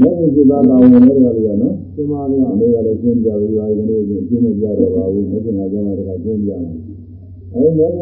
[0.02, 6.76] လက်ရှိပါကောင်းဝင်တဲ့ကလေးကနော်ဒကျမဗျာ။ဒီကလည်းရှင်းပြပြီးပါဒီနေ့ရှင်းမပြတော့ပါဘူး။မကျင်တာကျမတကရှင်းပြမယ်။
[7.58, 8.00] အဲမဲက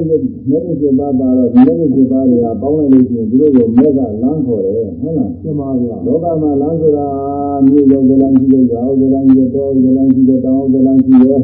[0.50, 7.08] မဲကပြပါပါတော့မဲကပြပါတွေကပေါင်းလိုက်လို့ရှိရင်သူတို့ကမဲကလမ်းခေါ်တယ်ဟုတ်လားကျမဗျာလောကမှာလမ်းဆိုတာ
[7.66, 11.42] မြို့ရောက်တဲ့လမ်းရှိတယ်၊ကြောက်တဲ့လမ်းရှိတယ်၊တောတဲ့လမ်းရှိတယ်၊တောင်းတဲ့လမ်းရှိတယ်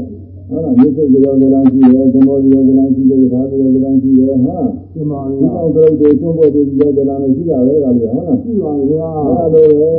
[0.52, 9.92] ဟုတ်လားမြို့စိတ်ကြောက်တဲ့လမ်းရှိတယ်၊သမောကြောက်တဲ့လမ်းရှိတယ်၊သာကြောက်တဲ့လမ်းရှိတယ်ဟုတ်လားကျမဒီဗျာအောင်တို့တွေကျွန်းပေါ်တွေကြောက်တဲ့လမ်းရှိတာပဲကလည်းဟုတ်လားရှိပါဗျာအဲ့ဒါလိုပဲ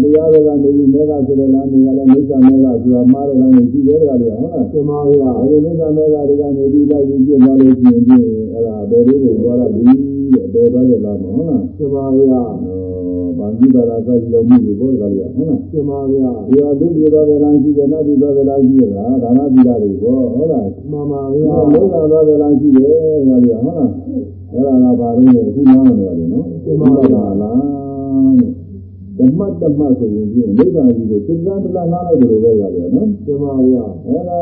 [0.00, 8.16] တရားတွေကနေပြီးမေဃဆိုတဲ့လမ်းတွေကလည်းမိစ္ဆာမေဃဆိုတာမှားတဲ့လမ်းတွေရှိတယ်ကလည်းဟုတ်လားကျမဗျာအဲဒီမိစ္ဆာမေဃတွေကနေပြီးလိုက်ပြီးပြသွားလို့ရှိရင်ဒီ
[8.52, 9.82] အဲ့ဒါဘယ်လိုကိုသွားရပြီ
[10.34, 12.77] တဲ့ဘယ်သွားလဲလားမဟုတ်လားကျမဗျာဗာ
[13.58, 23.90] တိပါဒသတိတော်မှုကိုဘောကလေးဟုတ်လားကျမဗျာဒီဟာသူပြေသွားတဲ့လမ်းရှိတယ်နတ်ပြေသွားတဲ့လမ်းရှိတယ်လားဒါနသီလတွေဘောဟုတ်လားမမဒီဗျာဟာလောကသွားတဲ့လမ်းရှိတယ်ကလေးဟုတ်လား
[24.52, 26.46] အဲ့ဒါကဘာလို့လဲအခုနားနေရတယ်နော်
[27.42, 27.58] လား
[29.18, 34.40] ဓမ္မတမဆိုရင်ဒီနိဗ္ဗာန်ကြီးကိုသစ္စာတလားနားလိုက်တယ်လို့ပဲရတယ်နော်ကျမဗျာအဲ့ဒါ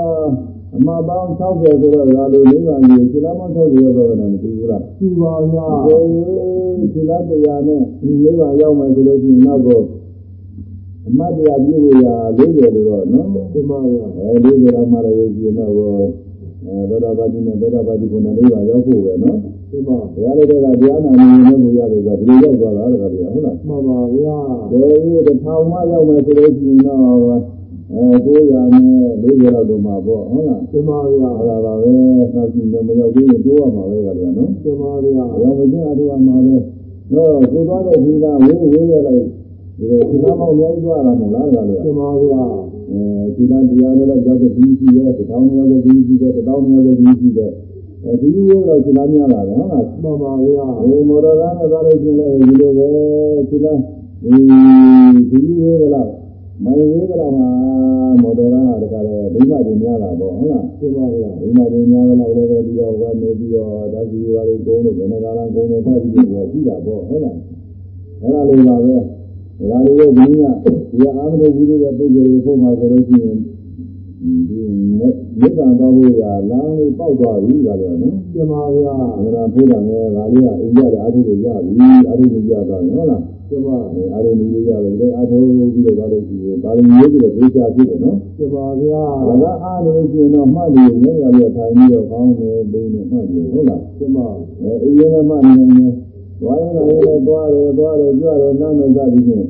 [0.76, 6.06] အမှားပေါင်း60ဆိုတော့ဒါလိုနိဗ္ဗာန်ကြီးစိလမောင်း60ရောက်တော့တယ်မသိဘူးလားရှိပါဗျာကိုယ်
[6.92, 9.84] စိလတရားနဲ့နိဗ္ဗာန်ရောက်မယ်ဆိုလို့ရှိရင်နောက်တော့
[11.08, 12.06] အမတ်တရားပြုလို့ရ
[12.38, 15.72] 40လို့တော့နော်ကျမဗျာအဲ40လောက်မှလည်းရှိရင်တော့
[16.66, 19.38] အဲသောတာပတိနဲ့သောတာပတိဘုံနဲ့နိဗ္ဗာန်ရောက်ဖို့ပဲနော်
[19.70, 20.56] ကျမဘုရားလေးကတ
[20.88, 24.38] ရားနာနေနေကိုရတယ်ဆိုတော့ဒီလိုရောက်သွားတာတကယ်ဟုတ်လားမမဗျာ
[24.70, 27.55] ဘယ်လိုတစ်ထောင်မှရောက်မယ်ဆိုလို့ရှိရင်တော့
[27.92, 36.56] အဲ900နဲ့40လောက်တော့မှာပေါ့ဟုတ်လားကျမဗျာအဲ့ဒါပါပဲနောက်ကြည့်တယ်မရောက်သေးရင်တိုးရမှာပဲကလည်းနော်ကျမဗျာအရောင်မကျအတူအမှာပဲ
[37.14, 39.24] တော့ကိုသွားတဲ့ဒီကဝေးဝေးရလိုက်
[39.78, 42.42] ဒီလိုဒီနာမောင်ရိုက်သွားတာမဟုတ်လားကလည်းကျမဗျာ
[42.90, 43.00] အဲ
[43.36, 47.52] ဒီနာတရားလည်းရောက်တဲ့ဒီရှိတယ်တထောင်ရောက်တဲ့ဒီရှိတယ်တထောင်ရောက်တဲ့ဒီရှိတယ်
[48.04, 52.86] အဲဒီဝေးတော့ဒီနာများလာတယ်ဟုတ်လားမမဗျာဒီမော်တော်ကားနဲ့သွားလို့ရှိရင်လည်းဒီလိုပဲ
[53.50, 53.78] ဒီလား
[54.22, 56.08] ဒီဒီဝေးကလား
[56.64, 57.48] မိုင်ဝေးကလားမှာ
[58.22, 67.36] မော်တော်ကားတကလည်းဒိမတွေများလာပေါ့ဟုတ်လားကျမဗျာဒီမှာဒီများကတော့လည်းပဲပြီးတော့ကနေပြီးတော့ဓာတ်ကြီးပါလေးကုန်းလို့ဘယ်နှကားလားကုန်းနေသတိပြီးတော့ရှိတာပေါ့ဟုတ်လား
[68.22, 68.96] အဲ့ဒါလေးပါပဲ
[69.70, 70.42] ဒါလေးကိုဒီက
[70.92, 73.36] ဒီအာမလို့ပြီးတဲ့ပုဂ္ဂိုလ်တွေပုံမှာဆိုလို့ရှိရင်
[74.48, 74.62] ဒီ
[74.98, 81.72] မေတ္တာတော်ဘုရားလမ်းလေးပေါက်သွားပြီဒါတော့နော်ကျမဗျာအမှန်တရားဘုရားနဲ့ဒါလေးကအိမ်ကြတဲ့အာထုကိုရပြီ
[82.08, 83.68] အာထုကိုရသွားတယ်ဟုတ်လား ကျမ
[84.14, 94.18] အာထုကိုရတယ်ဒီအာထုပြီးတော့သွားလို့ရှိရင်ပါဠိမျိုးပြီးတော့ပြေချာဖြစ်တယ်နော်ကျမဗျာ။ဒါကအားလို့ရှိရင်တော့မှတ်တယ်ငယ်ရပြထိုင်ပြီးတော့ကောင်းတယ်ပြင်းတယ်မှတ်တယ်ဟုတ်လားကျမ။
[94.62, 95.86] အဲအရင်ကမှတ်နေနေ
[96.40, 99.47] သွားရင်လည်းသွားတယ်သွားတယ်ကြွတယ်နားနေကြပြီးချင်း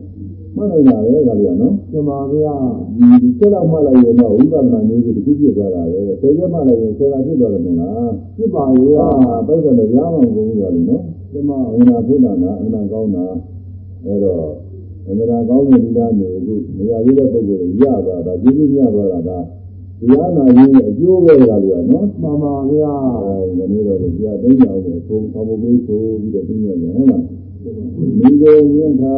[0.56, 2.54] မှတ်နေတာပဲဒါပြန်နော်ကျမဗျာ။
[3.20, 11.02] ဒီချက်တော့မှတ်လိုက်ရင်တော့ဝိပဿနာမျိုးတွေတစ်ခုပြည့်သွားတာပဲ။ဆယ်ချက်မှတ်လိုက်ရင်ဆယ်ကဖြစ်သွားတယ်မဟုတ်လားဖြစ်ပါ။ဗျာအာပိတ်တယ်လည်းကြားမှမကုန်ဘူးရတယ်နော်
[11.32, 13.24] ကျမ။အင်္ဂါဘုဒ္ဓနာအင်္ဂါကောင်းတာ
[14.06, 14.44] အဲတော့
[15.06, 19.30] အင်္ဂါကောင်းတဲ့ဒီလားနေအခုမရသေးတဲ့ပုဂ္ဂိုလ်တွေရသွားတာကျေးဇူးများသွားတာက
[20.00, 27.22] တရားနာခြင်းရဲ့အကျိုးပဲကလို့ရနော်မမဗျာအဲဒီနေ့တော့ကြာသိကြအောင်လို့သုံးသဘောပေးဆိုပြီးတော့သိရတယ်ဟုတ်လား
[28.18, 29.16] မိဂုံမြတ်သာ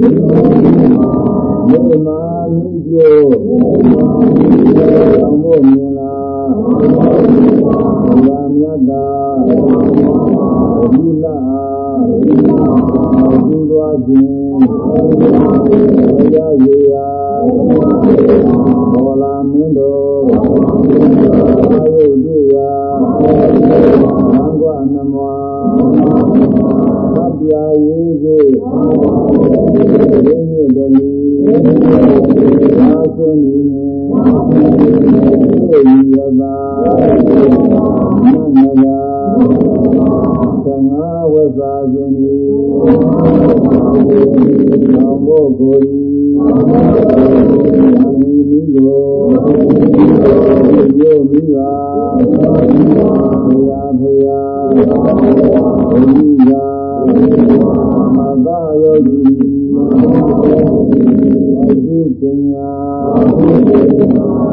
[0.00, 2.20] မြေမာ
[2.54, 6.86] မိကျိုးအောင်ဖို့မြင်လားဘု
[8.26, 9.04] ရားမြတ်သာ
[10.92, 11.69] ဒီလာ
[12.00, 17.08] သူတော်ခြင်းဘုရားရေယာ
[18.92, 22.72] ဘောလာမင်းတို့အာယုတွေ့ရာ
[23.60, 25.34] သံဃာနမွာ
[27.16, 28.58] သဗ္ဗာရေးစေရ
[30.34, 31.30] င်းမြစ်တည်း
[32.78, 33.88] သာသနီနေ
[35.70, 36.56] သေယတာ
[38.22, 39.69] နန္ဒရာ
[40.64, 42.36] သံဃာဝဇာခြင်းဤ
[44.94, 46.00] သောဘောကိုယ်ဤ
[48.20, 49.04] မိမိကို
[50.98, 51.72] ယောမိပါ
[53.48, 57.04] ဘုရားဘုရားဘုရား
[58.16, 59.20] မသာယောဂီ
[61.68, 62.72] အသုပညာ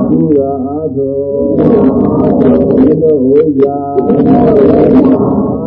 [0.10, 3.18] သူရာအားတော်ဒီလို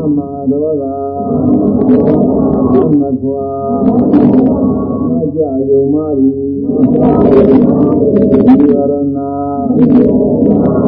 [0.01, 0.97] ဝိဇာအာမတော်သာ
[3.01, 3.45] မကွာ
[5.09, 8.93] မကြယုံမာရီဒီရဏ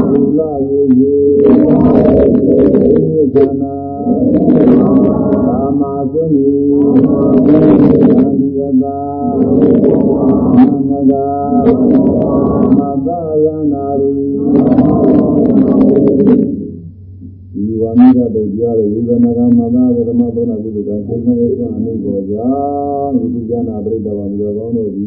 [0.09, 1.16] ဒုလယေယေ
[2.72, 3.76] ဒီကနာ
[5.47, 6.48] သာမာသင်္နီ
[7.47, 8.98] သံဒီယတာ
[10.89, 11.26] နန္ဒာ
[12.76, 14.12] မသာယနာရီ
[17.66, 22.52] ဒီဝါမကတုတ်တရားတို့ဝိသနာကမသာဓမ္မသောနာကုသကသုဏယေသွအနုဘောကြော
[23.05, 25.06] င့်ဒီဉာဏပရိဒဝံမြေကောင်းတို့သည်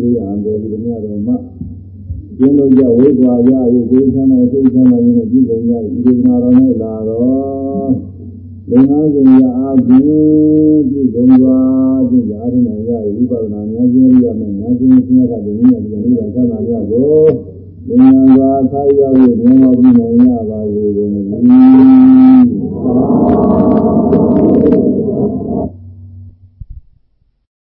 [0.00, 1.36] ဒီအံတေဒီမြတ်တော်မှာ
[2.38, 3.50] ကျင်းလို့ကြဝိကွာရ၍
[3.90, 5.72] ဒီချမ်းသာစိတ်ချမ်းသာခြင်းနဲ့ပြည်စုံကြ၏
[6.04, 7.90] ဒီနာတော်၌လာတော့
[8.70, 10.04] လင်္ကာစဉ်ရအားဖြင့်
[10.88, 17.53] ပြည်စုံသွားခြင်းရာထနိုင်ရဝိပဿနာဉာဏ်ခြင်းရမယ်ဉာဏ်ခြင်းဆင်းရဲတဲ့ဉာဏ်နဲ့ဒီလိုချမ်းသာကြကို
[17.88, 21.44] ဉာဏ်သာခိုက်ရောက်၍ဉာဏ်တော်ပြနိုင်ရပါစေကုန်သတည်း